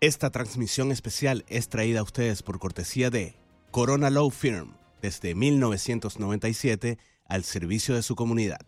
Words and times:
Esta 0.00 0.30
transmisión 0.30 0.92
especial 0.92 1.44
es 1.48 1.68
traída 1.68 1.98
a 1.98 2.02
ustedes 2.04 2.44
por 2.44 2.60
cortesía 2.60 3.10
de 3.10 3.34
Corona 3.72 4.10
Law 4.10 4.30
Firm, 4.30 4.76
desde 5.02 5.34
1997 5.34 6.98
al 7.24 7.42
servicio 7.42 7.96
de 7.96 8.04
su 8.04 8.14
comunidad. 8.14 8.60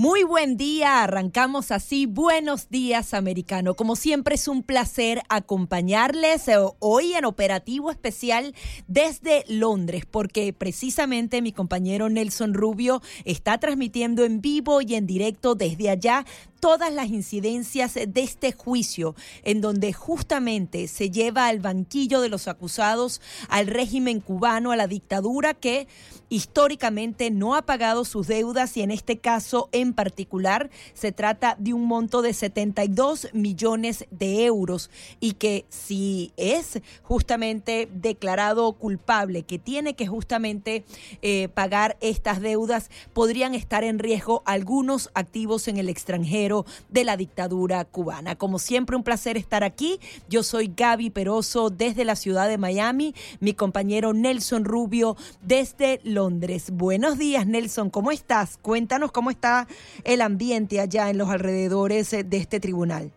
Muy 0.00 0.24
buen 0.24 0.56
día, 0.56 1.02
arrancamos 1.02 1.70
así. 1.70 2.06
Buenos 2.06 2.70
días, 2.70 3.12
americano. 3.12 3.74
Como 3.74 3.96
siempre 3.96 4.36
es 4.36 4.48
un 4.48 4.62
placer 4.62 5.20
acompañarles 5.28 6.48
eh, 6.48 6.56
hoy 6.78 7.12
en 7.12 7.26
operativo 7.26 7.90
especial 7.90 8.54
desde 8.88 9.44
Londres, 9.46 10.06
porque 10.10 10.54
precisamente 10.54 11.42
mi 11.42 11.52
compañero 11.52 12.08
Nelson 12.08 12.54
Rubio 12.54 13.02
está 13.26 13.58
transmitiendo 13.58 14.24
en 14.24 14.40
vivo 14.40 14.80
y 14.80 14.94
en 14.94 15.06
directo 15.06 15.54
desde 15.54 15.90
allá 15.90 16.24
todas 16.60 16.92
las 16.92 17.08
incidencias 17.08 17.94
de 17.94 18.20
este 18.20 18.52
juicio, 18.52 19.16
en 19.42 19.60
donde 19.60 19.92
justamente 19.92 20.88
se 20.88 21.10
lleva 21.10 21.46
al 21.46 21.58
banquillo 21.58 22.20
de 22.20 22.28
los 22.28 22.48
acusados 22.48 23.20
al 23.48 23.66
régimen 23.66 24.20
cubano, 24.20 24.70
a 24.70 24.76
la 24.76 24.86
dictadura 24.86 25.54
que 25.54 25.88
históricamente 26.28 27.30
no 27.30 27.56
ha 27.56 27.62
pagado 27.62 28.04
sus 28.04 28.28
deudas 28.28 28.76
y 28.76 28.82
en 28.82 28.90
este 28.90 29.18
caso 29.18 29.68
en 29.72 29.89
particular 29.94 30.70
se 30.94 31.12
trata 31.12 31.56
de 31.58 31.74
un 31.74 31.86
monto 31.86 32.22
de 32.22 32.32
72 32.32 33.28
millones 33.32 34.06
de 34.10 34.44
euros 34.44 34.90
y 35.20 35.32
que 35.32 35.64
si 35.68 36.32
es 36.36 36.80
justamente 37.02 37.88
declarado 37.92 38.72
culpable, 38.72 39.42
que 39.42 39.58
tiene 39.58 39.94
que 39.94 40.06
justamente 40.06 40.84
eh, 41.22 41.48
pagar 41.54 41.96
estas 42.00 42.40
deudas, 42.40 42.90
podrían 43.12 43.54
estar 43.54 43.84
en 43.84 43.98
riesgo 43.98 44.42
algunos 44.44 45.10
activos 45.14 45.68
en 45.68 45.76
el 45.76 45.88
extranjero 45.88 46.66
de 46.88 47.04
la 47.04 47.16
dictadura 47.16 47.84
cubana. 47.84 48.36
Como 48.36 48.58
siempre, 48.58 48.96
un 48.96 49.02
placer 49.02 49.36
estar 49.36 49.64
aquí. 49.64 50.00
Yo 50.28 50.42
soy 50.42 50.72
Gaby 50.76 51.10
Peroso 51.10 51.70
desde 51.70 52.04
la 52.04 52.16
ciudad 52.16 52.48
de 52.48 52.58
Miami, 52.58 53.14
mi 53.40 53.54
compañero 53.54 54.12
Nelson 54.12 54.64
Rubio 54.64 55.16
desde 55.42 56.00
Londres. 56.04 56.70
Buenos 56.70 57.18
días, 57.18 57.46
Nelson, 57.46 57.90
¿cómo 57.90 58.10
estás? 58.10 58.58
Cuéntanos 58.58 59.12
cómo 59.12 59.30
está 59.30 59.66
el 60.04 60.20
ambiente 60.20 60.80
allá 60.80 61.10
en 61.10 61.18
los 61.18 61.28
alrededores 61.28 62.10
de 62.10 62.36
este 62.36 62.60
tribunal. 62.60 63.12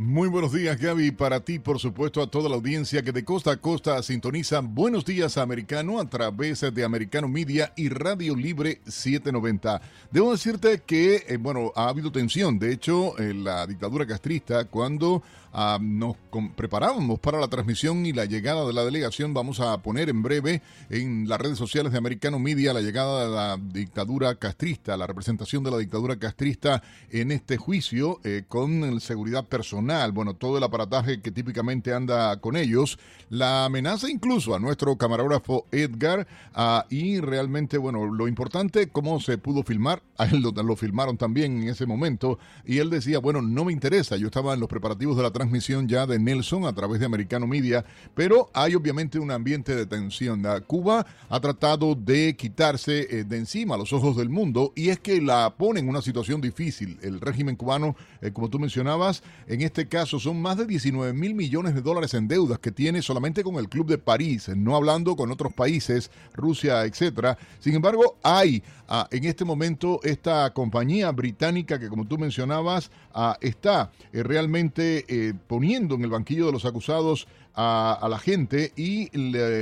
Muy 0.00 0.28
buenos 0.28 0.52
días, 0.52 0.78
Gaby. 0.80 1.10
Para 1.10 1.40
ti, 1.40 1.58
por 1.58 1.80
supuesto, 1.80 2.22
a 2.22 2.30
toda 2.30 2.48
la 2.48 2.54
audiencia 2.54 3.02
que 3.02 3.10
de 3.10 3.24
costa 3.24 3.50
a 3.50 3.56
costa 3.56 4.00
sintoniza 4.00 4.60
Buenos 4.60 5.04
Días 5.04 5.36
Americano 5.36 5.98
a 5.98 6.08
través 6.08 6.60
de 6.72 6.84
Americano 6.84 7.26
Media 7.26 7.72
y 7.74 7.88
Radio 7.88 8.36
Libre 8.36 8.80
790. 8.86 9.82
Debo 10.12 10.30
decirte 10.30 10.82
que, 10.86 11.24
eh, 11.26 11.36
bueno, 11.36 11.72
ha 11.74 11.88
habido 11.88 12.12
tensión. 12.12 12.60
De 12.60 12.72
hecho, 12.72 13.18
en 13.18 13.42
la 13.42 13.66
dictadura 13.66 14.06
castrista, 14.06 14.66
cuando 14.66 15.24
Ah, 15.52 15.78
nos 15.80 16.16
preparábamos 16.56 17.18
para 17.18 17.40
la 17.40 17.48
transmisión 17.48 18.04
y 18.06 18.12
la 18.12 18.26
llegada 18.26 18.66
de 18.66 18.72
la 18.72 18.84
delegación. 18.84 19.34
Vamos 19.34 19.60
a 19.60 19.78
poner 19.78 20.08
en 20.08 20.22
breve 20.22 20.62
en 20.90 21.28
las 21.28 21.40
redes 21.40 21.58
sociales 21.58 21.92
de 21.92 21.98
Americano 21.98 22.38
Media 22.38 22.72
la 22.72 22.80
llegada 22.80 23.24
de 23.24 23.34
la 23.34 23.58
dictadura 23.72 24.34
castrista, 24.34 24.96
la 24.96 25.06
representación 25.06 25.64
de 25.64 25.70
la 25.70 25.78
dictadura 25.78 26.18
castrista 26.18 26.82
en 27.10 27.32
este 27.32 27.56
juicio 27.56 28.20
eh, 28.24 28.44
con 28.46 29.00
seguridad 29.00 29.44
personal, 29.44 30.12
bueno, 30.12 30.34
todo 30.34 30.58
el 30.58 30.64
aparataje 30.64 31.20
que 31.20 31.30
típicamente 31.30 31.92
anda 31.92 32.36
con 32.40 32.56
ellos, 32.56 32.98
la 33.30 33.64
amenaza 33.64 34.10
incluso 34.10 34.54
a 34.54 34.58
nuestro 34.58 34.96
camarógrafo 34.96 35.66
Edgar. 35.72 36.26
Ah, 36.54 36.86
y 36.90 37.20
realmente, 37.20 37.78
bueno, 37.78 38.06
lo 38.06 38.28
importante, 38.28 38.88
cómo 38.88 39.20
se 39.20 39.38
pudo 39.38 39.62
filmar, 39.62 40.02
a 40.18 40.26
él 40.26 40.40
lo, 40.40 40.50
lo 40.50 40.76
filmaron 40.76 41.16
también 41.16 41.62
en 41.62 41.68
ese 41.68 41.86
momento. 41.86 42.38
Y 42.64 42.78
él 42.78 42.90
decía, 42.90 43.18
bueno, 43.18 43.42
no 43.42 43.64
me 43.64 43.72
interesa, 43.72 44.16
yo 44.16 44.26
estaba 44.26 44.54
en 44.54 44.60
los 44.60 44.68
preparativos 44.68 45.16
de 45.16 45.22
la 45.22 45.32
transmisión 45.38 45.86
ya 45.86 46.04
de 46.04 46.18
Nelson 46.18 46.66
a 46.66 46.72
través 46.72 46.98
de 46.98 47.06
Americano 47.06 47.46
Media, 47.46 47.84
pero 48.16 48.50
hay 48.52 48.74
obviamente 48.74 49.20
un 49.20 49.30
ambiente 49.30 49.76
de 49.76 49.86
tensión. 49.86 50.42
Cuba 50.66 51.06
ha 51.28 51.40
tratado 51.40 51.94
de 51.94 52.34
quitarse 52.34 53.06
eh, 53.08 53.24
de 53.24 53.36
encima 53.36 53.76
los 53.76 53.92
ojos 53.92 54.16
del 54.16 54.30
mundo 54.30 54.72
y 54.74 54.88
es 54.88 54.98
que 54.98 55.20
la 55.20 55.54
pone 55.56 55.78
en 55.78 55.88
una 55.88 56.02
situación 56.02 56.40
difícil. 56.40 56.98
El 57.02 57.20
régimen 57.20 57.54
cubano, 57.54 57.94
eh, 58.20 58.32
como 58.32 58.50
tú 58.50 58.58
mencionabas, 58.58 59.22
en 59.46 59.60
este 59.60 59.86
caso 59.86 60.18
son 60.18 60.42
más 60.42 60.56
de 60.56 60.66
19 60.66 61.12
mil 61.12 61.36
millones 61.36 61.76
de 61.76 61.82
dólares 61.82 62.14
en 62.14 62.26
deudas 62.26 62.58
que 62.58 62.72
tiene 62.72 63.00
solamente 63.00 63.44
con 63.44 63.54
el 63.56 63.68
Club 63.68 63.86
de 63.86 63.98
París, 63.98 64.48
no 64.56 64.74
hablando 64.74 65.14
con 65.14 65.30
otros 65.30 65.52
países, 65.52 66.10
Rusia, 66.34 66.84
etcétera. 66.84 67.38
Sin 67.60 67.76
embargo, 67.76 68.18
hay 68.24 68.60
ah, 68.88 69.06
en 69.12 69.24
este 69.24 69.44
momento 69.44 70.00
esta 70.02 70.52
compañía 70.52 71.12
británica 71.12 71.78
que, 71.78 71.88
como 71.88 72.06
tú 72.06 72.18
mencionabas, 72.18 72.90
ah, 73.14 73.36
está 73.40 73.92
eh, 74.12 74.24
realmente 74.24 75.04
poniendo 75.34 75.94
en 75.94 76.04
el 76.04 76.10
banquillo 76.10 76.46
de 76.46 76.52
los 76.52 76.64
acusados 76.64 77.26
a, 77.54 78.06
la 78.08 78.18
gente 78.18 78.72
y 78.76 79.10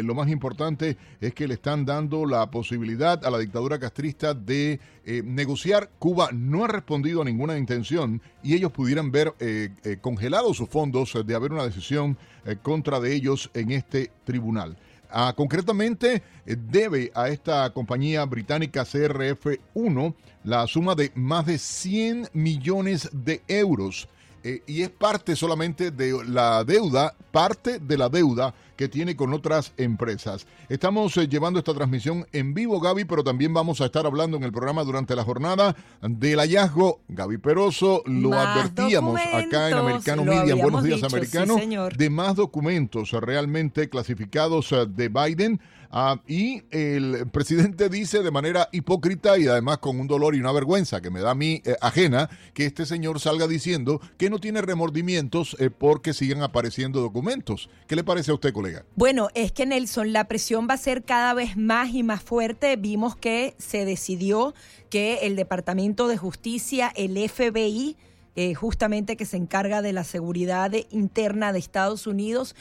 lo 0.02 0.14
más 0.14 0.28
importante 0.28 0.98
es 1.20 1.32
que 1.32 1.48
le 1.48 1.54
están 1.54 1.86
dando 1.86 2.26
la 2.26 2.50
posibilidad 2.50 3.24
a 3.24 3.30
la 3.30 3.38
dictadura 3.38 3.78
castrista 3.78 4.34
de 4.34 4.78
eh, 5.04 5.22
negociar. 5.24 5.90
Cuba 5.98 6.28
no 6.32 6.64
ha 6.64 6.68
respondido 6.68 7.22
a 7.22 7.24
ninguna 7.24 7.56
intención 7.56 8.20
y 8.42 8.54
ellos 8.54 8.70
pudieran 8.72 9.10
ver 9.10 9.34
eh, 9.40 9.70
eh, 9.84 9.96
congelados 10.00 10.58
sus 10.58 10.68
fondos 10.68 11.16
de 11.24 11.34
haber 11.34 11.52
una 11.52 11.64
decisión 11.64 12.18
contra 12.62 13.00
de 13.00 13.12
ellos 13.12 13.50
en 13.54 13.72
este 13.72 14.12
tribunal. 14.24 14.76
Ah, 15.10 15.34
concretamente, 15.36 16.22
debe 16.44 17.10
a 17.14 17.28
esta 17.28 17.70
compañía 17.70 18.24
británica 18.24 18.84
CRF1 18.84 20.14
la 20.44 20.66
suma 20.68 20.94
de 20.94 21.10
más 21.16 21.46
de 21.46 21.58
100 21.58 22.28
millones 22.34 23.08
de 23.12 23.42
euros 23.48 24.08
eh, 24.48 24.62
y 24.68 24.82
es 24.82 24.90
parte 24.90 25.34
solamente 25.34 25.90
de 25.90 26.24
la 26.24 26.62
deuda, 26.62 27.16
parte 27.32 27.80
de 27.80 27.98
la 27.98 28.08
deuda 28.08 28.54
que 28.76 28.88
tiene 28.88 29.16
con 29.16 29.32
otras 29.32 29.72
empresas. 29.76 30.46
Estamos 30.68 31.16
eh, 31.16 31.26
llevando 31.26 31.58
esta 31.58 31.74
transmisión 31.74 32.24
en 32.32 32.54
vivo, 32.54 32.80
Gaby, 32.80 33.06
pero 33.06 33.24
también 33.24 33.52
vamos 33.52 33.80
a 33.80 33.86
estar 33.86 34.06
hablando 34.06 34.36
en 34.36 34.44
el 34.44 34.52
programa 34.52 34.84
durante 34.84 35.16
la 35.16 35.24
jornada 35.24 35.74
del 36.00 36.38
hallazgo. 36.38 37.00
Gaby 37.08 37.38
Peroso, 37.38 38.04
lo 38.06 38.34
advertíamos 38.34 39.20
acá 39.20 39.68
en 39.68 39.78
Americano 39.78 40.24
Media, 40.24 40.54
en 40.54 40.60
Buenos 40.60 40.84
Días 40.84 41.02
Americanos, 41.02 41.60
de 41.96 42.10
más 42.10 42.36
documentos 42.36 43.10
realmente 43.10 43.88
clasificados 43.88 44.70
eh, 44.70 44.86
de 44.86 45.08
Biden 45.08 45.60
Ah, 45.98 46.20
y 46.28 46.62
el 46.72 47.26
presidente 47.32 47.88
dice 47.88 48.22
de 48.22 48.30
manera 48.30 48.68
hipócrita 48.70 49.38
y 49.38 49.46
además 49.46 49.78
con 49.78 49.98
un 49.98 50.06
dolor 50.06 50.34
y 50.34 50.40
una 50.40 50.52
vergüenza 50.52 51.00
que 51.00 51.08
me 51.08 51.22
da 51.22 51.30
a 51.30 51.34
mí 51.34 51.62
eh, 51.64 51.74
ajena 51.80 52.28
que 52.52 52.66
este 52.66 52.84
señor 52.84 53.18
salga 53.18 53.46
diciendo 53.46 54.02
que 54.18 54.28
no 54.28 54.38
tiene 54.38 54.60
remordimientos 54.60 55.56
eh, 55.58 55.70
porque 55.70 56.12
siguen 56.12 56.42
apareciendo 56.42 57.00
documentos. 57.00 57.70
¿Qué 57.86 57.96
le 57.96 58.04
parece 58.04 58.30
a 58.30 58.34
usted, 58.34 58.52
colega? 58.52 58.84
Bueno, 58.94 59.28
es 59.34 59.52
que 59.52 59.64
Nelson, 59.64 60.12
la 60.12 60.28
presión 60.28 60.68
va 60.68 60.74
a 60.74 60.76
ser 60.76 61.02
cada 61.02 61.32
vez 61.32 61.56
más 61.56 61.94
y 61.94 62.02
más 62.02 62.22
fuerte. 62.22 62.76
Vimos 62.76 63.16
que 63.16 63.54
se 63.56 63.86
decidió 63.86 64.54
que 64.90 65.20
el 65.22 65.34
Departamento 65.34 66.08
de 66.08 66.18
Justicia, 66.18 66.92
el 66.94 67.16
FBI, 67.26 67.96
eh, 68.38 68.52
justamente 68.52 69.16
que 69.16 69.24
se 69.24 69.38
encarga 69.38 69.80
de 69.80 69.94
la 69.94 70.04
seguridad 70.04 70.70
interna 70.90 71.54
de 71.54 71.58
Estados 71.58 72.06
Unidos, 72.06 72.54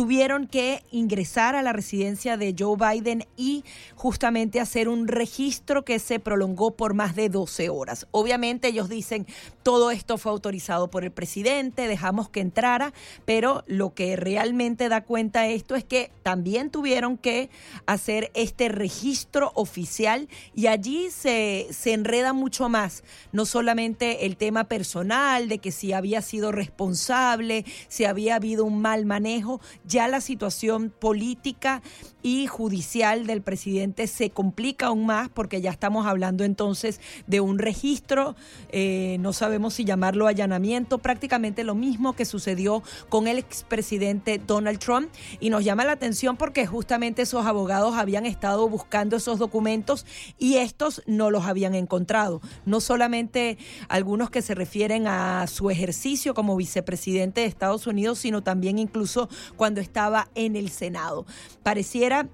tuvieron 0.00 0.46
que 0.46 0.82
ingresar 0.90 1.54
a 1.54 1.60
la 1.60 1.74
residencia 1.74 2.38
de 2.38 2.54
Joe 2.58 2.74
Biden 2.74 3.26
y 3.36 3.64
justamente 3.96 4.58
hacer 4.58 4.88
un 4.88 5.06
registro 5.06 5.84
que 5.84 5.98
se 5.98 6.18
prolongó 6.18 6.70
por 6.70 6.94
más 6.94 7.14
de 7.14 7.28
12 7.28 7.68
horas. 7.68 8.06
Obviamente 8.10 8.68
ellos 8.68 8.88
dicen, 8.88 9.26
todo 9.62 9.90
esto 9.90 10.16
fue 10.16 10.32
autorizado 10.32 10.88
por 10.88 11.04
el 11.04 11.10
presidente, 11.10 11.86
dejamos 11.86 12.30
que 12.30 12.40
entrara, 12.40 12.94
pero 13.26 13.62
lo 13.66 13.92
que 13.92 14.16
realmente 14.16 14.88
da 14.88 15.02
cuenta 15.02 15.48
esto 15.48 15.74
es 15.74 15.84
que 15.84 16.10
también 16.22 16.70
tuvieron 16.70 17.18
que 17.18 17.50
hacer 17.84 18.30
este 18.32 18.70
registro 18.70 19.52
oficial 19.54 20.30
y 20.54 20.68
allí 20.68 21.10
se, 21.10 21.66
se 21.72 21.92
enreda 21.92 22.32
mucho 22.32 22.70
más, 22.70 23.04
no 23.32 23.44
solamente 23.44 24.24
el 24.24 24.38
tema 24.38 24.64
personal 24.64 25.50
de 25.50 25.58
que 25.58 25.72
si 25.72 25.92
había 25.92 26.22
sido 26.22 26.52
responsable, 26.52 27.66
si 27.88 28.06
había 28.06 28.36
habido 28.36 28.64
un 28.64 28.80
mal 28.80 29.04
manejo, 29.04 29.60
ya 29.90 30.06
la 30.08 30.20
situación 30.20 30.90
política 30.96 31.82
y 32.22 32.46
judicial 32.46 33.26
del 33.26 33.42
presidente 33.42 34.06
se 34.06 34.30
complica 34.30 34.86
aún 34.86 35.06
más 35.06 35.28
porque 35.28 35.60
ya 35.60 35.70
estamos 35.70 36.06
hablando 36.06 36.44
entonces 36.44 37.00
de 37.26 37.40
un 37.40 37.58
registro, 37.58 38.36
eh, 38.70 39.16
no 39.20 39.32
sabemos 39.32 39.74
si 39.74 39.84
llamarlo 39.84 40.26
allanamiento, 40.26 40.98
prácticamente 40.98 41.64
lo 41.64 41.74
mismo 41.74 42.14
que 42.14 42.24
sucedió 42.24 42.82
con 43.08 43.26
el 43.26 43.38
expresidente 43.38 44.38
Donald 44.38 44.78
Trump 44.78 45.08
y 45.40 45.50
nos 45.50 45.64
llama 45.64 45.84
la 45.84 45.92
atención 45.92 46.36
porque 46.36 46.66
justamente 46.66 47.22
esos 47.22 47.46
abogados 47.46 47.96
habían 47.96 48.26
estado 48.26 48.68
buscando 48.68 49.16
esos 49.16 49.38
documentos 49.38 50.06
y 50.38 50.56
estos 50.56 51.02
no 51.06 51.30
los 51.30 51.46
habían 51.46 51.74
encontrado. 51.74 52.40
No 52.64 52.80
solamente 52.80 53.58
algunos 53.88 54.30
que 54.30 54.42
se 54.42 54.54
refieren 54.54 55.08
a 55.08 55.46
su 55.48 55.70
ejercicio 55.70 56.34
como 56.34 56.54
vicepresidente 56.56 57.40
de 57.40 57.46
Estados 57.48 57.86
Unidos, 57.88 58.20
sino 58.20 58.42
también 58.42 58.78
incluso 58.78 59.28
cuando 59.56 59.69
estaba 59.78 60.28
en 60.34 60.56
el 60.56 60.70
Senado. 60.70 61.26
Pareciera 61.62 62.28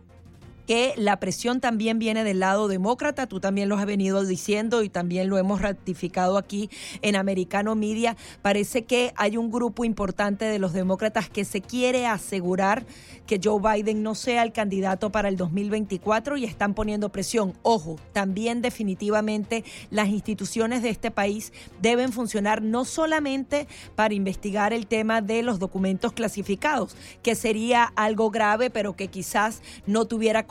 que 0.66 0.94
la 0.96 1.18
presión 1.20 1.60
también 1.60 1.98
viene 1.98 2.24
del 2.24 2.40
lado 2.40 2.68
demócrata, 2.68 3.26
tú 3.26 3.40
también 3.40 3.68
lo 3.68 3.76
has 3.76 3.86
venido 3.86 4.24
diciendo 4.24 4.82
y 4.82 4.88
también 4.88 5.28
lo 5.28 5.38
hemos 5.38 5.62
ratificado 5.62 6.38
aquí 6.38 6.70
en 7.02 7.16
Americano 7.16 7.74
Media. 7.74 8.16
Parece 8.42 8.84
que 8.84 9.12
hay 9.16 9.36
un 9.36 9.50
grupo 9.50 9.84
importante 9.84 10.44
de 10.44 10.58
los 10.58 10.72
demócratas 10.72 11.30
que 11.30 11.44
se 11.44 11.60
quiere 11.60 12.06
asegurar 12.06 12.84
que 13.26 13.40
Joe 13.42 13.60
Biden 13.60 14.02
no 14.02 14.14
sea 14.14 14.42
el 14.42 14.52
candidato 14.52 15.10
para 15.10 15.28
el 15.28 15.36
2024 15.36 16.36
y 16.36 16.44
están 16.44 16.74
poniendo 16.74 17.10
presión. 17.10 17.54
Ojo, 17.62 17.96
también 18.12 18.62
definitivamente 18.62 19.64
las 19.90 20.08
instituciones 20.08 20.82
de 20.82 20.90
este 20.90 21.10
país 21.10 21.52
deben 21.80 22.12
funcionar 22.12 22.62
no 22.62 22.84
solamente 22.84 23.66
para 23.94 24.14
investigar 24.14 24.72
el 24.72 24.86
tema 24.86 25.20
de 25.20 25.42
los 25.42 25.58
documentos 25.58 26.12
clasificados, 26.12 26.96
que 27.22 27.34
sería 27.34 27.92
algo 27.96 28.30
grave, 28.30 28.70
pero 28.70 28.96
que 28.96 29.08
quizás 29.08 29.62
no 29.86 30.06
tuviera 30.06 30.46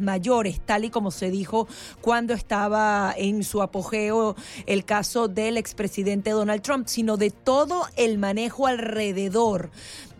mayores, 0.00 0.60
tal 0.60 0.84
y 0.84 0.90
como 0.90 1.10
se 1.10 1.30
dijo 1.30 1.68
cuando 2.00 2.34
estaba 2.34 3.14
en 3.16 3.44
su 3.44 3.62
apogeo 3.62 4.36
el 4.66 4.84
caso 4.84 5.28
del 5.28 5.56
expresidente 5.56 6.30
Donald 6.30 6.62
Trump, 6.62 6.86
sino 6.88 7.16
de 7.16 7.30
todo 7.30 7.86
el 7.96 8.18
manejo 8.18 8.66
alrededor 8.66 9.70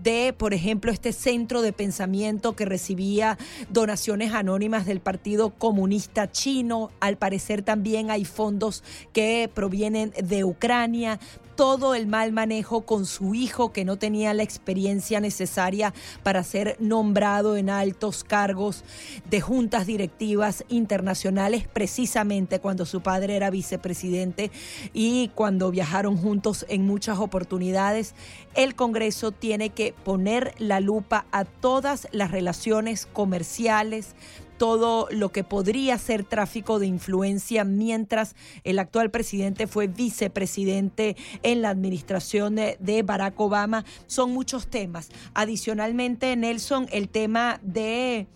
de, 0.03 0.33
por 0.33 0.55
ejemplo, 0.55 0.93
este 0.93 1.13
centro 1.13 1.63
de 1.63 1.73
pensamiento 1.73 2.55
que 2.55 2.65
recibía 2.65 3.39
donaciones 3.69 4.33
anónimas 4.33 4.87
del 4.87 5.01
Partido 5.01 5.51
Comunista 5.51 6.31
Chino. 6.31 6.91
Al 7.01 7.17
parecer 7.17 7.63
también 7.63 8.11
hay 8.11 8.25
fondos 8.25 8.85
que 9.13 9.51
provienen 9.53 10.13
de 10.23 10.45
Ucrania 10.45 11.19
todo 11.59 11.97
el 11.97 12.07
mal 12.07 12.31
manejo 12.31 12.83
con 12.83 13.05
su 13.05 13.35
hijo 13.35 13.73
que 13.73 13.85
no 13.85 13.97
tenía 13.97 14.33
la 14.33 14.45
experiencia 14.45 15.19
necesaria 15.19 15.93
para 16.23 16.45
ser 16.45 16.77
nombrado 16.79 17.57
en 17.57 17.69
altos 17.69 18.23
cargos 18.23 18.85
de 19.29 19.41
juntas 19.41 19.85
directivas 19.85 20.65
internacionales 20.69 21.67
precisamente 21.67 22.61
cuando 22.61 22.87
su 22.87 23.01
padre 23.01 23.35
era 23.35 23.51
vicepresidente 23.51 24.53
y 24.93 25.33
cuando 25.35 25.73
viajaron 25.73 26.17
juntos 26.17 26.65
en 26.69 26.87
muchas 26.87 27.19
oportunidades. 27.19 28.15
El 28.55 28.77
Congreso 28.77 29.33
tiene 29.33 29.71
que 29.71 29.93
poner 30.05 30.55
la 30.59 30.79
lupa 30.79 31.27
a 31.33 31.45
todas 31.45 32.07
las 32.13 32.31
relaciones 32.31 33.07
comerciales, 33.07 34.15
todo 34.59 35.09
lo 35.11 35.31
que 35.31 35.45
podría 35.45 35.97
ser 35.99 36.25
tráfico 36.25 36.79
de 36.79 36.87
influencia 36.87 37.65
mientras 37.65 38.35
el 38.65 38.79
actual 38.79 39.11
presidente 39.11 39.67
fue 39.67 39.87
vicepresidente 39.87 41.17
en 41.43 41.63
la 41.63 41.71
administración 41.71 42.57
de, 42.57 43.03
Barack 43.05 43.39
Obama. 43.41 43.85
Son 44.07 44.33
muchos 44.33 44.67
temas. 44.67 45.11
Adicionalmente, 45.35 46.35
Nelson, 46.37 46.89
el 46.91 47.09
tema 47.09 47.61
de 47.63 48.27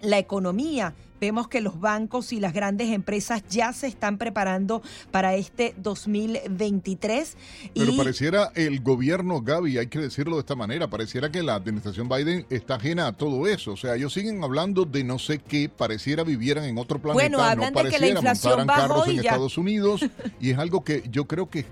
la 0.00 0.18
economía 0.18 0.94
Vemos 1.20 1.48
que 1.48 1.60
los 1.60 1.80
bancos 1.80 2.32
y 2.32 2.40
las 2.40 2.54
grandes 2.54 2.88
empresas 2.88 3.42
ya 3.50 3.72
se 3.72 3.86
están 3.86 4.16
preparando 4.16 4.82
para 5.10 5.34
este 5.34 5.74
2023. 5.76 7.36
Pero 7.74 7.96
pareciera 7.96 8.50
el 8.54 8.80
gobierno, 8.80 9.42
Gaby, 9.42 9.78
hay 9.78 9.88
que 9.88 9.98
decirlo 9.98 10.36
de 10.36 10.40
esta 10.40 10.56
manera, 10.56 10.88
pareciera 10.88 11.30
que 11.30 11.42
la 11.42 11.54
administración 11.54 12.08
Biden 12.08 12.46
está 12.48 12.76
ajena 12.76 13.06
a 13.06 13.12
todo 13.12 13.46
eso. 13.46 13.72
O 13.72 13.76
sea, 13.76 13.96
ellos 13.96 14.14
siguen 14.14 14.42
hablando 14.42 14.86
de 14.86 15.04
no 15.04 15.18
sé 15.18 15.38
qué, 15.38 15.68
pareciera 15.68 16.24
vivieran 16.24 16.64
en 16.64 16.78
otro 16.78 17.00
planeta, 17.00 17.22
bueno, 17.22 17.42
hablan 17.42 17.74
no 17.74 17.82
de 17.82 17.90
que 17.90 17.98
la 17.98 18.08
inflación 18.08 18.66
carros 18.66 19.08
en 19.08 19.18
Estados 19.18 19.58
Unidos. 19.58 20.00
y 20.40 20.50
es 20.50 20.58
algo 20.58 20.84
que 20.84 21.04
yo 21.10 21.26
creo 21.26 21.50
que 21.50 21.60
es 21.60 21.66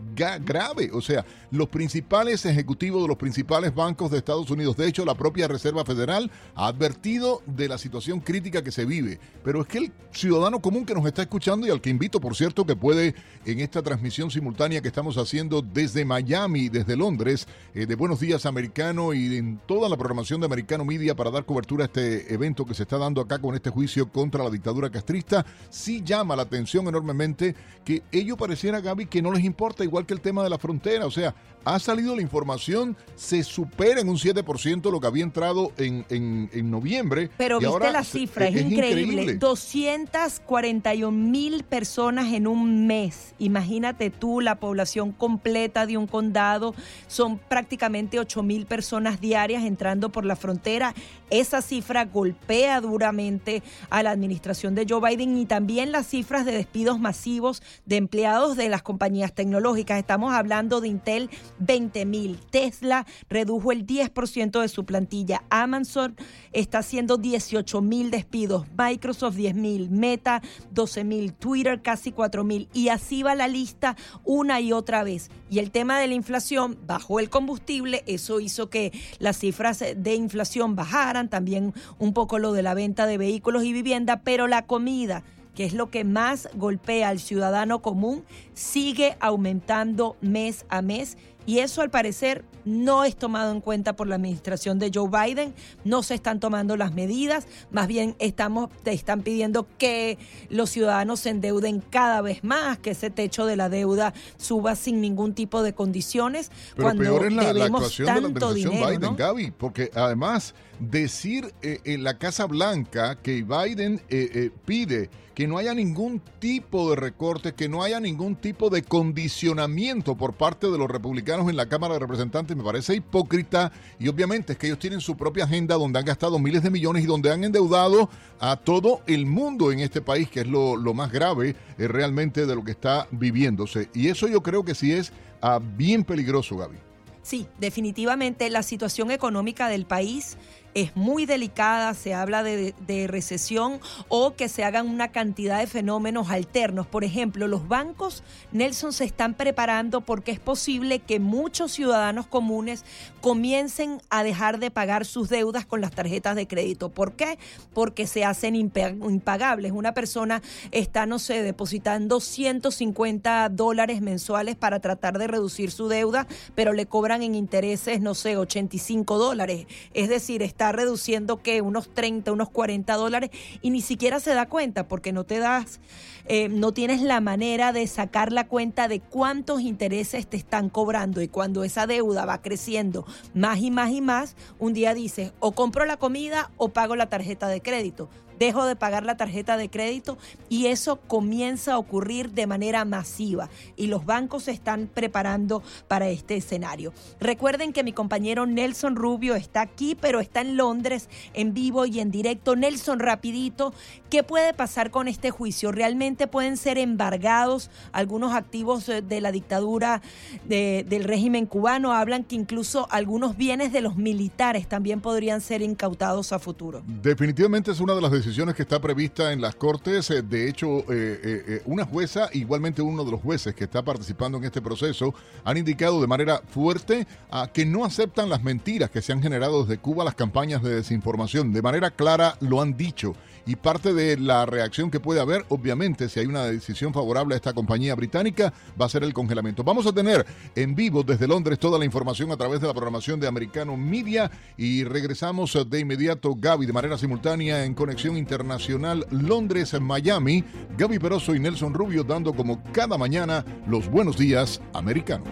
grave. 0.44 0.90
O 0.92 1.00
sea, 1.00 1.24
los 1.50 1.68
principales 1.68 2.44
ejecutivos 2.44 3.02
de 3.02 3.08
los 3.08 3.16
principales 3.16 3.74
bancos 3.74 4.10
de 4.10 4.18
Estados 4.18 4.50
Unidos, 4.50 4.76
de 4.76 4.88
hecho, 4.88 5.04
la 5.04 5.14
propia 5.14 5.48
Reserva 5.48 5.84
Federal 5.84 6.30
ha 6.54 6.66
advertido 6.66 7.42
de 7.46 7.68
la 7.68 7.78
situación 7.78 8.20
crítica 8.20 8.62
que 8.62 8.72
se 8.72 8.84
vive 8.84 9.18
pero 9.48 9.62
es 9.62 9.66
que 9.66 9.78
el 9.78 9.92
ciudadano 10.12 10.60
común 10.60 10.84
que 10.84 10.92
nos 10.92 11.06
está 11.06 11.22
escuchando 11.22 11.66
y 11.66 11.70
al 11.70 11.80
que 11.80 11.88
invito, 11.88 12.20
por 12.20 12.36
cierto, 12.36 12.66
que 12.66 12.76
puede 12.76 13.14
en 13.46 13.60
esta 13.60 13.80
transmisión 13.80 14.30
simultánea 14.30 14.82
que 14.82 14.88
estamos 14.88 15.16
haciendo 15.16 15.62
desde 15.62 16.04
Miami, 16.04 16.68
desde 16.68 16.98
Londres, 16.98 17.48
eh, 17.74 17.86
de 17.86 17.94
Buenos 17.94 18.20
Días 18.20 18.44
Americano 18.44 19.14
y 19.14 19.38
en 19.38 19.58
toda 19.64 19.88
la 19.88 19.96
programación 19.96 20.40
de 20.40 20.44
Americano 20.44 20.84
Media 20.84 21.16
para 21.16 21.30
dar 21.30 21.46
cobertura 21.46 21.84
a 21.84 21.86
este 21.86 22.34
evento 22.34 22.66
que 22.66 22.74
se 22.74 22.82
está 22.82 22.98
dando 22.98 23.22
acá 23.22 23.38
con 23.38 23.54
este 23.54 23.70
juicio 23.70 24.12
contra 24.12 24.44
la 24.44 24.50
dictadura 24.50 24.90
castrista, 24.90 25.46
sí 25.70 26.02
llama 26.04 26.36
la 26.36 26.42
atención 26.42 26.86
enormemente 26.86 27.54
que 27.86 28.02
ello 28.12 28.36
pareciera, 28.36 28.82
Gaby, 28.82 29.06
que 29.06 29.22
no 29.22 29.32
les 29.32 29.44
importa, 29.44 29.82
igual 29.82 30.04
que 30.04 30.12
el 30.12 30.20
tema 30.20 30.44
de 30.44 30.50
la 30.50 30.58
frontera. 30.58 31.06
O 31.06 31.10
sea, 31.10 31.34
ha 31.64 31.78
salido 31.78 32.14
la 32.14 32.20
información, 32.20 32.96
se 33.16 33.42
supera 33.42 34.00
en 34.00 34.10
un 34.10 34.16
7% 34.16 34.90
lo 34.90 35.00
que 35.00 35.06
había 35.06 35.24
entrado 35.24 35.72
en, 35.78 36.04
en, 36.10 36.70
noviembre. 36.70 37.30
Pero 37.38 37.58
viste 37.58 37.92
la 37.92 38.04
cifra, 38.04 38.48
es, 38.48 38.60
increíble. 38.60 39.37
241 39.38 41.12
mil 41.12 41.62
personas 41.62 42.32
en 42.32 42.46
un 42.46 42.86
mes. 42.86 43.34
Imagínate 43.38 44.10
tú 44.10 44.40
la 44.40 44.56
población 44.56 45.12
completa 45.12 45.86
de 45.86 45.96
un 45.96 46.06
condado. 46.06 46.74
Son 47.06 47.38
prácticamente 47.38 48.18
8 48.18 48.42
mil 48.42 48.66
personas 48.66 49.20
diarias 49.20 49.64
entrando 49.64 50.10
por 50.10 50.24
la 50.24 50.34
frontera. 50.34 50.94
Esa 51.30 51.62
cifra 51.62 52.06
golpea 52.06 52.80
duramente 52.80 53.62
a 53.90 54.02
la 54.02 54.10
administración 54.10 54.74
de 54.74 54.86
Joe 54.88 55.08
Biden 55.08 55.36
y 55.36 55.46
también 55.46 55.92
las 55.92 56.06
cifras 56.06 56.44
de 56.44 56.52
despidos 56.52 56.98
masivos 56.98 57.62
de 57.86 57.96
empleados 57.96 58.56
de 58.56 58.68
las 58.68 58.82
compañías 58.82 59.34
tecnológicas. 59.34 59.98
Estamos 59.98 60.32
hablando 60.32 60.80
de 60.80 60.88
Intel 60.88 61.30
20 61.58 62.06
mil. 62.06 62.38
Tesla 62.50 63.06
redujo 63.28 63.72
el 63.72 63.86
10% 63.86 64.60
de 64.60 64.68
su 64.68 64.84
plantilla. 64.84 65.44
Amazon 65.50 66.16
está 66.52 66.78
haciendo 66.78 67.18
18 67.18 67.82
mil 67.82 68.10
despidos. 68.10 68.66
Microsoft 68.76 69.17
10 69.18 69.54
mil. 69.54 69.90
Meta 69.90 70.42
12 70.70 71.04
mil. 71.04 71.32
Twitter 71.32 71.82
casi 71.82 72.12
4 72.12 72.44
mil. 72.44 72.68
Y 72.72 72.88
así 72.88 73.22
va 73.22 73.34
la 73.34 73.48
lista 73.48 73.96
una 74.24 74.60
y 74.60 74.72
otra 74.72 75.02
vez. 75.02 75.30
Y 75.50 75.58
el 75.58 75.70
tema 75.70 75.98
de 75.98 76.06
la 76.06 76.14
inflación 76.14 76.78
bajó 76.86 77.20
el 77.20 77.30
combustible. 77.30 78.04
Eso 78.06 78.40
hizo 78.40 78.70
que 78.70 78.92
las 79.18 79.38
cifras 79.38 79.82
de 79.96 80.14
inflación 80.14 80.76
bajaran. 80.76 81.28
También 81.28 81.74
un 81.98 82.12
poco 82.12 82.38
lo 82.38 82.52
de 82.52 82.62
la 82.62 82.74
venta 82.74 83.06
de 83.06 83.18
vehículos 83.18 83.64
y 83.64 83.72
vivienda. 83.72 84.22
Pero 84.22 84.46
la 84.46 84.66
comida 84.66 85.24
que 85.58 85.64
es 85.64 85.72
lo 85.72 85.90
que 85.90 86.04
más 86.04 86.48
golpea 86.54 87.08
al 87.08 87.18
ciudadano 87.18 87.82
común, 87.82 88.22
sigue 88.54 89.16
aumentando 89.18 90.16
mes 90.20 90.64
a 90.68 90.82
mes 90.82 91.18
y 91.48 91.60
eso 91.60 91.80
al 91.80 91.88
parecer 91.88 92.44
no 92.66 93.04
es 93.04 93.16
tomado 93.16 93.52
en 93.52 93.62
cuenta 93.62 93.96
por 93.96 94.06
la 94.06 94.16
administración 94.16 94.78
de 94.78 94.90
Joe 94.92 95.08
Biden, 95.08 95.54
no 95.82 96.02
se 96.02 96.14
están 96.14 96.40
tomando 96.40 96.76
las 96.76 96.92
medidas, 96.92 97.46
más 97.70 97.88
bien 97.88 98.16
estamos, 98.18 98.68
te 98.82 98.92
están 98.92 99.22
pidiendo 99.22 99.66
que 99.78 100.18
los 100.50 100.68
ciudadanos 100.68 101.20
se 101.20 101.30
endeuden 101.30 101.80
cada 101.80 102.20
vez 102.20 102.44
más, 102.44 102.76
que 102.76 102.90
ese 102.90 103.08
techo 103.08 103.46
de 103.46 103.56
la 103.56 103.70
deuda 103.70 104.12
suba 104.36 104.76
sin 104.76 105.00
ningún 105.00 105.32
tipo 105.32 105.62
de 105.62 105.72
condiciones. 105.72 106.50
Pero 106.76 106.88
cuando 106.88 107.04
peor 107.04 107.24
es 107.24 107.32
la, 107.32 107.64
actuación 107.64 108.06
de 108.06 108.20
la 108.20 108.28
administración 108.28 109.00
Biden, 109.00 109.16
Gaby, 109.16 109.50
porque 109.52 109.90
además 109.94 110.54
decir 110.78 111.54
eh, 111.62 111.80
en 111.84 112.04
la 112.04 112.18
Casa 112.18 112.44
Blanca 112.44 113.16
que 113.22 113.42
Biden 113.42 114.02
eh, 114.10 114.30
eh, 114.34 114.50
pide 114.66 115.08
que 115.38 115.46
no 115.46 115.56
haya 115.56 115.72
ningún 115.72 116.20
tipo 116.40 116.90
de 116.90 116.96
recorte, 116.96 117.54
que 117.54 117.68
no 117.68 117.84
haya 117.84 118.00
ningún 118.00 118.34
tipo 118.34 118.70
de 118.70 118.82
condicionamiento 118.82 120.16
por 120.16 120.32
parte 120.32 120.68
de 120.68 120.76
los 120.76 120.90
republicanos 120.90 121.48
en 121.48 121.54
la 121.54 121.68
Cámara 121.68 121.94
de 121.94 122.00
Representantes, 122.00 122.56
me 122.56 122.64
parece 122.64 122.96
hipócrita 122.96 123.70
y 124.00 124.08
obviamente 124.08 124.54
es 124.54 124.58
que 124.58 124.66
ellos 124.66 124.80
tienen 124.80 125.00
su 125.00 125.16
propia 125.16 125.44
agenda 125.44 125.76
donde 125.76 126.00
han 126.00 126.06
gastado 126.06 126.40
miles 126.40 126.64
de 126.64 126.70
millones 126.70 127.04
y 127.04 127.06
donde 127.06 127.30
han 127.30 127.44
endeudado 127.44 128.10
a 128.40 128.56
todo 128.56 129.02
el 129.06 129.26
mundo 129.26 129.70
en 129.70 129.78
este 129.78 130.00
país, 130.00 130.28
que 130.28 130.40
es 130.40 130.48
lo, 130.48 130.74
más 130.92 131.12
grave 131.12 131.54
realmente 131.78 132.44
de 132.44 132.56
lo 132.56 132.64
que 132.64 132.72
está 132.72 133.06
viviéndose. 133.12 133.90
Y 133.94 134.08
eso 134.08 134.26
yo 134.26 134.42
creo 134.42 134.64
que 134.64 134.74
sí 134.74 134.90
es 134.90 135.12
ah, 135.40 135.60
bien 135.62 136.02
peligroso, 136.02 136.56
Gaby. 136.56 136.78
Sí, 137.22 137.46
definitivamente 137.60 138.50
la 138.50 138.64
situación 138.64 139.12
económica 139.12 139.68
del 139.68 139.84
país 139.84 140.36
es 140.80 140.94
muy 140.96 141.26
delicada, 141.26 141.92
se 141.94 142.14
habla 142.14 142.42
de, 142.42 142.74
recesión 143.08 143.80
o 144.08 144.34
que 144.34 144.48
se 144.48 144.64
hagan 144.64 144.88
una 144.88 145.08
cantidad 145.08 145.58
de 145.58 145.66
fenómenos 145.66 146.30
alternos. 146.30 146.86
Por 146.86 147.04
ejemplo, 147.04 147.48
los 147.48 147.68
bancos, 147.68 148.22
Nelson, 148.52 148.92
se 148.92 149.04
están 149.04 149.34
preparando 149.34 150.00
porque 150.02 150.30
es 150.30 150.40
posible 150.40 151.00
que 151.00 151.20
muchos 151.20 151.72
ciudadanos 151.72 152.26
comunes 152.26 152.84
comiencen 153.20 154.00
a 154.10 154.22
dejar 154.22 154.58
de 154.58 154.70
pagar 154.70 155.04
sus 155.04 155.28
deudas 155.28 155.66
con 155.66 155.80
las 155.80 155.92
tarjetas 155.92 156.36
de 156.36 156.46
crédito. 156.46 156.90
¿Por 156.90 157.14
qué? 157.14 157.38
Porque 157.72 158.06
se 158.06 158.24
hacen 158.24 158.54
impagables. 158.54 159.72
Una 159.72 159.94
persona 159.94 160.42
está, 160.70 161.06
no 161.06 161.18
sé, 161.18 161.42
depositando 161.42 162.20
150 162.20 163.48
dólares 163.48 164.00
mensuales 164.00 164.56
para 164.56 164.80
tratar 164.80 165.18
de 165.18 165.26
reducir 165.26 165.70
su 165.70 165.88
deuda, 165.88 166.26
pero 166.54 166.72
le 166.72 166.86
cobran 166.86 167.22
en 167.22 167.34
intereses, 167.34 168.00
no 168.00 168.14
sé, 168.14 168.36
85 168.36 169.18
dólares. 169.18 169.66
Es 169.94 170.08
decir, 170.08 170.42
está 170.42 170.67
reduciendo 170.72 171.42
que 171.42 171.60
unos 171.62 171.92
30, 171.92 172.32
unos 172.32 172.50
40 172.50 172.94
dólares 172.94 173.30
y 173.62 173.70
ni 173.70 173.80
siquiera 173.80 174.20
se 174.20 174.34
da 174.34 174.46
cuenta 174.46 174.88
porque 174.88 175.12
no 175.12 175.24
te 175.24 175.38
das, 175.38 175.80
eh, 176.26 176.48
no 176.48 176.72
tienes 176.72 177.02
la 177.02 177.20
manera 177.20 177.72
de 177.72 177.86
sacar 177.86 178.32
la 178.32 178.46
cuenta 178.46 178.88
de 178.88 179.00
cuántos 179.00 179.60
intereses 179.60 180.26
te 180.26 180.36
están 180.36 180.68
cobrando. 180.68 181.22
Y 181.22 181.28
cuando 181.28 181.64
esa 181.64 181.86
deuda 181.86 182.24
va 182.24 182.42
creciendo 182.42 183.06
más 183.34 183.60
y 183.60 183.70
más 183.70 183.90
y 183.90 184.00
más, 184.00 184.36
un 184.58 184.74
día 184.74 184.94
dices 184.94 185.32
o 185.40 185.52
compro 185.52 185.84
la 185.84 185.96
comida 185.96 186.50
o 186.56 186.70
pago 186.70 186.96
la 186.96 187.08
tarjeta 187.08 187.48
de 187.48 187.60
crédito 187.60 188.08
dejo 188.38 188.64
de 188.64 188.76
pagar 188.76 189.04
la 189.04 189.16
tarjeta 189.16 189.56
de 189.56 189.68
crédito 189.68 190.18
y 190.48 190.66
eso 190.66 190.96
comienza 190.96 191.74
a 191.74 191.78
ocurrir 191.78 192.30
de 192.30 192.46
manera 192.46 192.84
masiva 192.84 193.50
y 193.76 193.88
los 193.88 194.06
bancos 194.06 194.44
se 194.44 194.52
están 194.52 194.88
preparando 194.92 195.62
para 195.88 196.08
este 196.08 196.36
escenario. 196.36 196.92
Recuerden 197.20 197.72
que 197.72 197.82
mi 197.82 197.92
compañero 197.92 198.46
Nelson 198.46 198.96
Rubio 198.96 199.34
está 199.34 199.60
aquí, 199.60 199.96
pero 200.00 200.20
está 200.20 200.40
en 200.40 200.56
Londres 200.56 201.08
en 201.34 201.54
vivo 201.54 201.86
y 201.86 202.00
en 202.00 202.10
directo. 202.10 202.56
Nelson, 202.56 203.00
rapidito, 203.00 203.74
¿qué 204.10 204.22
puede 204.22 204.54
pasar 204.54 204.90
con 204.90 205.08
este 205.08 205.30
juicio? 205.30 205.72
¿Realmente 205.72 206.26
pueden 206.26 206.56
ser 206.56 206.78
embargados 206.78 207.70
algunos 207.92 208.34
activos 208.34 208.88
eh, 208.88 209.02
de 209.02 209.20
la 209.20 209.32
dictadura 209.32 210.00
del 210.46 211.04
régimen 211.04 211.46
cubano? 211.46 211.92
Hablan 211.92 212.24
que 212.24 212.36
incluso 212.36 212.86
algunos 212.90 213.36
bienes 213.36 213.72
de 213.72 213.80
los 213.80 213.96
militares 213.96 214.68
también 214.68 215.00
podrían 215.00 215.40
ser 215.40 215.62
incautados 215.62 216.32
a 216.32 216.38
futuro. 216.38 216.82
Definitivamente 217.02 217.70
es 217.70 217.80
una 217.80 217.94
de 217.94 218.00
las 218.00 218.10
decisiones 218.10 218.27
que 218.28 218.62
está 218.62 218.78
prevista 218.78 219.32
en 219.32 219.40
las 219.40 219.54
Cortes. 219.54 220.10
Eh, 220.10 220.22
de 220.22 220.48
hecho, 220.48 220.80
eh, 220.80 220.84
eh, 220.90 221.62
una 221.64 221.86
jueza, 221.86 222.28
igualmente 222.34 222.82
uno 222.82 223.02
de 223.04 223.10
los 223.10 223.22
jueces 223.22 223.54
que 223.54 223.64
está 223.64 223.82
participando 223.82 224.36
en 224.36 224.44
este 224.44 224.60
proceso, 224.60 225.14
han 225.44 225.56
indicado 225.56 226.00
de 226.00 226.06
manera 226.06 226.42
fuerte 226.50 227.06
a 227.30 227.48
que 227.48 227.64
no 227.64 227.84
aceptan 227.86 228.28
las 228.28 228.42
mentiras 228.42 228.90
que 228.90 229.00
se 229.00 229.12
han 229.12 229.22
generado 229.22 229.64
desde 229.64 229.80
Cuba, 229.80 230.04
las 230.04 230.14
campañas 230.14 230.62
de 230.62 230.74
desinformación. 230.74 231.52
De 231.52 231.62
manera 231.62 231.90
clara 231.90 232.36
lo 232.40 232.60
han 232.60 232.76
dicho 232.76 233.14
y 233.48 233.56
parte 233.56 233.94
de 233.94 234.18
la 234.18 234.44
reacción 234.44 234.90
que 234.90 235.00
puede 235.00 235.20
haber, 235.20 235.46
obviamente, 235.48 236.10
si 236.10 236.20
hay 236.20 236.26
una 236.26 236.44
decisión 236.44 236.92
favorable 236.92 237.34
a 237.34 237.36
esta 237.36 237.54
compañía 237.54 237.94
británica, 237.94 238.52
va 238.78 238.84
a 238.84 238.90
ser 238.90 239.02
el 239.04 239.14
congelamiento. 239.14 239.64
Vamos 239.64 239.86
a 239.86 239.92
tener 239.92 240.26
en 240.54 240.74
vivo 240.74 241.02
desde 241.02 241.26
Londres 241.26 241.58
toda 241.58 241.78
la 241.78 241.86
información 241.86 242.30
a 242.30 242.36
través 242.36 242.60
de 242.60 242.66
la 242.66 242.74
programación 242.74 243.18
de 243.18 243.26
Americano 243.26 243.74
Media 243.74 244.30
y 244.58 244.84
regresamos 244.84 245.56
de 245.66 245.80
inmediato, 245.80 246.34
Gaby, 246.38 246.66
de 246.66 246.74
manera 246.74 246.98
simultánea 246.98 247.64
en 247.64 247.72
Conexión 247.72 248.18
Internacional 248.18 249.06
Londres-Miami. 249.10 250.44
Gaby 250.76 250.98
Peroso 250.98 251.34
y 251.34 251.40
Nelson 251.40 251.72
Rubio 251.72 252.04
dando 252.04 252.34
como 252.34 252.62
cada 252.72 252.98
mañana 252.98 253.46
los 253.66 253.88
buenos 253.90 254.18
días 254.18 254.60
americanos. 254.74 255.26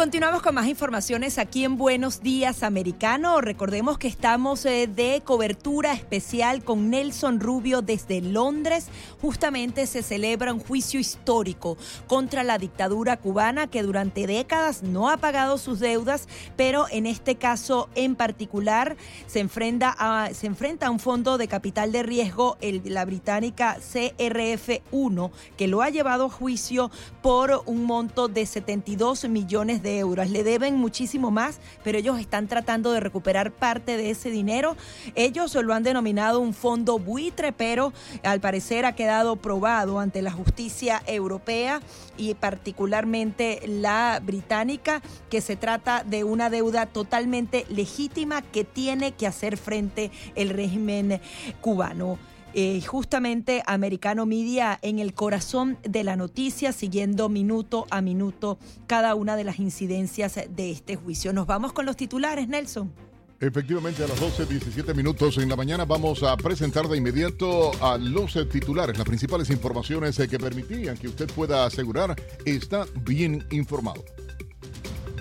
Continuamos 0.00 0.40
con 0.40 0.54
más 0.54 0.66
informaciones 0.66 1.36
aquí 1.36 1.62
en 1.62 1.76
Buenos 1.76 2.22
Días 2.22 2.62
Americano. 2.62 3.42
Recordemos 3.42 3.98
que 3.98 4.08
estamos 4.08 4.64
eh, 4.64 4.86
de 4.86 5.20
cobertura 5.22 5.92
especial 5.92 6.64
con 6.64 6.88
Nelson 6.88 7.38
Rubio 7.38 7.82
desde 7.82 8.22
Londres. 8.22 8.86
Justamente 9.20 9.86
se 9.86 10.02
celebra 10.02 10.54
un 10.54 10.58
juicio 10.58 10.98
histórico 10.98 11.76
contra 12.06 12.44
la 12.44 12.56
dictadura 12.56 13.18
cubana 13.18 13.66
que 13.66 13.82
durante 13.82 14.26
décadas 14.26 14.82
no 14.82 15.10
ha 15.10 15.18
pagado 15.18 15.58
sus 15.58 15.80
deudas, 15.80 16.28
pero 16.56 16.86
en 16.90 17.04
este 17.04 17.34
caso 17.34 17.90
en 17.94 18.16
particular 18.16 18.96
se 19.26 19.40
enfrenta 19.40 19.94
a, 19.98 20.32
se 20.32 20.46
enfrenta 20.46 20.86
a 20.86 20.90
un 20.90 20.98
fondo 20.98 21.36
de 21.36 21.46
capital 21.46 21.92
de 21.92 22.04
riesgo, 22.04 22.56
la 22.84 23.04
británica 23.04 23.76
CRF1, 23.76 25.30
que 25.58 25.68
lo 25.68 25.82
ha 25.82 25.90
llevado 25.90 26.24
a 26.24 26.30
juicio 26.30 26.90
por 27.20 27.64
un 27.66 27.84
monto 27.84 28.28
de 28.28 28.46
72 28.46 29.28
millones 29.28 29.82
de 29.82 29.89
euros. 29.98 30.30
Le 30.30 30.44
deben 30.44 30.76
muchísimo 30.76 31.30
más, 31.30 31.58
pero 31.82 31.98
ellos 31.98 32.18
están 32.18 32.48
tratando 32.48 32.92
de 32.92 33.00
recuperar 33.00 33.50
parte 33.52 33.96
de 33.96 34.10
ese 34.10 34.30
dinero. 34.30 34.76
Ellos 35.14 35.54
lo 35.54 35.74
han 35.74 35.82
denominado 35.82 36.40
un 36.40 36.54
fondo 36.54 36.98
buitre, 36.98 37.52
pero 37.52 37.92
al 38.22 38.40
parecer 38.40 38.84
ha 38.84 38.94
quedado 38.94 39.36
probado 39.36 39.98
ante 39.98 40.22
la 40.22 40.30
justicia 40.30 41.02
europea 41.06 41.80
y 42.16 42.34
particularmente 42.34 43.60
la 43.66 44.20
británica, 44.22 45.02
que 45.28 45.40
se 45.40 45.56
trata 45.56 46.04
de 46.04 46.24
una 46.24 46.50
deuda 46.50 46.86
totalmente 46.86 47.64
legítima 47.68 48.42
que 48.42 48.64
tiene 48.64 49.12
que 49.12 49.26
hacer 49.26 49.56
frente 49.56 50.10
el 50.34 50.50
régimen 50.50 51.20
cubano. 51.60 52.18
Eh, 52.52 52.80
justamente 52.82 53.62
Americano 53.66 54.26
Media 54.26 54.78
en 54.82 54.98
el 54.98 55.14
corazón 55.14 55.78
de 55.82 56.02
la 56.02 56.16
noticia, 56.16 56.72
siguiendo 56.72 57.28
minuto 57.28 57.86
a 57.90 58.00
minuto 58.00 58.58
cada 58.88 59.14
una 59.14 59.36
de 59.36 59.44
las 59.44 59.60
incidencias 59.60 60.34
de 60.34 60.70
este 60.70 60.96
juicio. 60.96 61.32
Nos 61.32 61.46
vamos 61.46 61.72
con 61.72 61.86
los 61.86 61.96
titulares, 61.96 62.48
Nelson. 62.48 62.92
Efectivamente, 63.38 64.04
a 64.04 64.08
las 64.08 64.20
12, 64.20 64.44
17 64.44 64.92
minutos 64.92 65.38
en 65.38 65.48
la 65.48 65.56
mañana 65.56 65.86
vamos 65.86 66.22
a 66.22 66.36
presentar 66.36 66.88
de 66.88 66.98
inmediato 66.98 67.70
a 67.82 67.96
los 67.96 68.34
titulares, 68.50 68.98
las 68.98 69.06
principales 69.06 69.48
informaciones 69.48 70.18
que 70.18 70.38
permitirían 70.38 70.98
que 70.98 71.08
usted 71.08 71.26
pueda 71.32 71.64
asegurar 71.64 72.14
está 72.44 72.84
bien 73.02 73.46
informado. 73.50 74.04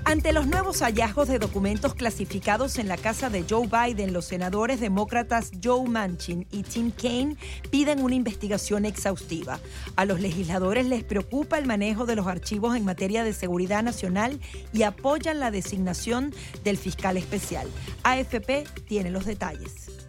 Ante 0.09 0.33
los 0.33 0.47
nuevos 0.47 0.79
hallazgos 0.81 1.27
de 1.27 1.37
documentos 1.37 1.93
clasificados 1.93 2.79
en 2.79 2.87
la 2.87 2.97
casa 2.97 3.29
de 3.29 3.45
Joe 3.47 3.67
Biden, 3.67 4.11
los 4.11 4.25
senadores 4.25 4.79
demócratas 4.79 5.51
Joe 5.63 5.87
Manchin 5.87 6.47
y 6.51 6.63
Tim 6.63 6.89
Kaine 6.89 7.37
piden 7.69 8.01
una 8.01 8.15
investigación 8.15 8.85
exhaustiva. 8.85 9.59
A 9.95 10.05
los 10.05 10.19
legisladores 10.19 10.87
les 10.87 11.03
preocupa 11.03 11.59
el 11.59 11.67
manejo 11.67 12.07
de 12.07 12.15
los 12.15 12.25
archivos 12.25 12.75
en 12.75 12.85
materia 12.85 13.23
de 13.23 13.33
seguridad 13.33 13.83
nacional 13.83 14.39
y 14.73 14.81
apoyan 14.81 15.39
la 15.39 15.51
designación 15.51 16.33
del 16.63 16.79
fiscal 16.79 17.15
especial. 17.15 17.67
AFP 18.01 18.63
tiene 18.87 19.11
los 19.11 19.25
detalles. 19.25 20.08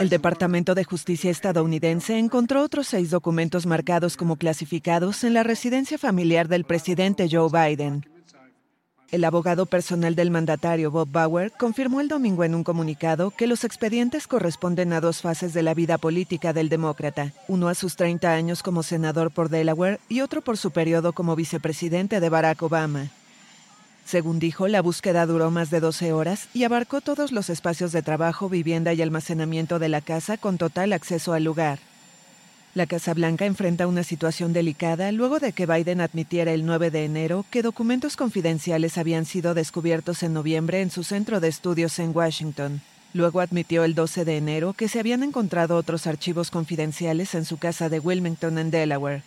El 0.00 0.08
Departamento 0.10 0.74
de 0.74 0.84
Justicia 0.84 1.30
estadounidense 1.30 2.18
encontró 2.18 2.62
otros 2.62 2.88
seis 2.88 3.10
documentos 3.10 3.64
marcados 3.64 4.16
como 4.16 4.36
clasificados 4.36 5.24
en 5.24 5.32
la 5.32 5.42
residencia 5.42 5.96
familiar 5.96 6.48
del 6.48 6.64
presidente 6.64 7.28
Joe 7.30 7.48
Biden. 7.50 8.04
El 9.12 9.24
abogado 9.24 9.66
personal 9.66 10.14
del 10.14 10.30
mandatario 10.30 10.90
Bob 10.90 11.08
Bauer 11.10 11.52
confirmó 11.52 12.00
el 12.00 12.08
domingo 12.08 12.44
en 12.44 12.54
un 12.54 12.64
comunicado 12.64 13.30
que 13.30 13.46
los 13.46 13.62
expedientes 13.62 14.26
corresponden 14.26 14.92
a 14.92 15.00
dos 15.00 15.22
fases 15.22 15.54
de 15.54 15.62
la 15.62 15.74
vida 15.74 15.96
política 15.96 16.52
del 16.52 16.68
demócrata, 16.68 17.32
uno 17.46 17.68
a 17.68 17.74
sus 17.74 17.96
30 17.96 18.32
años 18.32 18.62
como 18.62 18.82
senador 18.82 19.30
por 19.30 19.48
Delaware 19.48 20.00
y 20.08 20.20
otro 20.20 20.42
por 20.42 20.58
su 20.58 20.72
periodo 20.72 21.12
como 21.12 21.36
vicepresidente 21.36 22.18
de 22.18 22.28
Barack 22.28 22.62
Obama. 22.62 23.10
Según 24.06 24.38
dijo, 24.38 24.68
la 24.68 24.82
búsqueda 24.82 25.26
duró 25.26 25.50
más 25.50 25.68
de 25.70 25.80
12 25.80 26.12
horas 26.12 26.48
y 26.54 26.62
abarcó 26.62 27.00
todos 27.00 27.32
los 27.32 27.50
espacios 27.50 27.90
de 27.90 28.02
trabajo, 28.02 28.48
vivienda 28.48 28.94
y 28.94 29.02
almacenamiento 29.02 29.80
de 29.80 29.88
la 29.88 30.00
casa 30.00 30.36
con 30.36 30.58
total 30.58 30.92
acceso 30.92 31.32
al 31.32 31.42
lugar. 31.42 31.80
La 32.76 32.86
Casa 32.86 33.14
Blanca 33.14 33.46
enfrenta 33.46 33.88
una 33.88 34.04
situación 34.04 34.52
delicada 34.52 35.10
luego 35.10 35.40
de 35.40 35.52
que 35.52 35.66
Biden 35.66 36.00
admitiera 36.00 36.52
el 36.52 36.64
9 36.66 36.92
de 36.92 37.04
enero 37.04 37.44
que 37.50 37.62
documentos 37.62 38.16
confidenciales 38.16 38.96
habían 38.96 39.24
sido 39.24 39.54
descubiertos 39.54 40.22
en 40.22 40.34
noviembre 40.34 40.82
en 40.82 40.90
su 40.90 41.02
centro 41.02 41.40
de 41.40 41.48
estudios 41.48 41.98
en 41.98 42.14
Washington. 42.14 42.82
Luego 43.12 43.40
admitió 43.40 43.82
el 43.82 43.94
12 43.94 44.24
de 44.24 44.36
enero 44.36 44.72
que 44.74 44.88
se 44.88 45.00
habían 45.00 45.24
encontrado 45.24 45.74
otros 45.76 46.06
archivos 46.06 46.52
confidenciales 46.52 47.34
en 47.34 47.44
su 47.44 47.56
casa 47.56 47.88
de 47.88 47.98
Wilmington, 47.98 48.58
en 48.58 48.70
Delaware. 48.70 49.22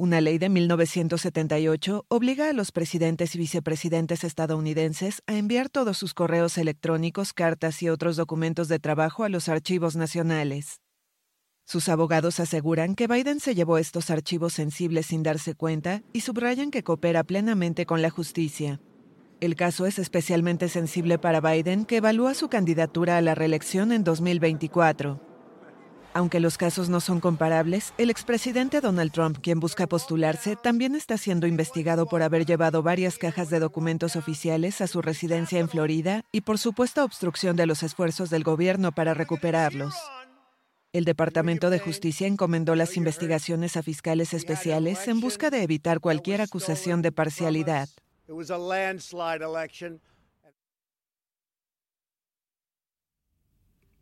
Una 0.00 0.22
ley 0.22 0.38
de 0.38 0.48
1978 0.48 2.06
obliga 2.08 2.48
a 2.48 2.54
los 2.54 2.72
presidentes 2.72 3.34
y 3.34 3.38
vicepresidentes 3.38 4.24
estadounidenses 4.24 5.22
a 5.26 5.36
enviar 5.36 5.68
todos 5.68 5.98
sus 5.98 6.14
correos 6.14 6.56
electrónicos, 6.56 7.34
cartas 7.34 7.82
y 7.82 7.90
otros 7.90 8.16
documentos 8.16 8.68
de 8.68 8.78
trabajo 8.78 9.24
a 9.24 9.28
los 9.28 9.50
archivos 9.50 9.96
nacionales. 9.96 10.80
Sus 11.66 11.90
abogados 11.90 12.40
aseguran 12.40 12.94
que 12.94 13.08
Biden 13.08 13.40
se 13.40 13.54
llevó 13.54 13.76
estos 13.76 14.08
archivos 14.08 14.54
sensibles 14.54 15.04
sin 15.04 15.22
darse 15.22 15.54
cuenta 15.54 16.02
y 16.14 16.22
subrayan 16.22 16.70
que 16.70 16.82
coopera 16.82 17.22
plenamente 17.22 17.84
con 17.84 18.00
la 18.00 18.08
justicia. 18.08 18.80
El 19.40 19.54
caso 19.54 19.84
es 19.84 19.98
especialmente 19.98 20.70
sensible 20.70 21.18
para 21.18 21.42
Biden, 21.42 21.84
que 21.84 21.98
evalúa 21.98 22.32
su 22.32 22.48
candidatura 22.48 23.18
a 23.18 23.20
la 23.20 23.34
reelección 23.34 23.92
en 23.92 24.02
2024. 24.02 25.29
Aunque 26.12 26.40
los 26.40 26.58
casos 26.58 26.88
no 26.88 27.00
son 27.00 27.20
comparables, 27.20 27.94
el 27.96 28.10
expresidente 28.10 28.80
Donald 28.80 29.12
Trump, 29.12 29.38
quien 29.40 29.60
busca 29.60 29.86
postularse, 29.86 30.56
también 30.56 30.96
está 30.96 31.16
siendo 31.16 31.46
investigado 31.46 32.06
por 32.06 32.22
haber 32.22 32.44
llevado 32.44 32.82
varias 32.82 33.16
cajas 33.16 33.48
de 33.48 33.60
documentos 33.60 34.16
oficiales 34.16 34.80
a 34.80 34.88
su 34.88 35.02
residencia 35.02 35.60
en 35.60 35.68
Florida 35.68 36.24
y 36.32 36.40
por 36.40 36.58
supuesta 36.58 37.04
obstrucción 37.04 37.54
de 37.54 37.66
los 37.66 37.84
esfuerzos 37.84 38.28
del 38.28 38.42
gobierno 38.42 38.90
para 38.90 39.14
recuperarlos. 39.14 39.94
El 40.92 41.04
Departamento 41.04 41.70
de 41.70 41.78
Justicia 41.78 42.26
encomendó 42.26 42.74
las 42.74 42.96
investigaciones 42.96 43.76
a 43.76 43.84
fiscales 43.84 44.34
especiales 44.34 45.06
en 45.06 45.20
busca 45.20 45.48
de 45.48 45.62
evitar 45.62 46.00
cualquier 46.00 46.40
acusación 46.40 47.02
de 47.02 47.12
parcialidad. 47.12 47.88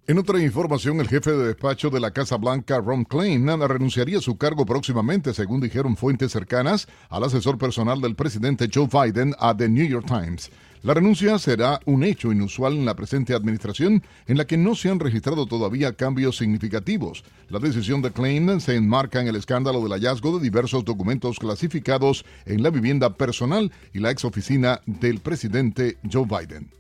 En 0.08 0.16
otra 0.16 0.42
información, 0.42 1.00
el 1.00 1.08
jefe 1.08 1.32
de 1.32 1.48
despacho 1.48 1.90
de 1.90 2.00
la 2.00 2.12
Casa 2.12 2.38
Blanca, 2.38 2.80
Ron 2.80 3.04
Klein, 3.04 3.46
renunciaría 3.46 4.16
a 4.16 4.22
su 4.22 4.38
cargo 4.38 4.64
próximamente, 4.64 5.34
según 5.34 5.60
dijeron 5.60 5.98
fuentes 5.98 6.32
cercanas 6.32 6.88
al 7.10 7.24
asesor 7.24 7.58
personal 7.58 8.00
del 8.00 8.14
presidente 8.14 8.70
Joe 8.72 8.88
Biden 8.90 9.34
a 9.38 9.54
The 9.54 9.68
New 9.68 9.86
York 9.86 10.06
Times. 10.06 10.50
La 10.82 10.94
renuncia 10.94 11.38
será 11.38 11.78
un 11.84 12.04
hecho 12.04 12.32
inusual 12.32 12.72
en 12.72 12.86
la 12.86 12.96
presente 12.96 13.34
administración, 13.34 14.02
en 14.26 14.38
la 14.38 14.46
que 14.46 14.56
no 14.56 14.74
se 14.74 14.88
han 14.88 14.98
registrado 14.98 15.44
todavía 15.44 15.92
cambios 15.92 16.38
significativos. 16.38 17.22
La 17.50 17.58
decisión 17.58 18.00
de 18.00 18.10
Klein 18.10 18.62
se 18.62 18.76
enmarca 18.76 19.20
en 19.20 19.28
el 19.28 19.36
escándalo 19.36 19.82
del 19.82 19.92
hallazgo 19.92 20.38
de 20.38 20.42
diversos 20.42 20.86
documentos 20.86 21.38
clasificados 21.38 22.24
en 22.46 22.62
la 22.62 22.70
vivienda 22.70 23.14
personal 23.14 23.70
y 23.92 23.98
la 23.98 24.10
ex 24.10 24.24
oficina 24.24 24.80
del 24.86 25.20
presidente 25.20 25.98
Joe 26.10 26.24
Biden. 26.24 26.70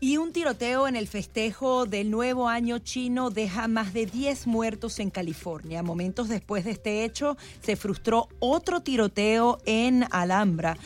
Y 0.00 0.16
un 0.16 0.32
tiroteo 0.32 0.86
en 0.86 0.94
el 0.94 1.08
festejo 1.08 1.84
del 1.84 2.12
nuevo 2.12 2.48
año 2.48 2.78
chino 2.78 3.30
deja 3.30 3.66
más 3.66 3.92
de 3.92 4.06
10 4.06 4.46
muertos 4.46 5.00
en 5.00 5.10
California. 5.10 5.82
Momentos 5.82 6.28
después 6.28 6.64
de 6.64 6.70
este 6.70 7.04
hecho, 7.04 7.36
se 7.60 7.74
frustró 7.74 8.28
otro 8.38 8.80
tiroteo 8.80 9.58
en 9.66 10.04
Alhambra, 10.12 10.76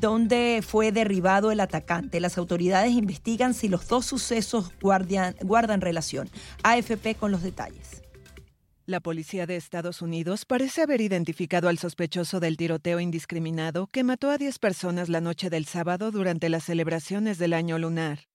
donde 0.00 0.62
fue 0.64 0.92
derribado 0.92 1.50
el 1.50 1.58
atacante. 1.58 2.20
Las 2.20 2.38
autoridades 2.38 2.92
investigan 2.92 3.54
si 3.54 3.66
los 3.66 3.88
dos 3.88 4.06
sucesos 4.06 4.72
guardan, 4.80 5.80
relación. 5.80 6.30
AFP 6.62 7.16
con 7.16 7.32
los 7.32 7.42
detalles. 7.42 8.02
La 8.86 9.00
policía 9.00 9.46
de 9.46 9.56
Estados 9.56 10.00
Unidos 10.00 10.44
parece 10.44 10.82
haber 10.82 11.00
identificado 11.00 11.68
al 11.68 11.78
sospechoso 11.78 12.38
del 12.38 12.56
tiroteo 12.56 13.00
indiscriminado 13.00 13.88
que 13.88 14.04
mató 14.04 14.30
a 14.30 14.38
10 14.38 14.60
personas 14.60 15.08
la 15.08 15.20
noche 15.20 15.50
del 15.50 15.66
sábado 15.66 16.12
durante 16.12 16.48
las 16.48 16.64
celebraciones 16.64 17.38
del 17.38 17.52
año 17.52 17.76
lunar. 17.76 18.29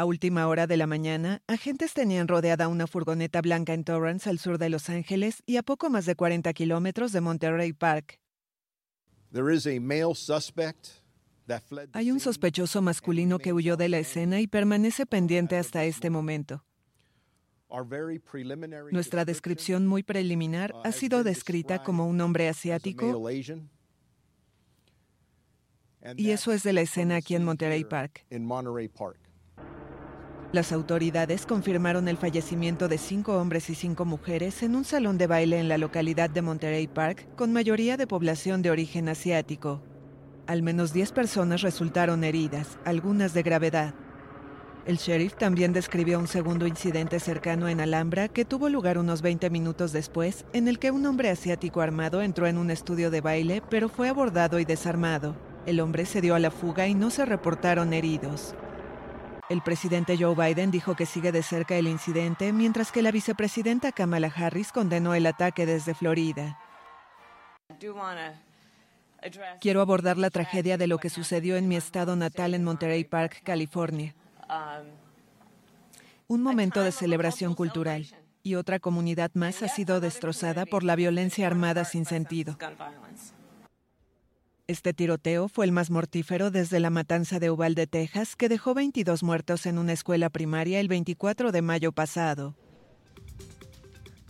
A 0.00 0.06
última 0.06 0.48
hora 0.48 0.66
de 0.66 0.78
la 0.78 0.86
mañana, 0.86 1.42
agentes 1.46 1.92
tenían 1.92 2.26
rodeada 2.26 2.68
una 2.68 2.86
furgoneta 2.86 3.42
blanca 3.42 3.74
en 3.74 3.84
Torrance, 3.84 4.30
al 4.30 4.38
sur 4.38 4.56
de 4.56 4.70
Los 4.70 4.88
Ángeles, 4.88 5.42
y 5.44 5.58
a 5.58 5.62
poco 5.62 5.90
más 5.90 6.06
de 6.06 6.14
40 6.14 6.50
kilómetros 6.54 7.12
de 7.12 7.20
Monterey 7.20 7.74
Park. 7.74 8.18
Hay 11.92 12.10
un 12.10 12.18
sospechoso 12.18 12.80
masculino 12.80 13.38
que 13.38 13.52
huyó 13.52 13.76
de 13.76 13.90
la 13.90 13.98
escena 13.98 14.40
y 14.40 14.46
permanece 14.46 15.04
pendiente 15.04 15.58
hasta 15.58 15.84
este 15.84 16.08
momento. 16.08 16.64
Nuestra 18.90 19.26
descripción 19.26 19.86
muy 19.86 20.02
preliminar 20.02 20.72
ha 20.82 20.92
sido 20.92 21.24
descrita 21.24 21.82
como 21.82 22.06
un 22.06 22.22
hombre 22.22 22.48
asiático 22.48 23.28
y 26.16 26.30
eso 26.30 26.52
es 26.52 26.62
de 26.62 26.72
la 26.72 26.80
escena 26.80 27.16
aquí 27.16 27.34
en 27.34 27.44
Monterey 27.44 27.84
Park. 27.84 28.24
Las 30.52 30.72
autoridades 30.72 31.46
confirmaron 31.46 32.08
el 32.08 32.16
fallecimiento 32.16 32.88
de 32.88 32.98
cinco 32.98 33.38
hombres 33.38 33.70
y 33.70 33.76
cinco 33.76 34.04
mujeres 34.04 34.64
en 34.64 34.74
un 34.74 34.84
salón 34.84 35.16
de 35.16 35.28
baile 35.28 35.60
en 35.60 35.68
la 35.68 35.78
localidad 35.78 36.28
de 36.28 36.42
Monterey 36.42 36.88
Park, 36.88 37.28
con 37.36 37.52
mayoría 37.52 37.96
de 37.96 38.08
población 38.08 38.60
de 38.60 38.72
origen 38.72 39.08
asiático. 39.08 39.80
Al 40.48 40.64
menos 40.64 40.92
10 40.92 41.12
personas 41.12 41.62
resultaron 41.62 42.24
heridas, 42.24 42.80
algunas 42.84 43.32
de 43.32 43.44
gravedad. 43.44 43.94
El 44.86 44.96
sheriff 44.96 45.36
también 45.36 45.72
describió 45.72 46.18
un 46.18 46.26
segundo 46.26 46.66
incidente 46.66 47.20
cercano 47.20 47.68
en 47.68 47.80
Alhambra 47.80 48.26
que 48.26 48.44
tuvo 48.44 48.68
lugar 48.68 48.98
unos 48.98 49.22
20 49.22 49.50
minutos 49.50 49.92
después, 49.92 50.46
en 50.52 50.66
el 50.66 50.80
que 50.80 50.90
un 50.90 51.06
hombre 51.06 51.30
asiático 51.30 51.80
armado 51.80 52.22
entró 52.22 52.48
en 52.48 52.58
un 52.58 52.72
estudio 52.72 53.12
de 53.12 53.20
baile, 53.20 53.62
pero 53.70 53.88
fue 53.88 54.08
abordado 54.08 54.58
y 54.58 54.64
desarmado. 54.64 55.36
El 55.64 55.78
hombre 55.78 56.06
se 56.06 56.20
dio 56.20 56.34
a 56.34 56.40
la 56.40 56.50
fuga 56.50 56.88
y 56.88 56.94
no 56.94 57.10
se 57.10 57.24
reportaron 57.24 57.92
heridos. 57.92 58.56
El 59.50 59.62
presidente 59.62 60.16
Joe 60.16 60.36
Biden 60.36 60.70
dijo 60.70 60.94
que 60.94 61.06
sigue 61.06 61.32
de 61.32 61.42
cerca 61.42 61.74
el 61.74 61.88
incidente, 61.88 62.52
mientras 62.52 62.92
que 62.92 63.02
la 63.02 63.10
vicepresidenta 63.10 63.90
Kamala 63.90 64.32
Harris 64.34 64.70
condenó 64.70 65.12
el 65.12 65.26
ataque 65.26 65.66
desde 65.66 65.92
Florida. 65.92 66.56
Quiero 69.60 69.80
abordar 69.80 70.18
la 70.18 70.30
tragedia 70.30 70.78
de 70.78 70.86
lo 70.86 70.98
que 70.98 71.10
sucedió 71.10 71.56
en 71.56 71.66
mi 71.66 71.74
estado 71.74 72.14
natal 72.14 72.54
en 72.54 72.62
Monterey 72.62 73.02
Park, 73.02 73.42
California. 73.42 74.14
Un 76.28 76.42
momento 76.44 76.84
de 76.84 76.92
celebración 76.92 77.56
cultural 77.56 78.06
y 78.44 78.54
otra 78.54 78.78
comunidad 78.78 79.32
más 79.34 79.64
ha 79.64 79.68
sido 79.68 79.98
destrozada 79.98 80.64
por 80.64 80.84
la 80.84 80.94
violencia 80.94 81.48
armada 81.48 81.84
sin 81.84 82.04
sentido. 82.04 82.56
Este 84.70 84.94
tiroteo 84.94 85.48
fue 85.48 85.64
el 85.64 85.72
más 85.72 85.90
mortífero 85.90 86.52
desde 86.52 86.78
la 86.78 86.90
matanza 86.90 87.40
de 87.40 87.50
Uvalde, 87.50 87.88
Texas, 87.88 88.36
que 88.36 88.48
dejó 88.48 88.72
22 88.72 89.24
muertos 89.24 89.66
en 89.66 89.78
una 89.78 89.92
escuela 89.92 90.30
primaria 90.30 90.78
el 90.78 90.86
24 90.86 91.50
de 91.50 91.60
mayo 91.60 91.90
pasado. 91.90 92.54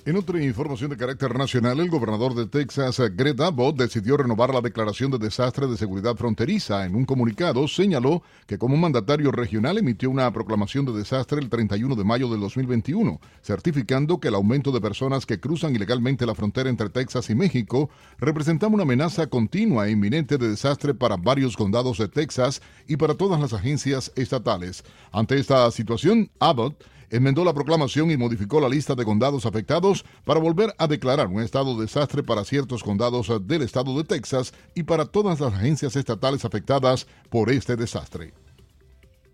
En 0.06 0.16
otra 0.16 0.42
información 0.42 0.88
de 0.88 0.96
carácter 0.96 1.36
nacional, 1.36 1.78
el 1.78 1.90
gobernador 1.90 2.34
de 2.34 2.46
Texas, 2.46 2.98
Greg 3.14 3.40
Abbott, 3.42 3.76
decidió 3.76 4.16
renovar 4.16 4.54
la 4.54 4.62
declaración 4.62 5.10
de 5.10 5.18
desastre 5.18 5.66
de 5.66 5.76
seguridad 5.76 6.16
fronteriza. 6.16 6.86
En 6.86 6.94
un 6.94 7.04
comunicado 7.04 7.68
señaló 7.68 8.22
que 8.46 8.56
como 8.56 8.78
mandatario 8.78 9.30
regional 9.30 9.76
emitió 9.76 10.08
una 10.08 10.32
proclamación 10.32 10.86
de 10.86 10.92
desastre 10.92 11.38
el 11.38 11.50
31 11.50 11.94
de 11.96 12.04
mayo 12.04 12.30
del 12.30 12.40
2021, 12.40 13.20
certificando 13.42 14.18
que 14.20 14.28
el 14.28 14.36
aumento 14.36 14.72
de 14.72 14.80
personas 14.80 15.26
que 15.26 15.38
cruzan 15.38 15.76
ilegalmente 15.76 16.24
la 16.24 16.34
frontera 16.34 16.70
entre 16.70 16.88
Texas 16.88 17.28
y 17.28 17.34
México 17.34 17.90
representaba 18.18 18.72
una 18.72 18.84
amenaza 18.84 19.26
continua 19.26 19.86
e 19.86 19.90
inminente 19.90 20.38
de 20.38 20.48
desastre 20.48 20.94
para 20.94 21.18
varios 21.18 21.58
condados 21.58 21.98
de 21.98 22.08
Texas 22.08 22.62
y 22.88 22.96
para 22.96 23.16
todas 23.16 23.38
las 23.38 23.52
agencias 23.52 24.12
estatales. 24.16 24.82
Ante 25.12 25.38
esta 25.38 25.70
situación, 25.70 26.30
Abbott 26.38 26.82
enmendó 27.10 27.44
la 27.44 27.52
proclamación 27.52 28.10
y 28.10 28.16
modificó 28.16 28.60
la 28.60 28.68
lista 28.68 28.94
de 28.94 29.04
condados 29.04 29.46
afectados 29.46 30.04
para 30.24 30.40
volver 30.40 30.74
a 30.78 30.86
declarar 30.86 31.26
un 31.26 31.42
estado 31.42 31.74
de 31.74 31.82
desastre 31.82 32.22
para 32.22 32.44
ciertos 32.44 32.82
condados 32.82 33.30
del 33.46 33.62
estado 33.62 33.96
de 33.96 34.04
Texas 34.04 34.52
y 34.74 34.84
para 34.84 35.04
todas 35.04 35.40
las 35.40 35.52
agencias 35.52 35.96
estatales 35.96 36.44
afectadas 36.44 37.06
por 37.28 37.50
este 37.50 37.76
desastre. 37.76 38.32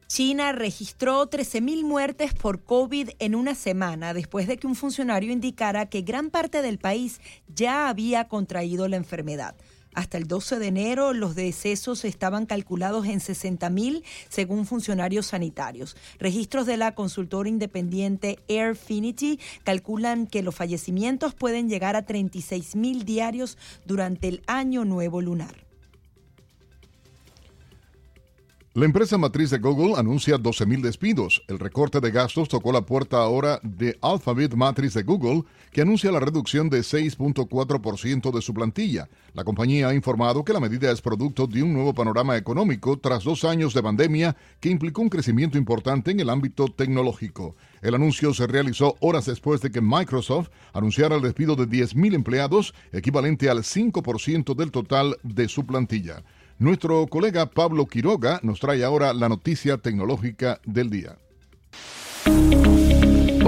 China 0.09 0.53
registró 0.53 1.29
13.000 1.29 1.83
muertes 1.83 2.33
por 2.33 2.63
COVID 2.63 3.11
en 3.19 3.35
una 3.35 3.57
semana 3.57 4.15
después 4.15 4.47
de 4.47 4.57
que 4.57 4.69
un 4.69 4.77
funcionario 4.77 5.33
indicara 5.33 5.87
que 5.87 6.03
gran 6.03 6.31
parte 6.31 6.63
del 6.63 6.79
país 6.79 7.21
ya 7.49 7.89
había 7.89 8.29
contraído 8.29 8.87
la 8.87 8.97
enfermedad. 8.97 9.57
Hasta 9.97 10.19
el 10.19 10.29
12 10.29 10.59
de 10.59 10.67
enero 10.67 11.15
los 11.15 11.35
decesos 11.35 12.05
estaban 12.05 12.45
calculados 12.45 13.07
en 13.07 13.19
60.000 13.19 14.05
según 14.29 14.67
funcionarios 14.67 15.29
sanitarios. 15.29 15.97
Registros 16.19 16.67
de 16.67 16.77
la 16.77 16.95
consultora 16.95 17.49
independiente 17.49 18.39
Airfinity 18.47 19.41
calculan 19.65 20.27
que 20.27 20.43
los 20.43 20.55
fallecimientos 20.55 21.35
pueden 21.35 21.71
llegar 21.71 21.97
a 21.97 22.05
36.000 22.05 23.05
diarios 23.05 23.57
durante 23.87 24.29
el 24.29 24.43
año 24.47 24.85
nuevo 24.85 25.23
lunar. 25.23 25.66
La 28.77 28.85
empresa 28.85 29.17
matriz 29.17 29.49
de 29.49 29.57
Google 29.57 29.95
anuncia 29.97 30.37
12.000 30.37 30.83
despidos. 30.83 31.43
El 31.49 31.59
recorte 31.59 31.99
de 31.99 32.11
gastos 32.11 32.51
tocó 32.51 32.73
la 32.73 32.83
puerta 32.83 33.17
ahora 33.17 33.59
de 33.63 33.97
Alphabet 34.03 34.53
Matriz 34.55 34.93
de 34.93 35.03
Google, 35.03 35.45
que 35.73 35.81
anuncia 35.81 36.13
la 36.13 36.21
reducción 36.21 36.69
de 36.69 36.81
6.4% 36.81 38.31
de 38.31 38.43
su 38.43 38.53
plantilla. 38.53 39.09
La 39.33 39.45
compañía 39.45 39.89
ha 39.89 39.95
informado 39.95 40.45
que 40.45 40.53
la 40.53 40.61
medida 40.61 40.93
es 40.93 41.01
producto 41.01 41.47
de 41.47 41.63
un 41.63 41.73
nuevo 41.73 41.95
panorama 41.95 42.37
económico 42.37 42.99
tras 42.99 43.25
dos 43.25 43.47
años 43.47 43.73
de 43.73 43.83
pandemia 43.83 44.37
que 44.61 44.69
implicó 44.69 45.01
un 45.01 45.09
crecimiento 45.09 45.57
importante 45.57 46.11
en 46.11 46.21
el 46.21 46.29
ámbito 46.29 46.67
tecnológico. 46.67 47.57
El 47.81 47.95
anuncio 47.95 48.35
se 48.35 48.47
realizó 48.47 48.97
horas 49.01 49.25
después 49.25 49.63
de 49.63 49.71
que 49.71 49.81
Microsoft 49.81 50.51
anunciara 50.75 51.17
el 51.17 51.23
despido 51.23 51.57
de 51.57 51.67
10.000 51.67 52.15
empleados, 52.15 52.75
equivalente 52.93 53.49
al 53.49 53.61
5% 53.61 54.55
del 54.55 54.71
total 54.71 55.17
de 55.23 55.49
su 55.49 55.65
plantilla. 55.65 56.23
Nuestro 56.59 57.07
colega 57.09 57.51
Pablo 57.51 57.85
Quiroga 57.85 58.41
nos 58.43 58.61
trae 58.61 58.83
ahora 58.83 59.13
la 59.13 59.29
noticia 59.29 59.77
tecnológica 59.77 60.59
del 60.65 60.89
día. 60.89 61.19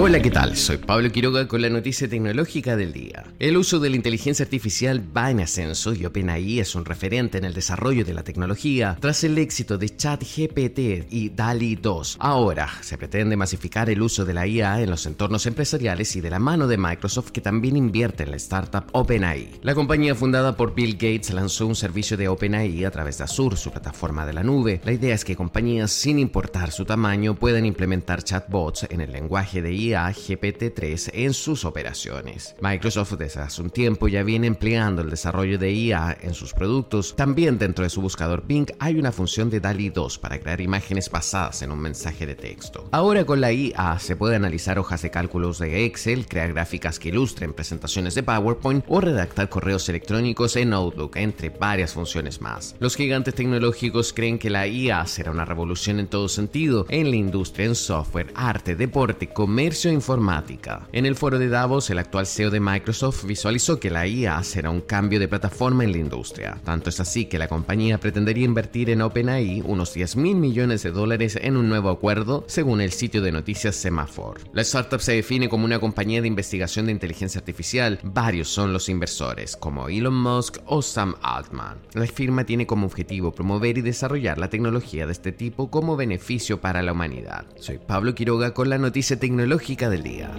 Hola, 0.01 0.21
¿qué 0.21 0.31
tal? 0.31 0.55
Soy 0.55 0.77
Pablo 0.77 1.11
Quiroga 1.11 1.45
con 1.49 1.61
la 1.61 1.69
noticia 1.69 2.07
tecnológica 2.07 2.77
del 2.77 2.93
día. 2.93 3.25
El 3.37 3.57
uso 3.57 3.79
de 3.79 3.89
la 3.89 3.97
inteligencia 3.97 4.45
artificial 4.45 5.03
va 5.15 5.29
en 5.29 5.41
ascenso 5.41 5.93
y 5.93 6.05
OpenAI 6.05 6.61
es 6.61 6.73
un 6.73 6.85
referente 6.85 7.37
en 7.37 7.43
el 7.43 7.53
desarrollo 7.53 8.05
de 8.05 8.13
la 8.13 8.23
tecnología 8.23 8.97
tras 9.01 9.25
el 9.25 9.37
éxito 9.37 9.77
de 9.77 9.93
ChatGPT 9.93 11.11
y 11.11 11.31
DALI 11.35 11.75
2. 11.75 12.15
Ahora 12.21 12.69
se 12.79 12.97
pretende 12.97 13.35
masificar 13.35 13.89
el 13.89 14.01
uso 14.01 14.23
de 14.23 14.33
la 14.33 14.47
IA 14.47 14.81
en 14.81 14.89
los 14.89 15.05
entornos 15.05 15.45
empresariales 15.47 16.15
y 16.15 16.21
de 16.21 16.29
la 16.29 16.39
mano 16.39 16.67
de 16.67 16.77
Microsoft 16.77 17.31
que 17.31 17.41
también 17.41 17.75
invierte 17.75 18.23
en 18.23 18.31
la 18.31 18.37
startup 18.37 18.85
OpenAI. 18.93 19.59
La 19.63 19.75
compañía 19.75 20.15
fundada 20.15 20.55
por 20.55 20.73
Bill 20.73 20.93
Gates 20.93 21.33
lanzó 21.33 21.67
un 21.67 21.75
servicio 21.75 22.15
de 22.15 22.29
OpenAI 22.29 22.85
a 22.85 22.91
través 22.91 23.17
de 23.17 23.25
Azure, 23.25 23.57
su 23.57 23.69
plataforma 23.69 24.25
de 24.25 24.31
la 24.31 24.43
nube. 24.43 24.79
La 24.85 24.93
idea 24.93 25.13
es 25.13 25.25
que 25.25 25.35
compañías 25.35 25.91
sin 25.91 26.19
importar 26.19 26.71
su 26.71 26.85
tamaño 26.85 27.35
puedan 27.35 27.65
implementar 27.65 28.23
chatbots 28.23 28.87
en 28.89 29.01
el 29.01 29.11
lenguaje 29.11 29.61
de 29.61 29.73
IA 29.73 29.88
GPT-3 29.93 31.11
en 31.13 31.33
sus 31.33 31.65
operaciones. 31.65 32.55
Microsoft 32.61 33.13
desde 33.13 33.41
hace 33.41 33.61
un 33.61 33.69
tiempo 33.69 34.07
ya 34.07 34.23
viene 34.23 34.47
empleando 34.47 35.01
el 35.01 35.09
desarrollo 35.09 35.57
de 35.57 35.71
IA 35.71 36.17
en 36.21 36.33
sus 36.33 36.53
productos. 36.53 37.15
También 37.15 37.57
dentro 37.57 37.83
de 37.83 37.89
su 37.89 38.01
buscador 38.01 38.45
Bing 38.45 38.67
hay 38.79 38.97
una 38.97 39.11
función 39.11 39.49
de 39.49 39.59
DALI 39.59 39.89
2 39.89 40.19
para 40.19 40.39
crear 40.39 40.61
imágenes 40.61 41.09
basadas 41.09 41.61
en 41.61 41.71
un 41.71 41.79
mensaje 41.79 42.25
de 42.25 42.35
texto. 42.35 42.87
Ahora 42.91 43.25
con 43.25 43.41
la 43.41 43.51
IA 43.51 43.97
se 43.99 44.15
puede 44.15 44.35
analizar 44.35 44.79
hojas 44.79 45.01
de 45.01 45.11
cálculos 45.11 45.59
de 45.59 45.85
Excel, 45.85 46.27
crear 46.27 46.53
gráficas 46.53 46.99
que 46.99 47.09
ilustren 47.09 47.53
presentaciones 47.53 48.15
de 48.15 48.23
PowerPoint 48.23 48.85
o 48.87 49.01
redactar 49.01 49.49
correos 49.49 49.87
electrónicos 49.89 50.55
en 50.55 50.73
Outlook, 50.73 51.15
entre 51.15 51.49
varias 51.49 51.93
funciones 51.93 52.41
más. 52.41 52.75
Los 52.79 52.95
gigantes 52.95 53.35
tecnológicos 53.35 54.13
creen 54.13 54.39
que 54.39 54.49
la 54.49 54.67
IA 54.67 55.05
será 55.05 55.31
una 55.31 55.45
revolución 55.45 55.99
en 55.99 56.07
todo 56.07 56.27
sentido 56.27 56.85
en 56.89 57.09
la 57.09 57.15
industria 57.15 57.65
en 57.65 57.75
software, 57.75 58.31
arte, 58.35 58.75
deporte, 58.75 59.29
comercio 59.29 59.78
informática. 59.87 60.87
En 60.91 61.05
el 61.05 61.15
foro 61.15 61.39
de 61.39 61.47
Davos, 61.47 61.89
el 61.89 61.99
actual 61.99 62.25
CEO 62.25 62.49
de 62.49 62.59
Microsoft 62.59 63.23
visualizó 63.23 63.79
que 63.79 63.89
la 63.89 64.05
IA 64.05 64.43
será 64.43 64.69
un 64.69 64.81
cambio 64.81 65.19
de 65.19 65.29
plataforma 65.29 65.85
en 65.85 65.93
la 65.93 65.99
industria. 65.99 66.57
Tanto 66.65 66.89
es 66.89 66.99
así 66.99 67.25
que 67.25 67.39
la 67.39 67.47
compañía 67.47 67.99
pretendería 67.99 68.43
invertir 68.43 68.89
en 68.89 69.01
OpenAI 69.01 69.61
unos 69.65 69.93
10 69.93 70.17
mil 70.17 70.35
millones 70.35 70.83
de 70.83 70.91
dólares 70.91 71.39
en 71.41 71.55
un 71.55 71.69
nuevo 71.69 71.89
acuerdo, 71.89 72.43
según 72.47 72.81
el 72.81 72.91
sitio 72.91 73.21
de 73.21 73.31
noticias 73.31 73.75
Semaphore. 73.75 74.41
La 74.51 74.63
startup 74.63 74.99
se 74.99 75.13
define 75.13 75.47
como 75.47 75.63
una 75.63 75.79
compañía 75.79 76.21
de 76.21 76.27
investigación 76.27 76.87
de 76.87 76.91
inteligencia 76.91 77.39
artificial. 77.39 77.99
Varios 78.03 78.49
son 78.49 78.73
los 78.73 78.89
inversores, 78.89 79.55
como 79.55 79.87
Elon 79.87 80.15
Musk 80.15 80.57
o 80.65 80.81
Sam 80.81 81.15
Altman. 81.21 81.77
La 81.93 82.07
firma 82.07 82.43
tiene 82.43 82.67
como 82.67 82.85
objetivo 82.85 83.31
promover 83.31 83.77
y 83.77 83.81
desarrollar 83.81 84.37
la 84.39 84.49
tecnología 84.49 85.05
de 85.05 85.11
este 85.11 85.31
tipo 85.31 85.69
como 85.69 85.95
beneficio 85.95 86.59
para 86.59 86.81
la 86.81 86.91
humanidad. 86.91 87.45
Soy 87.59 87.77
Pablo 87.77 88.15
Quiroga 88.15 88.53
con 88.53 88.69
la 88.69 88.77
noticia 88.77 89.19
tecnológica 89.19 89.68
del 89.77 90.01
día. 90.01 90.31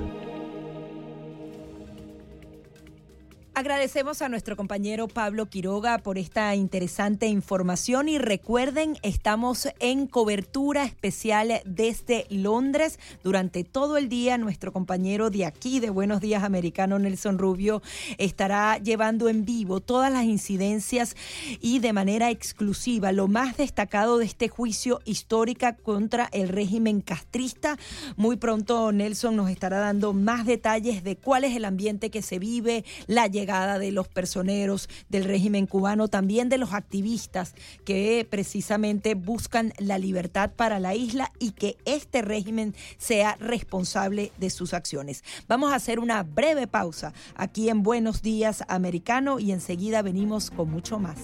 Agradecemos 3.60 4.22
a 4.22 4.30
nuestro 4.30 4.56
compañero 4.56 5.06
Pablo 5.06 5.50
Quiroga 5.50 5.98
por 5.98 6.16
esta 6.16 6.54
interesante 6.54 7.26
información 7.26 8.08
y 8.08 8.16
recuerden, 8.16 8.96
estamos 9.02 9.68
en 9.80 10.06
cobertura 10.06 10.84
especial 10.84 11.60
desde 11.66 12.24
Londres 12.30 12.98
durante 13.22 13.62
todo 13.62 13.98
el 13.98 14.08
día. 14.08 14.38
Nuestro 14.38 14.72
compañero 14.72 15.28
de 15.28 15.44
aquí 15.44 15.78
de 15.78 15.90
Buenos 15.90 16.22
Días 16.22 16.42
Americano, 16.42 16.98
Nelson 16.98 17.36
Rubio, 17.36 17.82
estará 18.16 18.78
llevando 18.78 19.28
en 19.28 19.44
vivo 19.44 19.80
todas 19.80 20.10
las 20.10 20.24
incidencias 20.24 21.14
y 21.60 21.80
de 21.80 21.92
manera 21.92 22.30
exclusiva 22.30 23.12
lo 23.12 23.28
más 23.28 23.58
destacado 23.58 24.16
de 24.16 24.24
este 24.24 24.48
juicio 24.48 25.02
histórico 25.04 25.66
contra 25.82 26.30
el 26.32 26.48
régimen 26.48 27.02
castrista. 27.02 27.76
Muy 28.16 28.36
pronto 28.36 28.90
Nelson 28.90 29.36
nos 29.36 29.50
estará 29.50 29.80
dando 29.80 30.14
más 30.14 30.46
detalles 30.46 31.04
de 31.04 31.16
cuál 31.16 31.44
es 31.44 31.54
el 31.54 31.66
ambiente 31.66 32.08
que 32.08 32.22
se 32.22 32.38
vive, 32.38 32.86
la 33.06 33.26
llegada 33.26 33.49
de 33.50 33.90
los 33.90 34.06
personeros 34.06 34.88
del 35.08 35.24
régimen 35.24 35.66
cubano, 35.66 36.06
también 36.06 36.48
de 36.48 36.56
los 36.56 36.72
activistas 36.72 37.54
que 37.84 38.26
precisamente 38.30 39.14
buscan 39.14 39.72
la 39.78 39.98
libertad 39.98 40.52
para 40.54 40.78
la 40.78 40.94
isla 40.94 41.32
y 41.40 41.50
que 41.50 41.76
este 41.84 42.22
régimen 42.22 42.76
sea 42.96 43.36
responsable 43.40 44.30
de 44.38 44.50
sus 44.50 44.72
acciones. 44.72 45.24
Vamos 45.48 45.72
a 45.72 45.76
hacer 45.76 45.98
una 45.98 46.22
breve 46.22 46.68
pausa 46.68 47.12
aquí 47.34 47.68
en 47.68 47.82
Buenos 47.82 48.22
Días 48.22 48.62
Americano 48.68 49.40
y 49.40 49.50
enseguida 49.50 50.02
venimos 50.02 50.50
con 50.50 50.70
mucho 50.70 51.00
más. 51.00 51.18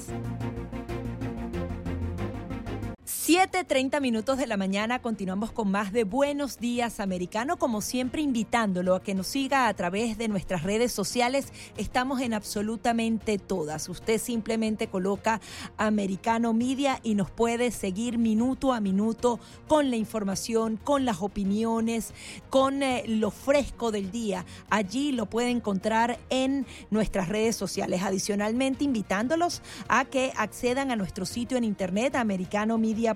7.30 3.26 4.00
minutos 4.00 4.38
de 4.38 4.46
la 4.46 4.56
mañana 4.56 5.02
continuamos 5.02 5.50
con 5.50 5.68
más 5.68 5.92
de 5.92 6.04
Buenos 6.04 6.60
Días 6.60 7.00
Americano, 7.00 7.56
como 7.56 7.80
siempre 7.80 8.22
invitándolo 8.22 8.94
a 8.94 9.02
que 9.02 9.16
nos 9.16 9.26
siga 9.26 9.66
a 9.66 9.74
través 9.74 10.16
de 10.16 10.28
nuestras 10.28 10.62
redes 10.62 10.92
sociales. 10.92 11.52
Estamos 11.76 12.20
en 12.20 12.34
absolutamente 12.34 13.38
todas. 13.38 13.88
Usted 13.88 14.20
simplemente 14.20 14.86
coloca 14.86 15.40
Americano 15.76 16.52
Media 16.52 17.00
y 17.02 17.16
nos 17.16 17.28
puede 17.28 17.72
seguir 17.72 18.16
minuto 18.16 18.72
a 18.72 18.78
minuto 18.78 19.40
con 19.66 19.90
la 19.90 19.96
información, 19.96 20.76
con 20.76 21.04
las 21.04 21.20
opiniones, 21.20 22.14
con 22.48 22.84
eh, 22.84 23.02
lo 23.08 23.32
fresco 23.32 23.90
del 23.90 24.12
día. 24.12 24.46
Allí 24.70 25.10
lo 25.10 25.26
puede 25.26 25.50
encontrar 25.50 26.20
en 26.30 26.64
nuestras 26.90 27.28
redes 27.28 27.56
sociales. 27.56 28.04
Adicionalmente, 28.04 28.84
invitándolos 28.84 29.62
a 29.88 30.04
que 30.04 30.32
accedan 30.36 30.92
a 30.92 30.96
nuestro 30.96 31.26
sitio 31.26 31.58
en 31.58 31.64
internet, 31.64 32.14
americanomedia.com 32.14 33.15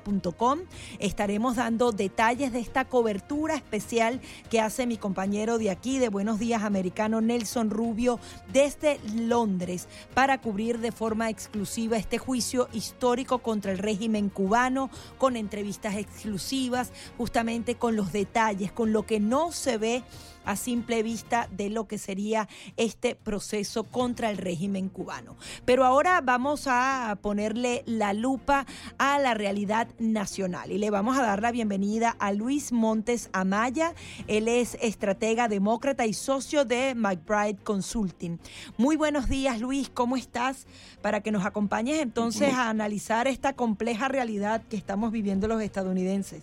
Estaremos 0.98 1.56
dando 1.56 1.92
detalles 1.92 2.52
de 2.52 2.60
esta 2.60 2.84
cobertura 2.84 3.54
especial 3.54 4.20
que 4.50 4.60
hace 4.60 4.86
mi 4.86 4.96
compañero 4.96 5.58
de 5.58 5.70
aquí, 5.70 5.98
de 5.98 6.08
Buenos 6.08 6.38
Días 6.38 6.62
Americano, 6.62 7.20
Nelson 7.20 7.70
Rubio, 7.70 8.18
desde 8.52 8.98
Londres, 9.14 9.88
para 10.14 10.40
cubrir 10.40 10.78
de 10.78 10.92
forma 10.92 11.30
exclusiva 11.30 11.96
este 11.96 12.18
juicio 12.18 12.68
histórico 12.72 13.38
contra 13.38 13.72
el 13.72 13.78
régimen 13.78 14.28
cubano, 14.28 14.90
con 15.18 15.36
entrevistas 15.36 15.96
exclusivas, 15.96 16.92
justamente 17.16 17.74
con 17.74 17.96
los 17.96 18.12
detalles, 18.12 18.72
con 18.72 18.92
lo 18.92 19.06
que 19.06 19.20
no 19.20 19.52
se 19.52 19.78
ve 19.78 20.02
a 20.50 20.56
simple 20.56 21.04
vista 21.04 21.48
de 21.52 21.70
lo 21.70 21.86
que 21.86 21.96
sería 21.96 22.48
este 22.76 23.14
proceso 23.14 23.84
contra 23.84 24.30
el 24.30 24.36
régimen 24.36 24.88
cubano. 24.88 25.36
Pero 25.64 25.84
ahora 25.84 26.20
vamos 26.22 26.66
a 26.66 27.16
ponerle 27.22 27.84
la 27.86 28.12
lupa 28.14 28.66
a 28.98 29.20
la 29.20 29.34
realidad 29.34 29.88
nacional 30.00 30.72
y 30.72 30.78
le 30.78 30.90
vamos 30.90 31.16
a 31.16 31.22
dar 31.22 31.40
la 31.40 31.52
bienvenida 31.52 32.16
a 32.18 32.32
Luis 32.32 32.72
Montes 32.72 33.30
Amaya. 33.32 33.94
Él 34.26 34.48
es 34.48 34.76
estratega 34.82 35.46
demócrata 35.46 36.04
y 36.06 36.14
socio 36.14 36.64
de 36.64 36.96
McBride 36.96 37.58
Consulting. 37.62 38.40
Muy 38.76 38.96
buenos 38.96 39.28
días, 39.28 39.60
Luis, 39.60 39.88
¿cómo 39.88 40.16
estás? 40.16 40.66
Para 41.00 41.20
que 41.20 41.30
nos 41.30 41.46
acompañes 41.46 42.00
entonces 42.00 42.52
a 42.54 42.70
analizar 42.70 43.28
esta 43.28 43.52
compleja 43.52 44.08
realidad 44.08 44.62
que 44.68 44.76
estamos 44.76 45.12
viviendo 45.12 45.46
los 45.46 45.62
estadounidenses. 45.62 46.42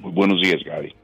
Muy 0.00 0.12
buenos 0.12 0.40
días, 0.40 0.62
Gaby. 0.64 0.94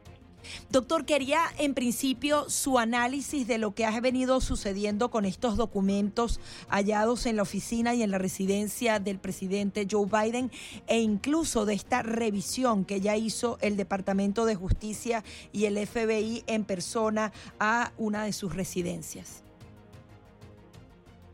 Doctor, 0.70 1.04
quería 1.04 1.40
en 1.58 1.74
principio 1.74 2.48
su 2.48 2.78
análisis 2.78 3.46
de 3.46 3.58
lo 3.58 3.74
que 3.74 3.84
ha 3.84 4.00
venido 4.00 4.40
sucediendo 4.40 5.10
con 5.10 5.24
estos 5.24 5.56
documentos 5.56 6.40
hallados 6.68 7.26
en 7.26 7.36
la 7.36 7.42
oficina 7.42 7.94
y 7.94 8.02
en 8.02 8.10
la 8.10 8.18
residencia 8.18 8.98
del 8.98 9.18
presidente 9.18 9.86
Joe 9.90 10.06
Biden 10.06 10.50
e 10.86 11.00
incluso 11.00 11.66
de 11.66 11.74
esta 11.74 12.02
revisión 12.02 12.84
que 12.84 13.00
ya 13.00 13.16
hizo 13.16 13.58
el 13.60 13.76
Departamento 13.76 14.44
de 14.44 14.54
Justicia 14.54 15.24
y 15.52 15.64
el 15.64 15.78
FBI 15.86 16.44
en 16.46 16.64
persona 16.64 17.32
a 17.58 17.92
una 17.98 18.24
de 18.24 18.32
sus 18.32 18.54
residencias. 18.54 19.44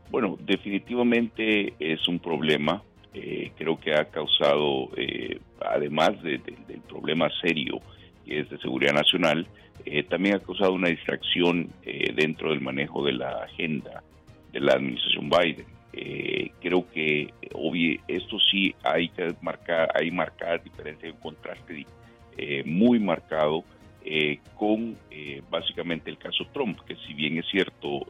Bueno, 0.09 0.37
definitivamente 0.39 1.73
es 1.79 2.07
un 2.07 2.19
problema. 2.19 2.83
Eh, 3.13 3.51
creo 3.57 3.79
que 3.79 3.93
ha 3.93 4.05
causado, 4.05 4.89
eh, 4.95 5.39
además 5.59 6.21
del 6.23 6.41
problema 6.87 7.29
serio, 7.41 7.79
que 8.27 8.41
es 8.41 8.49
de 8.49 8.57
seguridad 8.59 8.93
nacional, 8.93 9.47
eh, 9.85 10.03
también 10.03 10.35
ha 10.35 10.39
causado 10.39 10.73
una 10.73 10.89
distracción 10.89 11.69
eh, 11.83 12.11
dentro 12.13 12.49
del 12.49 12.61
manejo 12.61 13.05
de 13.05 13.13
la 13.13 13.43
agenda 13.43 14.03
de 14.51 14.59
la 14.59 14.73
administración 14.73 15.29
Biden. 15.29 15.65
creo 16.61 16.85
que 16.91 17.33
obvio, 17.53 17.99
esto 18.07 18.37
sí 18.39 18.75
hay 18.83 19.09
que 19.09 19.33
marcar, 19.41 19.89
hay 19.95 20.11
marcadas 20.11 20.63
diferencias, 20.63 21.13
un 21.13 21.19
contraste 21.19 21.85
muy 22.65 22.99
marcado 22.99 23.63
con 24.55 24.95
básicamente 25.49 26.09
el 26.09 26.17
caso 26.17 26.45
Trump, 26.53 26.79
que 26.87 26.95
si 27.07 27.13
bien 27.13 27.37
es 27.39 27.45
cierto, 27.49 28.07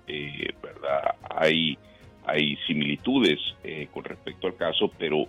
verdad, 0.62 1.16
hay 1.30 1.78
hay 2.26 2.58
similitudes 2.68 3.40
con 3.94 4.04
respecto 4.04 4.48
al 4.48 4.56
caso, 4.58 4.92
pero 5.00 5.28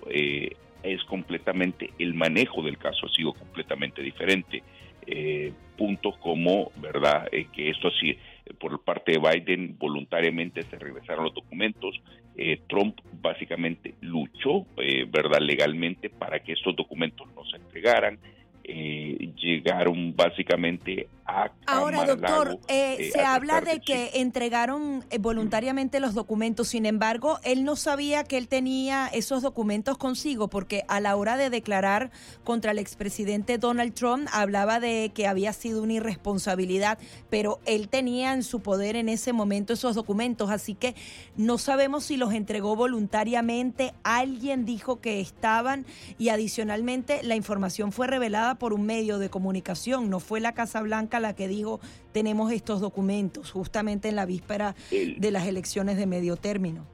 es 0.88 1.02
completamente, 1.04 1.90
el 1.98 2.14
manejo 2.14 2.62
del 2.62 2.78
caso 2.78 3.06
ha 3.06 3.14
sido 3.14 3.32
completamente 3.32 4.02
diferente. 4.02 4.62
Eh, 5.06 5.52
puntos 5.76 6.16
como, 6.18 6.70
¿verdad?, 6.76 7.28
eh, 7.32 7.46
que 7.52 7.70
esto 7.70 7.88
así, 7.88 8.18
por 8.58 8.82
parte 8.82 9.12
de 9.12 9.18
Biden 9.18 9.76
voluntariamente 9.78 10.62
se 10.62 10.78
regresaron 10.78 11.24
los 11.24 11.34
documentos. 11.34 12.00
Eh, 12.36 12.60
Trump 12.68 12.98
básicamente 13.20 13.94
luchó, 14.00 14.66
¿verdad?, 14.76 15.40
legalmente 15.40 16.10
para 16.10 16.40
que 16.40 16.52
estos 16.52 16.76
documentos 16.76 17.26
no 17.34 17.44
se 17.46 17.56
entregaran. 17.56 18.18
Eh, 18.64 19.30
llegaron 19.36 20.14
básicamente 20.14 21.08
a... 21.28 21.52
Ahora, 21.66 22.06
doctor, 22.06 22.58
eh, 22.68 22.96
eh, 22.98 23.10
se 23.12 23.20
habla 23.20 23.60
de 23.60 23.80
que 23.80 24.12
entregaron 24.14 25.04
voluntariamente 25.20 26.00
los 26.00 26.14
documentos, 26.14 26.68
sin 26.68 26.86
embargo, 26.86 27.38
él 27.44 27.64
no 27.64 27.76
sabía 27.76 28.24
que 28.24 28.38
él 28.38 28.48
tenía 28.48 29.06
esos 29.08 29.42
documentos 29.42 29.98
consigo, 29.98 30.48
porque 30.48 30.84
a 30.88 31.00
la 31.00 31.14
hora 31.14 31.36
de 31.36 31.50
declarar 31.50 32.10
contra 32.44 32.70
el 32.70 32.78
expresidente 32.78 33.58
Donald 33.58 33.92
Trump 33.92 34.28
hablaba 34.32 34.80
de 34.80 35.12
que 35.14 35.26
había 35.26 35.52
sido 35.52 35.82
una 35.82 35.94
irresponsabilidad, 35.94 36.98
pero 37.28 37.60
él 37.66 37.88
tenía 37.88 38.32
en 38.32 38.42
su 38.42 38.60
poder 38.60 38.96
en 38.96 39.10
ese 39.10 39.34
momento 39.34 39.74
esos 39.74 39.94
documentos, 39.94 40.50
así 40.50 40.74
que 40.74 40.94
no 41.36 41.58
sabemos 41.58 42.04
si 42.04 42.16
los 42.16 42.32
entregó 42.32 42.76
voluntariamente, 42.76 43.92
alguien 44.04 44.64
dijo 44.64 45.00
que 45.00 45.20
estaban 45.20 45.84
y 46.16 46.30
adicionalmente 46.30 47.22
la 47.22 47.36
información 47.36 47.92
fue 47.92 48.06
revelada 48.06 48.54
por 48.54 48.72
un 48.72 48.86
medio 48.86 49.18
de 49.18 49.28
comunicación, 49.28 50.08
no 50.08 50.18
fue 50.18 50.40
la 50.40 50.54
Casa 50.54 50.80
Blanca 50.80 51.17
la 51.20 51.34
que 51.34 51.48
dijo 51.48 51.80
tenemos 52.12 52.52
estos 52.52 52.80
documentos, 52.80 53.50
justamente 53.50 54.08
en 54.08 54.16
la 54.16 54.26
víspera 54.26 54.74
de 54.90 55.30
las 55.30 55.46
elecciones 55.46 55.96
de 55.96 56.06
medio 56.06 56.36
término. 56.36 56.86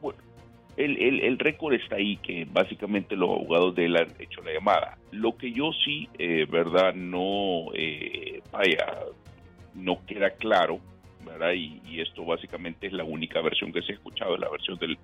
Bueno, 0.00 0.18
el, 0.76 1.38
récord 1.38 1.74
está 1.74 1.96
ahí, 1.96 2.16
que 2.18 2.46
básicamente 2.50 3.16
los 3.16 3.30
abogados 3.30 3.74
de 3.74 3.86
él 3.86 3.96
han 3.96 4.08
hecho 4.18 4.42
la 4.42 4.52
llamada. 4.52 4.98
Lo 5.12 5.36
que 5.36 5.52
yo 5.52 5.70
sí, 5.84 6.08
eh, 6.18 6.46
¿verdad? 6.50 6.94
No, 6.94 7.72
eh, 7.74 8.40
vaya, 8.50 8.86
no 9.74 10.04
queda 10.06 10.30
claro, 10.30 10.80
¿verdad? 11.24 11.52
Y, 11.52 11.80
y, 11.86 12.00
esto 12.00 12.24
básicamente 12.24 12.86
es 12.86 12.92
la 12.92 13.04
única 13.04 13.40
versión 13.40 13.72
que 13.72 13.82
se 13.82 13.92
ha 13.92 13.94
escuchado, 13.94 14.36
la 14.36 14.48
versión 14.48 14.78
del, 14.78 14.98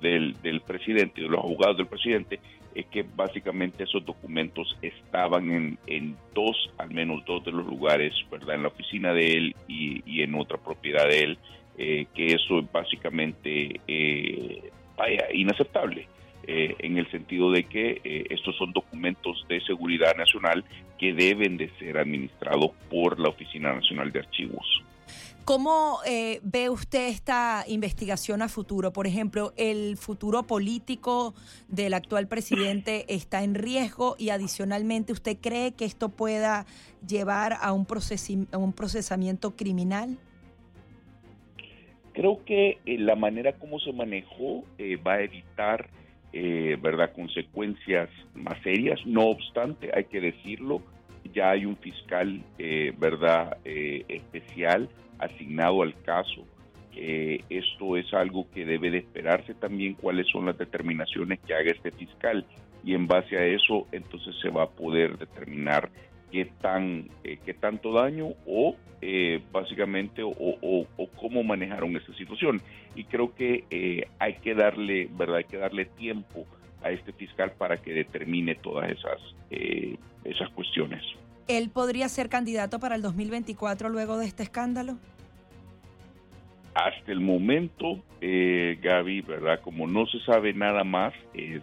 del, 0.00 0.34
del 0.42 0.60
presidente, 0.60 1.20
de 1.20 1.28
los 1.28 1.44
abogados 1.44 1.76
del 1.76 1.86
presidente, 1.86 2.40
es 2.74 2.86
que 2.86 3.02
básicamente 3.02 3.84
esos 3.84 4.04
documentos 4.04 4.76
estaban 4.82 5.50
en, 5.50 5.78
en, 5.86 6.16
dos, 6.34 6.70
al 6.78 6.90
menos 6.90 7.24
dos 7.24 7.44
de 7.44 7.52
los 7.52 7.66
lugares, 7.66 8.14
¿verdad? 8.30 8.56
En 8.56 8.62
la 8.62 8.68
oficina 8.68 9.12
de 9.12 9.32
él 9.32 9.56
y, 9.66 10.22
en 10.22 10.34
otra 10.34 10.58
propiedad 10.58 11.08
de 11.08 11.22
él, 11.22 11.38
eh, 11.78 12.06
que 12.14 12.26
eso 12.26 12.60
es 12.60 12.70
básicamente, 12.70 13.80
eh, 13.86 14.70
inaceptable. 15.32 16.06
Eh, 16.46 16.74
en 16.78 16.96
el 16.96 17.08
sentido 17.10 17.52
de 17.52 17.64
que 17.64 18.00
estos 18.30 18.56
son 18.56 18.72
documentos 18.72 19.44
de 19.48 19.60
seguridad 19.60 20.16
nacional 20.16 20.64
que 20.98 21.12
deben 21.12 21.58
de 21.58 21.68
ser 21.78 21.98
administrados 21.98 22.70
por 22.90 23.20
la 23.20 23.28
Oficina 23.28 23.74
Nacional 23.74 24.10
de 24.10 24.20
Archivos. 24.20 24.82
¿Cómo 25.50 25.98
eh, 26.06 26.38
ve 26.44 26.70
usted 26.70 27.08
esta 27.08 27.64
investigación 27.66 28.40
a 28.40 28.48
futuro? 28.48 28.92
Por 28.92 29.08
ejemplo, 29.08 29.52
¿el 29.56 29.96
futuro 29.96 30.44
político 30.44 31.34
del 31.66 31.94
actual 31.94 32.28
presidente 32.28 33.04
está 33.08 33.42
en 33.42 33.56
riesgo 33.56 34.14
y 34.16 34.30
adicionalmente 34.30 35.12
usted 35.12 35.38
cree 35.40 35.72
que 35.72 35.86
esto 35.86 36.10
pueda 36.10 36.66
llevar 37.04 37.54
a 37.60 37.72
un, 37.72 37.84
procesamiento 37.84 39.56
criminal? 39.56 40.18
Creo 42.12 42.44
que 42.44 42.78
eh, 42.86 42.98
la 42.98 43.16
manera 43.16 43.54
como 43.54 43.80
se 43.80 43.92
manejó 43.92 44.62
eh, 44.78 44.98
va 45.04 45.14
a 45.14 45.22
evitar 45.22 45.90
verdad 46.32 47.10
consecuencias 47.12 48.08
más 48.34 48.62
serias. 48.62 49.04
No 49.04 49.22
obstante, 49.22 49.90
hay 49.92 50.04
que 50.04 50.20
decirlo, 50.20 50.80
ya 51.34 51.50
hay 51.50 51.66
un 51.66 51.76
fiscal 51.76 52.40
verdad 53.00 53.56
especial 53.64 54.88
asignado 55.20 55.82
al 55.82 55.94
caso. 56.02 56.44
esto 56.92 57.96
es 57.96 58.12
algo 58.12 58.46
que 58.52 58.64
debe 58.64 58.90
de 58.90 58.98
esperarse 58.98 59.54
también 59.54 59.94
cuáles 59.94 60.26
son 60.28 60.46
las 60.46 60.58
determinaciones 60.58 61.38
que 61.40 61.54
haga 61.54 61.70
este 61.70 61.90
fiscal. 61.92 62.44
Y 62.84 62.94
en 62.94 63.06
base 63.06 63.36
a 63.36 63.44
eso 63.44 63.86
entonces 63.92 64.34
se 64.40 64.48
va 64.48 64.64
a 64.64 64.70
poder 64.70 65.18
determinar 65.18 65.90
qué 66.30 66.46
tan 66.60 67.08
eh, 67.24 67.38
qué 67.44 67.54
tanto 67.54 67.92
daño 67.92 68.28
o 68.46 68.76
eh, 69.02 69.40
básicamente 69.52 70.22
o, 70.22 70.86
cómo 71.16 71.42
manejaron 71.42 71.96
esta 71.96 72.14
situación. 72.14 72.60
Y 72.94 73.04
creo 73.04 73.34
que 73.34 73.64
eh, 73.70 74.06
hay 74.18 74.34
que 74.34 74.54
darle 74.54 75.08
verdad 75.12 75.38
hay 75.38 75.44
que 75.44 75.58
darle 75.58 75.86
tiempo 75.86 76.46
a 76.82 76.90
este 76.90 77.12
fiscal 77.12 77.52
para 77.58 77.76
que 77.76 77.92
determine 77.92 78.54
todas 78.54 78.90
esas 78.90 79.18
esas 80.24 80.48
cuestiones 80.50 81.02
¿Él 81.50 81.68
podría 81.70 82.08
ser 82.08 82.28
candidato 82.28 82.78
para 82.78 82.94
el 82.94 83.02
2024 83.02 83.88
luego 83.88 84.18
de 84.18 84.26
este 84.26 84.44
escándalo? 84.44 84.98
Hasta 86.74 87.10
el 87.10 87.18
momento, 87.18 87.98
eh, 88.20 88.78
Gaby, 88.80 89.22
¿verdad? 89.22 89.60
Como 89.60 89.88
no 89.88 90.06
se 90.06 90.20
sabe 90.20 90.52
nada 90.52 90.84
más, 90.84 91.12
es, 91.34 91.62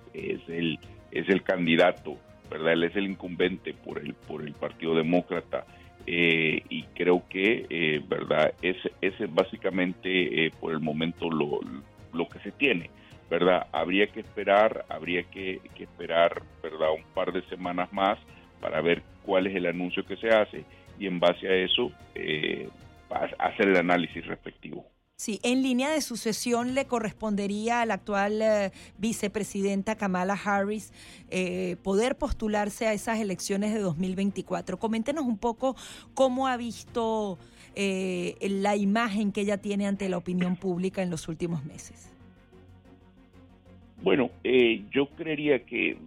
el, 0.49 0.77
es 1.11 1.29
el 1.29 1.41
candidato, 1.41 2.17
¿verdad? 2.51 2.73
Él 2.73 2.83
es 2.83 2.97
el 2.97 3.05
incumbente 3.05 3.73
por 3.73 3.99
el, 3.99 4.13
por 4.13 4.41
el 4.41 4.53
Partido 4.53 4.93
Demócrata. 4.93 5.65
Eh, 6.05 6.63
y 6.69 6.83
creo 6.93 7.23
que, 7.29 7.65
eh, 7.69 8.01
¿verdad? 8.05 8.53
Ese 8.61 8.91
es 8.99 9.33
básicamente 9.33 10.47
eh, 10.47 10.51
por 10.59 10.73
el 10.73 10.81
momento 10.81 11.29
lo, 11.29 11.61
lo 12.13 12.27
que 12.27 12.39
se 12.39 12.51
tiene. 12.51 12.89
¿verdad? 13.29 13.67
Habría 13.73 14.07
que 14.07 14.21
esperar, 14.21 14.85
habría 14.87 15.23
que, 15.23 15.59
que, 15.75 15.83
esperar, 15.83 16.43
¿verdad? 16.63 16.93
Un 16.95 17.03
par 17.13 17.33
de 17.33 17.41
semanas 17.49 17.91
más 17.91 18.17
para 18.59 18.81
ver 18.81 19.03
cuál 19.25 19.47
es 19.47 19.55
el 19.55 19.65
anuncio 19.65 20.05
que 20.05 20.17
se 20.17 20.29
hace 20.29 20.63
y 20.99 21.07
en 21.07 21.19
base 21.19 21.47
a 21.47 21.53
eso 21.55 21.91
eh, 22.15 22.69
hacer 23.39 23.69
el 23.69 23.77
análisis 23.77 24.25
respectivo. 24.25 24.85
Sí, 25.15 25.39
en 25.41 25.63
línea 25.63 25.89
de 25.89 26.01
sucesión 26.01 26.75
le 26.75 26.85
correspondería 26.85 27.81
a 27.81 27.85
la 27.87 27.95
actual 27.95 28.39
eh, 28.41 28.71
vicepresidenta 28.99 29.95
Kamala 29.95 30.33
Harris 30.35 30.93
eh, 31.31 31.75
poder 31.81 32.17
postularse 32.17 32.85
a 32.85 32.93
esas 32.93 33.19
elecciones 33.19 33.73
de 33.73 33.79
2024. 33.79 34.77
Coméntenos 34.77 35.25
un 35.25 35.39
poco 35.39 35.75
cómo 36.13 36.47
ha 36.47 36.57
visto 36.57 37.39
la 37.75 38.75
imagen 38.75 39.31
que 39.31 39.41
ella 39.41 39.57
tiene 39.59 39.85
ante 39.85 40.09
la 40.09 40.17
opinión 40.17 40.55
pública 40.55 41.03
en 41.03 41.11
los 41.11 41.27
últimos 41.27 41.63
meses. 41.63 42.16
Bueno, 44.01 44.29
eh, 44.43 44.83
yo 44.91 45.07
creería 45.07 45.65
que 45.65 45.97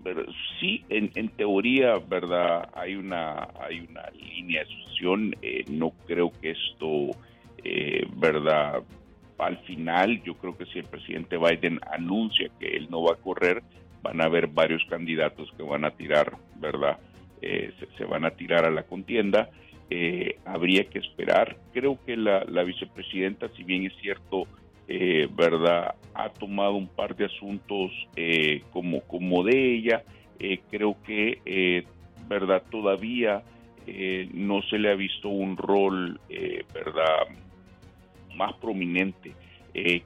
sí, 0.60 0.84
en, 0.88 1.28
teoría, 1.30 1.98
verdad, 1.98 2.68
hay 2.74 2.94
una 2.94 3.48
hay 3.60 3.80
una 3.80 4.08
línea 4.10 4.64
de 4.64 4.70
sucesión. 4.70 5.34
Eh, 5.42 5.64
no 5.68 5.90
creo 6.06 6.32
que 6.40 6.52
esto, 6.52 7.10
eh, 7.64 8.06
verdad, 8.16 8.82
al 9.38 9.58
final, 9.64 10.22
yo 10.22 10.34
creo 10.34 10.56
que 10.56 10.66
si 10.66 10.78
el 10.78 10.84
presidente 10.84 11.36
Biden 11.36 11.80
anuncia 11.90 12.48
que 12.60 12.76
él 12.76 12.88
no 12.90 13.02
va 13.02 13.14
a 13.14 13.16
correr, 13.16 13.62
van 14.02 14.20
a 14.20 14.26
haber 14.26 14.46
varios 14.46 14.84
candidatos 14.88 15.52
que 15.56 15.62
van 15.62 15.84
a 15.84 15.90
tirar, 15.90 16.36
verdad, 16.56 16.98
se, 17.40 18.04
van 18.04 18.24
a 18.24 18.30
tirar 18.30 18.64
a 18.66 18.70
la 18.70 18.84
contienda. 18.84 19.50
habría 20.44 20.84
que 20.84 21.00
esperar. 21.00 21.56
Creo 21.72 21.98
que 22.06 22.16
la, 22.16 22.44
la 22.44 22.62
vicepresidenta, 22.62 23.48
si 23.56 23.64
bien 23.64 23.84
es 23.84 23.94
cierto, 24.00 24.46
eh, 24.92 25.28
¿verdad? 25.32 25.94
Ha 26.14 26.30
tomado 26.30 26.74
un 26.74 26.88
par 26.88 27.14
de 27.14 27.26
asuntos 27.26 27.92
eh, 28.16 28.64
como, 28.72 29.02
como 29.02 29.44
de 29.44 29.76
ella. 29.76 30.02
Eh, 30.40 30.62
creo 30.68 30.96
que, 31.06 31.84
¿verdad? 32.28 32.64
Todavía 32.68 33.44
no 34.34 34.62
se 34.62 34.78
le 34.78 34.90
ha 34.90 34.94
visto 34.96 35.28
un 35.28 35.56
rol, 35.56 36.20
¿verdad? 36.74 37.28
Más 38.34 38.52
prominente. 38.54 39.32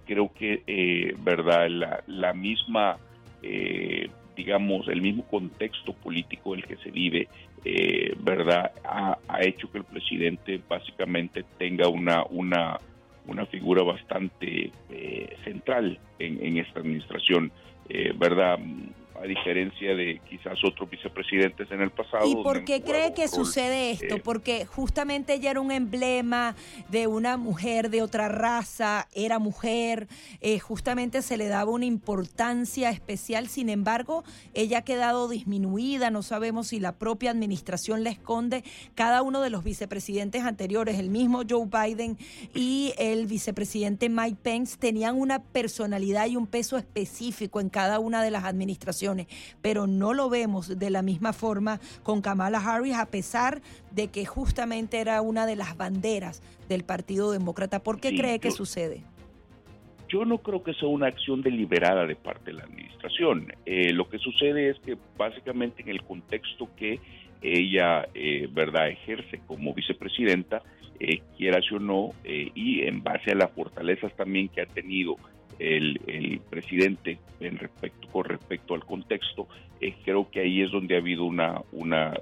creo 0.04 0.30
que, 0.34 1.14
¿verdad? 1.22 1.68
La, 1.70 2.04
la 2.06 2.34
misma, 2.34 2.98
digamos, 4.36 4.88
el 4.88 5.00
mismo 5.00 5.24
contexto 5.26 5.94
político 5.94 6.54
en 6.54 6.60
el 6.60 6.66
que 6.66 6.76
se 6.76 6.90
vive, 6.90 7.28
¿verdad? 8.18 8.72
Ha, 8.84 9.16
ha 9.28 9.44
hecho 9.44 9.70
que 9.70 9.78
el 9.78 9.84
presidente 9.84 10.60
básicamente 10.68 11.44
tenga 11.58 11.88
una, 11.88 12.24
una 12.24 12.78
una 13.26 13.46
figura 13.46 13.82
bastante 13.82 14.70
eh, 14.90 15.36
central 15.44 15.98
en, 16.18 16.58
esta 16.58 16.80
administración, 16.80 17.52
eh, 17.88 18.12
¿verdad? 18.16 18.58
A 19.20 19.26
diferencia 19.26 19.94
de 19.94 20.20
quizás 20.28 20.58
otros 20.64 20.90
vicepresidentes 20.90 21.70
en 21.70 21.80
el 21.80 21.90
pasado. 21.90 22.26
¿Y 22.26 22.34
por 22.34 22.64
qué 22.64 22.82
cree 22.82 23.14
que 23.14 23.28
sucede 23.28 23.92
esto? 23.92 24.16
eh, 24.16 24.22
Porque 24.22 24.66
justamente 24.66 25.34
ella 25.34 25.52
era 25.52 25.60
un 25.60 25.70
emblema 25.70 26.56
de 26.90 27.06
una 27.06 27.36
mujer 27.36 27.90
de 27.90 28.02
otra 28.02 28.28
raza, 28.28 29.08
era 29.12 29.38
mujer, 29.38 30.08
eh, 30.40 30.58
justamente 30.58 31.22
se 31.22 31.36
le 31.36 31.46
daba 31.46 31.70
una 31.70 31.84
importancia 31.84 32.90
especial, 32.90 33.48
sin 33.48 33.68
embargo, 33.68 34.24
ella 34.52 34.78
ha 34.78 34.82
quedado 34.82 35.28
disminuida, 35.28 36.10
no 36.10 36.22
sabemos 36.22 36.68
si 36.68 36.80
la 36.80 36.92
propia 36.92 37.30
administración 37.30 38.02
la 38.02 38.10
esconde, 38.10 38.64
cada 38.94 39.22
uno 39.22 39.40
de 39.40 39.50
los 39.50 39.62
vicepresidentes 39.62 40.42
anteriores, 40.42 40.98
el 40.98 41.10
mismo 41.10 41.42
Joe 41.48 41.66
Biden 41.66 42.18
y 42.54 42.94
el 42.98 43.26
vicepresidente 43.26 44.08
Mike 44.08 44.38
Pence, 44.42 44.76
tenían 44.76 45.20
una 45.20 45.42
personalidad 45.42 46.26
y 46.26 46.36
un 46.36 46.46
peso 46.46 46.76
específico 46.78 47.60
en 47.60 47.68
cada 47.68 47.98
una 47.98 48.22
de 48.22 48.30
las 48.30 48.44
administraciones, 48.44 49.03
pero 49.60 49.86
no 49.86 50.14
lo 50.14 50.28
vemos 50.28 50.78
de 50.78 50.90
la 50.90 51.02
misma 51.02 51.32
forma 51.32 51.80
con 52.02 52.22
Kamala 52.22 52.58
Harris, 52.58 52.94
a 52.94 53.06
pesar 53.06 53.60
de 53.90 54.08
que 54.08 54.24
justamente 54.24 54.98
era 54.98 55.20
una 55.22 55.46
de 55.46 55.56
las 55.56 55.76
banderas 55.76 56.42
del 56.68 56.84
Partido 56.84 57.30
Demócrata. 57.30 57.82
¿Por 57.82 58.00
qué 58.00 58.10
Sí, 58.10 58.18
cree 58.18 58.38
que 58.38 58.50
sucede? 58.50 59.02
Yo 60.08 60.24
no 60.24 60.38
creo 60.38 60.62
que 60.62 60.74
sea 60.74 60.88
una 60.88 61.08
acción 61.08 61.42
deliberada 61.42 62.06
de 62.06 62.14
parte 62.14 62.52
de 62.52 62.58
la 62.58 62.64
administración. 62.64 63.52
Eh, 63.66 63.92
lo 63.92 64.08
que 64.08 64.18
sucede 64.18 64.70
es 64.70 64.78
que 64.80 64.96
básicamente 65.16 65.82
en 65.82 65.88
el 65.88 66.02
contexto 66.02 66.68
que 66.76 67.00
ella, 67.42 68.08
eh, 68.14 68.48
verdad, 68.50 68.88
ejerce 68.88 69.40
como 69.46 69.74
vicepresidenta, 69.74 70.62
eh, 71.00 71.20
quieras 71.36 71.64
o 71.72 71.78
no, 71.78 72.10
eh, 72.24 72.50
y 72.54 72.82
en 72.82 73.02
base 73.02 73.32
a 73.32 73.34
las 73.34 73.50
fortalezas 73.52 74.14
también 74.16 74.48
que 74.48 74.62
ha 74.62 74.66
tenido 74.66 75.16
el, 75.58 76.00
el 76.06 76.40
presidente 76.40 77.18
en 77.40 77.58
respecto, 77.58 78.08
con 78.08 78.24
respecto 78.24 78.74
al 78.74 78.84
contexto, 78.84 79.48
eh, 79.80 79.94
creo 80.04 80.30
que 80.30 80.40
ahí 80.40 80.62
es 80.62 80.70
donde 80.70 80.94
ha 80.94 80.98
habido 80.98 81.24
una, 81.24 81.62
una, 81.72 82.14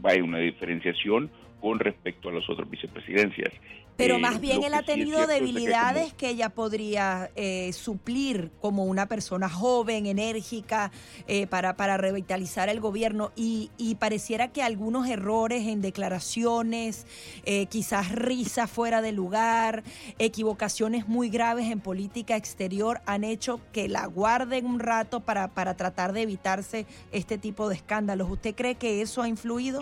vaya, 0.00 0.22
una 0.22 0.38
diferenciación 0.38 1.30
con 1.60 1.78
respecto 1.78 2.28
a 2.28 2.32
las 2.32 2.48
otras 2.48 2.68
vicepresidencias. 2.70 3.52
Pero 3.96 4.14
Eh, 4.16 4.18
más 4.18 4.40
bien 4.40 4.62
él 4.64 4.72
ha 4.72 4.78
sí 4.78 4.86
tenido 4.86 5.20
es 5.20 5.26
que 5.26 5.34
debilidades 5.34 6.04
como- 6.04 6.16
que 6.16 6.28
ella 6.30 6.48
podría 6.48 7.30
eh, 7.36 7.70
suplir 7.74 8.50
como 8.62 8.84
una 8.84 9.04
persona 9.06 9.50
joven, 9.50 10.06
enérgica, 10.06 10.90
eh, 11.26 11.46
para, 11.46 11.76
para 11.76 11.98
revitalizar 11.98 12.70
el 12.70 12.80
gobierno. 12.80 13.30
Y, 13.36 13.70
y 13.76 13.96
pareciera 13.96 14.48
que 14.48 14.62
algunos 14.62 15.06
errores 15.06 15.66
en 15.66 15.82
declaraciones, 15.82 17.06
eh, 17.44 17.66
quizás 17.66 18.10
risa 18.12 18.66
fuera 18.66 19.02
de 19.02 19.12
lugar, 19.12 19.82
equivocaciones 20.18 21.06
muy 21.06 21.28
graves 21.28 21.70
en 21.70 21.80
política 21.80 22.36
exterior 22.36 23.00
han 23.04 23.22
hecho 23.22 23.60
que 23.70 23.86
la 23.88 24.06
guarden 24.06 24.64
un 24.64 24.80
rato 24.80 25.20
para, 25.20 25.48
para 25.48 25.76
tratar 25.76 26.14
de 26.14 26.22
evitarse 26.22 26.86
este 27.12 27.36
tipo 27.36 27.68
de 27.68 27.74
escándalos. 27.74 28.30
¿Usted 28.30 28.54
cree 28.54 28.76
que 28.76 29.02
eso 29.02 29.20
ha 29.20 29.28
influido? 29.28 29.80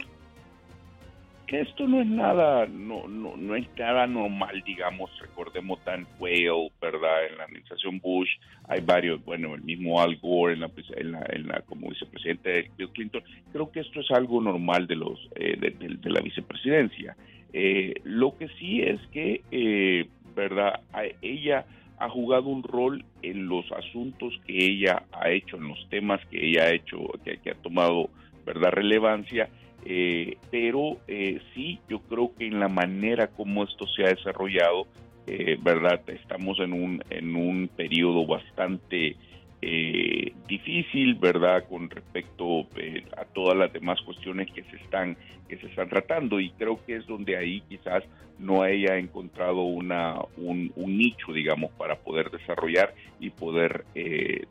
Esto 1.51 1.87
no 1.89 2.01
es 2.01 2.07
nada, 2.07 2.67
no, 2.67 3.09
no, 3.09 3.37
no 3.37 3.55
es 3.57 3.67
nada 3.79 4.07
normal, 4.07 4.63
digamos, 4.67 5.11
recordemos 5.21 5.83
Dan 5.85 6.07
Quayle, 6.19 6.71
¿verdad? 6.81 7.27
En 7.31 7.39
la 7.39 7.45
administración 7.45 7.99
Bush 8.01 8.29
hay 8.69 8.81
varios, 8.83 9.25
bueno, 9.25 9.55
el 9.55 9.63
mismo 9.63 10.01
Al 10.01 10.17
Gore 10.17 10.55
en 10.55 10.61
la, 10.61 10.71
en 10.97 11.13
la, 11.13 11.27
en 11.31 11.49
la- 11.49 11.61
como 11.63 11.89
vicepresidente 11.89 12.51
de 12.51 12.71
Bill 12.77 12.91
Clinton, 12.91 13.23
creo 13.53 13.71
que 13.71 13.81
esto 13.81 14.01
es 14.01 14.11
algo 14.11 14.41
normal 14.43 14.87
de 14.87 14.97
los 14.97 15.19
eh, 15.37 15.57
de, 15.59 15.71
de- 15.71 16.11
la 16.11 16.21
vicepresidencia. 16.21 17.17
Eh, 17.53 17.95
lo 18.05 18.37
que 18.37 18.49
sí 18.59 18.83
es 18.83 19.01
que, 19.13 19.43
eh, 19.51 20.07
¿verdad? 20.37 20.81
Ella 21.23 21.65
ha 21.99 22.09
jugado 22.11 22.45
un 22.49 22.63
rol 22.63 23.05
en 23.23 23.49
los 23.49 23.71
asuntos 23.73 24.33
que 24.47 24.65
ella 24.65 25.03
ha 25.13 25.31
hecho, 25.31 25.57
en 25.57 25.69
los 25.69 25.89
temas 25.89 26.21
que 26.31 26.47
ella 26.47 26.65
ha 26.65 26.75
hecho, 26.75 26.99
que, 27.25 27.39
que 27.39 27.51
ha 27.51 27.55
tomado, 27.55 28.11
¿verdad? 28.47 28.71
Relevancia 28.71 29.49
eh, 29.85 30.37
pero 30.51 30.99
eh, 31.07 31.41
sí, 31.55 31.79
yo 31.89 32.01
creo 32.01 32.33
que 32.37 32.47
en 32.47 32.61
la 32.61 32.69
manera 32.69 33.29
como 33.29 33.65
esto 33.65 33.87
se 33.87 34.05
ha 34.05 34.09
desarrollado, 34.09 34.87
eh, 35.31 35.59
verdad, 35.61 36.01
estamos 36.09 36.59
en 36.59 36.73
un 36.73 37.03
en 37.11 37.37
un 37.37 37.69
periodo 37.69 38.27
bastante 38.27 39.15
eh, 39.61 40.33
difícil, 40.49 41.17
verdad, 41.17 41.67
con 41.69 41.91
respecto 41.91 42.67
eh, 42.77 43.05
a 43.15 43.27
todas 43.27 43.55
las 43.55 43.71
demás 43.71 44.01
cuestiones 44.01 44.51
que 44.51 44.63
se 44.65 44.77
están 44.77 45.19
que 45.47 45.59
se 45.59 45.67
están 45.67 45.91
tratando. 45.91 46.41
Y 46.41 46.49
creo 46.53 46.83
que 46.87 46.97
es 46.97 47.07
donde 47.07 47.37
ahí 47.37 47.61
quizás 47.69 48.05
no 48.39 48.63
haya 48.63 48.97
encontrado 48.97 49.65
una 49.65 50.15
un, 50.39 50.73
nicho, 50.77 51.35
digamos, 51.35 51.73
para 51.73 51.97
poder 51.97 52.31
desarrollar 52.31 52.95
y 53.21 53.29
poder 53.29 53.85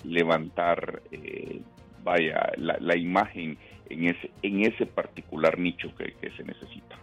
levantar, 0.03 1.01
vaya, 2.03 2.51
la, 2.57 2.77
la 2.79 2.95
imagen 2.95 3.57
en 3.89 4.05
ese, 4.05 4.31
en 4.41 4.61
ese 4.65 4.85
particular 4.85 5.57
nicho 5.57 5.93
que, 5.95 6.13
que 6.13 6.31
se 6.31 6.43
necesita. 6.43 6.95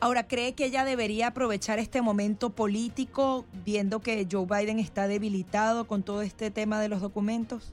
Ahora, 0.00 0.26
¿cree 0.26 0.54
que 0.54 0.64
ella 0.64 0.84
debería 0.84 1.28
aprovechar 1.28 1.78
este 1.78 2.02
momento 2.02 2.50
político 2.50 3.46
viendo 3.64 4.00
que 4.00 4.26
Joe 4.30 4.46
Biden 4.46 4.80
está 4.80 5.06
debilitado 5.06 5.86
con 5.86 6.02
todo 6.02 6.22
este 6.22 6.50
tema 6.50 6.80
de 6.80 6.88
los 6.88 7.00
documentos? 7.00 7.72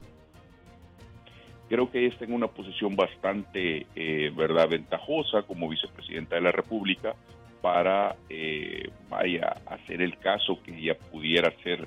Creo 1.68 1.90
que 1.90 1.98
ella 1.98 2.12
está 2.12 2.24
en 2.24 2.32
una 2.32 2.48
posición 2.48 2.94
bastante, 2.94 3.86
eh, 3.96 4.32
verdad, 4.36 4.68
ventajosa 4.68 5.42
como 5.42 5.68
vicepresidenta 5.68 6.36
de 6.36 6.40
la 6.40 6.52
República 6.52 7.14
para, 7.60 8.16
eh, 8.28 8.90
vaya, 9.08 9.56
hacer 9.66 10.00
el 10.00 10.16
caso 10.18 10.60
que 10.64 10.76
ella 10.76 10.96
pudiera 10.96 11.52
ser 11.62 11.86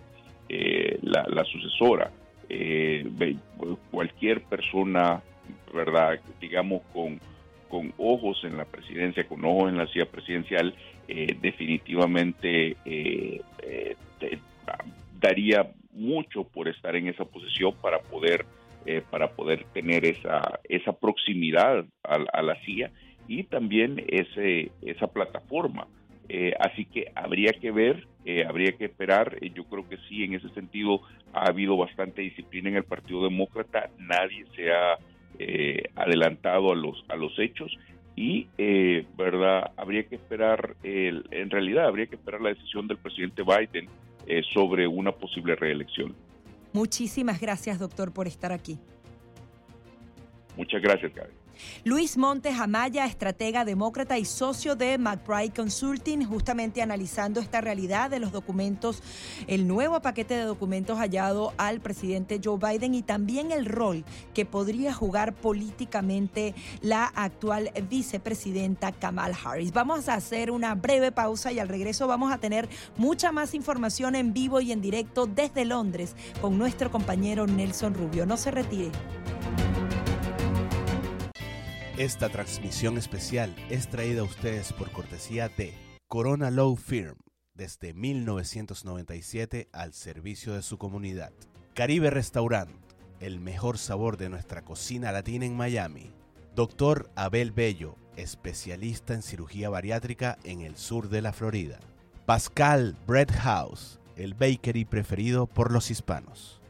eh, 0.49 0.99
la, 1.01 1.25
la 1.27 1.43
sucesora. 1.45 2.11
Eh, 2.49 3.05
cualquier 3.91 4.43
persona, 4.43 5.21
verdad, 5.73 6.19
digamos, 6.39 6.81
con 6.93 7.19
con 7.73 7.91
ojos 7.97 8.39
en 8.43 8.55
la 8.55 8.65
presidencia, 8.65 9.27
con 9.27 9.43
ojos 9.43 9.71
en 9.71 9.79
la 9.79 9.87
silla 9.87 10.05
presidencial, 10.05 10.75
eh, 11.07 11.35
definitivamente 11.41 12.77
eh, 12.85 13.41
eh, 13.63 13.95
daría 15.19 15.71
mucho 15.91 16.43
por 16.43 16.67
estar 16.67 16.95
en 16.95 17.07
esa 17.07 17.25
posición 17.25 17.73
para 17.81 17.97
poder 17.97 18.45
eh, 18.85 19.01
para 19.09 19.31
poder 19.31 19.63
tener 19.73 20.05
esa 20.05 20.59
esa 20.69 20.91
proximidad 20.93 21.83
a, 22.03 22.19
a 22.31 22.41
la 22.43 22.61
silla 22.63 22.91
y 23.27 23.41
también 23.45 24.05
ese 24.07 24.69
esa 24.83 25.07
plataforma. 25.07 25.87
Así 26.59 26.85
que 26.85 27.11
habría 27.13 27.51
que 27.51 27.69
ver, 27.69 28.07
habría 28.47 28.71
que 28.71 28.85
esperar. 28.85 29.37
Yo 29.53 29.65
creo 29.65 29.87
que 29.87 29.97
sí, 30.09 30.23
en 30.23 30.33
ese 30.33 30.49
sentido 30.49 31.01
ha 31.31 31.47
habido 31.49 31.77
bastante 31.77 32.21
disciplina 32.23 32.69
en 32.69 32.77
el 32.77 32.85
Partido 32.85 33.23
Demócrata. 33.23 33.89
Nadie 33.99 34.45
se 34.55 34.71
ha 34.71 34.97
eh, 35.39 35.83
adelantado 35.95 36.71
a 36.71 36.75
los 36.75 37.03
a 37.09 37.15
los 37.15 37.37
hechos 37.39 37.75
y 38.15 38.47
eh, 38.57 39.05
verdad 39.17 39.71
habría 39.77 40.03
que 40.03 40.15
esperar 40.15 40.75
el- 40.83 41.25
en 41.31 41.49
realidad 41.49 41.87
habría 41.87 42.05
que 42.05 42.15
esperar 42.15 42.41
la 42.41 42.49
decisión 42.49 42.87
del 42.87 42.97
presidente 42.97 43.41
Biden 43.43 43.87
eh, 44.27 44.41
sobre 44.53 44.87
una 44.87 45.11
posible 45.11 45.55
reelección 45.55 46.15
Muchísimas 46.73 47.39
gracias, 47.39 47.77
doctor, 47.79 48.11
por 48.13 48.25
estar 48.27 48.51
aquí. 48.51 48.77
muchas 50.57 50.81
gracias 50.81 51.13
Gaby. 51.13 51.33
Luis 51.83 52.17
Montes 52.17 52.59
Amaya, 52.59 53.05
estratega 53.05 53.65
demócrata 53.65 54.17
y 54.17 54.25
socio 54.25 54.75
de 54.75 54.97
McBride 54.97 55.53
Consulting, 55.53 56.25
justamente 56.25 56.81
analizando 56.81 57.39
esta 57.39 57.61
realidad 57.61 58.09
de 58.09 58.19
los 58.19 58.31
documentos, 58.31 59.01
el 59.47 59.67
nuevo 59.67 60.01
paquete 60.01 60.35
de 60.35 60.43
documentos 60.43 60.97
hallado 60.97 61.53
al 61.57 61.81
presidente 61.81 62.39
Joe 62.43 62.57
Biden 62.57 62.93
y 62.95 63.01
también 63.01 63.51
el 63.51 63.65
rol 63.65 64.03
que 64.33 64.45
podría 64.45 64.93
jugar 64.93 65.33
políticamente 65.33 66.55
la 66.81 67.05
actual 67.05 67.71
vicepresidenta 67.89 68.91
Kamala 68.91 69.37
Harris. 69.43 69.71
Vamos 69.71 70.09
a 70.09 70.15
hacer 70.15 70.51
una 70.51 70.75
breve 70.75 71.11
pausa 71.11 71.51
y 71.51 71.59
al 71.59 71.69
regreso 71.69 72.07
vamos 72.07 72.31
a 72.31 72.37
tener 72.37 72.69
mucha 72.97 73.31
más 73.31 73.53
información 73.53 74.15
en 74.15 74.33
vivo 74.33 74.61
y 74.61 74.71
en 74.71 74.81
directo 74.81 75.25
desde 75.25 75.65
Londres 75.65 76.15
con 76.41 76.57
nuestro 76.57 76.91
compañero 76.91 77.47
Nelson 77.47 77.93
Rubio. 77.93 78.25
No 78.25 78.37
se 78.37 78.51
retire. 78.51 78.91
Esta 81.97 82.27
transmisión 82.29 82.97
especial 82.97 83.55
es 83.69 83.87
traída 83.87 84.21
a 84.21 84.23
ustedes 84.23 84.73
por 84.73 84.91
cortesía 84.91 85.47
de 85.47 85.75
Corona 86.07 86.49
Law 86.49 86.75
Firm, 86.75 87.17
desde 87.53 87.93
1997 87.93 89.69
al 89.71 89.93
servicio 89.93 90.53
de 90.53 90.63
su 90.63 90.79
comunidad. 90.79 91.31
Caribe 91.75 92.09
Restaurant, 92.09 92.71
el 93.19 93.39
mejor 93.39 93.77
sabor 93.77 94.17
de 94.17 94.29
nuestra 94.29 94.63
cocina 94.63 95.11
latina 95.11 95.45
en 95.45 95.55
Miami. 95.55 96.11
Doctor 96.55 97.11
Abel 97.15 97.51
Bello, 97.51 97.95
especialista 98.17 99.13
en 99.13 99.21
cirugía 99.21 99.69
bariátrica 99.69 100.39
en 100.43 100.61
el 100.61 100.77
sur 100.77 101.09
de 101.09 101.21
la 101.21 101.31
Florida. 101.31 101.79
Pascal 102.25 102.97
Bread 103.05 103.29
House, 103.41 103.99
el 104.15 104.33
bakery 104.33 104.85
preferido 104.85 105.45
por 105.45 105.71
los 105.71 105.91
hispanos. 105.91 106.62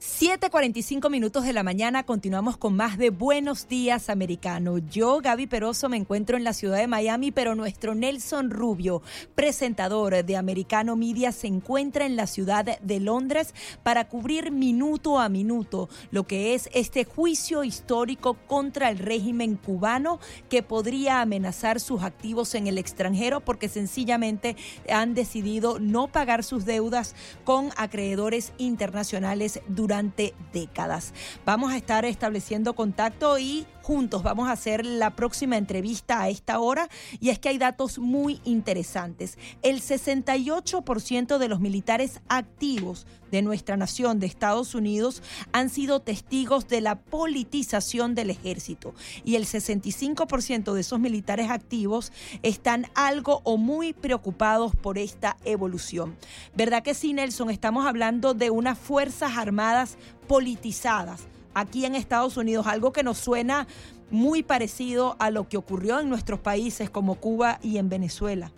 7:45 0.00 1.10
minutos 1.10 1.44
de 1.44 1.52
la 1.52 1.64
mañana 1.64 2.04
continuamos 2.04 2.56
con 2.56 2.76
más 2.76 2.98
de 2.98 3.10
Buenos 3.10 3.66
Días 3.66 4.10
Americano. 4.10 4.78
Yo, 4.78 5.18
Gaby 5.20 5.48
Peroso, 5.48 5.88
me 5.88 5.96
encuentro 5.96 6.36
en 6.36 6.44
la 6.44 6.52
ciudad 6.52 6.78
de 6.78 6.86
Miami, 6.86 7.32
pero 7.32 7.56
nuestro 7.56 7.96
Nelson 7.96 8.50
Rubio, 8.50 9.02
presentador 9.34 10.24
de 10.24 10.36
Americano 10.36 10.94
Media, 10.94 11.32
se 11.32 11.48
encuentra 11.48 12.06
en 12.06 12.14
la 12.14 12.28
ciudad 12.28 12.78
de 12.78 13.00
Londres 13.00 13.52
para 13.82 14.06
cubrir 14.06 14.52
minuto 14.52 15.18
a 15.18 15.28
minuto 15.28 15.88
lo 16.12 16.28
que 16.28 16.54
es 16.54 16.70
este 16.74 17.04
juicio 17.04 17.64
histórico 17.64 18.34
contra 18.46 18.90
el 18.90 18.98
régimen 18.98 19.56
cubano 19.56 20.20
que 20.48 20.62
podría 20.62 21.22
amenazar 21.22 21.80
sus 21.80 22.04
activos 22.04 22.54
en 22.54 22.68
el 22.68 22.78
extranjero 22.78 23.40
porque 23.40 23.68
sencillamente 23.68 24.54
han 24.88 25.14
decidido 25.14 25.80
no 25.80 26.06
pagar 26.06 26.44
sus 26.44 26.64
deudas 26.64 27.16
con 27.42 27.70
acreedores 27.76 28.52
internacionales 28.58 29.60
durante 29.66 29.87
durante 29.88 30.34
décadas. 30.52 31.14
Vamos 31.46 31.72
a 31.72 31.78
estar 31.78 32.04
estableciendo 32.04 32.74
contacto 32.74 33.38
y 33.38 33.66
juntos 33.80 34.22
vamos 34.22 34.50
a 34.50 34.52
hacer 34.52 34.84
la 34.84 35.16
próxima 35.16 35.56
entrevista 35.56 36.20
a 36.20 36.28
esta 36.28 36.60
hora 36.60 36.90
y 37.20 37.30
es 37.30 37.38
que 37.38 37.48
hay 37.48 37.56
datos 37.56 37.98
muy 37.98 38.38
interesantes. 38.44 39.38
El 39.62 39.80
68% 39.80 41.38
de 41.38 41.48
los 41.48 41.60
militares 41.60 42.20
activos 42.28 43.06
de 43.30 43.42
nuestra 43.42 43.76
nación, 43.76 44.20
de 44.20 44.26
Estados 44.26 44.74
Unidos, 44.74 45.22
han 45.52 45.70
sido 45.70 46.00
testigos 46.00 46.68
de 46.68 46.80
la 46.80 46.96
politización 46.96 48.14
del 48.14 48.30
ejército 48.30 48.94
y 49.24 49.36
el 49.36 49.44
65% 49.44 50.72
de 50.72 50.80
esos 50.80 51.00
militares 51.00 51.50
activos 51.50 52.12
están 52.42 52.86
algo 52.94 53.40
o 53.44 53.56
muy 53.56 53.92
preocupados 53.92 54.74
por 54.74 54.98
esta 54.98 55.36
evolución. 55.44 56.16
¿Verdad 56.54 56.82
que 56.82 56.94
sí, 56.94 57.12
Nelson? 57.12 57.50
Estamos 57.50 57.86
hablando 57.86 58.34
de 58.34 58.50
unas 58.50 58.78
Fuerzas 58.78 59.36
Armadas 59.36 59.96
politizadas 60.26 61.22
aquí 61.54 61.84
en 61.84 61.94
Estados 61.94 62.36
Unidos, 62.36 62.66
algo 62.66 62.92
que 62.92 63.02
nos 63.02 63.18
suena 63.18 63.66
muy 64.10 64.42
parecido 64.42 65.16
a 65.18 65.30
lo 65.30 65.48
que 65.48 65.56
ocurrió 65.56 66.00
en 66.00 66.08
nuestros 66.08 66.40
países 66.40 66.88
como 66.88 67.16
Cuba 67.16 67.58
y 67.62 67.78
en 67.78 67.88
Venezuela. 67.88 68.52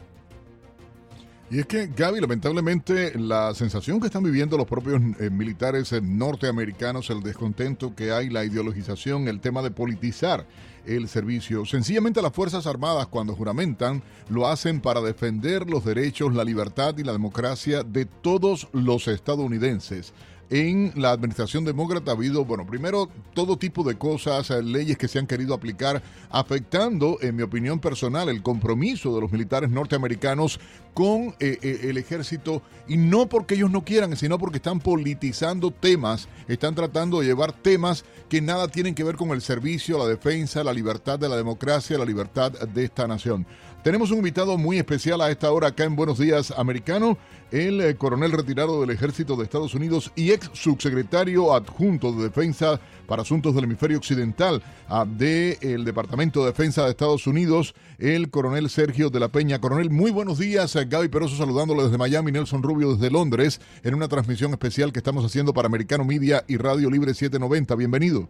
Y 1.52 1.58
es 1.58 1.66
que, 1.66 1.88
Gaby, 1.88 2.20
lamentablemente 2.20 3.18
la 3.18 3.52
sensación 3.54 3.98
que 3.98 4.06
están 4.06 4.22
viviendo 4.22 4.56
los 4.56 4.68
propios 4.68 5.02
eh, 5.18 5.30
militares 5.30 5.92
eh, 5.92 6.00
norteamericanos, 6.00 7.10
el 7.10 7.24
descontento 7.24 7.92
que 7.96 8.12
hay, 8.12 8.30
la 8.30 8.44
ideologización, 8.44 9.26
el 9.26 9.40
tema 9.40 9.60
de 9.60 9.72
politizar 9.72 10.46
el 10.86 11.08
servicio. 11.08 11.66
Sencillamente 11.66 12.22
las 12.22 12.32
Fuerzas 12.32 12.68
Armadas 12.68 13.08
cuando 13.08 13.34
juramentan 13.34 14.00
lo 14.28 14.46
hacen 14.46 14.80
para 14.80 15.00
defender 15.00 15.68
los 15.68 15.84
derechos, 15.84 16.34
la 16.34 16.44
libertad 16.44 16.96
y 16.98 17.02
la 17.02 17.12
democracia 17.12 17.82
de 17.82 18.04
todos 18.04 18.68
los 18.72 19.08
estadounidenses 19.08 20.12
en 20.50 20.92
la 20.96 21.12
administración 21.12 21.64
demócrata 21.64 22.10
ha 22.10 22.14
habido, 22.14 22.44
bueno, 22.44 22.66
primero 22.66 23.08
todo 23.34 23.56
tipo 23.56 23.84
de 23.84 23.96
cosas, 23.96 24.50
eh, 24.50 24.62
leyes 24.62 24.98
que 24.98 25.06
se 25.06 25.20
han 25.20 25.26
querido 25.28 25.54
aplicar, 25.54 26.02
afectando, 26.28 27.18
en 27.20 27.36
mi 27.36 27.42
opinión 27.42 27.78
personal, 27.78 28.28
el 28.28 28.42
compromiso 28.42 29.14
de 29.14 29.20
los 29.20 29.30
militares 29.30 29.70
norteamericanos 29.70 30.58
con 30.92 31.36
eh, 31.38 31.58
eh, 31.62 31.80
el 31.84 31.98
ejército, 31.98 32.62
y 32.88 32.96
no 32.96 33.28
porque 33.28 33.54
ellos 33.54 33.70
no 33.70 33.84
quieran, 33.84 34.16
sino 34.16 34.38
porque 34.38 34.56
están 34.56 34.80
politizando 34.80 35.70
temas, 35.70 36.28
están 36.48 36.74
tratando 36.74 37.20
de 37.20 37.26
llevar 37.26 37.52
temas 37.52 38.04
que 38.28 38.40
nada 38.40 38.66
tienen 38.66 38.96
que 38.96 39.04
ver 39.04 39.14
con 39.14 39.30
el 39.30 39.42
servicio, 39.42 39.98
la 39.98 40.06
defensa, 40.06 40.64
la 40.64 40.72
libertad 40.72 41.16
de 41.16 41.28
la 41.28 41.36
democracia, 41.36 41.96
la 41.96 42.04
libertad 42.04 42.52
de 42.52 42.84
esta 42.84 43.06
nación. 43.06 43.46
Tenemos 43.82 44.10
un 44.10 44.18
invitado 44.18 44.58
muy 44.58 44.76
especial 44.76 45.22
a 45.22 45.30
esta 45.30 45.50
hora 45.50 45.68
acá 45.68 45.84
en 45.84 45.96
Buenos 45.96 46.18
Días 46.18 46.52
Americano, 46.54 47.16
el 47.50 47.80
eh, 47.80 47.96
coronel 47.96 48.30
retirado 48.30 48.78
del 48.82 48.90
Ejército 48.90 49.36
de 49.36 49.44
Estados 49.44 49.74
Unidos 49.74 50.12
y 50.16 50.32
ex 50.32 50.50
subsecretario 50.52 51.54
adjunto 51.54 52.12
de 52.12 52.24
Defensa 52.24 52.78
para 53.06 53.22
Asuntos 53.22 53.54
del 53.54 53.64
Hemisferio 53.64 53.96
Occidental 53.96 54.62
ah, 54.86 55.06
del 55.06 55.82
Departamento 55.86 56.40
de 56.40 56.48
Defensa 56.48 56.84
de 56.84 56.90
Estados 56.90 57.26
Unidos, 57.26 57.74
el 57.98 58.28
coronel 58.28 58.68
Sergio 58.68 59.08
de 59.08 59.18
la 59.18 59.28
Peña. 59.28 59.62
Coronel, 59.62 59.88
muy 59.88 60.10
buenos 60.10 60.38
días. 60.38 60.76
Eh, 60.76 60.84
Gaby 60.84 61.08
Peroso 61.08 61.36
saludándolo 61.36 61.82
desde 61.82 61.96
Miami, 61.96 62.32
Nelson 62.32 62.62
Rubio 62.62 62.92
desde 62.92 63.10
Londres, 63.10 63.62
en 63.82 63.94
una 63.94 64.08
transmisión 64.08 64.50
especial 64.50 64.92
que 64.92 64.98
estamos 64.98 65.24
haciendo 65.24 65.54
para 65.54 65.68
Americano 65.68 66.04
Media 66.04 66.44
y 66.46 66.58
Radio 66.58 66.90
Libre 66.90 67.14
790. 67.14 67.74
Bienvenido. 67.76 68.28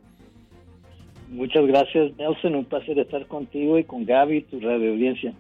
Muchas 1.31 1.64
gracias, 1.64 2.16
Nelson. 2.16 2.57
Un 2.57 2.64
placer 2.64 2.99
estar 2.99 3.24
contigo 3.26 3.78
y 3.78 3.85
con 3.85 4.05
Gaby, 4.05 4.43
tu 4.43 4.59
radio 4.59 4.91
audiencia. 4.91 5.33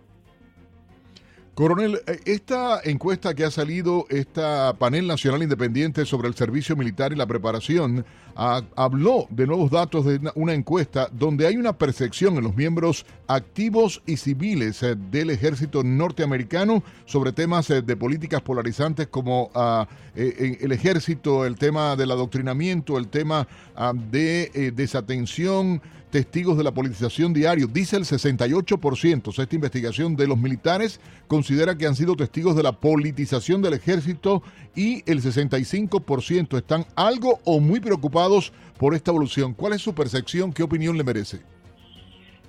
Coronel, 1.60 2.00
eh, 2.06 2.18
esta 2.24 2.80
encuesta 2.84 3.34
que 3.34 3.44
ha 3.44 3.50
salido, 3.50 4.06
esta 4.08 4.74
panel 4.78 5.06
nacional 5.06 5.42
independiente 5.42 6.06
sobre 6.06 6.26
el 6.26 6.34
servicio 6.34 6.74
militar 6.74 7.12
y 7.12 7.16
la 7.16 7.26
preparación, 7.26 8.06
habló 8.34 9.26
de 9.28 9.46
nuevos 9.46 9.70
datos 9.70 10.06
de 10.06 10.18
una 10.36 10.54
encuesta 10.54 11.10
donde 11.12 11.46
hay 11.46 11.58
una 11.58 11.76
percepción 11.76 12.38
en 12.38 12.44
los 12.44 12.56
miembros 12.56 13.04
activos 13.26 14.00
y 14.06 14.16
civiles 14.16 14.82
eh, 14.82 14.96
del 15.10 15.28
ejército 15.28 15.82
norteamericano 15.82 16.82
sobre 17.04 17.32
temas 17.32 17.68
eh, 17.68 17.82
de 17.82 17.94
políticas 17.94 18.40
polarizantes 18.40 19.08
como 19.08 19.50
ah, 19.54 19.86
el 20.14 20.72
ejército, 20.72 21.44
el 21.44 21.56
tema 21.56 21.94
del 21.94 22.10
adoctrinamiento, 22.10 22.96
el 22.96 23.08
tema 23.08 23.46
ah, 23.76 23.92
de 23.94 24.72
desatención 24.74 25.82
testigos 26.10 26.58
de 26.58 26.64
la 26.64 26.72
politización 26.72 27.32
diario. 27.32 27.66
Dice 27.66 27.96
el 27.96 28.02
68%, 28.02 29.42
esta 29.42 29.54
investigación 29.54 30.16
de 30.16 30.26
los 30.26 30.38
militares 30.38 31.00
considera 31.28 31.76
que 31.76 31.86
han 31.86 31.94
sido 31.94 32.16
testigos 32.16 32.56
de 32.56 32.62
la 32.62 32.72
politización 32.72 33.62
del 33.62 33.74
ejército 33.74 34.42
y 34.74 35.02
el 35.10 35.20
65% 35.20 36.56
están 36.56 36.84
algo 36.96 37.40
o 37.44 37.60
muy 37.60 37.80
preocupados 37.80 38.52
por 38.78 38.94
esta 38.94 39.10
evolución. 39.10 39.54
¿Cuál 39.54 39.74
es 39.74 39.82
su 39.82 39.94
percepción? 39.94 40.52
¿Qué 40.52 40.62
opinión 40.62 40.96
le 40.96 41.04
merece? 41.04 41.38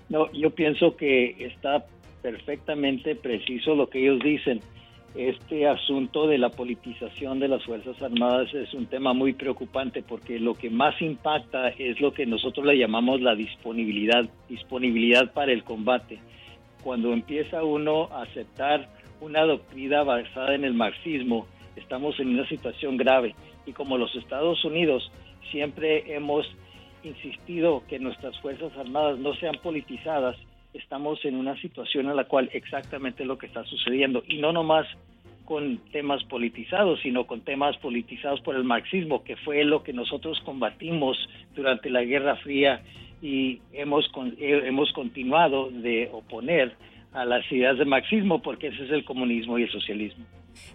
No, 0.09 0.31
yo 0.33 0.49
pienso 0.49 0.95
que 0.97 1.35
está 1.39 1.85
perfectamente 2.21 3.15
preciso 3.15 3.75
lo 3.75 3.89
que 3.89 4.01
ellos 4.01 4.19
dicen 4.23 4.59
este 5.15 5.67
asunto 5.67 6.25
de 6.27 6.37
la 6.37 6.49
politización 6.49 7.39
de 7.39 7.49
las 7.49 7.63
Fuerzas 7.65 8.01
Armadas 8.01 8.53
es 8.53 8.73
un 8.73 8.85
tema 8.85 9.13
muy 9.13 9.33
preocupante 9.33 10.03
porque 10.03 10.39
lo 10.39 10.53
que 10.53 10.69
más 10.69 11.01
impacta 11.01 11.69
es 11.69 11.99
lo 11.99 12.13
que 12.13 12.25
nosotros 12.25 12.65
le 12.65 12.77
llamamos 12.77 13.19
la 13.19 13.35
disponibilidad, 13.35 14.29
disponibilidad 14.47 15.33
para 15.33 15.51
el 15.51 15.63
combate. 15.63 16.19
Cuando 16.81 17.11
empieza 17.11 17.63
uno 17.63 18.07
a 18.11 18.23
aceptar 18.23 18.89
una 19.19 19.43
doctrina 19.43 20.03
basada 20.03 20.55
en 20.55 20.63
el 20.63 20.73
marxismo, 20.73 21.45
estamos 21.75 22.17
en 22.19 22.29
una 22.29 22.47
situación 22.47 22.95
grave 22.95 23.35
y 23.65 23.73
como 23.73 23.97
los 23.97 24.15
Estados 24.15 24.63
Unidos 24.63 25.11
siempre 25.51 26.15
hemos 26.15 26.47
insistido 27.03 27.83
que 27.89 27.99
nuestras 27.99 28.39
Fuerzas 28.39 28.71
Armadas 28.77 29.19
no 29.19 29.33
sean 29.35 29.55
politizadas, 29.61 30.37
estamos 30.73 31.23
en 31.25 31.35
una 31.35 31.59
situación 31.61 32.09
en 32.09 32.15
la 32.15 32.25
cual 32.25 32.49
exactamente 32.53 33.25
lo 33.25 33.37
que 33.37 33.47
está 33.47 33.63
sucediendo 33.65 34.23
y 34.27 34.37
no 34.37 34.51
nomás 34.51 34.87
con 35.45 35.79
temas 35.91 36.23
politizados, 36.25 37.01
sino 37.01 37.27
con 37.27 37.41
temas 37.41 37.75
politizados 37.77 38.39
por 38.41 38.55
el 38.55 38.63
marxismo, 38.63 39.23
que 39.23 39.35
fue 39.35 39.65
lo 39.65 39.83
que 39.83 39.91
nosotros 39.91 40.39
combatimos 40.45 41.17
durante 41.55 41.89
la 41.89 42.03
Guerra 42.03 42.37
Fría 42.37 42.81
y 43.21 43.59
hemos, 43.73 44.09
eh, 44.39 44.61
hemos 44.65 44.91
continuado 44.93 45.69
de 45.69 46.09
oponer 46.11 46.73
a 47.13 47.25
las 47.25 47.49
ideas 47.51 47.77
del 47.77 47.87
marxismo 47.87 48.41
porque 48.41 48.67
ese 48.67 48.85
es 48.85 48.91
el 48.91 49.03
comunismo 49.03 49.59
y 49.59 49.63
el 49.63 49.71
socialismo. 49.71 50.25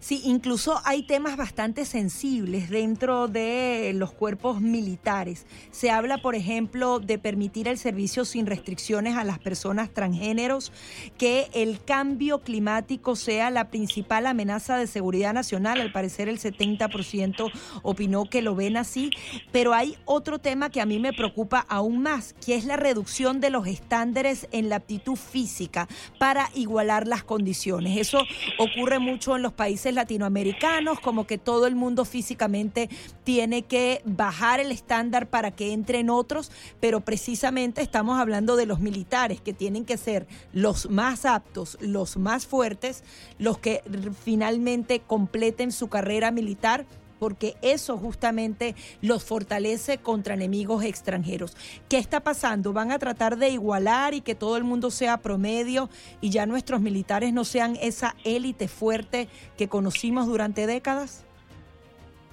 Sí, 0.01 0.21
incluso 0.25 0.81
hay 0.85 1.03
temas 1.03 1.37
bastante 1.37 1.85
sensibles 1.85 2.71
dentro 2.71 3.29
de 3.29 3.93
los 3.95 4.13
cuerpos 4.13 4.61
militares. 4.61 5.47
Se 5.71 5.91
habla, 5.91 6.19
por 6.19 6.35
ejemplo, 6.35 6.99
de 6.99 7.19
permitir 7.19 7.69
el 7.69 7.79
servicio 7.79 8.25
sin 8.25 8.47
restricciones 8.47 9.17
a 9.17 9.25
las 9.25 9.39
personas 9.39 9.91
transgéneros, 9.93 10.73
que 11.19 11.49
el 11.53 11.83
cambio 11.85 12.41
climático 12.41 13.17
sea 13.17 13.51
la 13.51 13.71
principal 13.71 14.27
amenaza 14.27 14.77
de 14.77 14.87
seguridad 14.87 15.35
nacional. 15.35 15.81
Al 15.81 15.93
parecer 15.93 16.29
el 16.29 16.39
70% 16.39 17.51
opinó 17.83 18.25
que 18.25 18.43
lo 18.43 18.55
ven 18.55 18.77
así, 18.77 19.11
pero 19.53 19.75
hay 19.75 19.97
otro 20.05 20.39
tema 20.39 20.71
que 20.71 20.81
a 20.81 20.87
mí 20.87 20.99
me 20.99 21.13
preocupa 21.13 21.65
aún 21.69 22.03
más, 22.03 22.35
que 22.45 22.55
es 22.55 22.65
la 22.65 22.77
reducción 22.77 23.41
de 23.41 23.51
los 23.51 23.67
estándares 23.67 24.49
en 24.53 24.69
la 24.69 24.77
aptitud 24.77 25.17
física 25.17 25.89
para 26.19 26.51
igualar 26.55 27.07
las 27.07 27.25
condiciones. 27.25 27.97
Eso 27.97 28.23
ocurre 28.59 28.99
mucho 28.99 29.37
en 29.37 29.43
los 29.43 29.53
países 29.53 29.66
latinoamericanos, 29.93 31.01
como 31.01 31.27
que 31.27 31.39
todo 31.39 31.67
el 31.67 31.75
mundo 31.75 32.05
físicamente 32.05 32.89
tiene 33.25 33.63
que 33.63 34.03
bajar 34.05 34.61
el 34.61 34.73
estándar 34.73 35.29
para 35.29 35.51
que 35.51 35.73
entren 35.73 36.11
otros, 36.11 36.51
pero 36.81 37.01
precisamente 37.01 37.83
estamos 37.83 38.19
hablando 38.19 38.57
de 38.57 38.67
los 38.67 38.81
militares, 38.81 39.41
que 39.41 39.53
tienen 39.53 39.85
que 39.85 39.97
ser 39.97 40.27
los 40.53 40.91
más 40.91 41.25
aptos, 41.25 41.77
los 41.81 42.17
más 42.17 42.47
fuertes, 42.47 43.03
los 43.39 43.59
que 43.59 43.83
finalmente 44.25 45.01
completen 45.01 45.73
su 45.73 45.89
carrera 45.89 46.31
militar 46.31 46.87
porque 47.19 47.55
eso 47.63 47.97
justamente 47.97 48.75
los 49.03 49.25
fortalece 49.25 49.99
contra 49.99 50.35
enemigos 50.35 50.85
extranjeros. 50.85 51.57
¿Qué 51.89 51.99
está 51.99 52.21
pasando? 52.21 52.73
¿Van 52.73 52.93
a 52.93 52.99
tratar 52.99 53.37
de 53.37 53.51
igualar 53.51 54.15
y 54.15 54.21
que 54.21 54.35
todo 54.35 54.57
el 54.57 54.65
mundo 54.65 54.91
sea 54.91 55.19
promedio 55.19 55.89
y 56.21 56.31
ya 56.31 56.47
nuestros 56.47 56.81
militares 56.81 57.33
no 57.33 57.45
sean 57.45 57.77
esa 57.81 58.15
élite 58.25 58.69
fuerte 58.69 59.29
que 59.57 59.69
conocimos 59.69 60.27
durante 60.27 60.67
décadas? 60.67 61.27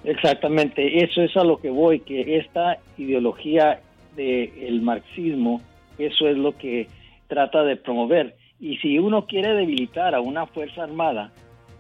Exactamente, 0.04 1.04
eso 1.04 1.22
es 1.22 1.36
a 1.38 1.44
lo 1.44 1.58
que 1.58 1.70
voy, 1.70 2.02
que 2.02 2.38
esta 2.38 2.78
ideología 2.98 3.80
del 4.16 4.82
marxismo, 4.82 5.62
eso 5.98 6.28
es 6.28 6.38
lo 6.38 6.58
que 6.58 6.88
trata 7.28 7.64
de 7.64 7.78
promover. 7.78 8.36
Y 8.60 8.78
si 8.78 9.00
uno 9.00 9.26
quiere 9.26 9.54
debilitar 9.54 10.14
a 10.14 10.22
una 10.22 10.46
fuerza 10.46 10.84
armada, 10.84 11.32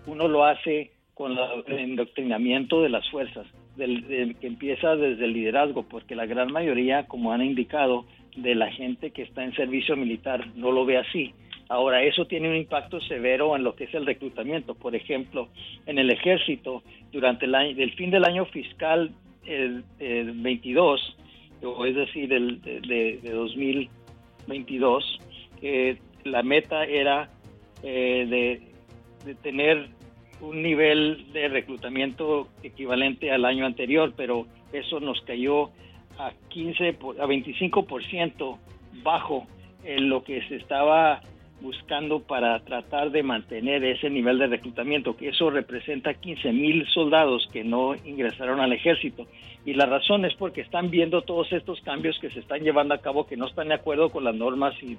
uno 0.07 0.27
lo 0.27 0.45
hace 0.45 0.91
con 1.13 1.37
el 1.67 1.79
endoctrinamiento 1.79 2.81
de 2.81 2.89
las 2.89 3.07
fuerzas, 3.09 3.45
del, 3.75 4.35
que 4.39 4.47
empieza 4.47 4.95
desde 4.95 5.25
el 5.25 5.33
liderazgo, 5.33 5.83
porque 5.83 6.15
la 6.15 6.25
gran 6.25 6.51
mayoría, 6.51 7.05
como 7.07 7.31
han 7.31 7.43
indicado, 7.43 8.05
de 8.35 8.55
la 8.55 8.71
gente 8.71 9.11
que 9.11 9.21
está 9.21 9.43
en 9.43 9.53
servicio 9.53 9.95
militar 9.95 10.47
no 10.55 10.71
lo 10.71 10.85
ve 10.85 10.97
así. 10.97 11.33
Ahora, 11.69 12.03
eso 12.03 12.25
tiene 12.25 12.49
un 12.49 12.55
impacto 12.55 12.99
severo 13.01 13.55
en 13.55 13.63
lo 13.63 13.75
que 13.75 13.85
es 13.85 13.93
el 13.93 14.05
reclutamiento. 14.05 14.75
Por 14.75 14.95
ejemplo, 14.95 15.49
en 15.85 15.97
el 15.97 16.09
ejército, 16.09 16.83
durante 17.11 17.45
el, 17.45 17.55
año, 17.55 17.75
fin 17.95 18.11
del 18.11 18.25
año 18.25 18.45
fiscal 18.45 19.11
el, 19.45 19.83
22, 19.99 21.17
o 21.63 21.85
es 21.85 21.95
decir, 21.95 22.33
el, 22.33 22.61
de, 22.61 23.19
2022, 23.23 25.19
eh, 25.61 25.97
la 26.25 26.43
meta 26.43 26.85
era 26.85 27.29
eh, 27.81 28.61
de, 29.25 29.35
tener 29.41 29.87
un 30.43 30.61
nivel 30.61 31.31
de 31.31 31.47
reclutamiento 31.47 32.49
equivalente 32.63 33.31
al 33.31 33.45
año 33.45 33.65
anterior, 33.65 34.13
pero 34.15 34.45
eso 34.73 34.99
nos 34.99 35.21
cayó 35.21 35.69
a 36.19 36.31
15 36.49 36.89
a 36.89 37.25
25% 37.25 38.57
bajo 39.03 39.47
en 39.83 40.09
lo 40.09 40.23
que 40.23 40.41
se 40.47 40.57
estaba 40.57 41.21
buscando 41.61 42.19
para 42.19 42.59
tratar 42.59 43.11
de 43.11 43.23
mantener 43.23 43.85
ese 43.85 44.09
nivel 44.09 44.37
de 44.37 44.47
reclutamiento, 44.47 45.15
que 45.15 45.29
eso 45.29 45.49
representa 45.49 46.13
15 46.13 46.51
mil 46.51 46.85
soldados 46.89 47.47
que 47.53 47.63
no 47.63 47.95
ingresaron 47.95 48.59
al 48.59 48.73
ejército. 48.73 49.25
Y 49.65 49.73
la 49.73 49.85
razón 49.85 50.25
es 50.25 50.33
porque 50.33 50.59
están 50.59 50.89
viendo 50.89 51.21
todos 51.21 51.53
estos 51.53 51.79
cambios 51.81 52.19
que 52.19 52.29
se 52.31 52.41
están 52.41 52.63
llevando 52.63 52.93
a 52.93 52.97
cabo, 52.97 53.25
que 53.25 53.37
no 53.37 53.47
están 53.47 53.69
de 53.69 53.75
acuerdo 53.75 54.09
con 54.09 54.25
las 54.25 54.35
normas 54.35 54.75
y 54.83 54.97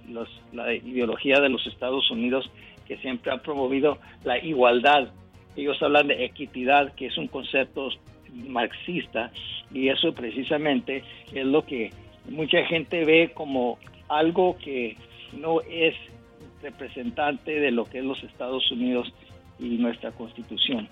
la 0.55 0.72
ideología 0.72 1.38
de 1.38 1.51
los 1.51 1.66
Estados 1.66 2.11
Unidos, 2.11 2.51
que 2.88 2.97
siempre 2.97 3.30
ha 3.30 3.42
promovido 3.42 3.99
la 4.24 4.38
igualdad. 4.38 5.11
Ellos 5.57 5.81
hablan 5.83 6.09
de 6.09 6.25
equidad, 6.25 6.95
que 6.95 7.07
es 7.07 7.19
un 7.19 7.29
concepto 7.29 7.89
marxista, 8.33 9.31
y 9.73 9.89
eso 9.89 10.13
precisamente 10.13 11.03
es 11.33 11.47
lo 11.47 11.65
que 11.65 11.91
mucha 12.29 12.65
gente 12.67 13.05
ve 13.05 13.31
como 13.35 13.79
algo 14.09 14.57
que 14.59 14.97
no 15.39 15.61
es 15.63 15.95
representante 16.63 17.61
de 17.61 17.71
lo 17.71 17.85
que 17.85 17.99
es 17.99 18.05
los 18.05 18.23
Estados 18.25 18.71
Unidos 18.71 19.13
y 19.59 19.77
nuestra 19.79 20.11
constitución. 20.13 20.89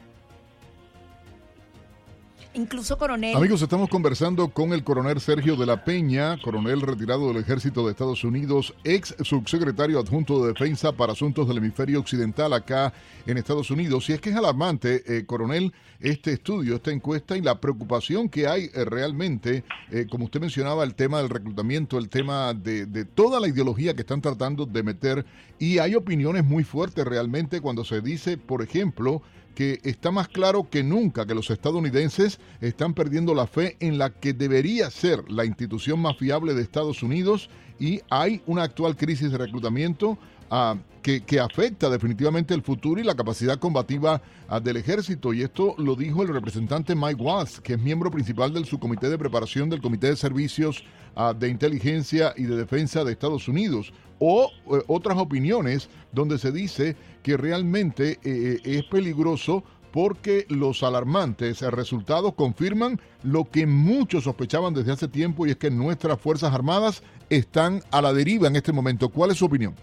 Incluso 2.54 2.98
coronel. 2.98 3.34
Amigos, 3.34 3.62
estamos 3.62 3.88
conversando 3.88 4.48
con 4.48 4.74
el 4.74 4.84
coronel 4.84 5.20
Sergio 5.20 5.56
de 5.56 5.64
la 5.64 5.84
Peña, 5.84 6.36
coronel 6.42 6.82
retirado 6.82 7.28
del 7.28 7.38
Ejército 7.42 7.82
de 7.84 7.92
Estados 7.92 8.24
Unidos, 8.24 8.74
ex 8.84 9.14
subsecretario 9.22 9.98
adjunto 9.98 10.42
de 10.42 10.52
Defensa 10.52 10.92
para 10.92 11.12
Asuntos 11.12 11.48
del 11.48 11.58
Hemisferio 11.58 11.98
Occidental 12.00 12.52
acá 12.52 12.92
en 13.26 13.38
Estados 13.38 13.70
Unidos. 13.70 14.10
Y 14.10 14.12
es 14.12 14.20
que 14.20 14.28
es 14.28 14.36
alarmante, 14.36 15.02
eh, 15.06 15.24
coronel, 15.24 15.72
este 15.98 16.32
estudio, 16.32 16.76
esta 16.76 16.90
encuesta 16.90 17.38
y 17.38 17.40
la 17.40 17.58
preocupación 17.58 18.28
que 18.28 18.46
hay 18.46 18.64
eh, 18.74 18.84
realmente, 18.84 19.64
eh, 19.90 20.06
como 20.10 20.26
usted 20.26 20.40
mencionaba, 20.40 20.84
el 20.84 20.94
tema 20.94 21.18
del 21.18 21.30
reclutamiento, 21.30 21.96
el 21.96 22.10
tema 22.10 22.52
de, 22.52 22.84
de 22.84 23.06
toda 23.06 23.40
la 23.40 23.48
ideología 23.48 23.94
que 23.94 24.02
están 24.02 24.20
tratando 24.20 24.66
de 24.66 24.82
meter. 24.82 25.24
Y 25.58 25.78
hay 25.78 25.94
opiniones 25.94 26.44
muy 26.44 26.64
fuertes 26.64 27.06
realmente 27.06 27.62
cuando 27.62 27.82
se 27.82 28.02
dice, 28.02 28.36
por 28.36 28.60
ejemplo, 28.60 29.22
que 29.54 29.80
está 29.82 30.10
más 30.10 30.28
claro 30.28 30.68
que 30.70 30.82
nunca 30.82 31.26
que 31.26 31.34
los 31.34 31.50
estadounidenses 31.50 32.40
están 32.60 32.94
perdiendo 32.94 33.34
la 33.34 33.46
fe 33.46 33.76
en 33.80 33.98
la 33.98 34.10
que 34.10 34.32
debería 34.32 34.90
ser 34.90 35.30
la 35.30 35.44
institución 35.44 36.00
más 36.00 36.16
fiable 36.16 36.54
de 36.54 36.62
Estados 36.62 37.02
Unidos 37.02 37.50
y 37.78 38.00
hay 38.10 38.40
una 38.46 38.62
actual 38.62 38.96
crisis 38.96 39.30
de 39.30 39.38
reclutamiento 39.38 40.18
ah, 40.50 40.76
que, 41.02 41.40
afecta 41.40 41.90
definitivamente 41.90 42.54
el 42.54 42.62
futuro 42.62 43.00
y 43.00 43.04
la 43.04 43.16
capacidad 43.16 43.58
combativa 43.58 44.22
ah, 44.48 44.60
del 44.60 44.76
ejército. 44.76 45.34
Y 45.34 45.42
esto 45.42 45.74
lo 45.78 45.96
dijo 45.96 46.22
el 46.22 46.28
representante 46.28 46.94
Mike 46.94 47.20
Watts, 47.20 47.60
que 47.60 47.74
es 47.74 47.80
miembro 47.80 48.10
principal 48.10 48.52
del 48.52 48.66
subcomité 48.66 49.08
de 49.10 49.18
preparación 49.18 49.68
del 49.68 49.82
Comité 49.82 50.08
de 50.08 50.16
Servicios 50.16 50.84
ah, 51.16 51.34
de 51.36 51.48
Inteligencia 51.48 52.32
y 52.36 52.44
de 52.44 52.56
Defensa 52.56 53.02
de 53.02 53.12
Estados 53.12 53.48
Unidos. 53.48 53.92
O 54.24 54.52
eh, 54.52 54.82
otras 54.86 55.18
opiniones 55.18 55.90
donde 56.12 56.38
se 56.38 56.52
dice 56.52 56.94
que 57.24 57.36
realmente 57.36 58.20
eh, 58.24 58.58
es 58.62 58.84
peligroso 58.84 59.64
porque 59.90 60.46
los 60.48 60.84
alarmantes 60.84 61.60
resultados 61.60 62.34
confirman 62.34 63.00
lo 63.24 63.50
que 63.50 63.66
muchos 63.66 64.22
sospechaban 64.22 64.74
desde 64.74 64.92
hace 64.92 65.08
tiempo 65.08 65.44
y 65.44 65.50
es 65.50 65.56
que 65.56 65.72
nuestras 65.72 66.20
Fuerzas 66.20 66.54
Armadas 66.54 67.02
están 67.30 67.80
a 67.90 68.00
la 68.00 68.12
deriva 68.12 68.46
en 68.46 68.54
este 68.54 68.72
momento. 68.72 69.08
¿Cuál 69.08 69.32
es 69.32 69.38
su 69.38 69.46
opinión? 69.46 69.74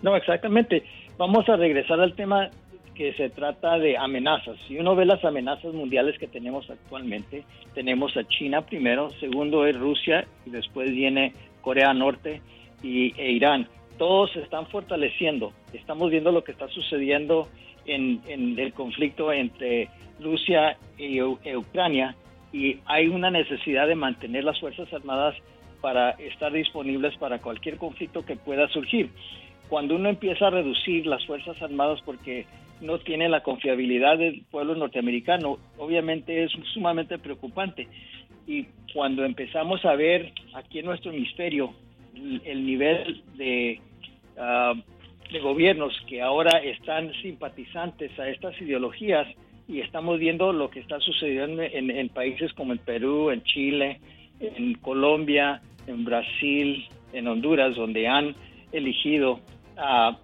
No, 0.00 0.16
exactamente. 0.16 0.82
Vamos 1.18 1.46
a 1.50 1.56
regresar 1.56 2.00
al 2.00 2.14
tema 2.14 2.48
que 2.94 3.12
se 3.12 3.28
trata 3.28 3.78
de 3.78 3.98
amenazas. 3.98 4.56
Si 4.66 4.78
uno 4.78 4.96
ve 4.96 5.04
las 5.04 5.22
amenazas 5.22 5.74
mundiales 5.74 6.18
que 6.18 6.28
tenemos 6.28 6.68
actualmente, 6.70 7.44
tenemos 7.74 8.16
a 8.16 8.24
China 8.24 8.62
primero, 8.62 9.10
segundo 9.20 9.66
es 9.66 9.78
Rusia 9.78 10.26
y 10.46 10.50
después 10.50 10.90
viene 10.90 11.34
Corea 11.60 11.92
Norte 11.92 12.40
y, 12.82 13.12
e 13.20 13.32
Irán 13.32 13.68
todos 13.98 14.32
se 14.32 14.40
están 14.40 14.66
fortaleciendo. 14.68 15.52
Estamos 15.74 16.10
viendo 16.10 16.32
lo 16.32 16.44
que 16.44 16.52
está 16.52 16.68
sucediendo 16.68 17.48
en, 17.84 18.22
el 18.28 18.72
conflicto 18.72 19.32
entre 19.32 19.88
Rusia 20.20 20.78
y 20.96 21.20
Ucrania 21.20 22.16
y 22.52 22.78
hay 22.86 23.08
una 23.08 23.30
necesidad 23.30 23.86
de 23.88 23.94
mantener 23.94 24.44
las 24.44 24.58
Fuerzas 24.60 24.90
Armadas 24.92 25.36
para 25.80 26.10
estar 26.10 26.52
disponibles 26.52 27.16
para 27.18 27.40
cualquier 27.40 27.76
conflicto 27.76 28.24
que 28.24 28.36
pueda 28.36 28.68
surgir. 28.68 29.10
Cuando 29.68 29.96
uno 29.96 30.08
empieza 30.08 30.46
a 30.46 30.50
reducir 30.50 31.06
las 31.06 31.24
Fuerzas 31.26 31.60
Armadas 31.60 32.00
porque 32.04 32.46
no 32.80 32.98
tiene 33.00 33.28
la 33.28 33.42
confiabilidad 33.42 34.18
del 34.18 34.44
pueblo 34.50 34.74
norteamericano, 34.74 35.58
obviamente 35.76 36.44
es 36.44 36.52
sumamente 36.72 37.18
preocupante. 37.18 37.88
Y 38.46 38.66
cuando 38.94 39.24
empezamos 39.24 39.84
a 39.84 39.94
ver 39.94 40.32
aquí 40.54 40.78
en 40.78 40.86
nuestro 40.86 41.12
hemisferio 41.12 41.74
el 42.44 42.66
nivel 42.66 43.22
de 43.36 43.80
Ah, 44.38 44.74
de 45.32 45.40
gobiernos 45.40 45.92
que 46.08 46.22
ahora 46.22 46.58
están 46.60 47.12
simpatizantes 47.20 48.18
a 48.18 48.30
estas 48.30 48.58
ideologías 48.62 49.26
y 49.66 49.80
estamos 49.80 50.18
viendo 50.18 50.54
lo 50.54 50.70
que 50.70 50.80
está 50.80 51.00
sucediendo 51.00 51.62
en, 51.62 52.08
países 52.08 52.50
como 52.54 52.72
en 52.72 52.78
Perú, 52.78 53.30
en 53.30 53.42
Chile, 53.42 54.00
en 54.40 54.72
Colombia, 54.76 55.60
en 55.86 56.06
Brasil, 56.06 56.86
en 57.12 57.28
Honduras, 57.28 57.76
donde 57.76 58.08
han 58.08 58.34
elegido 58.72 59.40
a 59.76 60.16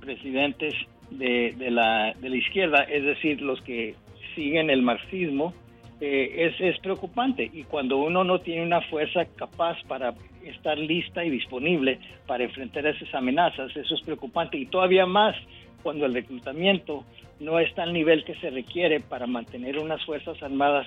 presidentes 0.00 0.74
de, 1.10 1.54
la, 1.70 2.12
de 2.20 2.28
la 2.28 2.36
izquierda, 2.36 2.82
es 2.82 3.04
decir, 3.04 3.40
los 3.40 3.62
que 3.62 3.94
siguen 4.34 4.70
el 4.70 4.82
marxismo, 4.82 5.54
eh, 6.00 6.50
es, 6.50 6.60
es 6.60 6.80
preocupante. 6.80 7.48
Y 7.52 7.62
cuando 7.62 7.98
uno 7.98 8.24
no 8.24 8.40
tiene 8.40 8.64
una 8.64 8.80
fuerza 8.80 9.24
capaz 9.36 9.76
para 9.86 10.14
estar 10.46 10.78
lista 10.78 11.24
y 11.24 11.30
disponible 11.30 11.98
para 12.26 12.44
enfrentar 12.44 12.86
esas 12.86 13.12
amenazas. 13.14 13.76
Eso 13.76 13.94
es 13.94 14.00
preocupante 14.02 14.56
y 14.56 14.66
todavía 14.66 15.06
más 15.06 15.34
cuando 15.82 16.06
el 16.06 16.14
reclutamiento 16.14 17.04
no 17.40 17.58
está 17.58 17.82
al 17.82 17.92
nivel 17.92 18.24
que 18.24 18.34
se 18.36 18.50
requiere 18.50 19.00
para 19.00 19.26
mantener 19.26 19.78
unas 19.78 20.04
fuerzas 20.04 20.42
armadas 20.42 20.86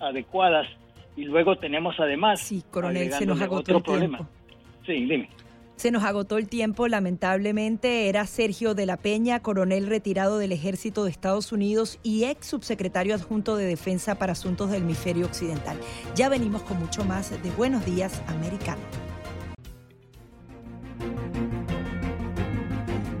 adecuadas. 0.00 0.66
Y 1.16 1.24
luego 1.24 1.56
tenemos 1.56 1.98
además... 1.98 2.40
Sí, 2.40 2.62
coronel, 2.70 3.10
se 3.12 3.24
nos 3.24 3.40
agotó 3.40 3.78
otro 3.78 3.82
problema. 3.82 4.28
Sí, 4.84 4.92
dime. 4.92 5.28
Se 5.76 5.90
nos 5.90 6.04
agotó 6.04 6.38
el 6.38 6.48
tiempo, 6.48 6.88
lamentablemente. 6.88 8.08
Era 8.08 8.26
Sergio 8.26 8.74
de 8.74 8.86
la 8.86 8.96
Peña, 8.96 9.40
coronel 9.40 9.86
retirado 9.86 10.38
del 10.38 10.52
Ejército 10.52 11.04
de 11.04 11.10
Estados 11.10 11.52
Unidos 11.52 11.98
y 12.02 12.24
ex 12.24 12.46
subsecretario 12.46 13.14
adjunto 13.14 13.56
de 13.56 13.66
Defensa 13.66 14.14
para 14.14 14.32
Asuntos 14.32 14.70
del 14.70 14.82
Hemisferio 14.82 15.26
Occidental. 15.26 15.78
Ya 16.14 16.28
venimos 16.30 16.62
con 16.62 16.78
mucho 16.78 17.04
más 17.04 17.30
de 17.30 17.50
Buenos 17.50 17.84
Días, 17.84 18.22
Americano. 18.26 19.05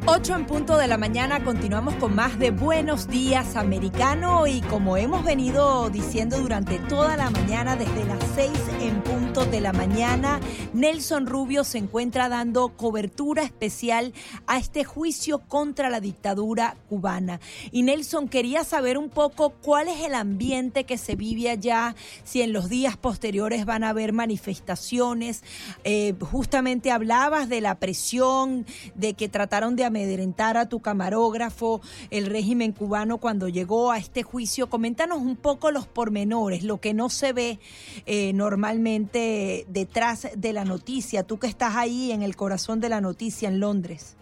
8 0.08 0.36
en 0.36 0.46
punto 0.46 0.78
de 0.78 0.86
la 0.86 0.98
mañana 0.98 1.42
continuamos 1.42 1.96
con 1.96 2.14
más 2.14 2.38
de 2.38 2.52
Buenos 2.52 3.08
Días 3.08 3.56
Americano 3.56 4.46
y 4.46 4.60
como 4.60 4.96
hemos 4.96 5.24
venido 5.24 5.90
diciendo 5.90 6.38
durante 6.38 6.78
toda 6.78 7.16
la 7.16 7.28
mañana, 7.28 7.74
desde 7.74 8.04
las 8.04 8.22
6 8.36 8.50
en 8.82 9.02
punto 9.02 9.44
de 9.46 9.60
la 9.60 9.72
mañana, 9.72 10.38
Nelson 10.72 11.26
Rubio 11.26 11.64
se 11.64 11.78
encuentra 11.78 12.28
dando 12.28 12.68
cobertura 12.68 13.42
especial 13.42 14.14
a 14.46 14.58
este 14.58 14.84
juicio 14.84 15.40
contra 15.40 15.90
la 15.90 16.00
dictadura 16.00 16.76
cubana. 16.88 17.40
Y 17.72 17.82
Nelson 17.82 18.28
quería 18.28 18.62
saber 18.62 18.98
un 18.98 19.10
poco 19.10 19.50
cuál 19.50 19.88
es 19.88 20.00
el 20.02 20.14
ambiente 20.14 20.84
que 20.84 20.98
se 20.98 21.16
vive 21.16 21.50
allá, 21.50 21.96
si 22.22 22.42
en 22.42 22.52
los 22.52 22.68
días 22.68 22.96
posteriores 22.96 23.64
van 23.64 23.82
a 23.82 23.88
haber 23.88 24.12
manifestaciones. 24.12 25.42
Eh, 25.82 26.14
justamente 26.20 26.92
hablabas 26.92 27.48
de 27.48 27.60
la 27.60 27.74
presión, 27.74 28.66
de 28.94 29.14
que 29.14 29.28
trataron 29.28 29.74
de 29.74 29.84
amedrentar 29.96 30.58
a 30.58 30.68
tu 30.68 30.80
camarógrafo, 30.80 31.80
el 32.10 32.26
régimen 32.26 32.72
cubano 32.72 33.16
cuando 33.16 33.48
llegó 33.48 33.92
a 33.92 33.98
este 33.98 34.22
juicio. 34.22 34.68
Coméntanos 34.68 35.18
un 35.18 35.36
poco 35.36 35.70
los 35.70 35.86
pormenores, 35.86 36.62
lo 36.62 36.80
que 36.80 36.92
no 36.92 37.08
se 37.08 37.32
ve 37.32 37.58
eh, 38.04 38.32
normalmente 38.34 39.64
detrás 39.68 40.28
de 40.36 40.52
la 40.52 40.66
noticia, 40.66 41.22
tú 41.22 41.38
que 41.38 41.46
estás 41.46 41.76
ahí 41.76 42.12
en 42.12 42.22
el 42.22 42.36
corazón 42.36 42.78
de 42.80 42.90
la 42.90 43.00
noticia 43.00 43.48
en 43.48 43.58
Londres. 43.58 44.16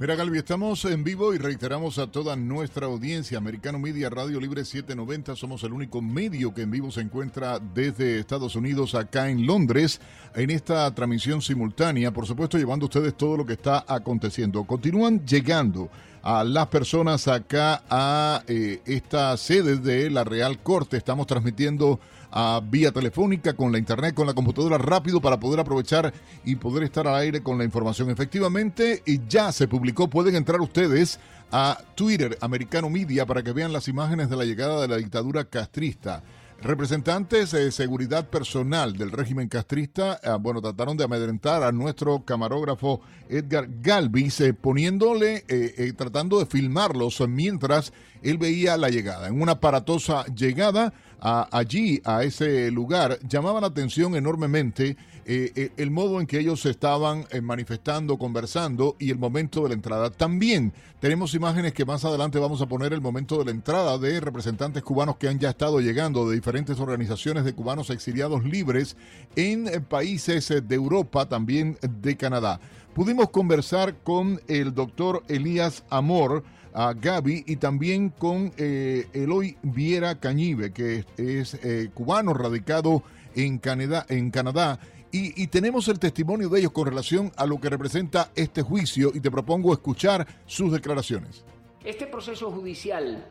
Mira, 0.00 0.16
Galvi, 0.16 0.38
estamos 0.38 0.84
en 0.86 1.04
vivo 1.04 1.34
y 1.34 1.38
reiteramos 1.38 1.98
a 1.98 2.08
toda 2.08 2.34
nuestra 2.34 2.86
audiencia, 2.86 3.38
Americano 3.38 3.78
Media 3.78 4.10
Radio 4.10 4.40
Libre 4.40 4.64
790, 4.64 5.36
somos 5.36 5.62
el 5.62 5.72
único 5.72 6.02
medio 6.02 6.52
que 6.52 6.62
en 6.62 6.72
vivo 6.72 6.90
se 6.90 7.00
encuentra 7.00 7.60
desde 7.60 8.18
Estados 8.18 8.56
Unidos 8.56 8.96
acá 8.96 9.30
en 9.30 9.46
Londres, 9.46 10.00
en 10.34 10.50
esta 10.50 10.92
transmisión 10.92 11.40
simultánea, 11.40 12.10
por 12.10 12.26
supuesto 12.26 12.58
llevando 12.58 12.86
ustedes 12.86 13.16
todo 13.16 13.36
lo 13.36 13.46
que 13.46 13.52
está 13.52 13.84
aconteciendo. 13.86 14.64
Continúan 14.64 15.24
llegando 15.24 15.88
a 16.24 16.42
las 16.42 16.66
personas 16.66 17.28
acá 17.28 17.84
a 17.88 18.42
eh, 18.48 18.80
esta 18.86 19.36
sede 19.36 19.76
de 19.76 20.10
la 20.10 20.24
Real 20.24 20.58
Corte, 20.58 20.96
estamos 20.96 21.28
transmitiendo 21.28 22.00
a 22.36 22.60
vía 22.60 22.90
telefónica, 22.90 23.52
con 23.54 23.70
la 23.70 23.78
internet, 23.78 24.12
con 24.12 24.26
la 24.26 24.34
computadora 24.34 24.76
rápido 24.76 25.20
para 25.20 25.38
poder 25.38 25.60
aprovechar 25.60 26.12
y 26.44 26.56
poder 26.56 26.82
estar 26.82 27.06
al 27.06 27.14
aire 27.14 27.44
con 27.44 27.56
la 27.58 27.64
información. 27.64 28.10
Efectivamente, 28.10 29.04
y 29.06 29.20
ya 29.28 29.52
se 29.52 29.68
publicó, 29.68 30.10
pueden 30.10 30.34
entrar 30.34 30.60
ustedes 30.60 31.20
a 31.52 31.78
Twitter, 31.94 32.36
Americano 32.40 32.90
Media, 32.90 33.24
para 33.24 33.44
que 33.44 33.52
vean 33.52 33.72
las 33.72 33.86
imágenes 33.86 34.28
de 34.28 34.36
la 34.36 34.44
llegada 34.44 34.82
de 34.82 34.88
la 34.88 34.96
dictadura 34.96 35.44
castrista. 35.44 36.24
Representantes 36.60 37.52
de 37.52 37.70
seguridad 37.70 38.30
personal 38.30 38.96
del 38.96 39.12
régimen 39.12 39.48
castrista, 39.48 40.18
eh, 40.22 40.30
bueno, 40.40 40.60
trataron 40.60 40.96
de 40.96 41.04
amedrentar 41.04 41.62
a 41.62 41.70
nuestro 41.70 42.24
camarógrafo 42.24 43.00
Edgar 43.28 43.68
Galvis, 43.80 44.40
eh, 44.40 44.54
poniéndole, 44.54 45.44
eh, 45.46 45.92
tratando 45.96 46.38
de 46.38 46.46
filmarlos 46.46 47.22
mientras 47.28 47.92
él 48.24 48.38
veía 48.38 48.76
la 48.76 48.88
llegada. 48.88 49.28
En 49.28 49.40
una 49.40 49.52
aparatosa 49.52 50.24
llegada 50.34 50.92
allí, 51.20 52.02
a 52.04 52.24
ese 52.24 52.70
lugar, 52.70 53.18
llamaba 53.28 53.60
la 53.60 53.68
atención 53.68 54.16
enormemente 54.16 54.96
el 55.26 55.90
modo 55.90 56.20
en 56.20 56.26
que 56.26 56.38
ellos 56.38 56.66
estaban 56.66 57.24
manifestando, 57.42 58.18
conversando 58.18 58.96
y 58.98 59.10
el 59.10 59.16
momento 59.16 59.62
de 59.62 59.70
la 59.70 59.74
entrada. 59.74 60.10
También 60.10 60.74
tenemos 61.00 61.34
imágenes 61.34 61.72
que 61.72 61.86
más 61.86 62.04
adelante 62.04 62.38
vamos 62.38 62.60
a 62.60 62.66
poner 62.66 62.92
el 62.92 63.00
momento 63.00 63.38
de 63.38 63.46
la 63.46 63.50
entrada 63.52 63.96
de 63.96 64.20
representantes 64.20 64.82
cubanos 64.82 65.16
que 65.16 65.28
han 65.28 65.38
ya 65.38 65.50
estado 65.50 65.80
llegando 65.80 66.28
de 66.28 66.34
diferentes 66.34 66.78
organizaciones 66.78 67.44
de 67.44 67.54
cubanos 67.54 67.88
exiliados 67.88 68.44
libres 68.44 68.98
en 69.34 69.84
países 69.88 70.48
de 70.48 70.74
Europa, 70.74 71.26
también 71.26 71.78
de 71.80 72.18
Canadá. 72.18 72.60
Pudimos 72.94 73.30
conversar 73.30 73.96
con 74.04 74.40
el 74.46 74.74
doctor 74.74 75.24
Elías 75.28 75.84
Amor, 75.88 76.44
a 76.74 76.92
Gaby 76.92 77.44
y 77.46 77.56
también 77.56 78.10
con 78.10 78.52
eh, 78.58 79.06
Eloy 79.12 79.56
Viera 79.62 80.16
Cañive, 80.16 80.72
que 80.72 81.04
es, 81.16 81.54
eh, 81.62 81.88
cubano 81.94 82.34
radicado 82.34 83.02
en 83.34 83.58
Canadá, 83.58 84.04
en 84.08 84.30
Canadá 84.30 84.78
y, 85.12 85.40
y, 85.40 85.46
tenemos 85.46 85.86
el 85.86 86.00
testimonio 86.00 86.48
de 86.48 86.58
ellos 86.58 86.72
con 86.72 86.88
relación 86.88 87.30
a 87.36 87.46
lo 87.46 87.60
que 87.60 87.70
representa 87.70 88.32
este 88.34 88.62
juicio 88.62 89.12
y 89.14 89.20
te 89.20 89.30
propongo 89.30 89.72
escuchar 89.72 90.26
sus 90.44 90.72
declaraciones. 90.72 91.44
Este 91.84 92.06
proceso 92.06 92.50
judicial 92.50 93.24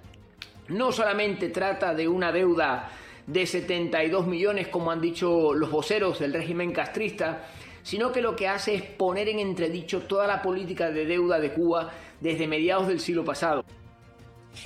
no 0.70 0.94
solamente 0.94 1.50
trata 1.50 1.94
de 1.94 2.08
una 2.08 2.32
deuda 2.32 2.90
de 3.28 3.46
72 3.46 4.28
millones, 4.28 4.70
como 4.70 4.92
han 4.92 5.02
dicho 5.02 5.54
los 5.54 5.72
voceros 5.72 6.20
del 6.20 6.34
régimen 6.34 6.72
castrista, 6.72 7.46
sino 7.84 8.12
que 8.12 8.22
lo 8.22 8.36
que 8.36 8.48
hace 8.48 8.76
es 8.76 8.82
poner 8.84 9.28
en 9.28 9.40
entredicho 9.40 10.02
toda 10.02 10.26
la 10.26 10.42
política 10.42 10.90
de 10.90 11.06
deuda 11.06 11.40
de 11.40 11.54
Cuba 11.54 11.92
desde 12.24 12.48
mediados 12.48 12.88
del 12.88 13.00
siglo 13.00 13.24
pasado. 13.24 13.66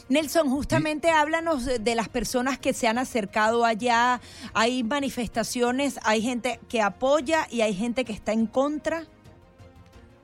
Nelson, 0.09 0.49
justamente 0.49 1.09
háblanos 1.09 1.65
de 1.65 1.95
las 1.95 2.07
personas 2.07 2.59
que 2.59 2.73
se 2.73 2.87
han 2.87 2.97
acercado 2.97 3.65
allá. 3.65 4.21
Hay 4.53 4.83
manifestaciones, 4.83 5.99
hay 6.03 6.21
gente 6.21 6.59
que 6.69 6.81
apoya 6.81 7.47
y 7.49 7.61
hay 7.61 7.73
gente 7.73 8.05
que 8.05 8.13
está 8.13 8.31
en 8.31 8.45
contra. 8.45 9.05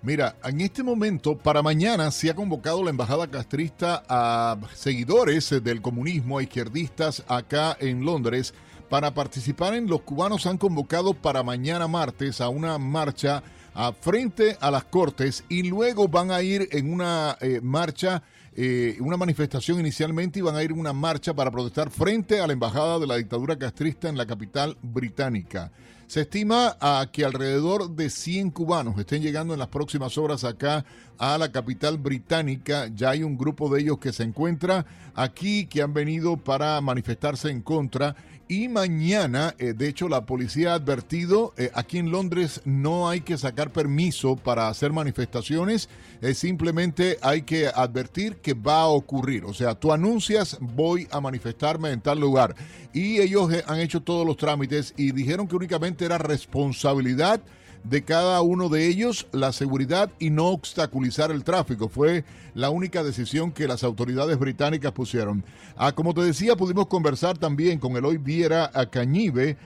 Mira, 0.02 0.36
en 0.44 0.60
este 0.60 0.84
momento, 0.84 1.38
para 1.38 1.64
mañana 1.64 2.12
se 2.12 2.30
ha 2.30 2.36
convocado 2.36 2.84
la 2.84 2.90
embajada 2.90 3.26
castrista 3.28 4.04
a 4.10 4.58
seguidores 4.76 5.50
del 5.64 5.82
comunismo, 5.82 6.38
a 6.38 6.44
izquierdistas 6.44 7.24
acá 7.28 7.76
en 7.80 8.04
Londres, 8.04 8.54
para 8.90 9.14
participar 9.14 9.74
en 9.74 9.88
Los 9.88 10.02
cubanos 10.02 10.46
han 10.46 10.58
convocado 10.58 11.14
para 11.14 11.42
mañana 11.42 11.88
martes 11.88 12.42
a 12.42 12.50
una 12.50 12.78
marcha 12.78 13.42
a 13.74 13.94
frente 13.94 14.58
a 14.60 14.72
las 14.72 14.86
cortes 14.86 15.44
y 15.50 15.64
luego 15.64 16.08
van 16.08 16.32
a 16.32 16.42
ir 16.42 16.68
en 16.72 16.92
una 16.92 17.38
eh, 17.42 17.60
marcha 17.62 18.24
eh, 18.56 18.98
una 19.00 19.18
manifestación 19.18 19.80
inicialmente 19.80 20.38
y 20.38 20.44
van 20.44 20.56
a 20.56 20.64
ir 20.64 20.72
en 20.72 20.80
una 20.80 20.94
marcha 20.94 21.34
para 21.34 21.50
protestar 21.50 21.90
frente 21.90 22.40
a 22.40 22.46
la 22.46 22.54
embajada 22.54 23.00
de 23.00 23.08
la 23.08 23.16
dictadura 23.16 23.58
castrista 23.58 24.10
en 24.10 24.18
la 24.18 24.28
capital 24.28 24.78
británica. 24.84 25.72
Se 26.06 26.22
estima 26.22 26.78
a 26.80 27.10
que 27.12 27.26
alrededor 27.26 27.90
de 27.90 28.12
100 28.12 28.52
cubanos 28.52 29.00
estén 29.00 29.24
llegando 29.24 29.54
en 29.54 29.60
las 29.60 29.70
próximas 29.70 30.20
horas 30.20 30.44
acá 30.44 30.86
a 31.18 31.40
la 31.40 31.52
capital 31.52 31.98
británica. 31.98 32.92
Ya 32.94 33.10
hay 33.10 33.24
un 33.24 33.36
grupo 33.36 33.74
de 33.74 33.82
ellos 33.82 33.98
que 33.98 34.14
se 34.14 34.22
encuentra 34.22 34.86
aquí, 35.16 35.66
que 35.66 35.82
han 35.82 35.94
venido 35.94 36.38
para 36.38 36.80
manifestarse 36.82 37.50
en 37.50 37.62
contra 37.62 38.16
y 38.48 38.68
mañana, 38.68 39.56
eh, 39.58 39.74
de 39.74 39.88
hecho, 39.88 40.10
la 40.10 40.26
policía 40.26 40.72
ha 40.72 40.76
advertido, 40.76 41.54
eh, 41.58 41.72
aquí 41.74 41.98
en 41.98 42.12
Londres 42.12 42.62
no 42.66 43.10
hay 43.10 43.22
que 43.22 43.38
sacar 43.38 43.72
permiso 43.72 44.36
para 44.36 44.68
hacer 44.68 44.92
manifestaciones, 44.92 45.90
simplemente 46.34 47.18
hay 47.22 47.42
que 47.42 47.68
advertir 47.68 48.38
que 48.38 48.54
va 48.54 48.82
a 48.82 48.88
ocurrir. 48.88 49.44
O 49.46 49.54
sea, 49.54 49.76
tú 49.76 49.92
anuncias, 49.92 50.58
voy 50.62 51.08
a 51.12 51.20
manifestarme 51.20 51.92
en 51.92 52.02
tal 52.02 52.20
lugar. 52.20 52.56
Y 52.94 53.20
ellos 53.20 53.52
eh, 53.52 53.64
han 53.68 53.80
hecho 53.80 54.02
todos 54.02 54.26
los 54.26 54.38
trámites 54.38 54.94
y 54.96 55.12
dijeron 55.12 55.48
que 55.48 55.56
únicamente 55.56 56.06
era 56.06 56.18
responsabilidad 56.18 57.42
de 57.84 58.04
cada 58.04 58.42
uno 58.42 58.70
de 58.70 58.88
ellos 58.88 59.28
la 59.32 59.52
seguridad 59.52 60.10
y 60.20 60.30
no 60.30 60.48
obstaculizar 60.48 61.32
el 61.32 61.44
tráfico. 61.44 61.90
Fue 61.90 62.24
la 62.56 62.70
única 62.70 63.04
decisión 63.04 63.52
que 63.52 63.68
las 63.68 63.84
autoridades 63.84 64.38
británicas 64.40 64.92
pusieron. 64.92 65.44
Ah, 65.76 65.92
como 65.92 66.14
te 66.14 66.22
decía, 66.22 66.56
pudimos 66.56 66.88
conversar 66.88 67.38
también 67.38 67.80
con 67.80 67.96
Eloy 67.96 68.18
Viera 68.18 68.72
Cañive, 68.90 69.58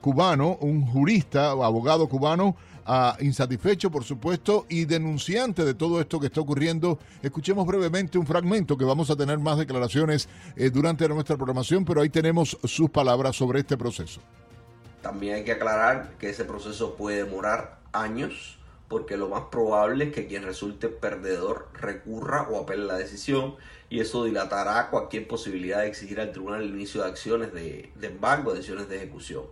cubano, 0.00 0.58
un 0.60 0.86
jurista, 0.86 1.50
abogado 1.50 2.08
cubano, 2.08 2.56
insatisfecho, 3.20 3.90
por 3.90 4.04
supuesto, 4.04 4.66
y 4.68 4.84
denunciante 4.84 5.64
de 5.64 5.74
todo 5.74 6.00
esto 6.00 6.20
que 6.20 6.26
está 6.26 6.40
ocurriendo. 6.40 6.98
Escuchemos 7.22 7.66
brevemente 7.66 8.18
un 8.18 8.26
fragmento 8.26 8.76
que 8.76 8.84
vamos 8.84 9.10
a 9.10 9.16
tener 9.16 9.38
más 9.38 9.58
declaraciones 9.58 10.28
eh, 10.56 10.70
durante 10.70 11.08
nuestra 11.08 11.36
programación, 11.36 11.84
pero 11.84 12.02
ahí 12.02 12.08
tenemos 12.08 12.58
sus 12.64 12.90
palabras 12.90 13.36
sobre 13.36 13.60
este 13.60 13.76
proceso. 13.76 14.20
También 15.02 15.34
hay 15.34 15.44
que 15.44 15.52
aclarar 15.52 16.16
que 16.18 16.30
ese 16.30 16.44
proceso 16.44 16.94
puede 16.94 17.24
demorar 17.24 17.80
años 17.92 18.58
porque 18.88 19.16
lo 19.16 19.28
más 19.28 19.44
probable 19.50 20.04
es 20.04 20.12
que 20.12 20.26
quien 20.26 20.44
resulte 20.44 20.88
perdedor 20.88 21.68
recurra 21.72 22.42
o 22.50 22.60
apele 22.60 22.84
la 22.84 22.98
decisión 22.98 23.56
y 23.88 24.00
eso 24.00 24.24
dilatará 24.24 24.90
cualquier 24.90 25.26
posibilidad 25.26 25.80
de 25.80 25.88
exigir 25.88 26.20
al 26.20 26.30
tribunal 26.30 26.62
el 26.62 26.70
inicio 26.70 27.02
de 27.02 27.08
acciones 27.08 27.52
de, 27.52 27.90
de 27.94 28.06
embargo, 28.06 28.52
de 28.52 28.60
de 28.62 28.96
ejecución. 28.96 29.44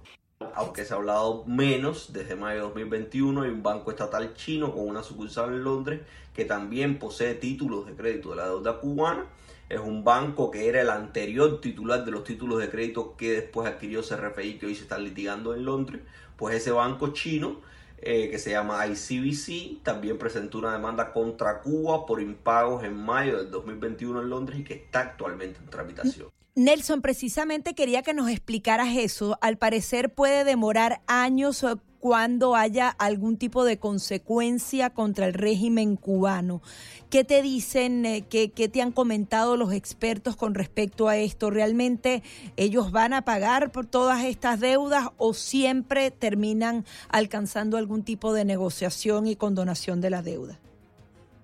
Aunque 0.55 0.85
se 0.85 0.93
ha 0.93 0.99
hablado 0.99 1.45
menos, 1.47 2.13
desde 2.13 2.37
mayo 2.37 2.57
de 2.57 2.63
2021 2.63 3.43
hay 3.43 3.51
un 3.51 3.63
banco 3.63 3.91
estatal 3.91 4.35
chino 4.35 4.73
con 4.73 4.87
una 4.87 5.03
sucursal 5.03 5.55
en 5.55 5.65
Londres 5.65 6.01
que 6.35 6.45
también 6.45 6.99
posee 6.99 7.35
títulos 7.35 7.87
de 7.87 7.95
crédito 7.95 8.31
de 8.31 8.37
la 8.37 8.47
deuda 8.47 8.79
cubana 8.79 9.25
es 9.71 9.79
un 9.79 10.03
banco 10.03 10.51
que 10.51 10.69
era 10.69 10.83
el 10.83 10.91
anterior 10.91 11.61
titular 11.61 12.05
de 12.05 12.11
los 12.11 12.25
títulos 12.25 12.59
de 12.59 12.69
crédito 12.69 13.17
que 13.17 13.31
después 13.31 13.69
adquirió 13.69 14.03
CRFI 14.03 14.59
que 14.59 14.67
hoy 14.67 14.75
se 14.75 14.83
está 14.83 14.99
litigando 14.99 15.55
en 15.55 15.65
Londres. 15.65 16.03
Pues 16.37 16.57
ese 16.57 16.73
banco 16.73 17.13
chino 17.13 17.61
eh, 17.99 18.29
que 18.31 18.39
se 18.41 18.51
llama 18.51 18.85
ICBC 18.85 19.85
también 19.85 20.19
presentó 20.19 20.59
una 20.59 20.73
demanda 20.73 21.13
contra 21.13 21.61
Cuba 21.61 22.05
por 22.05 22.21
impagos 22.21 22.83
en 22.83 22.97
mayo 22.97 23.39
del 23.39 23.51
2021 23.53 24.23
en 24.23 24.29
Londres 24.29 24.59
y 24.59 24.65
que 24.65 24.75
está 24.75 25.01
actualmente 25.01 25.61
en 25.61 25.71
tramitación. 25.71 26.29
Nelson, 26.57 27.01
precisamente 27.01 27.75
quería 27.75 28.03
que 28.03 28.13
nos 28.13 28.29
explicaras 28.29 28.97
eso. 28.97 29.39
Al 29.41 29.57
parecer 29.57 30.13
puede 30.13 30.43
demorar 30.43 31.01
años 31.07 31.65
cuando 32.01 32.57
haya 32.57 32.89
algún 32.89 33.37
tipo 33.37 33.65
de 33.65 33.79
consecuencia 33.79 34.91
contra 34.91 35.27
el 35.27 35.35
régimen 35.35 35.97
cubano. 35.97 36.63
¿Qué 37.11 37.25
te 37.25 37.43
dicen, 37.43 38.07
eh, 38.07 38.25
qué, 38.29 38.49
te 38.49 38.83
han 38.83 38.93
comentado 38.93 39.57
los 39.57 39.73
expertos 39.73 40.37
con 40.37 40.55
respecto 40.55 41.09
a 41.09 41.17
esto? 41.19 41.51
¿Realmente 41.51 42.23
ellos 42.57 42.91
van 42.91 43.13
a 43.13 43.23
pagar 43.23 43.71
por 43.71 43.87
todas 43.87 44.25
estas 44.25 44.61
deudas 44.61 45.09
o 45.19 45.35
siempre 45.35 46.11
terminan 46.11 46.87
alcanzando 47.09 47.77
algún 47.77 48.03
tipo 48.03 48.33
de 48.33 48.45
negociación 48.45 49.27
y 49.27 49.37
condonación 49.37 50.01
de 50.01 50.11
la 50.11 50.23
deuda? 50.23 50.59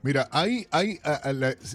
Mira, 0.03 0.29
hay, 0.31 0.67
hay, 0.71 1.01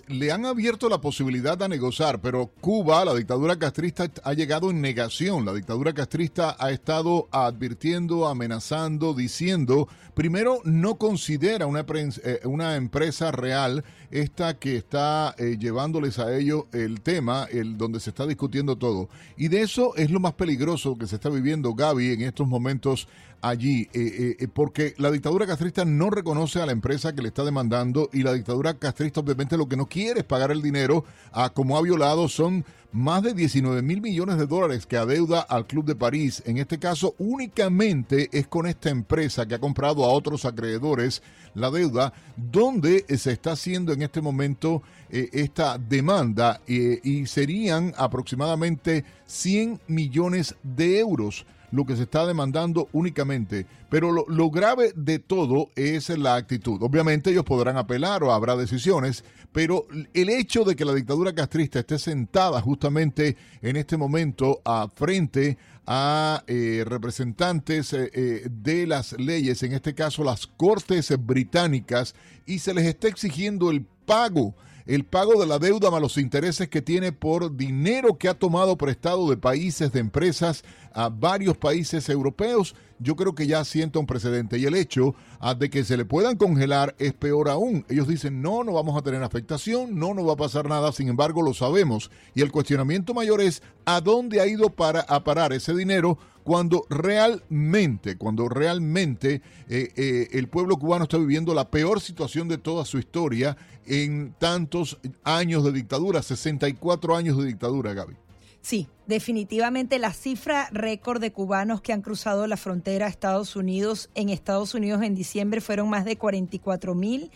le 0.08 0.32
han 0.32 0.46
abierto 0.46 0.88
la 0.88 1.02
posibilidad 1.02 1.62
a 1.62 1.68
negociar, 1.68 2.22
pero 2.22 2.48
Cuba, 2.62 3.04
la 3.04 3.14
dictadura 3.14 3.60
castrista, 3.60 4.10
ha 4.24 4.34
llegado 4.34 4.72
en 4.72 4.80
negación. 4.80 5.46
La 5.46 5.54
dictadura 5.54 5.94
castrista 5.94 6.56
ha 6.58 6.72
estado 6.72 7.28
advirtiendo, 7.32 8.28
amenazando, 8.28 9.14
diciendo, 9.14 9.90
primero, 10.14 10.62
no 10.64 10.96
considera 10.96 11.66
una, 11.66 11.86
eh, 11.90 12.40
una 12.46 12.78
empresa 12.78 13.32
real 13.32 13.84
esta 14.12 14.60
que 14.60 14.76
está 14.76 15.34
eh, 15.38 15.58
llevándoles 15.60 16.20
a 16.20 16.36
ellos 16.36 16.66
el 16.74 17.02
tema, 17.02 17.48
el 17.50 17.78
donde 17.78 18.00
se 18.00 18.10
está 18.10 18.28
discutiendo 18.28 18.78
todo. 18.78 19.10
Y 19.38 19.48
de 19.48 19.62
eso 19.62 19.96
es 19.96 20.12
lo 20.12 20.20
más 20.20 20.34
peligroso 20.34 20.98
que 20.98 21.08
se 21.08 21.16
está 21.16 21.30
viviendo 21.30 21.74
Gaby 21.74 22.14
en 22.14 22.22
estos 22.22 22.48
momentos 22.48 23.08
allí, 23.42 23.90
eh, 23.94 24.38
eh, 24.40 24.48
porque 24.48 24.94
la 24.98 25.10
dictadura 25.10 25.48
castrista 25.48 25.84
no 25.84 26.10
reconoce 26.10 26.62
a 26.62 26.66
la 26.66 26.72
empresa 26.72 27.14
que 27.16 27.22
le 27.22 27.30
está 27.30 27.44
demandando 27.44 28.10
y 28.14 28.24
la 28.24 28.34
dictadura 28.34 28.76
castrista 28.76 29.20
obviamente 29.20 29.58
lo 29.58 29.68
que 29.68 29.78
no 29.78 29.88
quiere 29.88 30.20
es 30.20 30.26
pagar 30.26 30.52
el 30.52 30.62
dinero 30.62 31.06
a 31.32 31.50
como 31.50 31.78
ha 31.78 31.82
violado 31.82 32.30
son 32.30 32.64
más 32.92 33.24
de 33.24 33.34
19 33.34 33.82
mil 33.82 34.02
millones 34.02 34.38
de 34.38 34.48
dólares 34.48 34.86
que 34.86 34.98
adeuda 34.98 35.42
al 35.42 35.68
Club 35.68 35.86
de 35.86 35.96
París. 35.96 36.44
En 36.46 36.58
este 36.58 36.80
caso 36.80 37.16
únicamente 37.18 38.30
es 38.32 38.48
con 38.48 38.68
esta 38.68 38.90
empresa 38.90 39.46
que 39.46 39.56
ha 39.56 39.60
comprado 39.60 40.04
a 40.04 40.10
otros 40.10 40.46
acreedores 40.46 41.22
la 41.54 41.70
deuda, 41.70 42.14
donde 42.36 43.06
se 43.18 43.32
está 43.32 43.54
haciendo 43.54 43.94
en 43.94 44.02
este 44.02 44.22
momento 44.22 44.82
eh, 45.10 45.30
esta 45.34 45.78
demanda 45.78 46.62
y 46.68 47.26
serían 47.26 47.94
aproximadamente 47.98 49.04
100 49.26 49.82
millones 49.88 50.56
de 50.64 51.00
euros 51.00 51.46
lo 51.72 51.86
que 51.86 51.96
se 51.96 52.04
está 52.04 52.26
demandando 52.26 52.90
únicamente. 52.94 53.66
Pero 53.90 54.12
lo, 54.12 54.50
grave 54.50 54.94
de 54.96 55.20
todo 55.20 55.70
es 55.76 56.10
la 56.10 56.36
actitud. 56.36 56.82
Obviamente 56.82 57.32
ellos 57.32 57.44
podrán 57.44 57.78
apelar 57.78 58.24
o 58.24 58.32
habrá 58.32 58.56
decisiones, 58.56 59.24
pero 59.52 59.88
el 60.14 60.30
hecho 60.30 60.64
de 60.64 60.76
que 60.76 60.86
la 60.86 60.94
dictadura 60.94 61.34
castrista 61.34 61.80
esté 61.80 62.00
sentada 62.00 62.62
justamente 62.62 63.36
en 63.62 63.76
este 63.76 63.98
momento 63.98 64.62
a 64.64 64.88
frente 64.94 65.58
a 65.86 66.44
eh, 66.48 66.84
representantes 66.86 67.92
eh, 67.94 68.12
eh, 68.14 68.48
de 68.50 68.88
las 68.88 69.14
leyes, 69.14 69.64
en 69.64 69.74
este 69.74 69.94
caso 69.94 70.24
las 70.24 70.48
cortes 70.48 71.14
británicas, 71.26 72.16
y 72.46 72.60
se 72.60 72.74
les 72.74 72.86
está 72.86 73.08
exigiendo 73.08 73.72
el 73.72 73.86
pago 74.06 74.56
el 74.96 75.06
pago 75.06 75.40
de 75.40 75.48
la 75.48 75.58
deuda 75.58 75.90
más 75.90 76.02
los 76.02 76.18
intereses 76.18 76.68
que 76.68 76.82
tiene 76.82 77.14
por 77.14 77.56
dinero 77.56 78.18
que 78.18 78.28
ha 78.28 78.34
tomado 78.34 78.78
prestado 78.78 79.30
de 79.30 79.38
países, 79.38 79.94
de 79.94 80.02
empresas 80.02 80.66
a 80.94 81.08
varios 81.08 81.56
países 81.56 82.10
europeos, 82.10 82.76
yo 83.00 83.16
creo 83.16 83.34
que 83.34 83.48
ya 83.48 83.64
sienta 83.64 84.00
un 84.00 84.06
precedente. 84.06 84.58
Y 84.60 84.66
el 84.66 84.76
hecho 84.76 85.16
ah, 85.40 85.56
de 85.56 85.70
que 85.70 85.86
se 85.86 85.96
le 85.96 86.04
puedan 86.04 86.36
congelar 86.36 86.94
es 87.00 87.14
peor 87.14 87.48
aún. 87.48 87.86
Ellos 87.88 88.06
dicen, 88.06 88.42
no, 88.42 88.66
no 88.66 88.74
vamos 88.74 88.98
a 88.98 89.02
tener 89.02 89.24
afectación, 89.24 89.98
no, 89.98 90.14
no 90.14 90.26
va 90.26 90.34
a 90.34 90.38
pasar 90.38 90.68
nada, 90.68 90.92
sin 90.92 91.08
embargo 91.08 91.42
lo 91.42 91.54
sabemos. 91.54 92.12
Y 92.36 92.42
el 92.42 92.52
cuestionamiento 92.52 93.14
mayor 93.14 93.40
es, 93.40 93.64
¿a 93.86 94.02
dónde 94.02 94.42
ha 94.42 94.46
ido 94.46 94.72
para, 94.72 95.00
a 95.02 95.24
parar 95.24 95.54
ese 95.54 95.74
dinero? 95.74 96.18
cuando 96.44 96.86
realmente, 96.90 98.18
cuando 98.18 98.50
realmente 98.50 99.42
eh, 99.70 99.92
eh, 99.96 100.28
el 100.32 100.48
pueblo 100.48 100.78
cubano 100.78 101.04
está 101.04 101.18
viviendo 101.18 101.54
la 101.54 101.70
peor 101.70 102.02
situación 102.02 102.48
de 102.48 102.58
toda 102.58 102.86
su 102.86 102.98
historia 102.98 103.58
en 103.92 104.34
tantos 104.40 104.98
años 105.26 105.66
de 105.66 105.74
dictadura, 105.74 106.24
64 106.24 107.14
años 107.14 107.38
de 107.38 107.46
dictadura, 107.46 107.94
Gaby. 107.94 108.16
Sí, 108.62 108.88
definitivamente 109.12 110.00
la 110.00 110.14
cifra 110.14 110.70
récord 110.72 111.20
de 111.20 111.34
cubanos 111.34 111.82
que 111.82 111.92
han 111.92 112.02
cruzado 112.02 112.48
la 112.48 112.56
frontera 112.56 113.08
a 113.08 113.10
Estados 113.10 113.58
Unidos 113.58 114.10
en 114.16 114.30
Estados 114.30 114.74
Unidos 114.74 115.02
en 115.04 115.16
diciembre 115.16 115.60
fueron 115.60 115.90
más 115.90 116.06
de 116.06 116.16
44 116.16 116.96
mil 116.96 117.30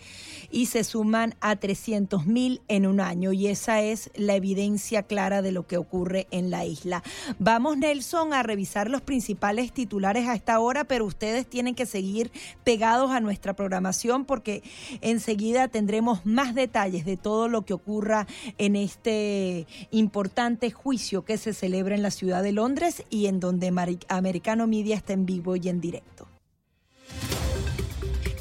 y 0.50 0.68
se 0.68 0.86
suman 0.86 1.36
a 1.42 1.58
300 1.58 2.28
mil 2.28 2.62
en 2.70 2.86
un 2.86 3.02
año 3.02 3.34
y 3.34 3.48
esa 3.48 3.82
es 3.82 4.10
la 4.16 4.36
evidencia 4.36 5.04
clara 5.04 5.42
de 5.42 5.52
lo 5.52 5.68
que 5.68 5.76
ocurre 5.76 6.28
en 6.32 6.50
la 6.50 6.66
isla. 6.66 7.04
Vamos 7.40 7.78
Nelson 7.78 8.34
a 8.34 8.42
revisar 8.42 8.90
los 8.90 9.02
principales 9.02 9.74
titulares 9.74 10.30
a 10.30 10.34
esta 10.34 10.60
hora, 10.60 10.86
pero 10.86 11.04
ustedes 11.04 11.46
tienen 11.46 11.76
que 11.76 11.86
seguir 11.86 12.32
pegados 12.64 13.12
a 13.12 13.20
nuestra 13.20 13.54
programación 13.54 14.24
porque 14.24 14.64
enseguida 15.02 15.68
tendremos 15.68 16.26
más 16.26 16.56
detalles 16.56 17.04
de 17.04 17.18
todo 17.18 17.50
lo 17.50 17.66
que 17.66 17.74
ocurra 17.74 18.28
en 18.58 18.78
este 18.78 19.68
importante 19.92 20.72
juicio 20.72 21.26
que 21.26 21.38
se 21.38 21.52
celebra 21.66 21.96
en 21.96 22.04
la 22.04 22.12
ciudad 22.12 22.44
de 22.44 22.52
Londres 22.52 23.04
y 23.10 23.26
en 23.26 23.40
donde 23.40 23.74
Americano 24.08 24.68
Media 24.68 24.96
está 24.96 25.14
en 25.14 25.26
vivo 25.26 25.56
y 25.56 25.68
en 25.68 25.82
directo. 25.82 26.28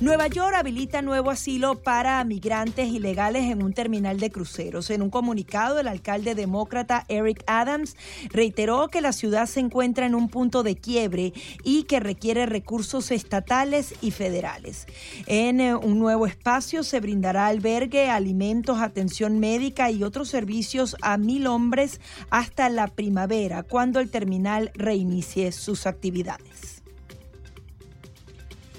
Nueva 0.01 0.27
York 0.27 0.57
habilita 0.57 1.03
nuevo 1.03 1.31
asilo 1.31 1.81
para 1.81 2.23
migrantes 2.25 2.89
ilegales 2.89 3.45
en 3.45 3.63
un 3.63 3.73
terminal 3.73 4.19
de 4.19 4.31
cruceros. 4.31 4.91
En 4.91 5.03
un 5.03 5.11
comunicado, 5.11 5.79
el 5.79 5.87
alcalde 5.87 6.35
demócrata 6.35 7.05
Eric 7.09 7.45
Adams 7.47 7.97
reiteró 8.31 8.89
que 8.89 9.01
la 9.01 9.13
ciudad 9.13 9.47
se 9.47 9.61
encuentra 9.61 10.05
en 10.05 10.17
un 10.17 10.29
punto 10.29 10.65
de 10.65 10.75
quiebre 10.75 11.33
y 11.63 11.85
que 11.85 12.01
requiere 12.01 12.45
recursos 12.47 13.13
estatales 13.13 13.95
y 14.01 14.11
federales. 14.11 14.87
En 15.27 15.61
eh, 15.61 15.77
un 15.77 16.01
nuevo 16.01 16.27
espacio 16.27 16.83
se 16.83 16.99
brindará 16.99 17.47
albergue, 17.47 18.11
alimentos, 18.11 18.81
atención 18.81 19.39
médica 19.39 19.93
y 19.93 20.03
otros 20.03 20.29
servicios 20.29 20.97
a 21.03 21.19
mil 21.19 21.47
hombres 21.47 22.01
hasta 22.31 22.69
la 22.69 22.89
primavera, 22.89 23.63
cuando 23.63 24.01
el 24.01 24.11
terminal 24.11 24.73
reinicie 24.75 25.53
sus 25.53 25.87
actividades. 25.87 26.84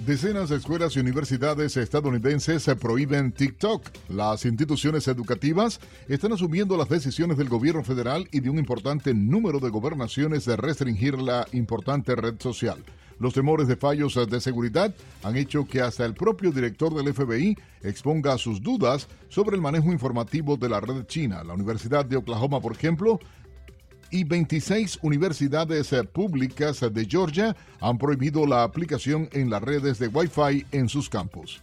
Decenas 0.03 0.49
de 0.49 0.57
escuelas 0.57 0.95
y 0.95 0.99
universidades 0.99 1.77
estadounidenses 1.77 2.61
se 2.61 2.75
prohíben 2.75 3.31
TikTok. 3.31 3.89
Las 4.09 4.45
instituciones 4.45 5.07
educativas 5.07 5.79
están 6.09 6.33
asumiendo 6.33 6.75
las 6.75 6.89
decisiones 6.89 7.37
del 7.37 7.47
gobierno 7.47 7.81
federal 7.83 8.27
y 8.31 8.41
de 8.41 8.49
un 8.49 8.59
importante 8.59 9.13
número 9.13 9.59
de 9.59 9.69
gobernaciones 9.69 10.45
de 10.45 10.57
restringir 10.57 11.17
la 11.17 11.47
importante 11.53 12.13
red 12.13 12.35
social. 12.39 12.83
Los 13.19 13.33
temores 13.33 13.67
de 13.67 13.77
fallos 13.77 14.19
de 14.29 14.41
seguridad 14.41 14.93
han 15.23 15.37
hecho 15.37 15.65
que 15.65 15.79
hasta 15.79 16.05
el 16.05 16.13
propio 16.13 16.51
director 16.51 16.93
del 16.93 17.13
FBI 17.13 17.57
exponga 17.81 18.37
sus 18.37 18.61
dudas 18.61 19.07
sobre 19.29 19.55
el 19.55 19.61
manejo 19.61 19.93
informativo 19.93 20.57
de 20.57 20.69
la 20.69 20.81
red 20.81 21.05
china. 21.05 21.41
La 21.43 21.53
Universidad 21.53 22.05
de 22.05 22.17
Oklahoma, 22.17 22.59
por 22.59 22.73
ejemplo, 22.73 23.19
y 24.11 24.23
26 24.23 24.99
universidades 25.01 25.91
eh, 25.93 26.03
públicas 26.03 26.81
de 26.91 27.05
Georgia 27.05 27.55
han 27.79 27.97
prohibido 27.97 28.45
la 28.45 28.63
aplicación 28.63 29.29
en 29.31 29.49
las 29.49 29.61
redes 29.61 29.99
de 29.99 30.07
Wi-Fi 30.07 30.65
en 30.71 30.89
sus 30.89 31.09
campus. 31.09 31.61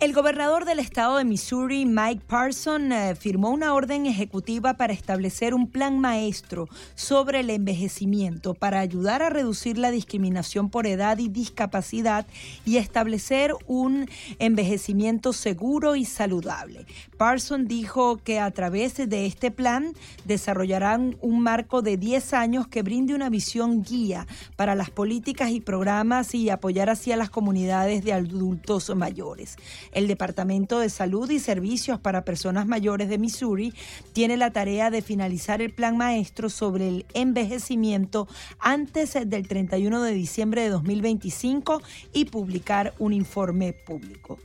El 0.00 0.12
gobernador 0.14 0.64
del 0.64 0.80
estado 0.80 1.18
de 1.18 1.24
Missouri, 1.24 1.86
Mike 1.86 2.22
Parson, 2.26 2.90
eh, 2.90 3.14
firmó 3.14 3.50
una 3.50 3.72
orden 3.72 4.06
ejecutiva 4.06 4.74
para 4.74 4.92
establecer 4.92 5.54
un 5.54 5.68
plan 5.68 6.00
maestro 6.00 6.68
sobre 6.96 7.38
el 7.38 7.50
envejecimiento 7.50 8.54
para 8.54 8.80
ayudar 8.80 9.22
a 9.22 9.30
reducir 9.30 9.78
la 9.78 9.92
discriminación 9.92 10.70
por 10.70 10.88
edad 10.88 11.18
y 11.18 11.28
discapacidad 11.28 12.26
y 12.64 12.78
establecer 12.78 13.54
un 13.68 14.08
envejecimiento 14.40 15.32
seguro 15.32 15.94
y 15.94 16.04
saludable. 16.04 16.84
Parson 17.16 17.68
dijo 17.68 18.16
que 18.16 18.40
a 18.40 18.50
través 18.50 18.96
de 18.96 19.26
este 19.26 19.52
plan 19.52 19.94
desarrollarán 20.24 21.16
un 21.20 21.38
marco 21.38 21.80
de 21.80 21.96
10 21.96 22.34
años 22.34 22.66
que 22.66 22.82
brinde 22.82 23.14
una 23.14 23.30
visión 23.30 23.84
guía 23.84 24.26
para 24.56 24.74
las 24.74 24.90
políticas 24.90 25.50
y 25.50 25.60
programas 25.60 26.34
y 26.34 26.50
apoyar 26.50 26.90
hacia 26.90 27.16
las 27.16 27.30
comunidades 27.30 28.02
de 28.02 28.14
adultos 28.14 28.92
mayores. 28.96 29.56
El 29.92 30.08
Departamento 30.08 30.78
de 30.78 30.88
Salud 30.88 31.30
y 31.30 31.38
Servicios 31.38 32.00
para 32.00 32.24
Personas 32.24 32.66
Mayores 32.66 33.08
de 33.08 33.18
Missouri 33.18 33.74
tiene 34.12 34.36
la 34.36 34.50
tarea 34.50 34.90
de 34.90 35.02
finalizar 35.02 35.62
el 35.62 35.72
plan 35.72 35.96
maestro 35.96 36.48
sobre 36.48 36.88
el 36.88 37.06
envejecimiento 37.14 38.26
antes 38.58 39.16
del 39.26 39.46
31 39.46 40.02
de 40.02 40.12
diciembre 40.12 40.62
de 40.62 40.70
2025 40.70 41.82
y 42.12 42.24
publicar 42.26 42.94
un 42.98 43.12
informe 43.12 43.72
público. 43.72 44.38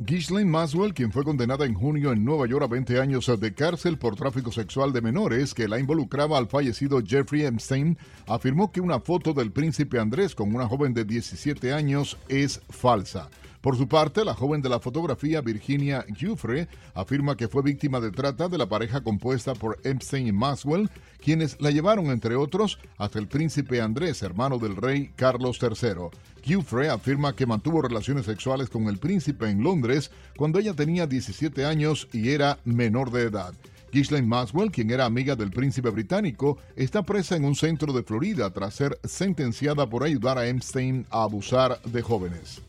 Ghislaine 0.00 0.48
Maswell, 0.48 0.94
quien 0.94 1.10
fue 1.10 1.24
condenada 1.24 1.64
en 1.66 1.74
junio 1.74 2.12
en 2.12 2.24
Nueva 2.24 2.46
York 2.46 2.62
a 2.62 2.68
20 2.68 3.00
años 3.00 3.28
de 3.40 3.52
cárcel 3.52 3.98
por 3.98 4.14
tráfico 4.14 4.52
sexual 4.52 4.92
de 4.92 5.00
menores 5.00 5.54
que 5.54 5.66
la 5.66 5.80
involucraba 5.80 6.38
al 6.38 6.46
fallecido 6.46 7.02
Jeffrey 7.04 7.44
Epstein, 7.44 7.98
afirmó 8.28 8.70
que 8.70 8.80
una 8.80 9.00
foto 9.00 9.32
del 9.32 9.50
príncipe 9.50 9.98
Andrés 9.98 10.36
con 10.36 10.54
una 10.54 10.68
joven 10.68 10.94
de 10.94 11.04
17 11.04 11.72
años 11.72 12.16
es 12.28 12.60
falsa. 12.70 13.28
Por 13.60 13.76
su 13.76 13.88
parte, 13.88 14.24
la 14.24 14.34
joven 14.34 14.62
de 14.62 14.68
la 14.68 14.78
fotografía 14.78 15.40
Virginia 15.40 16.04
Giuffre 16.14 16.68
afirma 16.94 17.36
que 17.36 17.48
fue 17.48 17.62
víctima 17.62 17.98
de 17.98 18.12
trata 18.12 18.48
de 18.48 18.56
la 18.56 18.68
pareja 18.68 19.00
compuesta 19.00 19.54
por 19.54 19.78
Epstein 19.82 20.28
y 20.28 20.32
Maswell, 20.32 20.88
quienes 21.20 21.60
la 21.60 21.72
llevaron, 21.72 22.06
entre 22.06 22.36
otros, 22.36 22.78
hasta 22.98 23.18
el 23.18 23.26
príncipe 23.26 23.80
Andrés, 23.80 24.22
hermano 24.22 24.58
del 24.58 24.76
rey 24.76 25.10
Carlos 25.16 25.58
III. 25.60 26.10
Giuffre 26.42 26.88
afirma 26.88 27.34
que 27.34 27.46
mantuvo 27.46 27.82
relaciones 27.82 28.26
sexuales 28.26 28.70
con 28.70 28.86
el 28.86 28.98
príncipe 28.98 29.50
en 29.50 29.62
Londres 29.64 30.12
cuando 30.36 30.60
ella 30.60 30.74
tenía 30.74 31.08
17 31.08 31.64
años 31.64 32.08
y 32.12 32.30
era 32.30 32.58
menor 32.64 33.10
de 33.10 33.22
edad. 33.22 33.54
Ghislaine 33.90 34.28
Maswell, 34.28 34.70
quien 34.70 34.90
era 34.90 35.04
amiga 35.04 35.34
del 35.34 35.50
príncipe 35.50 35.90
británico, 35.90 36.58
está 36.76 37.02
presa 37.02 37.36
en 37.36 37.44
un 37.44 37.56
centro 37.56 37.92
de 37.92 38.02
Florida 38.04 38.50
tras 38.50 38.74
ser 38.74 39.00
sentenciada 39.02 39.88
por 39.88 40.04
ayudar 40.04 40.38
a 40.38 40.46
Epstein 40.46 41.06
a 41.10 41.22
abusar 41.22 41.80
de 41.82 42.02
jóvenes. 42.02 42.67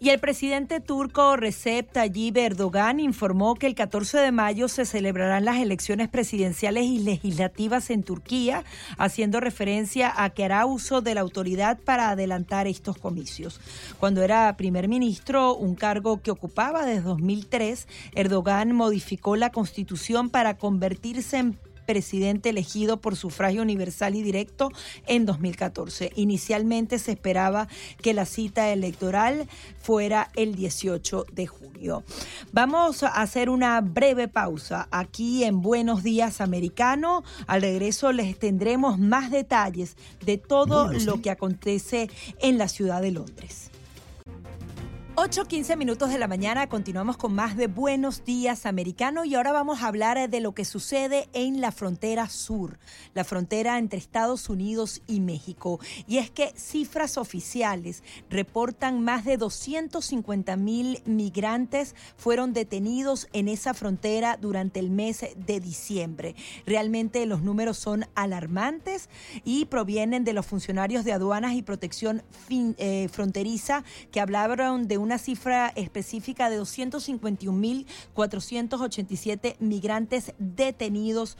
Y 0.00 0.10
el 0.10 0.18
presidente 0.18 0.80
turco 0.80 1.36
Recep 1.36 1.90
Tayyip 1.90 2.36
Erdogan 2.36 3.00
informó 3.00 3.54
que 3.54 3.66
el 3.66 3.74
14 3.74 4.18
de 4.18 4.32
mayo 4.32 4.68
se 4.68 4.84
celebrarán 4.84 5.44
las 5.44 5.58
elecciones 5.58 6.08
presidenciales 6.08 6.84
y 6.84 6.98
legislativas 6.98 7.90
en 7.90 8.02
Turquía, 8.02 8.64
haciendo 8.98 9.40
referencia 9.40 10.12
a 10.16 10.30
que 10.30 10.44
hará 10.44 10.66
uso 10.66 11.00
de 11.00 11.14
la 11.14 11.20
autoridad 11.20 11.78
para 11.78 12.10
adelantar 12.10 12.66
estos 12.66 12.98
comicios. 12.98 13.60
Cuando 13.98 14.22
era 14.22 14.56
primer 14.56 14.88
ministro, 14.88 15.54
un 15.54 15.74
cargo 15.74 16.20
que 16.20 16.30
ocupaba 16.30 16.84
desde 16.84 17.02
2003, 17.02 17.88
Erdogan 18.14 18.72
modificó 18.72 19.36
la 19.36 19.50
constitución 19.50 20.30
para 20.30 20.56
convertirse 20.56 21.38
en 21.38 21.58
presidente 21.86 22.50
elegido 22.50 23.00
por 23.00 23.16
sufragio 23.16 23.62
universal 23.62 24.14
y 24.14 24.22
directo 24.22 24.70
en 25.06 25.26
2014. 25.26 26.12
Inicialmente 26.16 26.98
se 26.98 27.12
esperaba 27.12 27.68
que 28.02 28.14
la 28.14 28.26
cita 28.26 28.70
electoral 28.72 29.48
fuera 29.80 30.30
el 30.36 30.54
18 30.54 31.26
de 31.32 31.46
junio. 31.46 32.04
Vamos 32.52 33.02
a 33.02 33.08
hacer 33.08 33.50
una 33.50 33.80
breve 33.80 34.28
pausa 34.28 34.88
aquí 34.90 35.44
en 35.44 35.60
Buenos 35.60 36.02
Días 36.02 36.40
Americano. 36.40 37.24
Al 37.46 37.62
regreso 37.62 38.12
les 38.12 38.38
tendremos 38.38 38.98
más 38.98 39.30
detalles 39.30 39.96
de 40.24 40.38
todo 40.38 40.92
lo 40.92 41.20
que 41.20 41.30
acontece 41.30 42.10
en 42.40 42.58
la 42.58 42.68
ciudad 42.68 43.02
de 43.02 43.12
Londres. 43.12 43.73
8.15 45.16 45.76
minutos 45.76 46.10
de 46.10 46.18
la 46.18 46.26
mañana, 46.26 46.68
continuamos 46.68 47.16
con 47.16 47.32
más 47.32 47.56
de 47.56 47.68
Buenos 47.68 48.24
Días 48.24 48.66
Americano 48.66 49.24
y 49.24 49.36
ahora 49.36 49.52
vamos 49.52 49.80
a 49.80 49.86
hablar 49.86 50.28
de 50.28 50.40
lo 50.40 50.54
que 50.54 50.64
sucede 50.64 51.28
en 51.32 51.60
la 51.60 51.70
frontera 51.70 52.28
sur, 52.28 52.80
la 53.14 53.22
frontera 53.22 53.78
entre 53.78 54.00
Estados 54.00 54.48
Unidos 54.48 55.02
y 55.06 55.20
México. 55.20 55.78
Y 56.08 56.18
es 56.18 56.32
que 56.32 56.52
cifras 56.56 57.16
oficiales 57.16 58.02
reportan 58.28 59.04
más 59.04 59.24
de 59.24 59.36
250 59.36 60.56
mil 60.56 61.00
migrantes 61.04 61.94
fueron 62.16 62.52
detenidos 62.52 63.28
en 63.32 63.46
esa 63.46 63.72
frontera 63.72 64.36
durante 64.36 64.80
el 64.80 64.90
mes 64.90 65.24
de 65.36 65.60
diciembre. 65.60 66.34
Realmente 66.66 67.24
los 67.26 67.40
números 67.40 67.78
son 67.78 68.04
alarmantes 68.16 69.08
y 69.44 69.66
provienen 69.66 70.24
de 70.24 70.32
los 70.32 70.44
funcionarios 70.44 71.04
de 71.04 71.12
aduanas 71.12 71.54
y 71.54 71.62
protección 71.62 72.24
eh, 72.50 73.08
fronteriza 73.12 73.84
que 74.10 74.20
hablaron 74.20 74.88
de 74.88 75.03
una 75.04 75.18
cifra 75.18 75.72
específica 75.76 76.50
de 76.50 76.60
251.487 76.60 79.54
migrantes 79.60 80.34
detenidos 80.38 81.36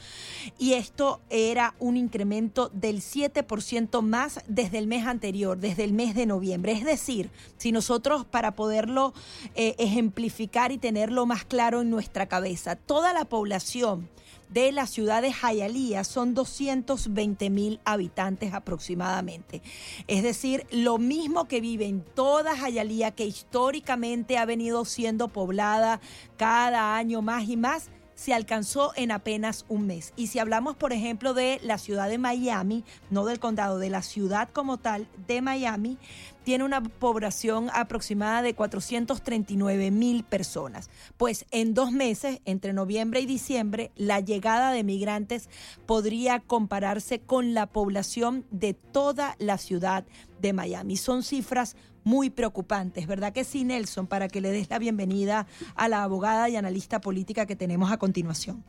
y 0.59 0.75
esto 0.75 1.21
era 1.31 1.75
un 1.79 1.97
incremento 1.97 2.71
del 2.75 3.01
7% 3.01 4.03
más 4.03 4.41
desde 4.47 4.77
el 4.79 4.87
mes 4.87 5.07
anterior, 5.07 5.59
desde 5.59 5.85
el 5.85 5.95
mes 5.95 6.15
de 6.15 6.27
noviembre. 6.27 6.73
Es 6.73 6.85
decir, 6.85 7.31
si 7.57 7.73
nosotros 7.73 8.27
para 8.27 8.55
poderlo 8.55 9.15
eh, 9.55 9.75
ejemplificar 9.79 10.71
y 10.71 10.79
tenerlo 10.79 11.25
más 11.25 11.45
claro 11.45 11.81
en 11.81 11.89
nuestra 11.89 12.27
cabeza, 12.27 12.77
toda 12.77 13.15
la 13.15 13.25
población 13.25 14.11
de 14.49 14.72
la 14.72 14.86
ciudad 14.86 15.22
de 15.22 15.32
Jayalía 15.32 16.05
son 16.05 16.34
220 16.34 17.51
mil 17.51 17.80
habitantes 17.84 18.53
aproximadamente. 18.55 19.62
Es 20.07 20.22
decir, 20.22 20.66
lo 20.70 20.99
mismo 20.99 21.47
que 21.47 21.61
vive 21.61 21.86
en 21.86 22.03
toda 22.03 22.57
Jayalía, 22.57 23.11
que 23.11 23.26
históricamente 23.26 24.38
ha 24.38 24.45
venido 24.45 24.84
siendo 24.84 25.28
poblada 25.28 26.01
cada 26.36 26.97
año 26.97 27.22
más 27.22 27.49
y 27.49 27.57
más, 27.57 27.90
se 28.15 28.35
alcanzó 28.35 28.93
en 28.97 29.11
apenas 29.11 29.65
un 29.69 29.87
mes. 29.87 30.12
Y 30.17 30.29
si 30.29 30.39
hablamos, 30.39 30.77
por 30.77 30.93
ejemplo, 30.93 31.35
de 31.35 31.61
la 31.62 31.79
ciudad 31.79 32.09
de 32.09 32.19
Miami, 32.19 32.85
no 33.11 33.25
del 33.25 33.41
condado, 33.41 33.79
de 33.79 33.91
la 33.91 34.03
ciudad 34.03 34.49
como 34.53 34.79
tal 34.79 35.09
de 35.27 35.43
Miami, 35.43 35.99
tiene 36.45 36.65
una 36.65 36.83
población 36.83 37.71
aproximada 37.73 38.43
de 38.43 38.55
439 38.55 39.91
mil 39.91 40.25
personas. 40.25 40.91
Pues 41.17 41.47
en 41.51 41.75
dos 41.75 41.91
meses, 41.91 42.41
entre 42.45 42.73
noviembre 42.73 43.21
y 43.21 43.27
diciembre, 43.27 43.91
la 43.97 44.21
llegada 44.21 44.71
de 44.71 44.85
migrantes 44.85 45.49
podría 45.87 46.41
compararse 46.41 47.21
con 47.21 47.55
la 47.55 47.67
población 47.67 48.45
de 48.51 48.75
toda 48.75 49.37
la 49.39 49.59
ciudad 49.59 50.05
de 50.41 50.53
Miami. 50.53 50.97
Son 50.97 51.23
cifras 51.23 51.77
muy 52.05 52.31
preocupantes, 52.31 53.07
¿verdad 53.07 53.33
que 53.33 53.45
sí, 53.45 53.65
Nelson? 53.65 54.07
Para 54.07 54.29
que 54.29 54.41
le 54.41 54.51
des 54.51 54.71
la 54.71 54.79
bienvenida 54.79 55.47
a 55.75 55.89
la 55.89 56.03
abogada 56.03 56.49
y 56.49 56.57
analista 56.57 57.01
política 57.01 57.47
que 57.47 57.57
tenemos 57.57 57.91
a 57.91 57.97
continuación. 57.97 58.63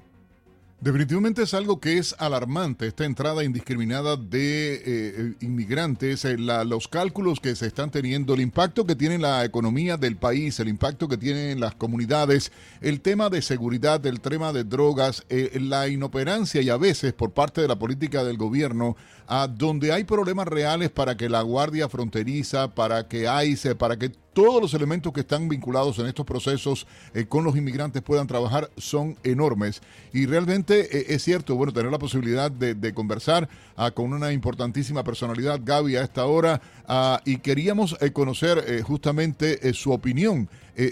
Definitivamente 0.82 1.42
es 1.42 1.54
algo 1.54 1.80
que 1.80 1.98
es 1.98 2.16
alarmante, 2.20 2.86
esta 2.86 3.06
entrada 3.06 3.44
indiscriminada 3.44 4.18
de 4.18 4.84
eh, 4.86 5.34
inmigrantes, 5.40 6.26
eh, 6.26 6.38
los 6.38 6.90
cálculos 6.90 7.40
que 7.40 7.56
se 7.56 7.66
están 7.66 7.92
teniendo, 7.92 8.34
el 8.34 8.42
impacto 8.42 8.86
que 8.86 8.96
tiene 8.96 9.18
la 9.18 9.46
economía 9.46 9.96
del 9.96 10.18
país, 10.18 10.60
el 10.60 10.68
impacto 10.68 11.08
que 11.08 11.18
tienen 11.18 11.62
las 11.62 11.76
comunidades, 11.76 12.52
el 12.82 13.00
tema 13.00 13.30
de 13.30 13.42
seguridad, 13.42 14.06
el 14.06 14.20
tema 14.20 14.52
de 14.52 14.66
drogas, 14.66 15.24
eh, 15.30 15.58
la 15.62 15.88
inoperancia 15.88 16.62
y 16.62 16.70
a 16.70 16.78
veces 16.78 17.14
por 17.14 17.32
parte 17.32 17.62
de 17.62 17.70
la 17.70 17.80
política 17.80 18.26
del 18.26 18.38
gobierno, 18.38 18.98
a 19.28 19.48
donde 19.48 19.94
hay 19.94 20.04
problemas 20.04 20.48
reales 20.48 20.92
para 20.92 21.16
que 21.16 21.30
la 21.30 21.42
Guardia 21.42 21.88
Fronteriza, 21.90 22.76
para 22.76 23.08
que 23.08 23.28
ICE, 23.46 23.76
para 23.76 23.98
que 23.98 24.12
todos 24.36 24.62
los 24.62 24.74
elementos 24.74 25.14
que 25.14 25.22
están 25.22 25.48
vinculados 25.48 25.98
en 25.98 26.08
estos 26.08 26.26
procesos 26.26 26.86
eh, 27.14 27.26
con 27.26 27.46
los 27.46 27.56
inmigrantes 27.56 28.02
puedan 28.02 28.28
trabajar 28.28 28.70
son 28.76 29.18
enormes. 29.24 29.82
Y 30.12 30.26
realmente 30.26 30.82
eh, 30.96 31.06
es 31.16 31.24
cierto, 31.24 31.56
bueno, 31.56 31.72
tener 31.72 31.90
la 31.90 31.98
posibilidad 31.98 32.52
de, 32.52 32.94
conversar 32.94 33.48
ah, 33.78 33.92
con 33.92 34.12
una 34.12 34.34
importantísima 34.34 35.06
personalidad, 35.06 35.62
Gaby, 35.64 35.96
a 35.96 36.04
esta 36.04 36.26
hora, 36.26 36.62
ah, 36.86 37.22
y 37.24 37.38
queríamos 37.38 37.96
eh, 38.02 38.12
conocer 38.12 38.84
justamente 38.84 39.74
su 39.74 39.92
opinión 39.92 40.50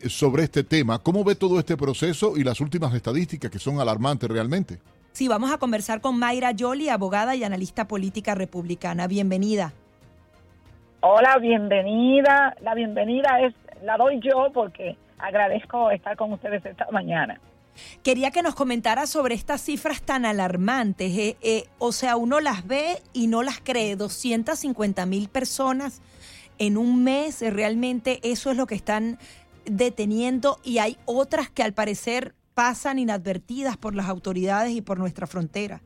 sobre 0.08 0.44
este 0.44 0.64
tema. 0.64 1.00
¿Cómo 1.00 1.26
ve 1.26 1.36
todo 1.36 1.60
este 1.60 1.76
proceso 1.76 2.38
y 2.38 2.44
las 2.46 2.62
últimas 2.62 2.94
estadísticas 2.94 3.52
que 3.52 3.60
son 3.60 3.82
alarmantes 3.82 4.30
realmente? 4.30 4.80
Sí, 5.12 5.28
vamos 5.28 5.52
a 5.52 5.58
conversar 5.58 6.00
con 6.00 6.18
Mayra 6.18 6.52
Yoli, 6.52 6.88
abogada 6.88 7.36
y 7.36 7.44
analista 7.44 7.90
política 7.90 8.36
republicana. 8.36 9.08
Bienvenida. 9.08 9.74
Hola, 11.06 11.38
bienvenida. 11.38 12.56
La 12.62 12.76
bienvenida 12.76 13.42
es 13.42 13.54
la 13.84 13.98
doy 13.98 14.22
yo 14.22 14.54
porque 14.54 14.96
agradezco 15.18 15.92
estar 15.92 16.16
con 16.16 16.32
ustedes 16.32 16.66
esta 16.66 16.88
mañana. 16.92 17.42
Quería 18.04 18.32
que 18.32 18.42
nos 18.42 18.56
comentara 18.56 19.06
sobre 19.06 19.36
estas 19.36 19.60
cifras 19.60 20.02
tan 20.02 20.24
alarmantes. 20.24 21.12
Eh, 21.18 21.36
eh, 21.42 21.66
o 21.78 21.92
sea, 21.92 22.16
uno 22.16 22.40
las 22.40 22.66
ve 22.66 23.02
y 23.12 23.28
no 23.28 23.44
las 23.44 23.60
cree. 23.60 23.98
250 23.98 25.06
mil 25.06 25.28
personas 25.28 26.02
en 26.58 26.78
un 26.78 27.04
mes, 27.04 27.42
eh, 27.42 27.50
realmente 27.50 28.22
eso 28.24 28.50
es 28.50 28.56
lo 28.56 28.66
que 28.66 28.76
están 28.76 29.20
deteniendo 29.66 30.58
y 30.64 30.78
hay 30.78 30.96
otras 31.04 31.50
que 31.50 31.64
al 31.64 31.74
parecer 31.74 32.34
pasan 32.54 32.98
inadvertidas 32.98 33.76
por 33.76 33.94
las 33.94 34.08
autoridades 34.08 34.72
y 34.72 34.82
por 34.82 35.00
nuestra 35.00 35.28
frontera. 35.28 35.82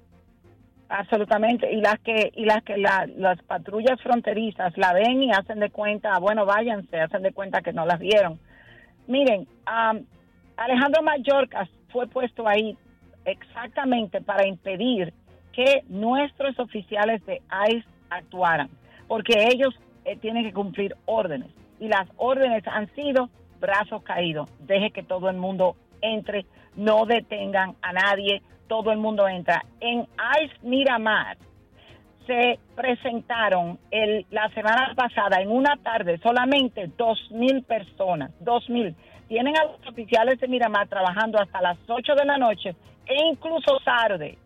Absolutamente, 0.89 1.69
y 1.73 1.81
las 1.81 1.99
que 1.99 2.31
y 2.33 2.45
las 2.45 2.63
que 2.63 2.77
las 2.77 3.41
patrullas 3.45 4.01
fronterizas 4.01 4.77
la 4.77 4.93
ven 4.93 5.21
y 5.21 5.31
hacen 5.31 5.59
de 5.59 5.69
cuenta, 5.69 6.17
bueno, 6.19 6.45
váyanse, 6.45 7.01
hacen 7.01 7.23
de 7.23 7.33
cuenta 7.33 7.61
que 7.61 7.73
no 7.73 7.85
las 7.85 7.99
vieron. 7.99 8.39
Miren, 9.07 9.47
Alejandro 10.55 11.03
Mallorca 11.03 11.67
fue 11.89 12.07
puesto 12.07 12.47
ahí 12.47 12.77
exactamente 13.25 14.21
para 14.21 14.47
impedir 14.47 15.13
que 15.51 15.83
nuestros 15.89 16.57
oficiales 16.59 17.25
de 17.25 17.41
ICE 17.69 17.85
actuaran, 18.09 18.69
porque 19.07 19.49
ellos 19.51 19.73
eh, 20.05 20.15
tienen 20.15 20.45
que 20.45 20.53
cumplir 20.53 20.95
órdenes. 21.05 21.49
Y 21.79 21.89
las 21.89 22.07
órdenes 22.15 22.65
han 22.67 22.87
sido 22.95 23.29
brazos 23.59 24.03
caídos, 24.03 24.49
deje 24.59 24.91
que 24.91 25.03
todo 25.03 25.29
el 25.29 25.35
mundo 25.35 25.75
entre, 26.01 26.45
no 26.75 27.05
detengan 27.05 27.75
a 27.81 27.91
nadie, 27.91 28.41
todo 28.67 28.91
el 28.91 28.97
mundo 28.97 29.27
entra. 29.27 29.63
En 29.79 30.01
ICE 30.41 30.55
Miramar 30.61 31.37
se 32.25 32.59
presentaron 32.75 33.79
la 34.29 34.49
semana 34.49 34.93
pasada 34.95 35.41
en 35.41 35.49
una 35.49 35.77
tarde 35.77 36.19
solamente 36.21 36.91
dos 36.97 37.19
mil 37.31 37.63
personas, 37.63 38.31
dos 38.39 38.69
mil. 38.69 38.95
Tienen 39.27 39.57
a 39.57 39.63
los 39.63 39.87
oficiales 39.87 40.39
de 40.39 40.47
Miramar 40.47 40.87
trabajando 40.87 41.39
hasta 41.39 41.61
las 41.61 41.77
8 41.87 42.15
de 42.15 42.25
la 42.25 42.37
noche 42.37 42.75
e 43.05 43.15
incluso 43.29 43.77
tarde, 43.83 44.37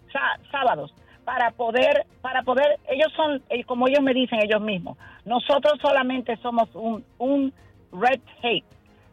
sábados, 0.51 0.93
para 1.24 1.51
poder, 1.51 2.05
para 2.22 2.41
poder, 2.43 2.80
ellos 2.88 3.11
son, 3.15 3.41
eh, 3.49 3.63
como 3.63 3.88
ellos 3.88 4.01
me 4.01 4.13
dicen 4.13 4.39
ellos 4.41 4.61
mismos, 4.61 4.97
nosotros 5.26 5.74
solamente 5.82 6.36
somos 6.38 6.69
un, 6.74 7.03
un 7.19 7.53
red 7.91 8.19
tape. 8.41 8.63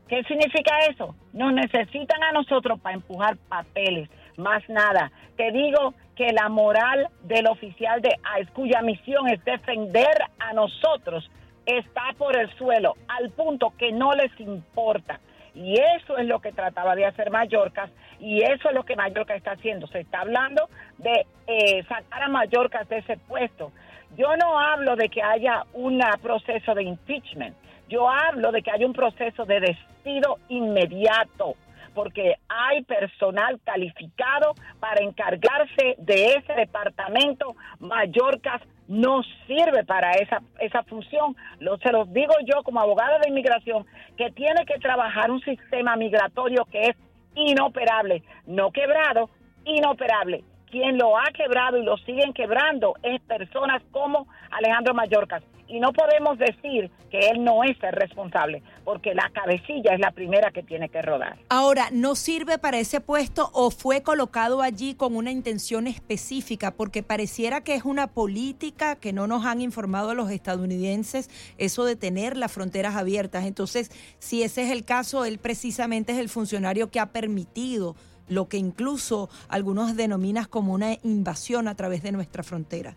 ¿Qué 0.08 0.22
significa 0.24 0.72
eso? 0.90 1.14
Nos 1.34 1.52
necesitan 1.52 2.22
a 2.22 2.32
nosotros 2.32 2.80
para 2.80 2.94
empujar 2.94 3.36
papeles, 3.48 4.08
más 4.38 4.66
nada. 4.68 5.10
Te 5.36 5.50
digo 5.52 5.94
que 6.16 6.32
la 6.32 6.48
moral 6.48 7.08
del 7.22 7.46
oficial 7.46 8.00
de 8.00 8.16
ICE, 8.40 8.52
cuya 8.52 8.80
misión 8.82 9.28
es 9.28 9.44
defender 9.44 10.16
a 10.38 10.52
nosotros, 10.52 11.30
está 11.66 12.02
por 12.16 12.36
el 12.36 12.50
suelo, 12.56 12.94
al 13.08 13.30
punto 13.30 13.72
que 13.76 13.92
no 13.92 14.14
les 14.14 14.32
importa. 14.40 15.20
Y 15.54 15.74
eso 15.74 16.16
es 16.16 16.26
lo 16.26 16.40
que 16.40 16.52
trataba 16.52 16.94
de 16.94 17.04
hacer 17.04 17.30
Mallorca 17.30 17.90
y 18.20 18.42
eso 18.42 18.68
es 18.68 18.74
lo 18.74 18.84
que 18.84 18.96
Mallorca 18.96 19.34
está 19.34 19.52
haciendo. 19.52 19.86
Se 19.88 20.00
está 20.00 20.20
hablando 20.20 20.68
de 20.98 21.26
eh, 21.46 21.82
sacar 21.88 22.22
a 22.22 22.28
Mallorca 22.28 22.84
de 22.84 22.98
ese 22.98 23.16
puesto. 23.16 23.72
Yo 24.16 24.36
no 24.36 24.58
hablo 24.58 24.96
de 24.96 25.08
que 25.08 25.22
haya 25.22 25.64
un 25.74 26.00
proceso 26.22 26.74
de 26.74 26.84
impeachment, 26.84 27.56
Yo 27.88 28.08
hablo 28.08 28.52
de 28.52 28.62
que 28.62 28.70
hay 28.70 28.84
un 28.84 28.92
proceso 28.92 29.44
de 29.44 29.60
despido 29.60 30.38
inmediato 30.48 31.56
porque 31.98 32.36
hay 32.48 32.84
personal 32.84 33.58
calificado 33.64 34.54
para 34.78 35.02
encargarse 35.02 35.96
de 35.98 36.34
ese 36.34 36.52
departamento. 36.52 37.56
Mallorca 37.80 38.60
no 38.86 39.22
sirve 39.48 39.82
para 39.84 40.12
esa, 40.12 40.40
esa 40.60 40.84
función. 40.84 41.34
Se 41.82 41.90
los 41.90 42.12
digo 42.12 42.34
yo 42.46 42.62
como 42.62 42.78
abogada 42.78 43.18
de 43.18 43.30
inmigración, 43.30 43.84
que 44.16 44.30
tiene 44.30 44.64
que 44.64 44.78
trabajar 44.78 45.28
un 45.28 45.40
sistema 45.40 45.96
migratorio 45.96 46.66
que 46.66 46.82
es 46.82 46.96
inoperable, 47.34 48.22
no 48.46 48.70
quebrado, 48.70 49.28
inoperable. 49.64 50.44
Quien 50.70 50.98
lo 50.98 51.18
ha 51.18 51.26
quebrado 51.34 51.78
y 51.78 51.84
lo 51.84 51.96
siguen 51.96 52.32
quebrando 52.32 52.94
es 53.02 53.20
personas 53.22 53.82
como 53.90 54.28
Alejandro 54.52 54.94
Mallorca 54.94 55.42
y 55.68 55.80
no 55.80 55.92
podemos 55.92 56.38
decir 56.38 56.90
que 57.10 57.30
él 57.30 57.44
no 57.44 57.62
es 57.62 57.76
el 57.82 57.92
responsable, 57.92 58.62
porque 58.84 59.14
la 59.14 59.30
cabecilla 59.32 59.94
es 59.94 60.00
la 60.00 60.10
primera 60.10 60.50
que 60.50 60.62
tiene 60.62 60.88
que 60.88 61.02
rodar. 61.02 61.38
Ahora, 61.48 61.88
¿no 61.92 62.14
sirve 62.14 62.58
para 62.58 62.78
ese 62.78 63.00
puesto 63.00 63.50
o 63.52 63.70
fue 63.70 64.02
colocado 64.02 64.62
allí 64.62 64.94
con 64.94 65.14
una 65.14 65.30
intención 65.30 65.86
específica? 65.86 66.72
Porque 66.72 67.02
pareciera 67.02 67.62
que 67.62 67.74
es 67.74 67.84
una 67.84 68.08
política 68.08 68.96
que 68.96 69.12
no 69.12 69.26
nos 69.26 69.44
han 69.44 69.60
informado 69.60 70.14
los 70.14 70.30
estadounidenses, 70.30 71.30
eso 71.58 71.84
de 71.84 71.96
tener 71.96 72.36
las 72.36 72.52
fronteras 72.52 72.96
abiertas. 72.96 73.44
Entonces, 73.44 73.90
si 74.18 74.42
ese 74.42 74.62
es 74.64 74.70
el 74.70 74.84
caso, 74.84 75.24
él 75.24 75.38
precisamente 75.38 76.12
es 76.12 76.18
el 76.18 76.28
funcionario 76.28 76.90
que 76.90 77.00
ha 77.00 77.12
permitido 77.12 77.94
lo 78.28 78.48
que 78.48 78.58
incluso 78.58 79.30
algunos 79.48 79.96
denominan 79.96 80.44
como 80.44 80.74
una 80.74 80.98
invasión 81.02 81.68
a 81.68 81.74
través 81.74 82.02
de 82.02 82.12
nuestra 82.12 82.42
frontera. 82.42 82.96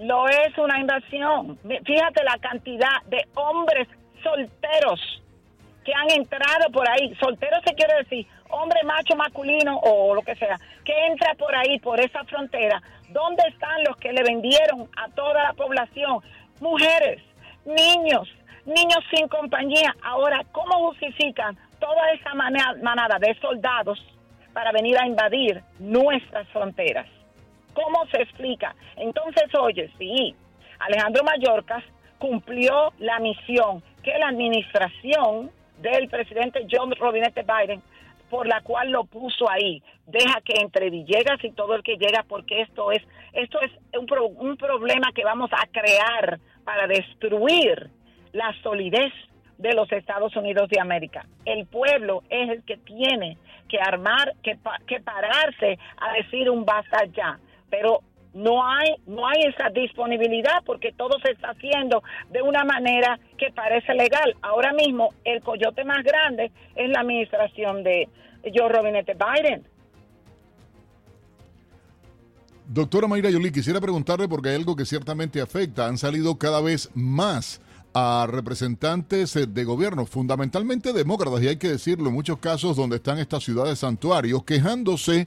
No 0.00 0.28
es 0.28 0.56
una 0.56 0.80
invasión. 0.80 1.58
Fíjate 1.62 2.24
la 2.24 2.38
cantidad 2.40 3.02
de 3.06 3.26
hombres 3.34 3.86
solteros 4.22 5.22
que 5.84 5.92
han 5.94 6.10
entrado 6.10 6.70
por 6.72 6.88
ahí. 6.88 7.14
Soltero 7.16 7.58
se 7.66 7.74
quiere 7.74 7.96
decir 7.96 8.26
hombre 8.48 8.82
macho 8.84 9.14
masculino 9.14 9.78
o 9.78 10.14
lo 10.14 10.22
que 10.22 10.34
sea, 10.36 10.56
que 10.84 11.06
entra 11.06 11.34
por 11.34 11.54
ahí, 11.54 11.78
por 11.80 12.00
esa 12.00 12.24
frontera. 12.24 12.82
¿Dónde 13.10 13.42
están 13.48 13.84
los 13.84 13.96
que 13.96 14.12
le 14.12 14.22
vendieron 14.22 14.88
a 14.96 15.08
toda 15.10 15.42
la 15.42 15.52
población? 15.52 16.20
Mujeres, 16.60 17.22
niños, 17.64 18.28
niños 18.64 19.04
sin 19.14 19.28
compañía. 19.28 19.94
Ahora, 20.02 20.42
¿cómo 20.52 20.88
justifican 20.88 21.56
toda 21.78 22.10
esa 22.12 22.34
manada 22.34 23.18
de 23.18 23.34
soldados 23.40 23.98
para 24.52 24.72
venir 24.72 24.98
a 24.98 25.06
invadir 25.06 25.62
nuestras 25.78 26.48
fronteras? 26.48 27.06
¿Cómo 27.74 28.06
se 28.06 28.22
explica? 28.22 28.74
Entonces, 28.96 29.54
oye, 29.54 29.90
sí, 29.98 30.34
Alejandro 30.78 31.22
Mayorkas 31.24 31.84
cumplió 32.18 32.92
la 32.98 33.18
misión 33.18 33.82
que 34.02 34.16
la 34.18 34.28
administración 34.28 35.50
del 35.80 36.08
presidente 36.08 36.66
John 36.70 36.92
Robinette 36.98 37.44
Biden 37.44 37.82
por 38.28 38.46
la 38.46 38.60
cual 38.62 38.90
lo 38.90 39.04
puso 39.04 39.50
ahí. 39.50 39.82
Deja 40.06 40.40
que 40.42 40.54
entre 40.60 40.88
Villegas 40.88 41.42
y 41.42 41.50
todo 41.50 41.74
el 41.74 41.82
que 41.82 41.96
llega, 41.96 42.24
porque 42.28 42.62
esto 42.62 42.92
es, 42.92 43.02
esto 43.32 43.60
es 43.60 43.72
un, 43.98 44.06
un 44.38 44.56
problema 44.56 45.08
que 45.12 45.24
vamos 45.24 45.50
a 45.52 45.66
crear 45.66 46.38
para 46.64 46.86
destruir 46.86 47.90
la 48.32 48.54
solidez 48.62 49.12
de 49.58 49.74
los 49.74 49.90
Estados 49.92 50.34
Unidos 50.36 50.68
de 50.70 50.80
América. 50.80 51.26
El 51.44 51.66
pueblo 51.66 52.22
es 52.30 52.48
el 52.48 52.64
que 52.64 52.76
tiene 52.78 53.36
que 53.68 53.78
armar, 53.78 54.34
que, 54.42 54.56
que 54.86 55.00
pararse 55.00 55.78
a 55.98 56.12
decir 56.14 56.48
un 56.48 56.64
basta 56.64 57.04
ya 57.06 57.38
pero 57.70 58.00
no 58.32 58.64
hay 58.64 58.94
no 59.06 59.26
hay 59.26 59.42
esa 59.42 59.70
disponibilidad 59.70 60.62
porque 60.64 60.92
todo 60.92 61.18
se 61.20 61.32
está 61.32 61.50
haciendo 61.50 62.02
de 62.30 62.42
una 62.42 62.64
manera 62.64 63.18
que 63.36 63.50
parece 63.50 63.94
legal. 63.94 64.36
Ahora 64.42 64.72
mismo 64.72 65.14
el 65.24 65.42
coyote 65.42 65.84
más 65.84 66.02
grande 66.04 66.52
es 66.76 66.88
la 66.90 67.00
administración 67.00 67.82
de 67.82 68.08
Joe 68.54 68.68
Robinette 68.68 69.16
Biden. 69.16 69.64
Doctora 72.72 73.08
Mayra 73.08 73.30
Yoli, 73.30 73.50
quisiera 73.50 73.80
preguntarle 73.80 74.28
porque 74.28 74.50
hay 74.50 74.54
algo 74.54 74.76
que 74.76 74.84
ciertamente 74.84 75.40
afecta. 75.40 75.86
Han 75.86 75.98
salido 75.98 76.38
cada 76.38 76.60
vez 76.60 76.88
más 76.94 77.60
a 77.92 78.28
representantes 78.30 79.34
de 79.34 79.64
gobierno, 79.64 80.06
fundamentalmente 80.06 80.92
demócratas, 80.92 81.42
y 81.42 81.48
hay 81.48 81.56
que 81.56 81.68
decirlo, 81.68 82.10
en 82.10 82.14
muchos 82.14 82.38
casos 82.38 82.76
donde 82.76 82.96
están 82.96 83.18
estas 83.18 83.42
ciudades 83.42 83.80
santuarios, 83.80 84.44
quejándose 84.44 85.26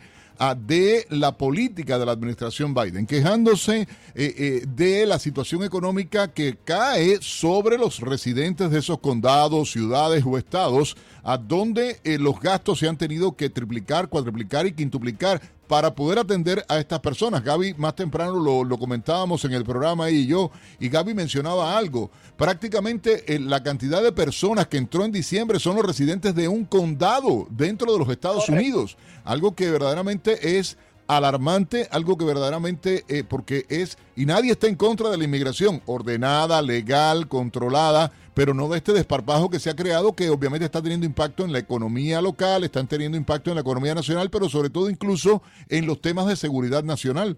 de 0.58 1.06
la 1.10 1.38
política 1.38 1.98
de 1.98 2.06
la 2.06 2.12
administración 2.12 2.74
Biden, 2.74 3.06
quejándose 3.06 3.82
eh, 3.82 3.88
eh, 4.16 4.66
de 4.68 5.06
la 5.06 5.18
situación 5.20 5.64
económica 5.64 6.34
que 6.34 6.58
cae 6.64 7.20
sobre 7.22 7.78
los 7.78 8.00
residentes 8.00 8.70
de 8.70 8.80
esos 8.80 9.00
condados, 9.00 9.72
ciudades 9.72 10.24
o 10.26 10.38
estados, 10.38 10.98
a 11.24 11.38
donde 11.38 12.00
eh, 12.04 12.18
los 12.20 12.40
gastos 12.40 12.80
se 12.80 12.88
han 12.88 12.98
tenido 12.98 13.36
que 13.36 13.50
triplicar, 13.50 14.10
cuadruplicar 14.10 14.66
y 14.66 14.74
quintuplicar 14.74 15.42
para 15.68 15.94
poder 15.94 16.20
atender 16.20 16.66
a 16.68 16.80
estas 16.80 17.00
personas. 17.00 17.44
Gaby, 17.44 17.76
más 17.76 17.96
temprano 17.96 18.36
lo, 18.64 18.78
comentábamos 18.78 19.44
en 19.46 19.54
el 19.54 19.64
programa 19.64 20.10
y 20.10 20.28
yo, 20.28 20.52
y 20.80 20.90
Gaby 20.90 21.14
mencionaba 21.14 21.78
algo. 21.78 22.12
Prácticamente 22.38 23.24
la 23.40 23.64
cantidad 23.64 24.04
de 24.04 24.12
personas 24.12 24.68
que 24.68 24.78
entró 24.78 25.06
en 25.06 25.12
diciembre 25.12 25.60
son 25.60 25.76
los 25.76 25.86
residentes 25.86 26.36
de 26.36 26.48
un 26.48 26.66
condado 26.66 27.48
dentro 27.50 27.92
de 27.92 28.00
los 28.00 28.10
Estados 28.10 28.50
Unidos. 28.50 28.98
Algo 29.24 29.56
que 29.56 29.72
verdaderamente 29.72 30.60
es 30.60 30.78
alarmante, 31.08 31.88
algo 31.92 32.18
que 32.18 32.26
verdaderamente, 32.26 33.04
eh, 33.10 33.24
porque 33.28 33.64
es, 33.70 33.98
y 34.16 34.26
nadie 34.26 34.52
está 34.52 34.68
en 34.68 34.76
contra 34.76 35.10
de 35.10 35.18
la 35.18 35.24
inmigración, 35.24 35.82
ordenada, 35.86 36.62
legal, 36.62 37.28
controlada, 37.28 38.12
pero 38.34 38.54
no 38.54 38.68
de 38.70 38.78
este 38.78 38.94
desparpajo 38.94 39.50
que 39.50 39.60
se 39.60 39.70
ha 39.70 39.76
creado, 39.76 40.14
que 40.14 40.30
obviamente 40.30 40.66
está 40.66 40.82
teniendo 40.82 41.06
impacto 41.06 41.44
en 41.44 41.52
la 41.52 41.60
economía 41.60 42.22
local, 42.22 42.64
están 42.64 42.88
teniendo 42.88 43.18
impacto 43.18 43.52
en 43.52 43.56
la 43.56 43.62
economía 43.62 43.94
nacional, 43.94 44.30
pero 44.30 44.50
sobre 44.50 44.70
todo 44.70 44.90
incluso 44.90 45.42
en 45.70 45.86
los 45.86 46.02
temas 46.02 46.28
de 46.28 46.36
seguridad 46.36 46.84
nacional. 46.84 47.38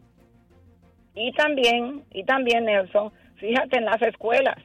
Y 1.16 1.32
también, 1.34 2.04
y 2.12 2.24
también, 2.24 2.66
Nelson, 2.66 3.12
fíjate 3.38 3.78
en 3.78 3.86
las 3.86 4.02
escuelas. 4.02 4.58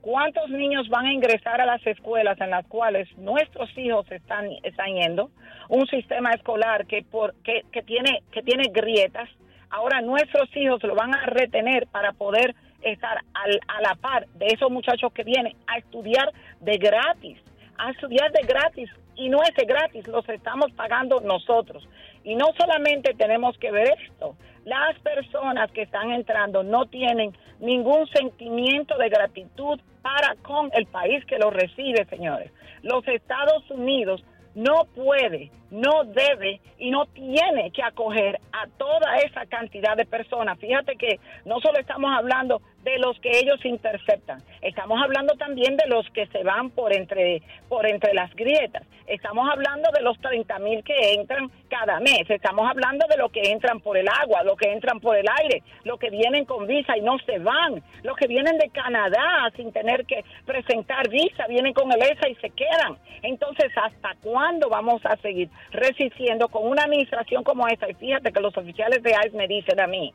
¿Cuántos 0.00 0.50
niños 0.50 0.88
van 0.88 1.06
a 1.06 1.12
ingresar 1.12 1.60
a 1.60 1.66
las 1.66 1.86
escuelas 1.86 2.40
en 2.40 2.50
las 2.50 2.66
cuales 2.66 3.08
nuestros 3.18 3.70
hijos 3.78 4.04
están, 4.10 4.46
están 4.64 4.94
yendo? 4.94 5.30
Un 5.68 5.86
sistema 5.86 6.30
escolar 6.32 6.86
que, 6.86 7.02
por, 7.02 7.34
que, 7.42 7.62
que, 7.72 7.82
tiene, 7.82 8.22
que 8.32 8.42
tiene 8.42 8.64
grietas. 8.72 9.28
Ahora 9.70 10.00
nuestros 10.00 10.54
hijos 10.56 10.82
lo 10.82 10.94
van 10.94 11.14
a 11.14 11.26
retener 11.26 11.86
para 11.86 12.12
poder 12.12 12.54
estar 12.82 13.18
al, 13.34 13.60
a 13.68 13.80
la 13.80 13.94
par 13.94 14.26
de 14.34 14.46
esos 14.46 14.70
muchachos 14.70 15.12
que 15.12 15.24
vienen 15.24 15.56
a 15.66 15.78
estudiar 15.78 16.30
de 16.60 16.76
gratis, 16.76 17.38
a 17.78 17.90
estudiar 17.90 18.30
de 18.32 18.42
gratis. 18.46 18.90
Y 19.14 19.28
no 19.28 19.42
es 19.42 19.50
gratis, 19.66 20.08
los 20.08 20.26
estamos 20.28 20.72
pagando 20.72 21.20
nosotros. 21.20 21.86
Y 22.24 22.34
no 22.34 22.46
solamente 22.58 23.14
tenemos 23.14 23.58
que 23.58 23.70
ver 23.70 23.94
esto, 24.00 24.36
las 24.64 24.98
personas 25.00 25.70
que 25.72 25.82
están 25.82 26.12
entrando 26.12 26.62
no 26.62 26.86
tienen 26.86 27.32
ningún 27.60 28.06
sentimiento 28.08 28.96
de 28.96 29.08
gratitud 29.08 29.80
para 30.02 30.36
con 30.42 30.70
el 30.74 30.86
país 30.86 31.24
que 31.26 31.38
los 31.38 31.52
recibe, 31.52 32.04
señores. 32.06 32.50
Los 32.82 33.06
Estados 33.08 33.68
Unidos 33.70 34.22
no 34.54 34.84
puede, 34.94 35.50
no 35.70 36.04
debe 36.04 36.60
y 36.78 36.90
no 36.90 37.06
tiene 37.06 37.70
que 37.70 37.82
acoger 37.82 38.38
a 38.52 38.66
toda 38.76 39.16
esa 39.18 39.46
cantidad 39.46 39.96
de 39.96 40.04
personas. 40.04 40.58
Fíjate 40.58 40.96
que 40.96 41.18
no 41.44 41.60
solo 41.60 41.78
estamos 41.78 42.10
hablando 42.14 42.60
de 42.82 42.98
los 42.98 43.18
que 43.20 43.30
ellos 43.38 43.64
interceptan. 43.64 44.42
Estamos 44.60 45.00
hablando 45.02 45.34
también 45.34 45.76
de 45.76 45.86
los 45.88 46.08
que 46.10 46.26
se 46.26 46.42
van 46.42 46.70
por 46.70 46.92
entre, 46.92 47.42
por 47.68 47.86
entre 47.86 48.14
las 48.14 48.34
grietas. 48.34 48.82
Estamos 49.06 49.48
hablando 49.50 49.90
de 49.92 50.02
los 50.02 50.18
30 50.20 50.58
mil 50.60 50.82
que 50.84 51.14
entran 51.14 51.50
cada 51.68 52.00
mes. 52.00 52.28
Estamos 52.28 52.68
hablando 52.68 53.06
de 53.08 53.16
los 53.16 53.30
que 53.30 53.50
entran 53.50 53.80
por 53.80 53.96
el 53.96 54.08
agua, 54.08 54.42
los 54.42 54.56
que 54.56 54.72
entran 54.72 55.00
por 55.00 55.16
el 55.16 55.26
aire, 55.42 55.62
los 55.84 55.98
que 55.98 56.10
vienen 56.10 56.44
con 56.44 56.66
visa 56.66 56.96
y 56.96 57.00
no 57.00 57.18
se 57.26 57.38
van, 57.38 57.82
los 58.02 58.16
que 58.16 58.26
vienen 58.26 58.58
de 58.58 58.70
Canadá 58.70 59.50
sin 59.56 59.72
tener 59.72 60.06
que 60.06 60.24
presentar 60.46 61.08
visa, 61.08 61.46
vienen 61.48 61.72
con 61.72 61.90
el 61.92 62.00
ESA 62.00 62.28
y 62.28 62.34
se 62.36 62.50
quedan. 62.50 62.96
Entonces, 63.22 63.70
¿hasta 63.76 64.14
cuándo 64.22 64.68
vamos 64.68 65.04
a 65.04 65.16
seguir 65.16 65.48
resistiendo 65.70 66.48
con 66.48 66.66
una 66.66 66.84
administración 66.84 67.44
como 67.44 67.66
esta? 67.68 67.88
Y 67.90 67.94
fíjate 67.94 68.32
que 68.32 68.40
los 68.40 68.56
oficiales 68.56 69.02
de 69.02 69.10
ICE 69.10 69.36
me 69.36 69.48
dicen 69.48 69.80
a 69.80 69.86
mí, 69.86 70.12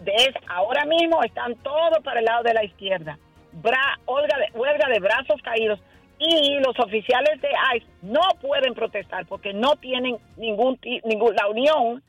de 0.00 0.34
ahora 0.48 0.84
mismo 0.84 1.22
están 1.22 1.54
todos 1.56 1.98
para 2.04 2.20
el 2.20 2.24
lado 2.24 2.42
de 2.42 2.54
la 2.54 2.64
izquierda. 2.64 3.18
Bra, 3.52 3.98
huelga, 4.06 4.36
de, 4.38 4.58
huelga 4.58 4.88
de 4.88 5.00
brazos 5.00 5.40
caídos 5.42 5.80
y 6.18 6.58
los 6.60 6.78
oficiales 6.78 7.40
de 7.40 7.48
ICE 7.76 7.86
no 8.02 8.20
pueden 8.40 8.74
protestar 8.74 9.26
porque 9.26 9.52
no 9.52 9.76
tienen 9.76 10.16
ningún, 10.36 10.78
ningún 11.04 11.34
la 11.34 11.48
unión 11.48 12.02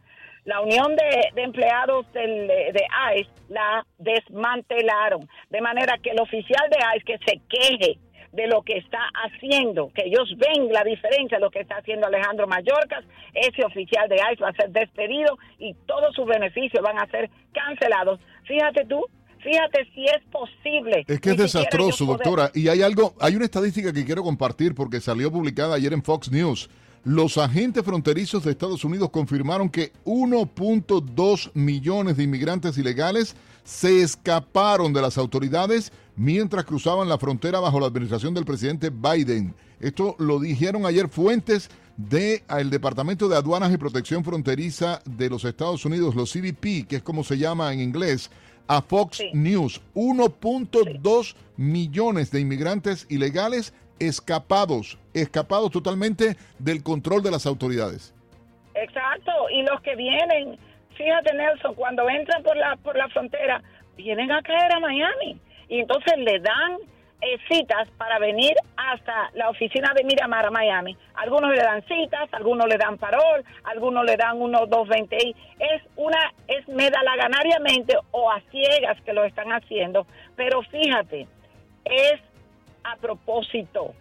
la 0.45 0.61
unión 0.61 0.95
de, 0.95 1.43
empleados 1.43 2.11
del, 2.13 2.47
de 2.47 2.85
ICE 3.15 3.29
la 3.49 3.85
desmantelaron 3.97 5.27
de 5.49 5.61
manera 5.61 5.97
que 6.01 6.11
el 6.11 6.21
oficial 6.21 6.69
de 6.69 6.77
ICE 6.95 7.05
que 7.05 7.17
se 7.25 7.41
queje 7.49 7.99
de 8.31 8.47
lo 8.47 8.61
que 8.61 8.77
está 8.77 8.99
haciendo, 9.25 9.91
que 9.93 10.03
ellos 10.05 10.29
ven 10.37 10.71
la 10.71 10.83
diferencia 10.83 11.37
de 11.37 11.43
lo 11.43 11.51
que 11.51 11.59
está 11.59 11.77
haciendo 11.77 12.07
Alejandro 12.07 12.47
Mayorkas, 12.47 13.03
ese 13.33 13.63
oficial 13.63 14.07
de 14.09 14.15
ICE 14.15 14.43
va 14.43 14.49
a 14.49 14.53
ser 14.53 14.69
despedido 14.71 15.37
y 15.59 15.73
todos 15.85 16.13
sus 16.15 16.25
beneficios 16.25 16.83
van 16.83 16.99
a 16.99 17.07
ser 17.07 17.29
cancelados. 17.53 18.19
Fíjate 18.43 18.85
tú, 18.85 19.05
Fíjate 19.39 19.87
si 19.93 20.03
es 20.03 20.23
posible. 20.31 21.05
Es 21.07 21.21
que 21.21 21.29
es 21.29 21.37
desastroso, 21.37 22.05
doctora. 22.05 22.51
Y 22.53 22.67
hay 22.67 22.81
algo, 22.81 23.13
hay 23.19 23.35
una 23.35 23.45
estadística 23.45 23.93
que 23.93 24.03
quiero 24.03 24.23
compartir 24.23 24.73
porque 24.75 24.99
salió 24.99 25.31
publicada 25.31 25.75
ayer 25.75 25.93
en 25.93 26.03
Fox 26.03 26.31
News. 26.31 26.69
Los 27.03 27.37
agentes 27.37 27.85
fronterizos 27.85 28.43
de 28.43 28.51
Estados 28.51 28.83
Unidos 28.83 29.09
confirmaron 29.11 29.69
que 29.69 29.93
1.2 30.03 31.51
millones 31.53 32.17
de 32.17 32.23
inmigrantes 32.23 32.77
ilegales 32.77 33.35
se 33.63 34.01
escaparon 34.01 34.91
de 34.91 35.01
las 35.01 35.17
autoridades 35.17 35.93
mientras 36.17 36.65
cruzaban 36.65 37.07
la 37.07 37.17
frontera 37.17 37.59
bajo 37.59 37.79
la 37.79 37.85
administración 37.85 38.33
del 38.33 38.43
presidente 38.43 38.89
Biden. 38.89 39.53
Esto 39.79 40.15
lo 40.19 40.39
dijeron 40.39 40.85
ayer 40.85 41.07
fuentes 41.07 41.69
del 41.95 42.69
Departamento 42.69 43.29
de 43.29 43.37
Aduanas 43.37 43.71
y 43.71 43.77
Protección 43.77 44.23
Fronteriza 44.23 45.01
de 45.05 45.29
los 45.29 45.45
Estados 45.45 45.85
Unidos, 45.85 46.15
los 46.15 46.33
CBP, 46.33 46.87
que 46.87 46.97
es 46.97 47.03
como 47.03 47.23
se 47.23 47.37
llama 47.37 47.71
en 47.71 47.79
inglés, 47.79 48.29
a 48.67 48.81
Fox 48.81 49.23
News. 49.33 49.81
1.2 49.95 51.35
millones 51.55 52.31
de 52.31 52.41
inmigrantes 52.41 53.05
ilegales 53.09 53.73
escapados, 53.99 54.97
escapados 55.13 55.71
totalmente 55.71 56.35
del 56.59 56.83
control 56.83 57.23
de 57.23 57.31
las 57.31 57.45
autoridades. 57.45 58.13
Exacto, 58.75 59.31
y 59.51 59.63
los 59.63 59.81
que 59.81 59.95
vienen 59.95 60.59
fíjate 60.97 61.33
Nelson, 61.33 61.75
cuando 61.75 62.09
entran 62.09 62.41
por 62.43 62.57
la, 62.57 62.75
por 62.77 62.97
la 62.97 63.07
frontera, 63.09 63.61
vienen 63.95 64.31
a 64.31 64.41
caer 64.41 64.73
a 64.73 64.79
Miami 64.79 65.39
y 65.69 65.79
entonces 65.79 66.17
le 66.17 66.39
dan 66.39 66.77
eh, 67.19 67.37
citas 67.49 67.89
para 67.97 68.19
venir 68.19 68.53
hasta 68.75 69.31
la 69.33 69.49
oficina 69.49 69.91
de 69.95 70.03
Miramar 70.03 70.45
a 70.45 70.51
Miami. 70.51 70.95
Algunos 71.15 71.49
le 71.51 71.63
dan 71.63 71.83
citas, 71.87 72.29
algunos 72.31 72.67
le 72.67 72.77
dan 72.77 72.97
parol, 72.97 73.43
algunos 73.63 74.05
le 74.05 74.15
dan 74.17 74.39
unos 74.39 74.69
220 74.69 75.35
Es 75.57 75.81
una, 75.95 76.31
es 76.47 76.67
medalaganariamente 76.67 77.97
o 78.11 78.31
a 78.31 78.39
ciegas 78.51 79.01
que 79.01 79.13
lo 79.13 79.23
están 79.23 79.51
haciendo, 79.51 80.05
pero 80.35 80.61
fíjate, 80.61 81.27
es 81.85 82.21
a 82.83 82.95
propósito, 82.97 83.93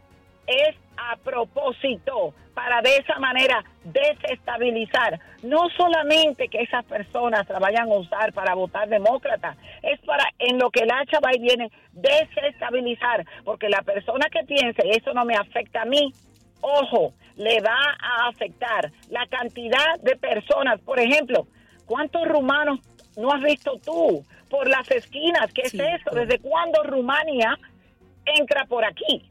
es 0.46 0.76
a 0.96 1.16
propósito 1.16 2.34
para 2.56 2.80
de 2.80 2.96
esa 2.96 3.18
manera 3.18 3.62
desestabilizar. 3.84 5.20
No 5.42 5.68
solamente 5.76 6.48
que 6.48 6.62
esas 6.62 6.84
personas 6.86 7.48
la 7.48 7.58
vayan 7.58 7.88
a 7.88 7.96
usar 7.96 8.32
para 8.32 8.54
votar 8.54 8.88
demócrata, 8.88 9.56
es 9.82 10.00
para 10.00 10.24
en 10.38 10.58
lo 10.58 10.70
que 10.70 10.84
el 10.84 10.90
hacha 10.90 11.20
va 11.20 11.34
y 11.34 11.40
viene 11.40 11.70
desestabilizar, 11.92 13.24
porque 13.44 13.68
la 13.68 13.82
persona 13.82 14.26
que 14.30 14.44
piense 14.44 14.82
eso 14.90 15.12
no 15.14 15.24
me 15.24 15.34
afecta 15.34 15.82
a 15.82 15.86
mí, 15.86 16.12
ojo, 16.60 17.14
le 17.36 17.60
va 17.60 17.78
a 18.00 18.28
afectar 18.28 18.90
la 19.10 19.26
cantidad 19.26 19.98
de 20.02 20.16
personas. 20.16 20.80
Por 20.80 20.98
ejemplo, 20.98 21.46
¿cuántos 21.86 22.26
rumanos 22.26 22.80
no 23.16 23.32
has 23.32 23.42
visto 23.42 23.78
tú 23.84 24.24
por 24.48 24.68
las 24.68 24.90
esquinas? 24.90 25.52
¿Qué 25.52 25.62
es 25.62 25.74
eso? 25.74 26.14
¿Desde 26.14 26.38
cuándo 26.38 26.82
Rumania 26.82 27.58
entra 28.24 28.64
por 28.64 28.84
aquí? 28.84 29.30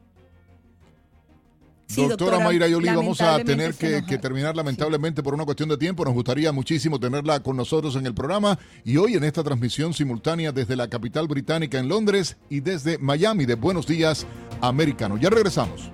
Doctora, 1.94 2.40
Mayra 2.40 2.68
Yoli, 2.68 2.88
vamos 2.88 3.20
a 3.20 3.42
tener 3.42 3.74
que, 3.74 4.18
terminar 4.18 4.56
lamentablemente 4.56 5.22
por 5.22 5.34
una 5.34 5.44
cuestión 5.44 5.68
de 5.68 5.76
tiempo. 5.76 6.04
Nos 6.04 6.14
gustaría 6.14 6.52
muchísimo 6.52 6.98
tenerla 6.98 7.40
con 7.40 7.56
nosotros 7.56 7.96
en 7.96 8.06
el 8.06 8.14
programa 8.14 8.58
y 8.84 8.96
hoy 8.96 9.14
en 9.14 9.24
esta 9.24 9.42
transmisión 9.42 9.94
simultánea 9.94 10.52
desde 10.52 10.76
la 10.76 10.88
capital 10.88 11.28
británica 11.28 11.78
en 11.78 11.88
Londres 11.88 12.36
y 12.50 12.60
desde 12.60 12.98
Miami 12.98 13.46
de 13.46 13.54
Buenos 13.54 13.86
Días 13.86 14.26
Americano. 14.60 15.16
Ya 15.16 15.30
regresamos. 15.30 15.90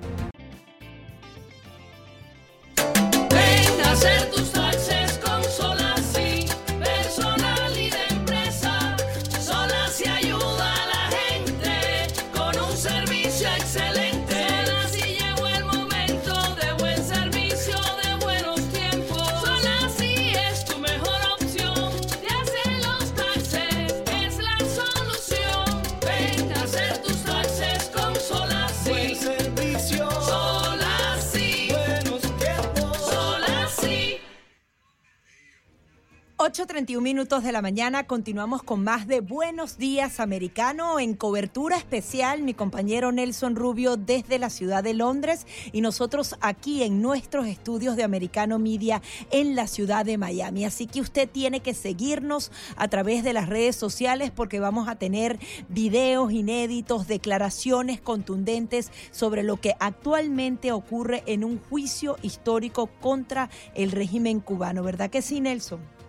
Minutos 37.01 37.45
de 37.45 37.53
la 37.53 37.63
mañana 37.63 38.05
continuamos 38.09 38.65
con 38.65 38.83
más 38.83 39.07
de 39.07 39.21
Buenos 39.21 39.79
Días 39.79 40.19
Americano 40.19 40.99
en 40.99 41.15
cobertura 41.15 41.77
especial. 41.77 42.43
Mi 42.43 42.53
compañero 42.53 43.13
Nelson 43.13 43.55
Rubio 43.55 43.97
desde 43.97 44.41
la 44.41 44.51
ciudad 44.51 44.83
de 44.83 44.93
Londres 44.93 45.47
y 45.71 45.83
nosotros 45.83 46.35
aquí 46.41 46.83
en 46.83 47.01
nuestros 47.01 47.47
estudios 47.47 47.95
de 47.95 48.03
Americano 48.03 48.59
Media 48.59 49.03
en 49.31 49.55
la 49.55 49.69
ciudad 49.69 50.05
de 50.05 50.19
Miami. 50.19 50.65
Así 50.65 50.89
que 50.89 51.01
usted 51.01 51.31
tiene 51.31 51.61
que 51.61 51.75
seguirnos 51.75 52.51
a 52.75 52.89
través 52.89 53.23
de 53.23 53.35
las 53.35 53.49
redes 53.49 53.77
sociales 53.77 54.33
porque 54.33 54.59
vamos 54.59 54.89
a 54.89 54.97
tener 54.97 55.39
videos 55.69 56.33
inéditos, 56.33 57.07
declaraciones 57.07 58.01
contundentes 58.01 58.91
sobre 59.13 59.45
lo 59.45 59.61
que 59.61 59.75
actualmente 59.79 60.73
ocurre 60.73 61.23
en 61.27 61.45
un 61.45 61.61
juicio 61.61 62.17
histórico 62.21 62.89
contra 63.01 63.49
el 63.77 63.93
régimen 63.93 64.41
cubano. 64.41 64.83
¿Verdad 64.83 65.09
que 65.09 65.23
sí, 65.23 65.41
Nelson? 65.41 66.02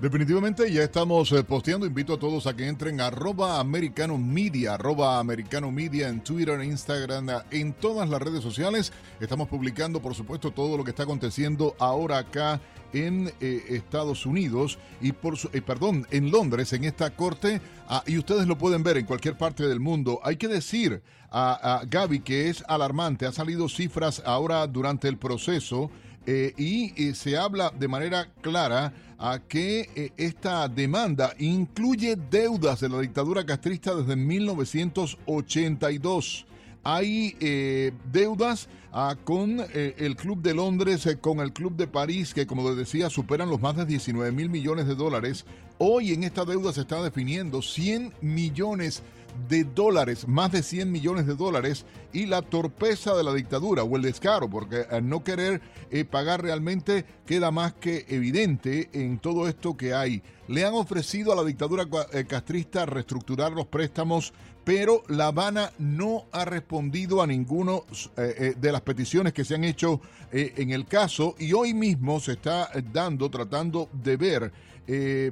Definitivamente 0.00 0.70
ya 0.72 0.82
estamos 0.82 1.30
eh, 1.30 1.44
posteando. 1.44 1.86
Invito 1.86 2.14
a 2.14 2.18
todos 2.18 2.48
a 2.48 2.56
que 2.56 2.66
entren 2.66 3.00
a 3.00 3.06
arroba 3.06 3.60
americano 3.60 4.18
media, 4.18 4.74
arroba 4.74 5.20
americano 5.20 5.70
media 5.70 6.08
en 6.08 6.20
Twitter, 6.20 6.62
Instagram, 6.62 7.28
en 7.52 7.72
todas 7.74 8.08
las 8.08 8.20
redes 8.20 8.42
sociales. 8.42 8.92
Estamos 9.20 9.48
publicando, 9.48 10.02
por 10.02 10.14
supuesto, 10.16 10.50
todo 10.50 10.76
lo 10.76 10.82
que 10.82 10.90
está 10.90 11.04
aconteciendo 11.04 11.76
ahora 11.78 12.18
acá 12.18 12.60
en 12.92 13.32
eh, 13.40 13.64
Estados 13.68 14.26
Unidos 14.26 14.78
y 15.00 15.12
por 15.12 15.36
su, 15.36 15.48
eh, 15.52 15.62
perdón, 15.62 16.06
en 16.10 16.30
Londres, 16.30 16.72
en 16.72 16.84
esta 16.84 17.10
corte. 17.10 17.60
Ah, 17.88 18.02
y 18.04 18.18
ustedes 18.18 18.48
lo 18.48 18.58
pueden 18.58 18.82
ver 18.82 18.96
en 18.96 19.06
cualquier 19.06 19.38
parte 19.38 19.66
del 19.66 19.78
mundo. 19.78 20.18
Hay 20.24 20.36
que 20.36 20.48
decir 20.48 21.02
a, 21.30 21.78
a 21.78 21.84
Gaby 21.84 22.20
que 22.20 22.50
es 22.50 22.64
alarmante. 22.66 23.26
Ha 23.26 23.32
salido 23.32 23.68
cifras 23.68 24.22
ahora 24.26 24.66
durante 24.66 25.06
el 25.06 25.18
proceso 25.18 25.90
y 26.26 27.14
se 27.14 27.36
habla 27.36 27.70
de 27.70 27.88
manera 27.88 28.32
clara 28.40 28.92
a 29.18 29.38
que 29.38 29.90
eh, 29.94 30.10
esta 30.16 30.66
demanda 30.68 31.34
incluye 31.38 32.16
deudas 32.16 32.80
de 32.80 32.88
la 32.88 32.98
dictadura 33.00 33.46
castrista 33.46 33.94
desde 33.94 34.16
1982. 34.16 36.46
Hay 36.82 37.36
eh, 37.40 37.92
deudas 38.12 38.68
ah, 38.92 39.16
con 39.24 39.60
eh, 39.60 39.94
el 39.96 40.16
Club 40.16 40.42
de 40.42 40.52
Londres, 40.54 41.08
con 41.20 41.38
el 41.40 41.54
Club 41.54 41.76
de 41.76 41.86
París, 41.86 42.34
que 42.34 42.46
como 42.46 42.68
les 42.68 42.76
decía 42.76 43.08
superan 43.08 43.48
los 43.48 43.62
más 43.62 43.76
de 43.76 43.86
19 43.86 44.32
mil 44.32 44.50
millones 44.50 44.86
de 44.86 44.94
dólares. 44.94 45.46
Hoy 45.78 46.12
en 46.12 46.24
esta 46.24 46.44
deuda 46.44 46.74
se 46.74 46.82
está 46.82 47.02
definiendo 47.02 47.62
100 47.62 48.12
millones 48.20 49.02
de 49.48 49.64
dólares, 49.64 50.26
más 50.28 50.52
de 50.52 50.62
100 50.62 50.90
millones 50.90 51.26
de 51.26 51.34
dólares, 51.34 51.84
y 52.12 52.26
la 52.26 52.42
torpeza 52.42 53.14
de 53.14 53.24
la 53.24 53.34
dictadura 53.34 53.82
o 53.82 53.96
el 53.96 54.02
descaro, 54.02 54.48
porque 54.48 54.86
al 54.90 55.08
no 55.08 55.24
querer 55.24 55.60
eh, 55.90 56.04
pagar 56.04 56.42
realmente 56.42 57.04
queda 57.26 57.50
más 57.50 57.74
que 57.74 58.06
evidente 58.08 58.88
en 58.92 59.18
todo 59.18 59.48
esto 59.48 59.76
que 59.76 59.94
hay. 59.94 60.22
Le 60.46 60.64
han 60.64 60.74
ofrecido 60.74 61.32
a 61.32 61.36
la 61.36 61.44
dictadura 61.44 61.86
eh, 62.12 62.24
castrista 62.24 62.86
reestructurar 62.86 63.52
los 63.52 63.66
préstamos, 63.66 64.32
pero 64.64 65.02
La 65.08 65.26
Habana 65.26 65.72
no 65.78 66.26
ha 66.32 66.44
respondido 66.44 67.20
a 67.20 67.26
ninguno 67.26 67.84
eh, 68.16 68.54
de 68.56 68.72
las 68.72 68.80
peticiones 68.82 69.32
que 69.32 69.44
se 69.44 69.56
han 69.56 69.64
hecho 69.64 70.00
en 70.32 70.70
el 70.70 70.86
caso 70.86 71.36
y 71.38 71.52
hoy 71.52 71.74
mismo 71.74 72.18
se 72.18 72.32
está 72.32 72.68
dando, 72.92 73.30
tratando 73.30 73.88
de 73.92 74.16
ver, 74.16 74.52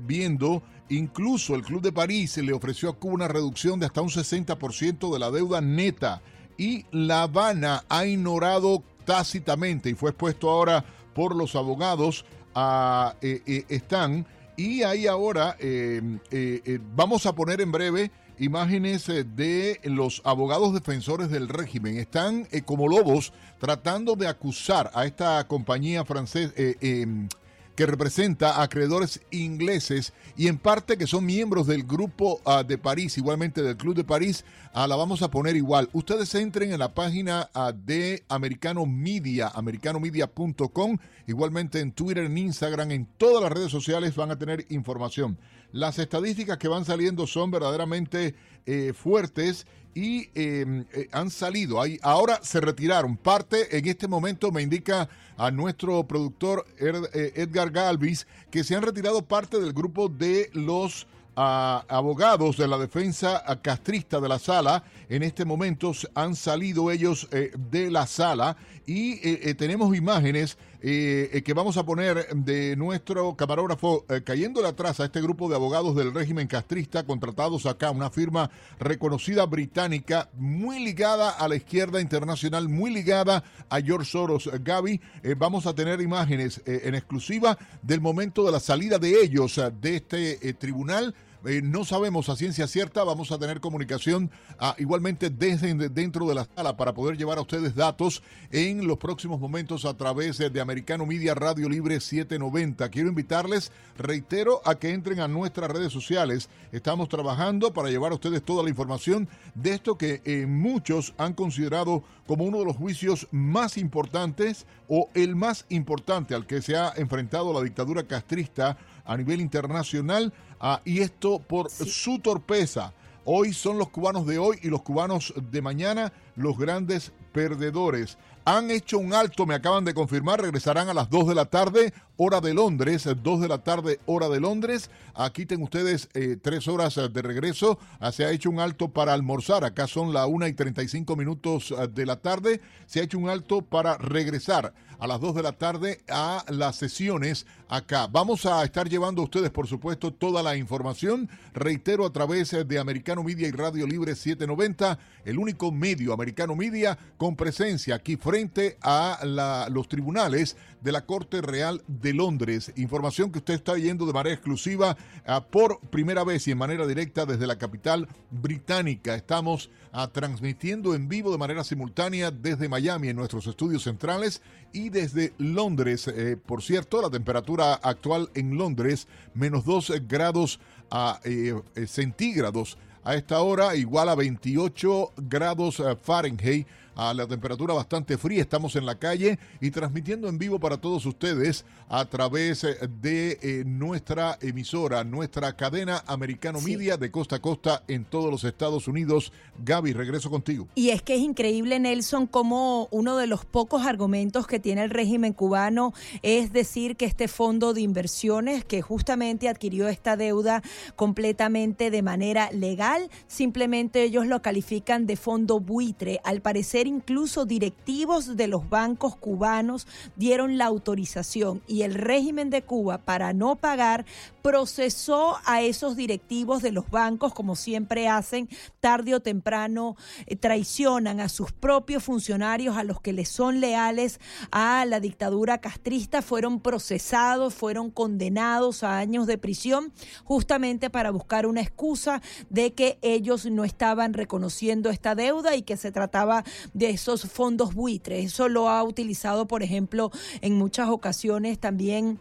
viendo 0.01 0.63
Incluso 0.93 1.55
el 1.55 1.62
Club 1.62 1.80
de 1.80 1.90
París 1.90 2.36
le 2.36 2.53
ofreció 2.53 2.90
a 2.90 2.93
Cuba 2.93 3.14
una 3.14 3.28
reducción 3.28 3.80
de 3.80 3.86
hasta 3.86 4.03
un 4.03 4.11
60% 4.11 5.11
de 5.11 5.18
la 5.18 5.30
deuda 5.30 5.62
neta 5.62 6.20
y 6.59 6.84
La 6.90 7.22
Habana 7.22 7.84
ha 7.88 8.05
ignorado 8.05 8.82
tácitamente 9.07 9.88
y 9.88 9.95
fue 9.95 10.11
expuesto 10.11 10.51
ahora 10.51 10.84
por 11.14 11.34
los 11.34 11.57
abogados 11.57 12.26
a 12.55 13.16
eh, 13.22 13.40
eh, 13.47 13.64
están 13.70 14.26
y 14.55 14.82
ahí 14.82 15.07
ahora 15.07 15.57
eh, 15.61 16.78
vamos 16.95 17.24
a 17.24 17.34
poner 17.34 17.62
en 17.62 17.72
breve 17.72 18.11
imágenes 18.38 19.07
de 19.07 19.80
los 19.84 20.20
abogados 20.26 20.74
defensores 20.74 21.30
del 21.30 21.49
régimen. 21.49 21.97
Están 21.97 22.47
como 22.66 22.86
lobos 22.86 23.32
tratando 23.59 24.14
de 24.14 24.28
acusar 24.28 24.90
a 24.93 25.07
esta 25.07 25.49
compañía 25.49 26.05
francesa 26.05 26.53
em, 26.57 27.28
que 27.75 27.87
representa 27.87 28.57
a 28.57 28.62
acreedores 28.64 29.20
ingleses 29.31 30.12
y 30.37 30.49
en 30.49 30.59
parte 30.59 30.99
que 30.99 31.07
son 31.07 31.25
miembros 31.25 31.66
del 31.66 31.85
grupo 31.85 32.41
ah, 32.45 32.62
de 32.62 32.79
París, 32.79 33.16
igualmente 33.18 33.62
del 33.62 33.77
Club 33.77 33.95
de 33.95 34.05
París, 34.05 34.45
ah, 34.73 34.87
la 34.87 34.97
vamos 34.97 35.23
a 35.23 35.31
poner 35.31 35.57
igual. 35.57 35.89
Ustedes 35.93 36.35
entren 36.35 36.73
en 36.73 36.79
la 36.79 36.95
página 36.95 37.49
ah, 37.55 37.73
de 37.73 38.25
Americano 38.29 38.85
Media, 38.87 39.51
americanomedia.com, 39.55 40.99
igualmente 41.27 41.81
en 41.81 41.93
Twitter, 41.93 42.24
en 42.24 42.39
Instagram, 42.39 42.90
en 42.90 43.07
todas 43.16 43.43
las 43.43 43.53
redes 43.53 43.70
sociales 43.70 44.16
van 44.16 44.31
a 44.31 44.39
tener 44.39 44.66
información. 44.69 45.39
las 45.73 45.99
estadísticas 45.99 46.59
que 46.59 46.69
van 46.69 46.85
saliendo 46.85 47.27
son 47.27 47.51
verdaderamente 47.51 48.35
eh, 48.66 48.93
fuertes 48.93 49.66
y 49.94 50.28
em, 50.35 50.85
eh, 50.93 51.09
han 51.12 51.31
salido. 51.31 51.81
Ahí, 51.81 51.98
ahora 52.02 52.40
se 52.43 52.60
retiraron. 52.60 53.16
Parte 53.16 53.77
en 53.77 53.86
este 53.86 54.09
momento 54.09 54.51
me 54.51 54.62
indica 54.62 55.09
a 55.36 55.51
nuestro 55.51 56.05
productor 56.05 56.66
eh, 56.78 57.32
Edgar 57.36 57.70
Galvis 57.70 58.27
que 58.51 58.64
se 58.64 58.74
han 58.74 58.82
retirado 58.82 59.23
parte 59.23 59.60
del 59.60 59.73
grupo 59.73 60.09
de 60.09 60.51
los 60.52 61.06
ah, 61.36 61.85
abogados 61.89 62.56
de 62.56 62.69
la 62.69 62.78
defensa 62.78 63.43
castrista 63.62 64.20
de 64.20 64.28
la 64.28 64.39
sala. 64.39 64.85
En 65.09 65.23
este 65.23 65.44
momento 65.44 65.93
han 66.14 66.36
salido 66.36 66.90
ellos 66.90 67.28
de 67.31 67.90
la 67.90 68.06
sala 68.06 68.56
y 68.86 69.55
tenemos 69.55 69.94
imágenes 69.97 70.59
eh, 70.85 71.31
eh, 71.33 71.43
que 71.43 71.55
vamos 71.55 71.77
a 71.77 71.87
poner 71.87 72.27
de 72.35 72.75
nuestro 72.75 73.37
camarógrafo 73.37 74.05
eh, 74.09 74.23
cayéndole 74.25 74.67
atrás 74.67 74.99
a 74.99 75.05
este 75.05 75.21
grupo 75.21 75.49
de 75.49 75.55
abogados 75.55 75.95
del 75.95 76.13
régimen 76.13 76.49
castrista 76.49 77.05
contratados 77.05 77.67
acá, 77.67 77.93
una 77.93 78.11
firma 78.11 78.51
reconocida 78.81 79.47
británica 79.47 80.29
muy 80.35 80.85
ligada 80.85 81.31
a 81.31 81.47
la 81.47 81.55
izquierda 81.55 82.01
internacional, 82.01 82.69
muy 82.69 82.91
ligada 82.91 83.45
a 83.69 83.81
George 83.81 84.11
Soros. 84.11 84.51
Gaby, 84.61 85.01
vamos 85.37 85.67
a 85.67 85.75
tener 85.75 86.01
imágenes 86.01 86.61
en 86.67 86.97
exclusiva 86.97 87.57
del 87.81 88.01
momento 88.01 88.45
de 88.45 88.51
la 88.51 88.59
salida 88.59 88.99
de 88.99 89.23
ellos 89.23 89.61
de 89.81 89.97
este 89.97 90.55
tribunal 90.55 91.15
eh, 91.44 91.60
no 91.62 91.85
sabemos 91.85 92.28
a 92.28 92.36
ciencia 92.36 92.66
cierta, 92.66 93.02
vamos 93.05 93.32
a 93.32 93.39
tener 93.39 93.60
comunicación 93.60 94.31
ah, 94.59 94.74
igualmente 94.78 95.31
desde 95.31 95.74
dentro 95.89 96.27
de 96.27 96.35
la 96.35 96.47
sala 96.55 96.77
para 96.77 96.94
poder 96.94 97.16
llevar 97.16 97.39
a 97.39 97.43
ustedes 97.43 97.74
datos 97.74 98.23
en 98.51 98.86
los 98.86 98.98
próximos 98.98 99.40
momentos 99.40 99.85
a 99.85 99.97
través 99.97 100.39
de 100.39 100.60
Americano 100.60 101.05
Media 101.05 101.35
Radio 101.35 101.69
Libre 101.69 102.01
790. 102.01 102.89
Quiero 102.90 103.09
invitarles, 103.09 103.73
reitero, 103.98 104.62
a 104.64 104.77
que 104.77 104.90
entren 104.90 105.20
a 105.20 105.28
nuestras 105.28 105.70
redes 105.70 105.93
sociales. 105.93 106.48
Estamos 106.70 107.09
trabajando 107.09 107.73
para 107.73 107.90
llevar 107.90 108.12
a 108.12 108.16
ustedes 108.16 108.43
toda 108.43 108.62
la 108.62 108.70
información 108.70 109.28
de 109.55 109.74
esto 109.74 109.98
que 109.98 110.23
eh, 110.24 110.47
muchos 110.47 111.14
han 111.19 111.35
considerado 111.35 112.05
como 112.27 112.44
uno 112.44 112.60
de 112.60 112.64
los 112.64 112.77
juicios 112.77 113.27
más 113.31 113.77
importantes 113.77 114.66
o 114.89 115.09
el 115.14 115.35
más 115.36 115.66
importante 115.70 116.35
al 116.35 116.47
que 116.47 116.62
se 116.62 116.77
ha 116.77 116.93
enfrentado 116.97 117.52
la 117.52 117.62
dictadura 117.62 118.05
castrista 118.05 118.77
a 119.05 119.16
nivel 119.16 119.41
internacional 119.41 120.33
ah, 120.61 120.81
y 120.85 121.01
esto 121.01 121.39
por 121.41 121.70
su 121.70 122.19
torpeza. 122.19 122.93
Hoy 123.24 123.53
son 123.53 123.79
los 123.79 123.91
cubanos 123.91 124.27
de 124.27 124.39
hoy 124.39 124.59
y 124.62 124.69
los 124.69 124.83
cubanos 124.83 125.33
de 125.37 125.62
mañana 125.62 126.12
los 126.35 126.59
grandes 126.59 127.12
perdedores. 127.33 128.19
Han 128.45 128.70
hecho 128.73 128.99
un 128.99 129.15
alto, 129.15 129.47
me 129.47 129.55
acaban 129.55 129.85
de 129.85 129.95
confirmar, 129.95 130.41
regresarán 130.41 130.89
a 130.89 130.95
las 130.95 131.09
2 131.09 131.29
de 131.29 131.35
la 131.37 131.45
tarde, 131.45 131.95
hora 132.16 132.40
de 132.40 132.55
Londres, 132.55 133.09
2 133.22 133.40
de 133.40 133.48
la 133.48 133.59
tarde, 133.59 134.01
hora 134.06 134.28
de 134.28 134.40
Londres. 134.40 134.90
Aquí 135.14 135.47
tienen 135.47 135.64
ustedes 135.64 136.09
eh, 136.14 136.36
tres 136.40 136.68
horas 136.68 136.94
de 136.94 137.22
regreso. 137.22 137.78
Ah, 138.01 138.12
se 138.12 138.24
ha 138.24 138.30
hecho 138.30 138.51
un 138.51 138.60
alto 138.60 138.89
para 138.89 139.12
almorzar. 139.12 139.64
Acá 139.64 139.86
son 139.86 140.12
las 140.12 140.26
1 140.26 140.47
y 140.48 140.52
35 140.52 141.16
minutos 141.16 141.74
ah, 141.76 141.86
de 141.86 142.06
la 142.06 142.16
tarde. 142.16 142.60
Se 142.86 143.01
ha 143.01 143.05
hecho 143.05 143.18
un 143.18 143.28
alto 143.28 143.62
para 143.62 143.98
regresar 143.98 144.72
a 145.02 145.06
las 145.09 145.20
2 145.20 145.34
de 145.34 145.43
la 145.43 145.52
tarde 145.52 146.01
a 146.09 146.44
las 146.48 146.76
sesiones 146.76 147.44
acá. 147.68 148.06
Vamos 148.06 148.47
a 148.47 148.62
estar 148.62 148.89
llevando 148.89 149.20
a 149.20 149.24
ustedes, 149.24 149.51
por 149.51 149.66
supuesto, 149.66 150.12
toda 150.12 150.44
la 150.44 150.56
información. 150.56 151.28
Reitero, 151.55 152.06
a 152.06 152.12
través 152.12 152.52
de 152.52 152.78
Americano 152.78 153.24
Media 153.24 153.48
y 153.48 153.51
Radio 153.51 153.84
Libre 153.84 154.14
790, 154.14 155.01
el 155.24 155.39
único 155.39 155.72
medio 155.72 156.12
americano 156.12 156.55
media 156.55 156.97
con 157.16 157.34
presencia 157.34 157.97
aquí 157.97 158.14
frente 158.14 158.78
a 158.80 159.66
los 159.72 159.89
tribunales 159.89 160.56
de 160.83 160.93
la 160.93 161.07
Corte 161.07 161.41
Real 161.41 161.83
de 161.87 162.13
Londres. 162.13 162.73
Información 162.77 163.31
que 163.31 163.39
usted 163.39 163.55
está 163.55 163.75
viendo 163.75 164.07
de 164.07 164.13
manera 164.13 164.35
exclusiva 164.35 164.97
ah, 165.27 165.45
por 165.45 165.79
primera 165.81 166.25
vez 166.25 166.47
y 166.47 166.51
en 166.51 166.59
manera 166.59 166.87
directa 166.87 167.25
desde 167.25 167.47
la 167.47 167.59
capital 167.59 168.09
británica. 168.31 169.15
Estamos 169.15 169.71
ah, 169.93 170.09
transmitiendo 170.13 170.95
en 170.95 171.09
vivo 171.09 171.31
de 171.31 171.39
manera 171.39 171.65
simultánea 171.65 172.31
desde 172.31 172.69
Miami 172.69 173.09
en 173.09 173.17
nuestros 173.17 173.47
estudios 173.47 173.85
centrales 173.85 174.43
y 174.73 174.89
desde 174.89 175.33
Londres. 175.39 176.09
Eh, 176.09 176.37
por 176.37 176.63
cierto, 176.63 177.01
la 177.01 177.11
temperatura 177.11 177.75
actual 177.75 178.31
en 178.35 178.57
Londres, 178.57 179.07
menos 179.35 179.65
2 179.65 179.93
grados 180.09 180.61
a, 180.91 181.21
eh, 181.25 181.55
eh, 181.75 181.87
centígrados 181.87 182.77
a 183.05 183.15
esta 183.15 183.41
hora, 183.41 183.75
igual 183.75 184.09
a 184.09 184.15
28 184.15 185.13
grados 185.17 185.83
Fahrenheit 186.03 186.69
a 186.94 187.14
la 187.14 187.27
temperatura 187.27 187.74
bastante 187.74 188.19
fría. 188.19 188.43
Estamos 188.43 188.77
en 188.77 188.86
la 188.86 188.98
calle 188.98 189.39
y 189.60 189.70
transmitiendo 189.70 190.28
en 190.28 190.39
vivo 190.39 190.59
para 190.59 190.77
todos 190.77 191.06
ustedes 191.06 191.64
a 191.89 192.05
través 192.05 192.64
eh, 192.64 192.77
de 193.01 193.39
eh, 193.43 193.64
nuestra 193.66 194.39
emisora, 194.40 195.05
nuestra 195.05 195.56
cadena 195.56 196.02
Americano 196.06 196.60
Media 196.60 196.97
de 196.97 197.10
costa 197.10 197.36
a 197.36 197.40
costa 197.40 197.82
en 197.89 198.05
todos 198.05 198.31
los 198.31 198.44
Estados 198.44 198.89
Unidos. 198.89 199.32
Gaby, 199.64 199.93
regreso 199.93 200.31
contigo. 200.31 200.69
Y 200.74 200.90
es 200.90 201.02
que 201.02 201.14
es 201.14 201.20
increíble, 201.20 201.78
Nelson, 201.78 202.27
como 202.27 202.89
uno 202.90 203.16
de 203.16 203.27
los 203.27 203.44
pocos 203.44 203.86
argumentos 203.86 204.47
que 204.47 204.60
tiene 204.60 204.85
el 204.85 204.90
régimen 204.90 205.32
cubano 205.32 205.93
es 206.23 206.52
decir 206.52 206.97
que 206.97 207.05
este 207.05 207.28
fondo 207.28 207.74
de 207.74 207.81
inversiones 207.81 208.64
que 208.64 208.82
justamente 208.82 209.48
adquirió 209.48 209.89
esta 209.89 210.16
deuda 210.16 210.62
completamente 210.97 211.90
de 211.90 212.02
manera 212.02 212.51
legal, 212.52 213.10
simplemente 213.27 214.02
ellos 214.02 214.27
lo 214.27 214.43
califican 214.43 215.06
de 215.06 215.16
fondo 215.16 215.60
buitre. 215.60 216.20
Al 216.24 216.40
parecer 216.40 216.82
incluso 216.87 217.45
directivos 217.45 218.37
de 218.37 218.47
los 218.47 218.69
bancos 218.69 219.17
cubanos 219.17 219.87
dieron 220.17 220.59
la 220.59 220.67
autorización 220.67 221.63
y 221.67 221.83
el 221.83 221.95
régimen 221.95 222.51
de 222.51 222.63
Cuba 222.63 222.99
para 222.99 223.33
no 223.33 223.57
pagar 223.57 224.05
procesó 224.43 225.37
a 225.45 225.63
esos 225.63 225.97
directivos 225.97 226.63
de 226.63 226.73
los 226.73 226.91
bancos 226.91 227.33
como 227.33 227.57
siempre 227.57 228.09
hacen, 228.09 228.49
tarde 228.81 229.15
o 229.15 229.21
temprano 229.21 229.97
eh, 230.27 230.37
traicionan 230.37 231.21
a 231.21 231.29
sus 231.29 231.53
propios 231.53 232.03
funcionarios, 232.03 232.77
a 232.77 232.85
los 232.85 233.01
que 233.01 233.13
les 233.13 233.29
son 233.29 233.61
leales 233.61 234.21
a 234.51 234.85
la 234.85 235.01
dictadura 235.01 235.59
castrista, 235.59 236.23
fueron 236.23 236.61
procesados, 236.61 237.55
fueron 237.55 237.91
condenados 237.91 238.83
a 238.83 238.99
años 238.99 239.27
de 239.27 239.39
prisión 239.39 239.93
justamente 240.25 240.91
para 240.91 241.11
buscar 241.11 241.47
una 241.47 241.61
excusa 241.61 242.23
de 242.51 242.73
que 242.73 242.99
ellos 243.03 243.47
no 243.47 243.65
estaban 243.65 244.15
reconociendo 244.15 244.91
esta 244.91 245.15
deuda 245.15 245.57
y 245.57 245.63
que 245.63 245.77
se 245.77 245.93
trataba 245.93 246.45
de 246.74 246.90
esos 246.90 247.23
fondos 247.23 247.74
buitres. 247.74 248.27
Eso 248.27 248.49
lo 248.49 248.69
ha 248.69 248.82
utilizado, 248.82 249.47
por 249.47 249.62
ejemplo, 249.62 250.11
en 250.40 250.57
muchas 250.57 250.89
ocasiones 250.89 251.59
también 251.59 252.19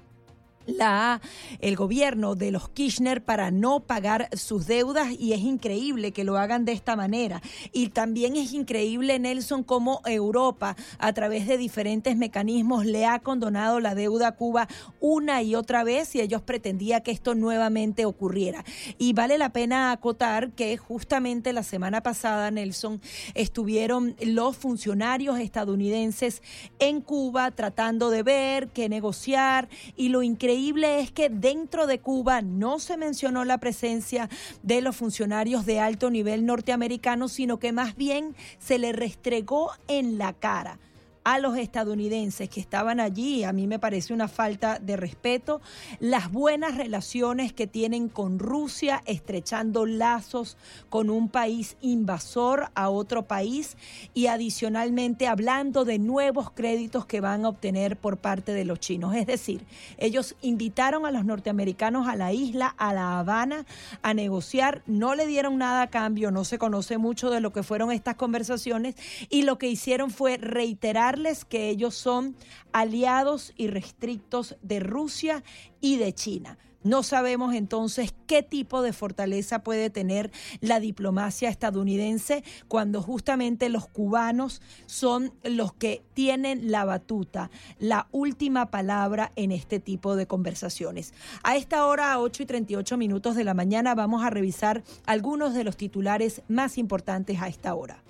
la, 0.77 1.21
el 1.59 1.75
gobierno 1.75 2.35
de 2.35 2.51
los 2.51 2.69
Kirchner 2.69 3.23
para 3.23 3.51
no 3.51 3.81
pagar 3.81 4.29
sus 4.33 4.67
deudas 4.67 5.09
y 5.19 5.33
es 5.33 5.39
increíble 5.39 6.11
que 6.11 6.23
lo 6.23 6.37
hagan 6.37 6.65
de 6.65 6.71
esta 6.71 6.95
manera. 6.95 7.41
Y 7.71 7.89
también 7.89 8.35
es 8.35 8.53
increíble, 8.53 9.19
Nelson, 9.19 9.63
cómo 9.63 10.01
Europa 10.05 10.75
a 10.99 11.13
través 11.13 11.47
de 11.47 11.57
diferentes 11.57 12.15
mecanismos 12.17 12.85
le 12.85 13.05
ha 13.05 13.19
condonado 13.19 13.79
la 13.79 13.95
deuda 13.95 14.29
a 14.29 14.35
Cuba 14.35 14.67
una 14.99 15.41
y 15.41 15.55
otra 15.55 15.83
vez 15.83 16.15
y 16.15 16.21
ellos 16.21 16.41
pretendían 16.41 17.01
que 17.01 17.11
esto 17.11 17.35
nuevamente 17.35 18.05
ocurriera. 18.05 18.63
Y 18.97 19.13
vale 19.13 19.37
la 19.37 19.51
pena 19.51 19.91
acotar 19.91 20.51
que 20.51 20.77
justamente 20.77 21.53
la 21.53 21.63
semana 21.63 22.01
pasada, 22.01 22.51
Nelson, 22.51 23.01
estuvieron 23.33 24.15
los 24.21 24.57
funcionarios 24.57 25.39
estadounidenses 25.39 26.41
en 26.79 27.01
Cuba 27.01 27.51
tratando 27.51 28.09
de 28.09 28.23
ver 28.23 28.69
qué 28.69 28.89
negociar 28.89 29.69
y 29.95 30.09
lo 30.09 30.23
increíble 30.23 30.60
increíble 30.61 30.99
es 30.99 31.11
que 31.11 31.29
dentro 31.29 31.87
de 31.87 31.99
Cuba 31.99 32.43
no 32.43 32.77
se 32.77 32.95
mencionó 32.95 33.45
la 33.45 33.57
presencia 33.57 34.29
de 34.61 34.81
los 34.81 34.95
funcionarios 34.95 35.65
de 35.65 35.79
alto 35.79 36.11
nivel 36.11 36.45
norteamericanos, 36.45 37.31
sino 37.31 37.57
que 37.57 37.71
más 37.71 37.95
bien 37.95 38.35
se 38.59 38.77
le 38.77 38.91
restregó 38.91 39.71
en 39.87 40.19
la 40.19 40.33
cara 40.33 40.77
a 41.23 41.39
los 41.39 41.57
estadounidenses 41.57 42.49
que 42.49 42.59
estaban 42.59 42.99
allí, 42.99 43.43
a 43.43 43.53
mí 43.53 43.67
me 43.67 43.79
parece 43.79 44.13
una 44.13 44.27
falta 44.27 44.79
de 44.79 44.97
respeto, 44.97 45.61
las 45.99 46.31
buenas 46.31 46.77
relaciones 46.77 47.53
que 47.53 47.67
tienen 47.67 48.09
con 48.09 48.39
Rusia, 48.39 49.03
estrechando 49.05 49.85
lazos 49.85 50.57
con 50.89 51.09
un 51.09 51.29
país 51.29 51.77
invasor 51.81 52.71
a 52.73 52.89
otro 52.89 53.23
país. 53.23 53.77
Y 54.13 54.27
adicionalmente 54.27 55.27
hablando 55.27 55.85
de 55.85 55.99
nuevos 55.99 56.51
créditos 56.51 57.05
que 57.05 57.21
van 57.21 57.45
a 57.45 57.49
obtener 57.49 57.97
por 57.97 58.17
parte 58.17 58.53
de 58.53 58.65
los 58.65 58.79
chinos. 58.79 59.15
Es 59.15 59.27
decir, 59.27 59.63
ellos 59.97 60.35
invitaron 60.41 61.05
a 61.05 61.11
los 61.11 61.25
norteamericanos 61.25 62.07
a 62.07 62.15
la 62.15 62.33
isla, 62.33 62.67
a 62.77 62.93
La 62.93 63.19
Habana, 63.19 63.65
a 64.01 64.13
negociar, 64.13 64.81
no 64.87 65.15
le 65.15 65.27
dieron 65.27 65.57
nada 65.57 65.83
a 65.83 65.89
cambio, 65.89 66.31
no 66.31 66.45
se 66.45 66.57
conoce 66.57 66.97
mucho 66.97 67.29
de 67.29 67.41
lo 67.41 67.53
que 67.53 67.63
fueron 67.63 67.91
estas 67.91 68.15
conversaciones. 68.15 68.95
Y 69.29 69.43
lo 69.43 69.57
que 69.57 69.67
hicieron 69.67 70.09
fue 70.09 70.37
reiterar 70.37 71.10
que 71.47 71.69
ellos 71.69 71.93
son 71.95 72.35
aliados 72.71 73.53
y 73.57 73.67
restrictos 73.67 74.55
de 74.61 74.79
Rusia 74.79 75.43
y 75.81 75.97
de 75.97 76.13
China. 76.13 76.57
No 76.83 77.03
sabemos 77.03 77.53
entonces 77.53 78.15
qué 78.25 78.41
tipo 78.41 78.81
de 78.81 78.93
fortaleza 78.93 79.59
puede 79.59 79.91
tener 79.91 80.31
la 80.61 80.79
diplomacia 80.79 81.49
estadounidense 81.49 82.43
cuando 82.67 83.03
justamente 83.03 83.69
los 83.69 83.87
cubanos 83.87 84.61
son 84.87 85.31
los 85.43 85.73
que 85.73 86.01
tienen 86.15 86.71
la 86.71 86.85
batuta, 86.85 87.51
la 87.77 88.07
última 88.11 88.71
palabra 88.71 89.31
en 89.35 89.51
este 89.51 89.79
tipo 89.79 90.15
de 90.15 90.25
conversaciones. 90.25 91.13
A 91.43 91.55
esta 91.55 91.85
hora, 91.85 92.13
a 92.13 92.19
8 92.19 92.43
y 92.43 92.45
38 92.47 92.97
minutos 92.97 93.35
de 93.35 93.43
la 93.43 93.53
mañana, 93.53 93.93
vamos 93.93 94.23
a 94.23 94.31
revisar 94.31 94.81
algunos 95.05 95.53
de 95.53 95.65
los 95.65 95.77
titulares 95.77 96.41
más 96.47 96.79
importantes 96.79 97.41
a 97.41 97.47
esta 97.47 97.75
hora. 97.75 98.01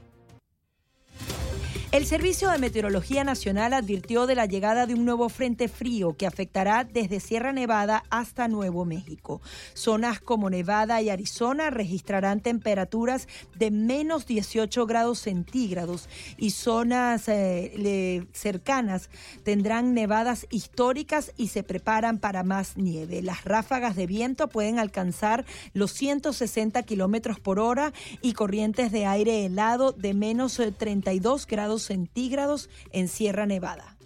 El 1.92 2.06
Servicio 2.06 2.50
de 2.50 2.58
Meteorología 2.58 3.26
Nacional 3.26 3.74
advirtió 3.74 4.26
de 4.26 4.34
la 4.34 4.46
llegada 4.46 4.86
de 4.86 4.94
un 4.94 5.04
nuevo 5.04 5.28
frente 5.28 5.68
frío 5.68 6.16
que 6.16 6.26
afectará 6.26 6.86
desde 6.86 7.20
Sierra 7.20 7.52
Nevada 7.52 8.06
hasta 8.10 8.48
Nuevo 8.48 8.86
México. 8.86 9.42
Zonas 9.74 10.22
como 10.22 10.50
Nevada 10.50 11.02
y 11.02 11.10
Arizona 11.10 11.70
registrarán 11.70 12.40
temperaturas 12.40 13.28
de 13.56 13.72
menos 13.72 14.26
18 14.26 14.86
grados 14.86 15.20
centígrados 15.20 16.08
y 16.38 16.52
zonas 16.52 17.28
eh, 17.28 18.26
cercanas 18.32 19.10
tendrán 19.44 19.94
nevadas 19.94 20.48
históricas 20.50 21.34
y 21.36 21.50
se 21.50 21.62
preparan 21.62 22.20
para 22.20 22.44
más 22.44 22.78
nieve. 22.78 23.22
Las 23.22 23.44
ráfagas 23.44 23.98
de 23.98 24.08
viento 24.08 24.48
pueden 24.48 24.80
alcanzar 24.80 25.44
los 25.74 25.92
160 25.92 26.84
kilómetros 26.84 27.42
por 27.42 27.60
hora 27.60 27.92
y 28.22 28.32
corrientes 28.32 28.94
de 28.94 29.06
aire 29.06 29.46
helado 29.46 29.92
de 29.92 30.14
menos 30.14 30.62
32 30.78 31.44
eh, 31.44 31.48
grados 31.82 32.10
centígrados 32.12 32.70
en 32.92 33.08
Sierra 33.08 33.46
Nevada. 33.46 33.98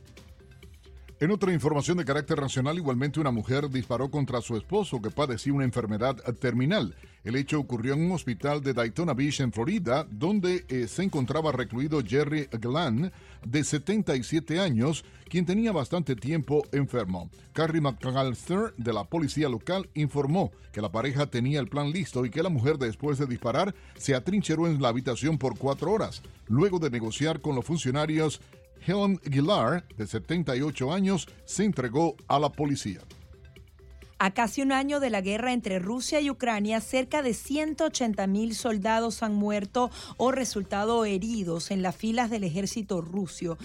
En 1.17 1.31
otra 1.31 1.53
información 1.53 1.97
de 1.97 2.03
carácter 2.03 2.41
nacional, 2.41 2.75
igualmente 2.75 3.21
una 3.21 3.31
mujer 3.31 3.69
disparó 3.69 4.11
contra 4.11 4.41
su 4.41 4.57
esposo 4.57 5.01
que 5.01 5.09
padecía 5.09 5.53
una 5.53 5.63
enfermedad 5.63 6.17
terminal. 6.41 6.93
El 7.23 7.37
hecho 7.37 7.57
ocurrió 7.57 7.93
en 7.93 8.05
un 8.05 8.11
hospital 8.11 8.61
de 8.61 8.73
Daytona 8.73 9.13
Beach, 9.13 9.39
en 9.39 9.53
Florida, 9.53 10.05
donde 10.11 10.65
eh, 10.67 10.89
se 10.89 11.03
encontraba 11.03 11.53
recluido 11.53 12.03
Jerry 12.05 12.49
Glenn, 12.51 13.13
de 13.45 13.63
77 13.63 14.59
años, 14.59 15.05
quien 15.29 15.45
tenía 15.45 15.71
bastante 15.71 16.17
tiempo 16.17 16.63
enfermo. 16.73 17.29
Carrie 17.53 17.79
McAllister, 17.79 18.73
de 18.75 18.91
la 18.91 19.05
policía 19.05 19.47
local, 19.47 19.89
informó 19.93 20.51
que 20.73 20.81
la 20.81 20.91
pareja 20.91 21.27
tenía 21.27 21.61
el 21.61 21.69
plan 21.69 21.91
listo 21.91 22.25
y 22.25 22.29
que 22.29 22.43
la 22.43 22.49
mujer, 22.49 22.77
después 22.77 23.17
de 23.19 23.25
disparar, 23.25 23.73
se 23.97 24.15
atrincheró 24.15 24.67
en 24.67 24.81
la 24.81 24.89
habitación 24.89 25.37
por 25.37 25.57
cuatro 25.57 25.93
horas. 25.93 26.21
Luego 26.49 26.77
de 26.77 26.89
negociar 26.89 27.39
con 27.39 27.55
los 27.55 27.63
funcionarios, 27.63 28.41
Helen 28.85 29.19
Gillar, 29.31 29.83
de 29.97 30.05
78 30.05 30.93
años, 30.93 31.27
se 31.45 31.63
entregó 31.63 32.15
a 32.27 32.39
la 32.39 32.51
policía. 32.51 33.01
A 34.25 34.31
casi 34.31 34.63
un 34.63 34.71
año 34.71 34.99
de 34.99 35.11
la 35.11 35.21
guerra 35.21 35.53
entre 35.53 35.77
Rusia 35.77 36.19
y 36.19 36.31
Ucrania, 36.31 36.81
cerca 36.81 37.21
de 37.21 37.35
180 37.35 38.25
mil 38.25 38.55
soldados 38.55 39.21
han 39.21 39.35
muerto 39.35 39.91
o 40.17 40.31
resultado 40.31 41.05
heridos 41.05 41.69
en 41.69 41.83
las 41.83 41.95
filas 41.95 42.31
del 42.31 42.43
ejército 42.43 43.01
ruso, 43.01 43.59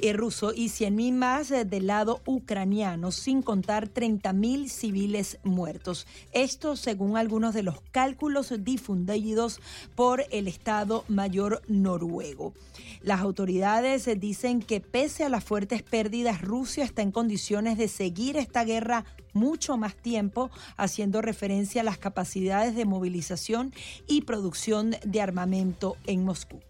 eh, 0.00 0.12
ruso 0.12 0.52
y 0.54 0.68
100 0.68 0.94
mil 0.94 1.14
más 1.14 1.50
eh, 1.50 1.64
del 1.64 1.88
lado 1.88 2.20
ucraniano, 2.26 3.10
sin 3.10 3.42
contar 3.42 3.88
30 3.88 4.32
mil 4.34 4.70
civiles 4.70 5.38
muertos. 5.42 6.06
Esto 6.30 6.76
según 6.76 7.16
algunos 7.16 7.52
de 7.52 7.64
los 7.64 7.80
cálculos 7.90 8.54
difundidos 8.60 9.60
por 9.96 10.22
el 10.30 10.46
Estado 10.46 11.04
Mayor 11.08 11.60
noruego. 11.66 12.54
Las 13.02 13.20
autoridades 13.20 14.06
eh, 14.06 14.14
dicen 14.14 14.62
que 14.62 14.80
pese 14.80 15.24
a 15.24 15.28
las 15.28 15.42
fuertes 15.42 15.82
pérdidas, 15.82 16.40
Rusia 16.40 16.84
está 16.84 17.02
en 17.02 17.10
condiciones 17.10 17.78
de 17.78 17.88
seguir 17.88 18.36
esta 18.36 18.62
guerra 18.62 19.04
mucho 19.34 19.76
más 19.76 19.94
tiempo, 19.96 20.50
haciendo 20.76 21.20
referencia 21.20 21.82
a 21.82 21.84
las 21.84 21.98
capacidades 21.98 22.74
de 22.74 22.84
movilización 22.84 23.72
y 24.06 24.22
producción 24.22 24.96
de 25.04 25.20
armamento 25.20 25.96
en 26.06 26.24
Moscú. 26.24 26.60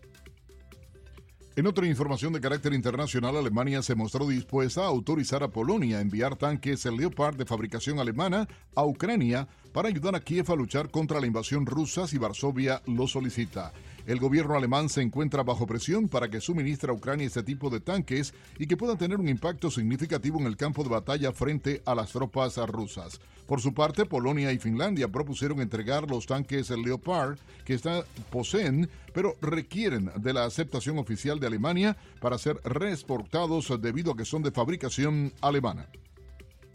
En 1.56 1.68
otra 1.68 1.86
información 1.86 2.32
de 2.32 2.40
carácter 2.40 2.72
internacional, 2.72 3.36
Alemania 3.36 3.80
se 3.80 3.94
mostró 3.94 4.26
dispuesta 4.26 4.82
a 4.82 4.86
autorizar 4.86 5.44
a 5.44 5.48
Polonia 5.48 5.98
a 5.98 6.00
enviar 6.00 6.34
tanques 6.34 6.84
Leopard 6.84 7.36
de 7.36 7.46
fabricación 7.46 8.00
alemana 8.00 8.48
a 8.74 8.84
Ucrania 8.84 9.46
para 9.72 9.86
ayudar 9.86 10.16
a 10.16 10.20
Kiev 10.20 10.50
a 10.50 10.56
luchar 10.56 10.90
contra 10.90 11.20
la 11.20 11.28
invasión 11.28 11.64
rusa 11.64 12.08
si 12.08 12.18
Varsovia 12.18 12.82
lo 12.86 13.06
solicita. 13.06 13.72
El 14.06 14.20
gobierno 14.20 14.54
alemán 14.54 14.90
se 14.90 15.00
encuentra 15.00 15.42
bajo 15.42 15.66
presión 15.66 16.08
para 16.08 16.28
que 16.28 16.40
suministre 16.40 16.90
a 16.90 16.94
Ucrania 16.94 17.26
este 17.26 17.42
tipo 17.42 17.70
de 17.70 17.80
tanques 17.80 18.34
y 18.58 18.66
que 18.66 18.76
puedan 18.76 18.98
tener 18.98 19.18
un 19.18 19.28
impacto 19.28 19.70
significativo 19.70 20.38
en 20.38 20.46
el 20.46 20.58
campo 20.58 20.82
de 20.82 20.90
batalla 20.90 21.32
frente 21.32 21.82
a 21.86 21.94
las 21.94 22.12
tropas 22.12 22.56
rusas. 22.68 23.18
Por 23.46 23.62
su 23.62 23.72
parte, 23.72 24.04
Polonia 24.04 24.52
y 24.52 24.58
Finlandia 24.58 25.08
propusieron 25.08 25.60
entregar 25.60 26.10
los 26.10 26.26
tanques 26.26 26.68
Leopard 26.70 27.38
que 27.64 27.80
poseen, 28.30 28.90
pero 29.14 29.36
requieren 29.40 30.10
de 30.16 30.34
la 30.34 30.44
aceptación 30.44 30.98
oficial 30.98 31.40
de 31.40 31.46
Alemania 31.46 31.96
para 32.20 32.36
ser 32.36 32.60
reexportados 32.64 33.72
debido 33.80 34.12
a 34.12 34.16
que 34.16 34.26
son 34.26 34.42
de 34.42 34.50
fabricación 34.50 35.32
alemana. 35.40 35.86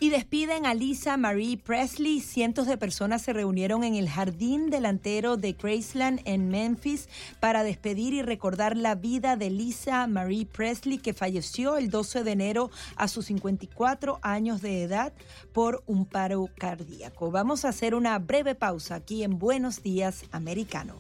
Y 0.01 0.11
despiden 0.11 0.65
a 0.65 0.73
Lisa 0.73 1.17
Marie 1.17 1.57
Presley. 1.57 2.21
Cientos 2.21 2.67
de 2.67 2.77
personas 2.77 3.21
se 3.21 3.34
reunieron 3.34 3.84
en 3.84 3.95
el 3.95 4.07
jardín 4.07 4.69
delantero 4.69 5.35
de 5.35 5.51
Graceland 5.51 6.21
en 6.23 6.47
Memphis 6.47 7.09
para 7.41 7.63
despedir 7.63 8.13
y 8.13 8.21
recordar 8.21 8.77
la 8.77 8.95
vida 8.95 9.35
de 9.35 9.49
Lisa 9.49 10.07
Marie 10.07 10.45
Presley, 10.45 10.99
que 10.99 11.13
falleció 11.13 11.76
el 11.76 11.89
12 11.89 12.23
de 12.23 12.31
enero 12.31 12.71
a 12.95 13.09
sus 13.09 13.26
54 13.26 14.19
años 14.21 14.61
de 14.61 14.84
edad 14.84 15.11
por 15.51 15.84
un 15.85 16.05
paro 16.05 16.49
cardíaco. 16.57 17.30
Vamos 17.30 17.65
a 17.65 17.69
hacer 17.69 17.93
una 17.93 18.17
breve 18.19 18.55
pausa 18.55 18.95
aquí 18.95 19.23
en 19.23 19.38
Buenos 19.38 19.84
Días 19.84 20.23
Americano. 20.31 20.95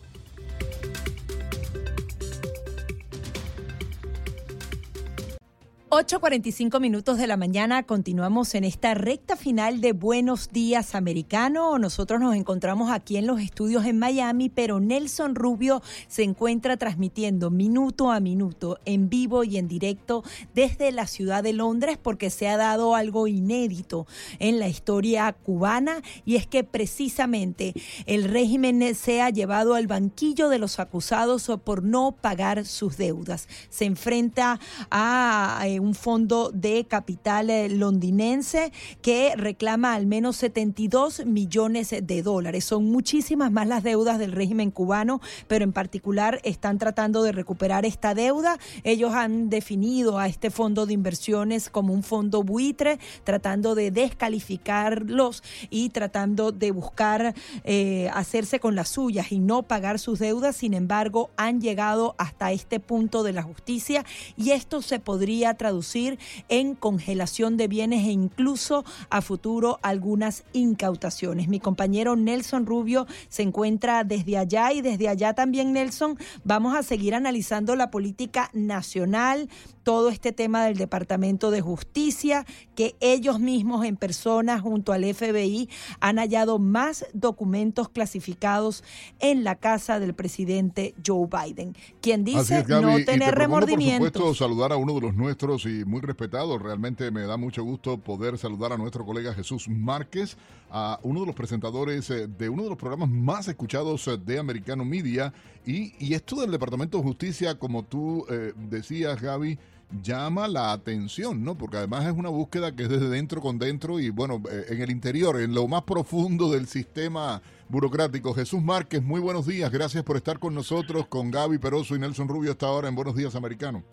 8.45 5.91 6.79
minutos 6.79 7.17
de 7.17 7.25
la 7.25 7.35
mañana, 7.35 7.81
continuamos 7.81 8.53
en 8.53 8.63
esta 8.63 8.93
recta 8.93 9.35
final 9.35 9.81
de 9.81 9.93
Buenos 9.93 10.49
Días 10.51 10.93
Americano. 10.93 11.79
Nosotros 11.79 12.19
nos 12.19 12.35
encontramos 12.35 12.91
aquí 12.91 13.17
en 13.17 13.25
los 13.25 13.41
estudios 13.41 13.85
en 13.85 13.97
Miami, 13.97 14.49
pero 14.49 14.79
Nelson 14.79 15.33
Rubio 15.33 15.81
se 16.07 16.21
encuentra 16.21 16.77
transmitiendo 16.77 17.49
minuto 17.49 18.11
a 18.11 18.19
minuto, 18.19 18.77
en 18.85 19.09
vivo 19.09 19.43
y 19.43 19.57
en 19.57 19.67
directo 19.67 20.23
desde 20.53 20.91
la 20.91 21.07
ciudad 21.07 21.41
de 21.41 21.53
Londres, 21.53 21.97
porque 21.99 22.29
se 22.29 22.47
ha 22.47 22.55
dado 22.55 22.93
algo 22.93 23.27
inédito 23.27 24.05
en 24.37 24.59
la 24.59 24.67
historia 24.67 25.33
cubana 25.33 26.03
y 26.23 26.35
es 26.35 26.45
que 26.45 26.63
precisamente 26.63 27.73
el 28.05 28.25
régimen 28.25 28.93
se 28.93 29.23
ha 29.23 29.31
llevado 29.31 29.73
al 29.73 29.87
banquillo 29.87 30.49
de 30.49 30.59
los 30.59 30.79
acusados 30.79 31.49
por 31.63 31.81
no 31.81 32.11
pagar 32.11 32.67
sus 32.67 32.95
deudas. 32.95 33.47
Se 33.71 33.85
enfrenta 33.85 34.59
a 34.91 35.63
eh, 35.65 35.78
un 35.79 35.95
fondo 35.95 36.51
de 36.53 36.85
capital 36.85 37.49
eh, 37.49 37.69
londinense 37.69 38.71
que 39.01 39.33
reclama 39.35 39.93
al 39.93 40.05
menos 40.05 40.37
72 40.37 41.25
millones 41.25 41.95
de 42.01 42.21
dólares. 42.21 42.65
Son 42.65 42.85
muchísimas 42.85 43.51
más 43.51 43.67
las 43.67 43.83
deudas 43.83 44.19
del 44.19 44.31
régimen 44.31 44.71
cubano, 44.71 45.21
pero 45.47 45.63
en 45.63 45.73
particular 45.73 46.39
están 46.43 46.77
tratando 46.77 47.23
de 47.23 47.31
recuperar 47.31 47.85
esta 47.85 48.13
deuda. 48.13 48.57
Ellos 48.83 49.13
han 49.13 49.49
definido 49.49 50.19
a 50.19 50.27
este 50.27 50.49
fondo 50.49 50.85
de 50.85 50.93
inversiones 50.93 51.69
como 51.69 51.93
un 51.93 52.03
fondo 52.03 52.43
buitre, 52.43 52.99
tratando 53.23 53.75
de 53.75 53.91
descalificarlos 53.91 55.43
y 55.69 55.89
tratando 55.89 56.51
de 56.51 56.71
buscar 56.71 57.33
eh, 57.63 58.09
hacerse 58.13 58.59
con 58.59 58.75
las 58.75 58.89
suyas 58.89 59.31
y 59.31 59.39
no 59.39 59.63
pagar 59.63 59.99
sus 59.99 60.19
deudas. 60.19 60.55
Sin 60.55 60.73
embargo, 60.73 61.29
han 61.37 61.61
llegado 61.61 62.15
hasta 62.17 62.51
este 62.51 62.79
punto 62.79 63.23
de 63.23 63.33
la 63.33 63.43
justicia 63.43 64.05
y 64.37 64.51
esto 64.51 64.81
se 64.81 64.99
podría 64.99 65.53
traducir 65.69 66.17
en 66.47 66.73
congelación 66.73 67.55
de 67.55 67.67
bienes 67.67 68.07
e 68.07 68.11
incluso 68.11 68.83
a 69.11 69.21
futuro 69.21 69.77
algunas 69.83 70.43
incautaciones. 70.51 71.47
Mi 71.47 71.59
compañero 71.59 72.15
Nelson 72.15 72.65
Rubio 72.65 73.05
se 73.27 73.43
encuentra 73.43 74.03
desde 74.03 74.37
allá 74.37 74.73
y 74.73 74.81
desde 74.81 75.07
allá 75.07 75.35
también, 75.35 75.71
Nelson, 75.71 76.17
vamos 76.43 76.75
a 76.75 76.81
seguir 76.81 77.13
analizando 77.13 77.75
la 77.75 77.91
política 77.91 78.49
nacional, 78.51 79.47
todo 79.89 80.09
este 80.09 80.31
tema 80.31 80.65
del 80.65 80.77
Departamento 80.77 81.49
de 81.49 81.61
Justicia, 81.61 82.45
que 82.75 82.95
ellos 82.99 83.39
mismos 83.39 83.83
en 83.87 83.97
persona 83.97 84.59
junto 84.59 84.93
al 84.93 85.03
FBI 85.03 85.67
han 85.99 86.17
hallado 86.17 86.59
más 86.59 87.07
documentos 87.13 87.89
clasificados 87.89 88.83
en 89.17 89.43
la 89.43 89.55
casa 89.55 89.99
del 89.99 90.13
presidente 90.13 90.93
Joe 91.03 91.27
Biden, 91.27 91.75
quien 92.01 92.23
dice 92.23 92.63
no 92.67 93.03
tener 93.03 93.33
remordimientos. 93.33 94.11
Por 94.11 94.21
supuesto, 94.21 94.45
saludar 94.45 94.73
a 94.73 94.77
uno 94.77 94.93
de 94.93 95.01
los 95.01 95.15
nuestros 95.15 95.65
y 95.65 95.83
muy 95.85 96.01
respetados. 96.01 96.61
Realmente 96.61 97.09
me 97.09 97.23
da 97.23 97.35
mucho 97.35 97.63
gusto 97.63 97.97
poder 97.97 98.37
saludar 98.37 98.73
a 98.73 98.77
nuestro 98.77 99.03
colega 99.03 99.33
Jesús 99.33 99.67
Márquez, 99.67 100.37
a 100.69 100.99
uno 101.01 101.21
de 101.21 101.25
los 101.25 101.35
presentadores 101.35 102.07
eh, 102.11 102.27
de 102.27 102.47
uno 102.47 102.61
de 102.61 102.69
los 102.69 102.77
programas 102.77 103.09
más 103.09 103.47
escuchados 103.47 104.07
eh, 104.07 104.19
de 104.23 104.37
Americano 104.37 104.85
Media. 104.85 105.33
Y, 105.65 105.95
y 105.97 106.13
esto 106.13 106.41
del 106.41 106.51
Departamento 106.51 106.99
de 106.99 107.03
Justicia, 107.03 107.57
como 107.57 107.83
tú 107.83 108.27
eh, 108.29 108.53
decías, 108.55 109.19
Gaby, 109.19 109.57
llama 110.01 110.47
la 110.47 110.71
atención, 110.71 111.43
¿no? 111.43 111.57
Porque 111.57 111.77
además 111.77 112.05
es 112.05 112.11
una 112.11 112.29
búsqueda 112.29 112.75
que 112.75 112.83
es 112.83 112.89
desde 112.89 113.09
dentro 113.09 113.41
con 113.41 113.57
dentro 113.59 113.99
y 113.99 114.09
bueno, 114.09 114.41
eh, 114.51 114.65
en 114.69 114.81
el 114.81 114.91
interior, 114.91 115.39
en 115.39 115.53
lo 115.53 115.67
más 115.67 115.83
profundo 115.83 116.51
del 116.51 116.67
sistema 116.67 117.41
burocrático. 117.67 118.33
Jesús 118.33 118.61
Márquez, 118.61 119.01
muy 119.01 119.19
buenos 119.19 119.47
días, 119.47 119.71
gracias 119.71 120.03
por 120.03 120.17
estar 120.17 120.39
con 120.39 120.53
nosotros, 120.53 121.07
con 121.07 121.31
Gaby 121.31 121.57
Peroso 121.57 121.95
y 121.95 121.99
Nelson 121.99 122.27
Rubio 122.27 122.51
hasta 122.51 122.67
ahora 122.67 122.87
en 122.87 122.95
Buenos 122.95 123.15
Días 123.15 123.35
Americano. 123.35 123.83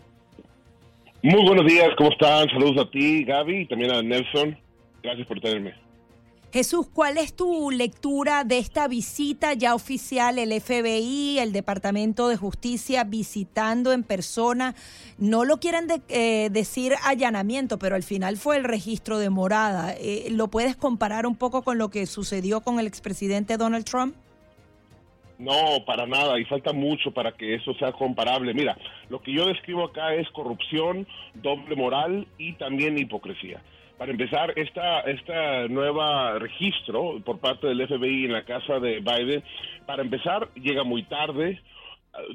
Muy 1.22 1.42
buenos 1.44 1.66
días, 1.66 1.88
¿cómo 1.96 2.10
están? 2.10 2.48
Saludos 2.50 2.86
a 2.86 2.90
ti, 2.90 3.24
Gaby, 3.24 3.62
y 3.62 3.66
también 3.66 3.90
a 3.90 4.02
Nelson. 4.02 4.56
Gracias 5.02 5.26
por 5.26 5.40
tenerme. 5.40 5.85
Jesús, 6.52 6.86
¿cuál 6.92 7.18
es 7.18 7.34
tu 7.34 7.70
lectura 7.70 8.44
de 8.44 8.58
esta 8.58 8.88
visita 8.88 9.52
ya 9.54 9.74
oficial, 9.74 10.38
el 10.38 10.58
FBI, 10.58 11.38
el 11.38 11.52
Departamento 11.52 12.28
de 12.28 12.36
Justicia 12.36 13.04
visitando 13.04 13.92
en 13.92 14.04
persona? 14.04 14.74
No 15.18 15.44
lo 15.44 15.58
quieren 15.58 15.86
eh, 16.08 16.48
decir 16.50 16.94
allanamiento, 17.04 17.78
pero 17.78 17.96
al 17.96 18.04
final 18.04 18.36
fue 18.36 18.56
el 18.56 18.64
registro 18.64 19.18
de 19.18 19.28
morada. 19.28 19.94
Eh, 19.98 20.28
¿Lo 20.30 20.48
puedes 20.48 20.76
comparar 20.76 21.26
un 21.26 21.36
poco 21.36 21.62
con 21.62 21.78
lo 21.78 21.90
que 21.90 22.06
sucedió 22.06 22.60
con 22.60 22.78
el 22.78 22.86
expresidente 22.86 23.56
Donald 23.56 23.84
Trump? 23.84 24.14
No, 25.38 25.84
para 25.84 26.06
nada, 26.06 26.38
y 26.40 26.44
falta 26.44 26.72
mucho 26.72 27.10
para 27.10 27.32
que 27.32 27.56
eso 27.56 27.74
sea 27.74 27.92
comparable. 27.92 28.54
Mira, 28.54 28.78
lo 29.10 29.20
que 29.20 29.34
yo 29.34 29.44
describo 29.44 29.84
acá 29.84 30.14
es 30.14 30.28
corrupción, 30.30 31.06
doble 31.34 31.76
moral 31.76 32.26
y 32.38 32.54
también 32.54 32.96
hipocresía. 32.96 33.60
Para 33.98 34.10
empezar, 34.10 34.52
esta, 34.56 35.00
esta 35.00 35.68
nueva 35.68 36.38
registro 36.38 37.20
por 37.24 37.38
parte 37.38 37.66
del 37.66 37.86
FBI 37.86 38.26
en 38.26 38.32
la 38.32 38.44
casa 38.44 38.78
de 38.78 39.00
Biden, 39.00 39.42
para 39.86 40.02
empezar, 40.02 40.48
llega 40.54 40.84
muy 40.84 41.02
tarde, 41.04 41.60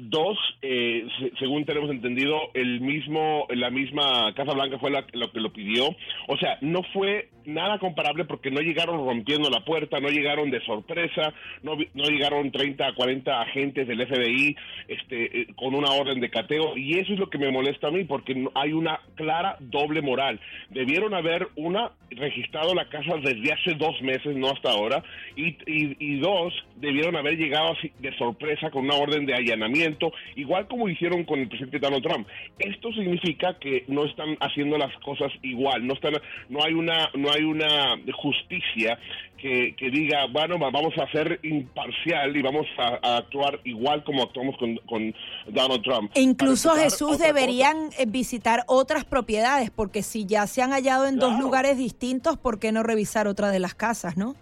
Dos, 0.00 0.38
eh, 0.62 1.06
según 1.38 1.64
tenemos 1.64 1.90
entendido, 1.90 2.38
el 2.54 2.80
mismo, 2.80 3.46
la 3.50 3.70
misma 3.70 4.32
Casa 4.34 4.52
Blanca 4.52 4.78
fue 4.78 4.90
la, 4.90 5.04
lo 5.12 5.32
que 5.32 5.40
lo 5.40 5.52
pidió. 5.52 5.88
O 6.28 6.36
sea, 6.36 6.56
no 6.60 6.82
fue 6.92 7.30
nada 7.46 7.78
comparable 7.78 8.24
porque 8.24 8.50
no 8.50 8.60
llegaron 8.60 9.04
rompiendo 9.04 9.50
la 9.50 9.64
puerta, 9.64 10.00
no 10.00 10.08
llegaron 10.08 10.50
de 10.50 10.60
sorpresa, 10.64 11.32
no, 11.62 11.76
no 11.94 12.04
llegaron 12.04 12.50
30 12.50 12.86
a 12.86 12.94
40 12.94 13.40
agentes 13.40 13.88
del 13.88 14.06
FBI 14.06 14.56
este, 14.88 15.40
eh, 15.40 15.46
con 15.56 15.74
una 15.74 15.90
orden 15.92 16.20
de 16.20 16.30
cateo. 16.30 16.76
Y 16.76 16.98
eso 16.98 17.12
es 17.12 17.18
lo 17.18 17.30
que 17.30 17.38
me 17.38 17.50
molesta 17.50 17.88
a 17.88 17.90
mí 17.90 18.04
porque 18.04 18.46
hay 18.54 18.72
una 18.72 19.00
clara 19.14 19.56
doble 19.60 20.02
moral. 20.02 20.40
Debieron 20.70 21.14
haber, 21.14 21.48
una, 21.56 21.92
registrado 22.10 22.74
la 22.74 22.88
casa 22.88 23.16
desde 23.22 23.52
hace 23.52 23.74
dos 23.74 24.00
meses, 24.02 24.36
no 24.36 24.50
hasta 24.50 24.70
ahora. 24.70 25.02
Y, 25.36 25.56
y 25.66 26.18
dos, 26.18 26.52
debieron 26.76 27.16
haber 27.16 27.36
llegado 27.36 27.76
de 27.98 28.16
sorpresa 28.16 28.70
con 28.70 28.84
una 28.84 28.96
orden 28.96 29.26
de 29.26 29.34
allanamiento 29.34 30.12
igual 30.36 30.66
como 30.66 30.88
hicieron 30.88 31.24
con 31.24 31.40
el 31.40 31.48
presidente 31.48 31.78
Donald 31.78 32.02
Trump. 32.02 32.26
Esto 32.58 32.92
significa 32.92 33.58
que 33.58 33.84
no 33.88 34.04
están 34.04 34.36
haciendo 34.40 34.78
las 34.78 34.94
cosas 34.98 35.32
igual, 35.42 35.86
no 35.86 35.94
están, 35.94 36.14
no 36.48 36.62
hay 36.64 36.74
una, 36.74 37.10
hay 37.32 37.44
una 37.44 37.96
justicia 38.14 38.98
que, 39.42 39.90
diga, 39.90 40.26
bueno, 40.26 40.56
vamos 40.58 40.94
a 40.98 41.10
ser 41.10 41.40
imparcial 41.42 42.36
y 42.36 42.42
vamos 42.42 42.66
a, 42.78 43.16
actuar 43.16 43.58
igual 43.64 44.04
como 44.04 44.22
actuamos 44.22 44.56
con, 44.56 45.14
Donald 45.48 45.82
Trump. 45.82 46.12
E 46.14 46.20
incluso 46.20 46.70
Jesús 46.76 47.18
deberían 47.18 47.90
eh, 47.98 48.06
visitar 48.06 48.62
otras 48.68 49.04
propiedades, 49.04 49.70
porque 49.70 50.02
si 50.02 50.26
ya 50.26 50.46
se 50.46 50.62
han 50.62 50.70
hallado 50.70 51.06
en 51.06 51.16
dos 51.16 51.38
lugares 51.38 51.76
distintos, 51.76 52.38
¿por 52.38 52.60
qué 52.60 52.70
no 52.70 52.82
revisar 52.82 53.26
otra 53.26 53.50
de 53.50 53.58
las 53.58 53.74
casas, 53.74 54.16
no? 54.16 54.36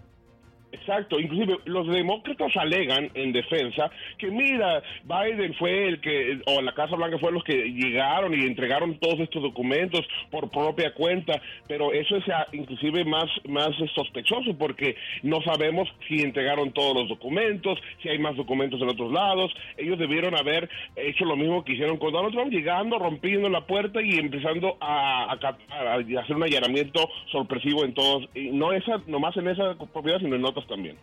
Exacto, 0.71 1.19
inclusive 1.19 1.57
los 1.65 1.87
demócratas 1.87 2.55
alegan 2.55 3.09
en 3.13 3.33
defensa 3.33 3.91
que 4.17 4.27
mira, 4.27 4.81
Biden 5.03 5.53
fue 5.55 5.87
el 5.87 5.99
que, 5.99 6.39
o 6.45 6.61
la 6.61 6.73
Casa 6.73 6.95
Blanca 6.95 7.17
fue 7.19 7.31
los 7.31 7.43
que 7.43 7.71
llegaron 7.71 8.33
y 8.33 8.45
entregaron 8.45 8.97
todos 8.97 9.19
estos 9.19 9.43
documentos 9.43 10.07
por 10.29 10.49
propia 10.49 10.93
cuenta, 10.93 11.41
pero 11.67 11.91
eso 11.91 12.15
es 12.15 12.23
inclusive 12.53 13.03
más, 13.03 13.25
más 13.49 13.71
sospechoso 13.93 14.57
porque 14.57 14.95
no 15.23 15.41
sabemos 15.41 15.89
si 16.07 16.21
entregaron 16.21 16.71
todos 16.71 16.95
los 16.95 17.09
documentos, 17.09 17.77
si 18.01 18.09
hay 18.09 18.19
más 18.19 18.37
documentos 18.37 18.81
en 18.81 18.89
otros 18.89 19.11
lados, 19.11 19.53
ellos 19.77 19.99
debieron 19.99 20.37
haber 20.37 20.69
hecho 20.95 21.25
lo 21.25 21.35
mismo 21.35 21.65
que 21.65 21.73
hicieron 21.73 21.97
con 21.97 22.13
Donald 22.13 22.33
Trump, 22.33 22.51
llegando, 22.51 22.97
rompiendo 22.97 23.49
la 23.49 23.65
puerta 23.67 24.01
y 24.01 24.17
empezando 24.17 24.77
a, 24.79 25.33
hacer 25.33 26.35
un 26.35 26.43
allanamiento 26.43 27.09
sorpresivo 27.31 27.83
en 27.83 27.93
todos, 27.93 28.29
y 28.33 28.51
no 28.51 28.71
esa, 28.71 29.01
nomás 29.07 29.35
en 29.35 29.49
esa 29.49 29.75
propiedad, 29.75 30.19
sino 30.19 30.35
en 30.35 30.45
otras 30.45 30.60
también. 30.67 30.97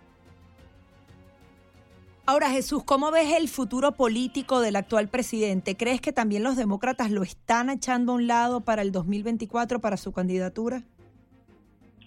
Ahora, 2.26 2.50
Jesús, 2.50 2.84
¿cómo 2.84 3.10
ves 3.10 3.32
el 3.32 3.48
futuro 3.48 3.92
político 3.92 4.60
del 4.60 4.76
actual 4.76 5.08
presidente? 5.08 5.78
¿Crees 5.78 6.02
que 6.02 6.12
también 6.12 6.42
los 6.42 6.56
demócratas 6.58 7.10
lo 7.10 7.22
están 7.22 7.70
echando 7.70 8.12
a 8.12 8.16
un 8.16 8.26
lado 8.26 8.60
para 8.60 8.82
el 8.82 8.92
2024, 8.92 9.80
para 9.80 9.96
su 9.96 10.12
candidatura? 10.12 10.82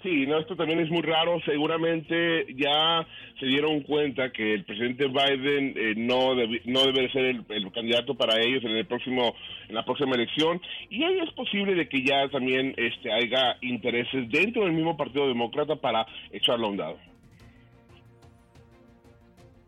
Sí, 0.04 0.26
no, 0.26 0.40
esto 0.40 0.56
también 0.56 0.80
es 0.80 0.90
muy 0.90 1.02
raro. 1.02 1.40
Seguramente 1.46 2.46
ya 2.56 3.06
se 3.40 3.46
dieron 3.46 3.82
cuenta 3.82 4.32
que 4.32 4.54
el 4.54 4.64
presidente 4.64 5.08
Biden 5.08 5.74
eh, 5.76 5.94
no 5.96 6.36
no 6.66 6.86
debe 6.86 7.12
ser 7.12 7.26
el, 7.26 7.72
candidato 7.72 8.16
para 8.16 8.40
ellos 8.42 8.64
en 8.64 8.72
el 8.72 8.86
próximo 8.86 9.36
en 9.70 9.76
la 9.76 9.86
próxima 9.86 10.16
elección 10.16 10.60
y 10.90 11.04
ahí 11.04 11.20
es 11.20 11.32
posible 11.34 11.76
de 11.76 11.88
que 11.88 12.04
ya 12.04 12.28
también 12.30 12.74
este 12.78 13.12
haya 13.12 13.58
intereses 13.62 14.30
dentro 14.30 14.64
del 14.64 14.74
mismo 14.74 14.98
Partido 14.98 15.28
Demócrata 15.28 15.76
para 15.76 16.06
echarlo 16.32 16.68
a 16.68 16.70
un 16.70 16.78
lado. 16.78 17.11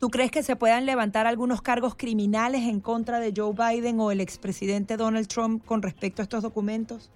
¿Tú 0.04 0.10
crees 0.10 0.32
que 0.32 0.44
se 0.44 0.58
puedan 0.58 0.86
levantar 0.86 1.28
algunos 1.28 1.62
cargos 1.62 1.96
criminales 1.96 2.64
en 2.64 2.82
contra 2.82 3.22
de 3.22 3.32
Joe 3.34 3.54
Biden 3.54 4.02
o 4.02 4.12
el 4.12 4.20
expresidente 4.20 4.98
Donald 4.98 5.30
Trump 5.30 5.64
con 5.64 5.82
respecto 5.82 6.22
a 6.22 6.24
estos 6.24 6.44
documentos? 6.44 7.10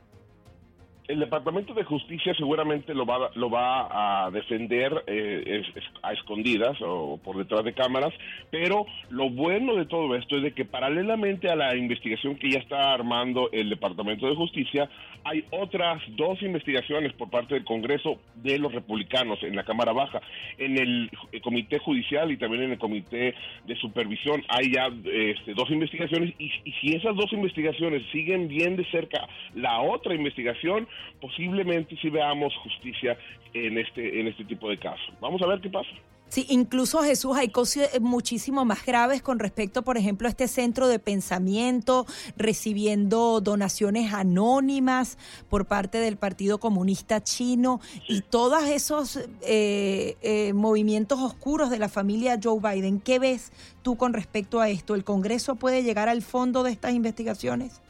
El 1.07 1.19
Departamento 1.19 1.73
de 1.73 1.83
Justicia 1.83 2.33
seguramente 2.35 2.93
lo 2.93 3.05
va, 3.05 3.29
lo 3.35 3.49
va 3.49 4.25
a 4.25 4.31
defender 4.31 5.03
eh, 5.07 5.63
a 6.03 6.13
escondidas 6.13 6.77
o 6.81 7.17
por 7.23 7.37
detrás 7.37 7.63
de 7.63 7.73
cámaras, 7.73 8.13
pero 8.51 8.85
lo 9.09 9.29
bueno 9.29 9.75
de 9.75 9.85
todo 9.85 10.15
esto 10.15 10.35
es 10.35 10.43
de 10.43 10.51
que 10.51 10.65
paralelamente 10.65 11.49
a 11.49 11.55
la 11.55 11.75
investigación 11.75 12.35
que 12.35 12.51
ya 12.51 12.59
está 12.59 12.93
armando 12.93 13.49
el 13.51 13.69
Departamento 13.69 14.27
de 14.27 14.35
Justicia, 14.35 14.89
hay 15.23 15.43
otras 15.51 16.01
dos 16.15 16.41
investigaciones 16.41 17.13
por 17.13 17.29
parte 17.29 17.53
del 17.53 17.65
Congreso 17.65 18.19
de 18.35 18.59
los 18.59 18.73
republicanos 18.73 19.41
en 19.43 19.55
la 19.55 19.63
Cámara 19.63 19.93
Baja, 19.93 20.21
en 20.57 20.77
el, 20.77 21.09
Comité 21.41 21.79
Judicial 21.79 22.31
y 22.31 22.37
también 22.37 22.63
en 22.63 22.71
el 22.71 22.77
Comité 22.77 23.33
de 23.65 23.75
Supervisión. 23.77 24.43
Hay 24.49 24.71
ya 24.71 24.89
este, 25.05 25.53
dos 25.53 25.69
investigaciones 25.69 26.33
y 26.37 26.49
si 26.81 26.95
esas 26.95 27.15
dos 27.15 27.31
investigaciones 27.31 28.03
siguen 28.11 28.47
bien 28.47 28.75
de 28.75 28.85
cerca 28.85 29.27
la 29.55 29.81
otra 29.81 30.13
investigación, 30.13 30.87
posiblemente 31.21 31.97
si 31.97 32.09
veamos 32.09 32.53
justicia 32.63 33.17
en 33.53 33.77
este, 33.77 34.19
en 34.19 34.27
este 34.27 34.45
tipo 34.45 34.69
de 34.69 34.77
casos. 34.77 35.13
Vamos 35.19 35.41
a 35.41 35.47
ver 35.47 35.61
qué 35.61 35.69
pasa. 35.69 35.89
Sí, 36.29 36.45
incluso 36.49 37.01
Jesús, 37.03 37.37
hay 37.37 37.47
cosas 37.47 37.89
eh, 37.93 38.01
muchísimo 38.01 38.65
más 38.65 38.85
graves 38.85 39.21
con 39.21 39.39
respecto, 39.39 39.83
por 39.83 39.97
ejemplo, 39.97 40.27
a 40.27 40.29
este 40.29 40.49
centro 40.49 40.89
de 40.89 40.99
pensamiento 40.99 42.05
recibiendo 42.35 43.39
donaciones 43.39 44.13
anónimas 44.13 45.17
por 45.49 45.67
parte 45.67 45.99
del 45.99 46.17
Partido 46.17 46.59
Comunista 46.59 47.23
Chino 47.23 47.79
y 48.09 48.21
todos 48.21 48.65
esos 48.65 49.17
eh, 49.41 50.17
eh, 50.21 50.51
movimientos 50.53 51.19
oscuros 51.21 51.69
de 51.69 51.79
la 51.79 51.87
familia 51.87 52.37
Joe 52.43 52.59
Biden. 52.59 52.99
¿Qué 52.99 53.19
ves 53.19 53.53
tú 53.81 53.95
con 53.95 54.13
respecto 54.13 54.59
a 54.59 54.69
esto? 54.69 54.95
¿El 54.95 55.05
Congreso 55.05 55.55
puede 55.55 55.81
llegar 55.81 56.09
al 56.09 56.21
fondo 56.21 56.63
de 56.63 56.71
estas 56.71 56.93
investigaciones? 56.93 57.81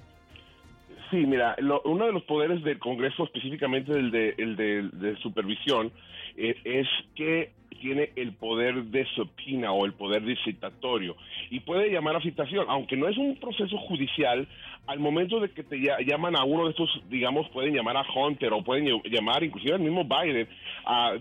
Sí, 1.09 1.25
mira, 1.25 1.55
uno 1.85 2.05
de 2.05 2.11
los 2.11 2.23
poderes 2.23 2.63
del 2.63 2.79
Congreso, 2.79 3.23
específicamente 3.23 3.93
el 3.93 4.11
de, 4.11 4.35
el 4.37 4.55
de, 4.55 5.15
supervisión, 5.21 5.91
eh, 6.35 6.55
es 6.65 6.87
que 7.15 7.51
tiene 7.79 8.11
el 8.15 8.33
poder 8.33 8.83
de 8.85 9.05
supina 9.15 9.71
o 9.71 9.85
el 9.85 9.93
poder 9.93 10.23
de 10.23 10.35
citatorio 10.43 11.15
y 11.49 11.59
puede 11.59 11.91
llamar 11.91 12.15
a 12.15 12.21
citación, 12.21 12.65
aunque 12.69 12.97
no 12.97 13.07
es 13.07 13.17
un 13.17 13.37
proceso 13.37 13.77
judicial, 13.77 14.47
al 14.87 14.99
momento 14.99 15.41
de 15.41 15.49
que 15.49 15.63
te 15.63 15.77
llaman 16.05 16.37
a 16.37 16.45
uno 16.45 16.65
de 16.65 16.71
estos, 16.71 16.89
digamos, 17.09 17.49
pueden 17.49 17.73
llamar 17.73 17.97
a 17.97 18.05
Hunter 18.09 18.53
o 18.53 18.63
pueden 18.63 19.01
llamar 19.03 19.43
inclusive 19.43 19.75
al 19.75 19.81
mismo 19.81 20.05
Biden, 20.05 20.47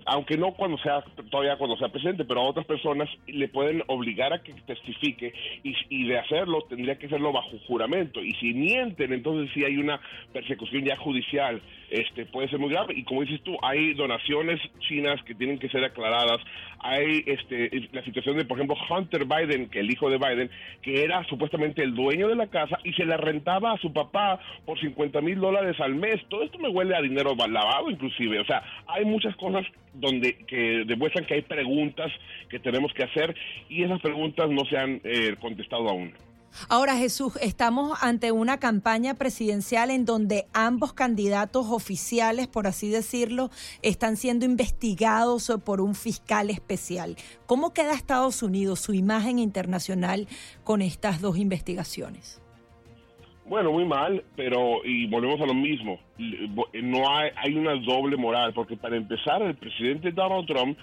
aunque 0.05 0.37
no 0.37 0.53
cuando 0.53 0.79
sea, 0.79 1.03
todavía 1.31 1.57
cuando 1.57 1.77
sea 1.77 1.89
presidente, 1.89 2.25
pero 2.25 2.41
a 2.41 2.49
otras 2.49 2.65
personas 2.65 3.09
le 3.27 3.49
pueden 3.49 3.83
obligar 3.89 4.33
a 4.33 4.43
que 4.43 4.55
testifique 4.67 5.35
y, 5.65 5.75
y 5.89 6.07
de 6.07 6.19
hacerlo 6.19 6.63
tendría 6.69 6.97
que 6.97 7.07
hacerlo 7.07 7.33
bajo 7.33 7.59
juramento. 7.67 8.23
Y 8.23 8.33
si 8.35 8.55
mienten, 8.55 9.13
entonces 9.13 9.51
sí 9.53 9.65
hay 9.65 9.77
una 9.79 10.01
persecución 10.33 10.85
ya 10.85 10.97
judicial, 10.97 11.61
este 11.91 12.25
puede 12.27 12.49
ser 12.49 12.61
muy 12.61 12.71
grave. 12.71 12.95
Y 12.97 13.03
como 13.03 13.23
dices 13.23 13.43
tú, 13.43 13.57
hay 13.63 13.95
donaciones 13.95 14.61
chinas 14.89 15.21
que 15.25 15.35
tienen 15.35 15.59
que 15.59 15.69
ser 15.69 15.83
aclaradas, 15.83 16.39
hay 16.79 17.25
este 17.27 17.89
la 17.91 18.05
situación 18.05 18.37
de, 18.37 18.45
por 18.45 18.59
ejemplo, 18.59 18.77
Hunter 18.89 19.25
Biden, 19.25 19.69
que 19.71 19.81
el 19.81 19.91
hijo 19.91 20.09
de 20.09 20.19
Biden, 20.19 20.51
que 20.83 21.03
era 21.03 21.25
supuestamente 21.25 21.83
el 21.83 21.95
dueño 21.95 22.29
de 22.29 22.37
la 22.37 22.47
casa 22.47 22.79
y 22.85 22.93
se 22.93 23.05
la 23.05 23.17
rentaba 23.17 23.56
a 23.65 23.79
su 23.79 23.93
papá 23.93 24.39
por 24.65 24.79
50 24.79 25.21
mil 25.21 25.41
dólares 25.41 25.81
al 25.81 25.95
mes. 25.95 26.21
Todo 26.29 26.43
esto 26.43 26.59
me 26.59 26.69
huele 26.69 26.95
a 26.95 27.03
dinero 27.03 27.35
lavado 27.35 27.91
inclusive. 27.91 28.41
O 28.41 28.45
sea, 28.45 28.63
hay 28.87 29.05
muchas 29.05 29.35
cosas 29.37 29.65
donde 29.95 30.37
que 30.47 30.85
demuestran 30.87 31.25
que 31.27 31.35
hay 31.35 31.43
preguntas 31.43 32.13
que 32.49 32.59
tenemos 32.59 32.93
que 32.93 33.05
hacer 33.05 33.35
y 33.69 33.83
esas 33.83 34.01
preguntas 34.01 34.51
no 34.51 34.65
se 34.65 34.77
han 34.77 35.01
eh, 35.05 35.37
contestado 35.41 35.89
aún. 35.89 36.13
Ahora, 36.69 36.97
Jesús, 36.97 37.35
estamos 37.43 37.99
ante 38.03 38.33
una 38.33 38.59
campaña 38.59 39.15
presidencial 39.15 39.91
en 39.91 40.05
donde 40.05 40.47
ambos 40.53 40.93
candidatos 40.95 41.67
oficiales, 41.69 42.47
por 42.47 42.67
así 42.67 42.89
decirlo, 42.89 43.51
están 43.83 44.17
siendo 44.17 44.45
investigados 44.45 45.53
por 45.65 45.81
un 45.81 45.95
fiscal 45.95 46.51
especial. 46.51 47.17
¿Cómo 47.47 47.73
queda 47.73 47.95
Estados 47.95 48.43
Unidos, 48.43 48.81
su 48.81 48.95
imagen 48.95 49.39
internacional 49.39 50.29
con 50.65 50.83
estas 50.83 51.21
dos 51.21 51.37
investigaciones? 51.37 52.41
Bueno, 53.49 53.71
muy 53.71 53.85
mal, 53.85 54.25
pero 54.35 54.85
y 54.85 55.07
volvemos 55.07 55.41
a 55.41 55.47
lo 55.47 55.55
mismo. 55.55 56.01
No 56.19 57.09
hay, 57.09 57.31
hay 57.37 57.55
una 57.55 57.77
doble 57.77 58.17
moral, 58.17 58.53
porque 58.53 58.77
para 58.77 58.97
empezar, 58.97 59.41
el 59.43 59.55
presidente 59.55 60.11
Donald 60.11 60.47
Trump 60.47 60.77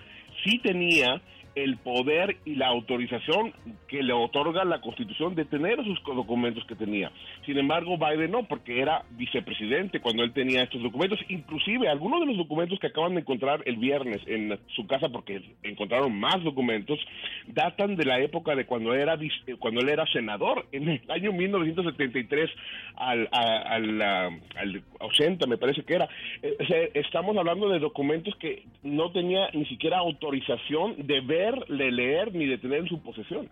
sí 0.43 0.59
tenía 0.59 1.21
el 1.55 1.77
poder 1.77 2.37
y 2.45 2.55
la 2.55 2.67
autorización 2.67 3.53
que 3.87 4.01
le 4.01 4.13
otorga 4.13 4.65
la 4.65 4.81
Constitución 4.81 5.35
de 5.35 5.45
tener 5.45 5.79
esos 5.79 6.01
documentos 6.03 6.65
que 6.65 6.75
tenía. 6.75 7.11
Sin 7.45 7.57
embargo, 7.57 7.97
Biden 7.97 8.31
no, 8.31 8.43
porque 8.43 8.81
era 8.81 9.03
vicepresidente 9.11 9.99
cuando 9.99 10.23
él 10.23 10.33
tenía 10.33 10.63
estos 10.63 10.81
documentos. 10.81 11.19
Inclusive, 11.29 11.87
algunos 11.87 12.21
de 12.21 12.25
los 12.27 12.37
documentos 12.37 12.79
que 12.79 12.87
acaban 12.87 13.13
de 13.13 13.21
encontrar 13.21 13.61
el 13.65 13.77
viernes 13.77 14.21
en 14.25 14.57
su 14.75 14.87
casa, 14.87 15.09
porque 15.09 15.41
encontraron 15.61 16.17
más 16.19 16.43
documentos, 16.43 16.99
datan 17.47 17.95
de 17.95 18.05
la 18.05 18.19
época 18.19 18.55
de 18.55 18.65
cuando, 18.65 18.93
era, 18.93 19.17
cuando 19.59 19.81
él 19.81 19.89
era 19.89 20.05
senador, 20.07 20.65
en 20.71 20.89
el 20.89 21.01
año 21.09 21.33
1973 21.33 22.49
al, 22.95 23.29
al, 23.31 24.01
al 24.01 24.83
80, 24.99 25.45
me 25.47 25.57
parece 25.57 25.83
que 25.83 25.95
era. 25.95 26.09
Eh, 26.41 26.91
estamos 26.95 27.37
hablando 27.37 27.69
de 27.69 27.79
documentos 27.79 28.35
que 28.37 28.63
no 28.81 29.11
tenía 29.11 29.49
ni 29.53 29.65
siquiera 29.65 29.99
autorización 29.99 30.95
de 31.05 31.21
ver 31.21 31.42
de 31.51 31.91
leer 31.91 32.33
ni 32.33 32.45
de 32.45 32.57
tener 32.57 32.79
en 32.79 32.87
su 32.87 33.01
posesión. 33.01 33.49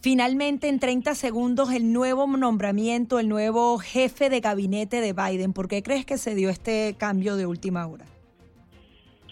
Finalmente, 0.00 0.68
en 0.68 0.78
30 0.78 1.14
segundos, 1.14 1.72
el 1.72 1.92
nuevo 1.92 2.26
nombramiento, 2.26 3.18
el 3.18 3.28
nuevo 3.28 3.78
jefe 3.78 4.28
de 4.28 4.40
gabinete 4.40 5.00
de 5.00 5.14
Biden. 5.14 5.52
¿Por 5.54 5.68
qué 5.68 5.82
crees 5.82 6.04
que 6.04 6.18
se 6.18 6.34
dio 6.34 6.50
este 6.50 6.94
cambio 6.98 7.36
de 7.36 7.46
última 7.46 7.86
hora? 7.86 8.04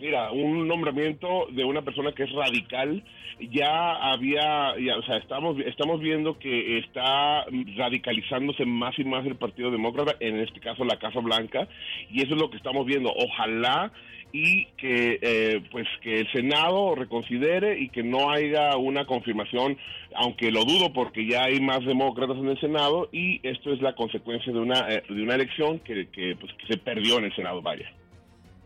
Mira, 0.01 0.33
un 0.33 0.67
nombramiento 0.67 1.47
de 1.53 1.65
una 1.65 1.83
persona 1.83 2.13
que 2.13 2.25
es 2.25 2.33
radical, 2.33 3.05
ya 3.53 3.93
había, 4.13 4.73
o 4.73 5.03
sea, 5.05 5.19
estamos, 5.19 5.57
estamos 5.65 6.01
viendo 6.01 6.39
que 6.39 6.79
está 6.79 7.45
radicalizándose 7.77 8.65
más 8.65 8.99
y 8.99 9.05
más 9.05 9.25
el 9.27 9.37
Partido 9.37 9.71
Demócrata, 9.71 10.17
en 10.19 10.41
este 10.41 10.59
caso 10.59 10.85
la 10.85 10.99
Casa 10.99 11.21
Blanca, 11.21 11.69
y 12.11 12.23
eso 12.23 12.35
es 12.35 12.41
lo 12.41 12.51
que 12.51 12.57
estamos 12.57 12.85
viendo. 12.85 13.13
Ojalá 13.15 13.93
y 14.33 14.67
que 14.79 15.19
eh, 15.21 15.63
pues 15.71 15.87
que 16.03 16.21
el 16.21 16.33
Senado 16.33 16.95
reconsidere 16.95 17.79
y 17.79 17.91
que 17.91 18.03
no 18.03 18.31
haya 18.31 18.77
una 18.77 19.07
confirmación, 19.07 19.77
aunque 20.15 20.51
lo 20.51 20.65
dudo 20.65 20.93
porque 20.93 21.27
ya 21.27 21.45
hay 21.45 21.61
más 21.61 21.85
demócratas 21.85 22.39
en 22.39 22.49
el 22.49 22.61
Senado 22.61 23.09
y 23.13 23.47
esto 23.47 23.73
es 23.73 23.83
la 23.83 23.95
consecuencia 23.95 24.53
de 24.53 24.59
una 24.59 24.89
eh, 24.89 25.03
de 25.09 25.23
una 25.23 25.35
elección 25.35 25.79
que, 25.81 26.09
que, 26.09 26.35
pues, 26.41 26.53
que 26.55 26.67
se 26.67 26.79
perdió 26.79 27.19
en 27.19 27.25
el 27.25 27.35
Senado, 27.35 27.61
vaya. 27.61 27.93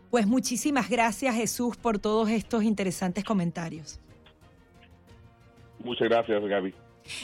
Pues 0.09 0.25
muchísimas 0.25 0.89
gracias 0.89 1.35
Jesús 1.35 1.75
por 1.75 1.99
todos 1.99 2.29
estos 2.29 2.63
interesantes 2.63 3.25
comentarios. 3.25 3.99
Muchas 5.83 6.07
gracias 6.07 6.43
Gaby. 6.43 6.73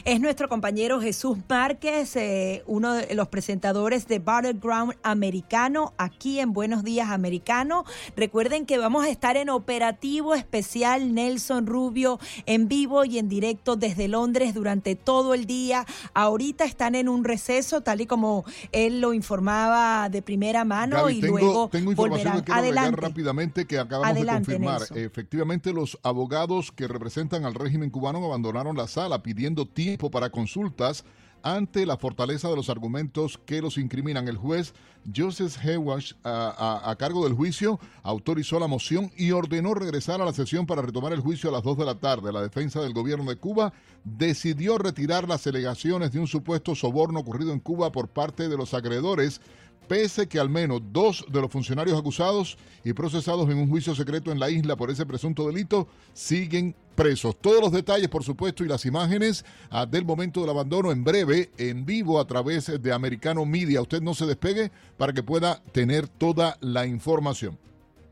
Es 0.06 0.20
nuestro 0.20 0.50
compañero 0.50 1.02
Jesús 1.02 1.38
Márquez, 1.48 2.16
eh, 2.16 2.64
uno 2.66 2.94
de 2.94 3.16
los 3.16 3.28
presentadores 3.28 4.08
de 4.08 4.20
Battleground 4.20 4.96
Americano, 5.04 5.94
aquí 5.98 6.40
en 6.40 6.54
Buenos 6.54 6.84
Días 6.84 7.10
Americano. 7.10 7.86
Recuerden 8.16 8.66
que 8.66 8.78
vamos 8.78 9.06
a 9.06 9.10
estar 9.10 9.38
en 9.38 9.50
operativo 9.50 10.36
especial 10.36 11.14
Nelson 11.14 11.68
Rubio 11.68 12.20
en 12.46 12.68
vivo 12.68 13.06
y 13.06 13.18
en 13.18 13.30
directo 13.30 13.76
desde 13.76 14.08
Londres 14.08 14.54
durante 14.54 14.96
todo 14.96 15.34
el 15.34 15.46
día. 15.46 15.86
Ahorita 16.14 16.66
están 16.66 16.96
en 16.96 17.10
un 17.10 17.24
receso, 17.24 17.82
tal 17.82 18.02
y 18.02 18.06
como 18.06 18.46
él 18.72 19.02
lo 19.02 19.14
informaba 19.14 20.10
de 20.10 20.22
primera 20.22 20.66
mano 20.66 21.10
y 21.10 21.22
luego 21.22 21.70
tengo 21.70 21.92
información 21.92 22.42
que 22.44 22.52
quiero 22.52 22.92
rápidamente 22.92 23.66
que 23.66 23.80
acabamos 23.80 24.16
de 24.16 24.26
confirmar. 24.26 24.82
Efectivamente, 24.96 25.74
los 25.74 25.98
abogados 26.04 26.72
que 26.72 26.88
representan 26.88 27.46
al 27.46 27.54
régimen 27.54 27.90
cubano 27.90 28.24
abandonaron 28.24 28.76
la 28.78 28.88
sala 28.88 29.24
pidiendo 29.24 29.68
tiempo 29.74 30.12
para 30.12 30.30
consultas 30.30 31.04
ante 31.44 31.86
la 31.86 31.98
fortaleza 31.98 32.50
de 32.50 32.56
los 32.56 32.70
argumentos 32.70 33.38
que 33.46 33.62
los 33.62 33.78
incriminan. 33.78 34.28
El 34.28 34.38
juez 34.38 34.74
Joseph 35.14 35.58
Hewash, 35.62 36.14
a, 36.24 36.96
cargo 36.98 37.26
del 37.26 37.34
juicio, 37.34 37.80
autorizó 38.02 38.60
la 38.60 38.68
moción 38.68 39.12
y 39.18 39.32
ordenó 39.32 39.74
regresar 39.74 40.22
a 40.22 40.26
la 40.26 40.32
sesión 40.32 40.66
para 40.66 40.82
retomar 40.82 41.12
el 41.12 41.20
juicio 41.20 41.50
a 41.50 41.54
las 41.54 41.64
2 41.64 41.78
de 41.78 41.86
la 41.86 41.96
tarde. 41.96 42.32
La 42.32 42.42
defensa 42.42 42.82
del 42.82 42.94
gobierno 42.94 43.30
de 43.30 43.36
Cuba 43.36 43.74
decidió 44.06 44.78
retirar 44.78 45.28
las 45.28 45.46
alegaciones 45.46 46.14
de 46.14 46.20
un 46.20 46.28
supuesto 46.28 46.76
soborno 46.76 47.20
ocurrido 47.20 47.52
en 47.52 47.60
Cuba 47.60 47.92
por 47.92 48.08
parte 48.08 48.48
de 48.48 48.58
los 48.58 48.74
acreedores 48.74 49.42
pese 49.88 50.28
que 50.28 50.40
al 50.40 50.50
menos 50.50 50.82
dos 50.92 51.26
de 51.30 51.42
los 51.42 51.52
funcionarios 51.52 52.00
acusados 52.00 52.58
y 52.86 52.94
procesados 52.94 53.50
en 53.50 53.58
un 53.58 53.70
juicio 53.70 53.94
secreto 53.94 54.32
en 54.32 54.40
la 54.40 54.50
isla 54.50 54.76
por 54.76 54.90
ese 54.90 55.06
presunto 55.06 55.46
delito 55.46 55.88
siguen 56.14 56.76
presos. 56.94 57.36
Todos 57.40 57.62
los 57.62 57.72
detalles, 57.72 58.10
por 58.10 58.24
supuesto, 58.24 58.64
y 58.64 58.68
las 58.68 58.86
imágenes 58.86 59.46
ah, 59.70 59.86
del 59.86 60.06
momento 60.06 60.42
del 60.42 60.50
abandono 60.50 60.92
en 60.92 61.04
breve, 61.04 61.52
en 61.58 61.86
vivo 61.86 62.20
a 62.20 62.26
través 62.26 62.82
de 62.82 62.94
Americano 62.94 63.46
Media. 63.46 63.82
Usted 63.82 64.02
no 64.02 64.14
se 64.14 64.26
despegue 64.26 64.72
para 64.98 65.14
que 65.14 65.24
pueda 65.24 65.62
tener 65.72 66.08
toda 66.08 66.58
la 66.62 66.86
información. 66.86 67.58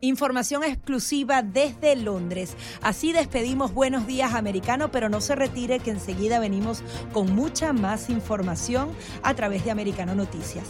Información 0.03 0.63
exclusiva 0.63 1.43
desde 1.43 1.95
Londres. 1.95 2.57
Así 2.81 3.13
despedimos 3.13 3.71
Buenos 3.71 4.07
Días 4.07 4.33
Americano, 4.33 4.91
pero 4.91 5.09
no 5.09 5.21
se 5.21 5.35
retire 5.35 5.79
que 5.79 5.91
enseguida 5.91 6.39
venimos 6.39 6.81
con 7.13 7.35
mucha 7.35 7.71
más 7.71 8.09
información 8.09 8.89
a 9.21 9.35
través 9.35 9.63
de 9.63 9.69
Americano 9.69 10.15
Noticias. 10.15 10.65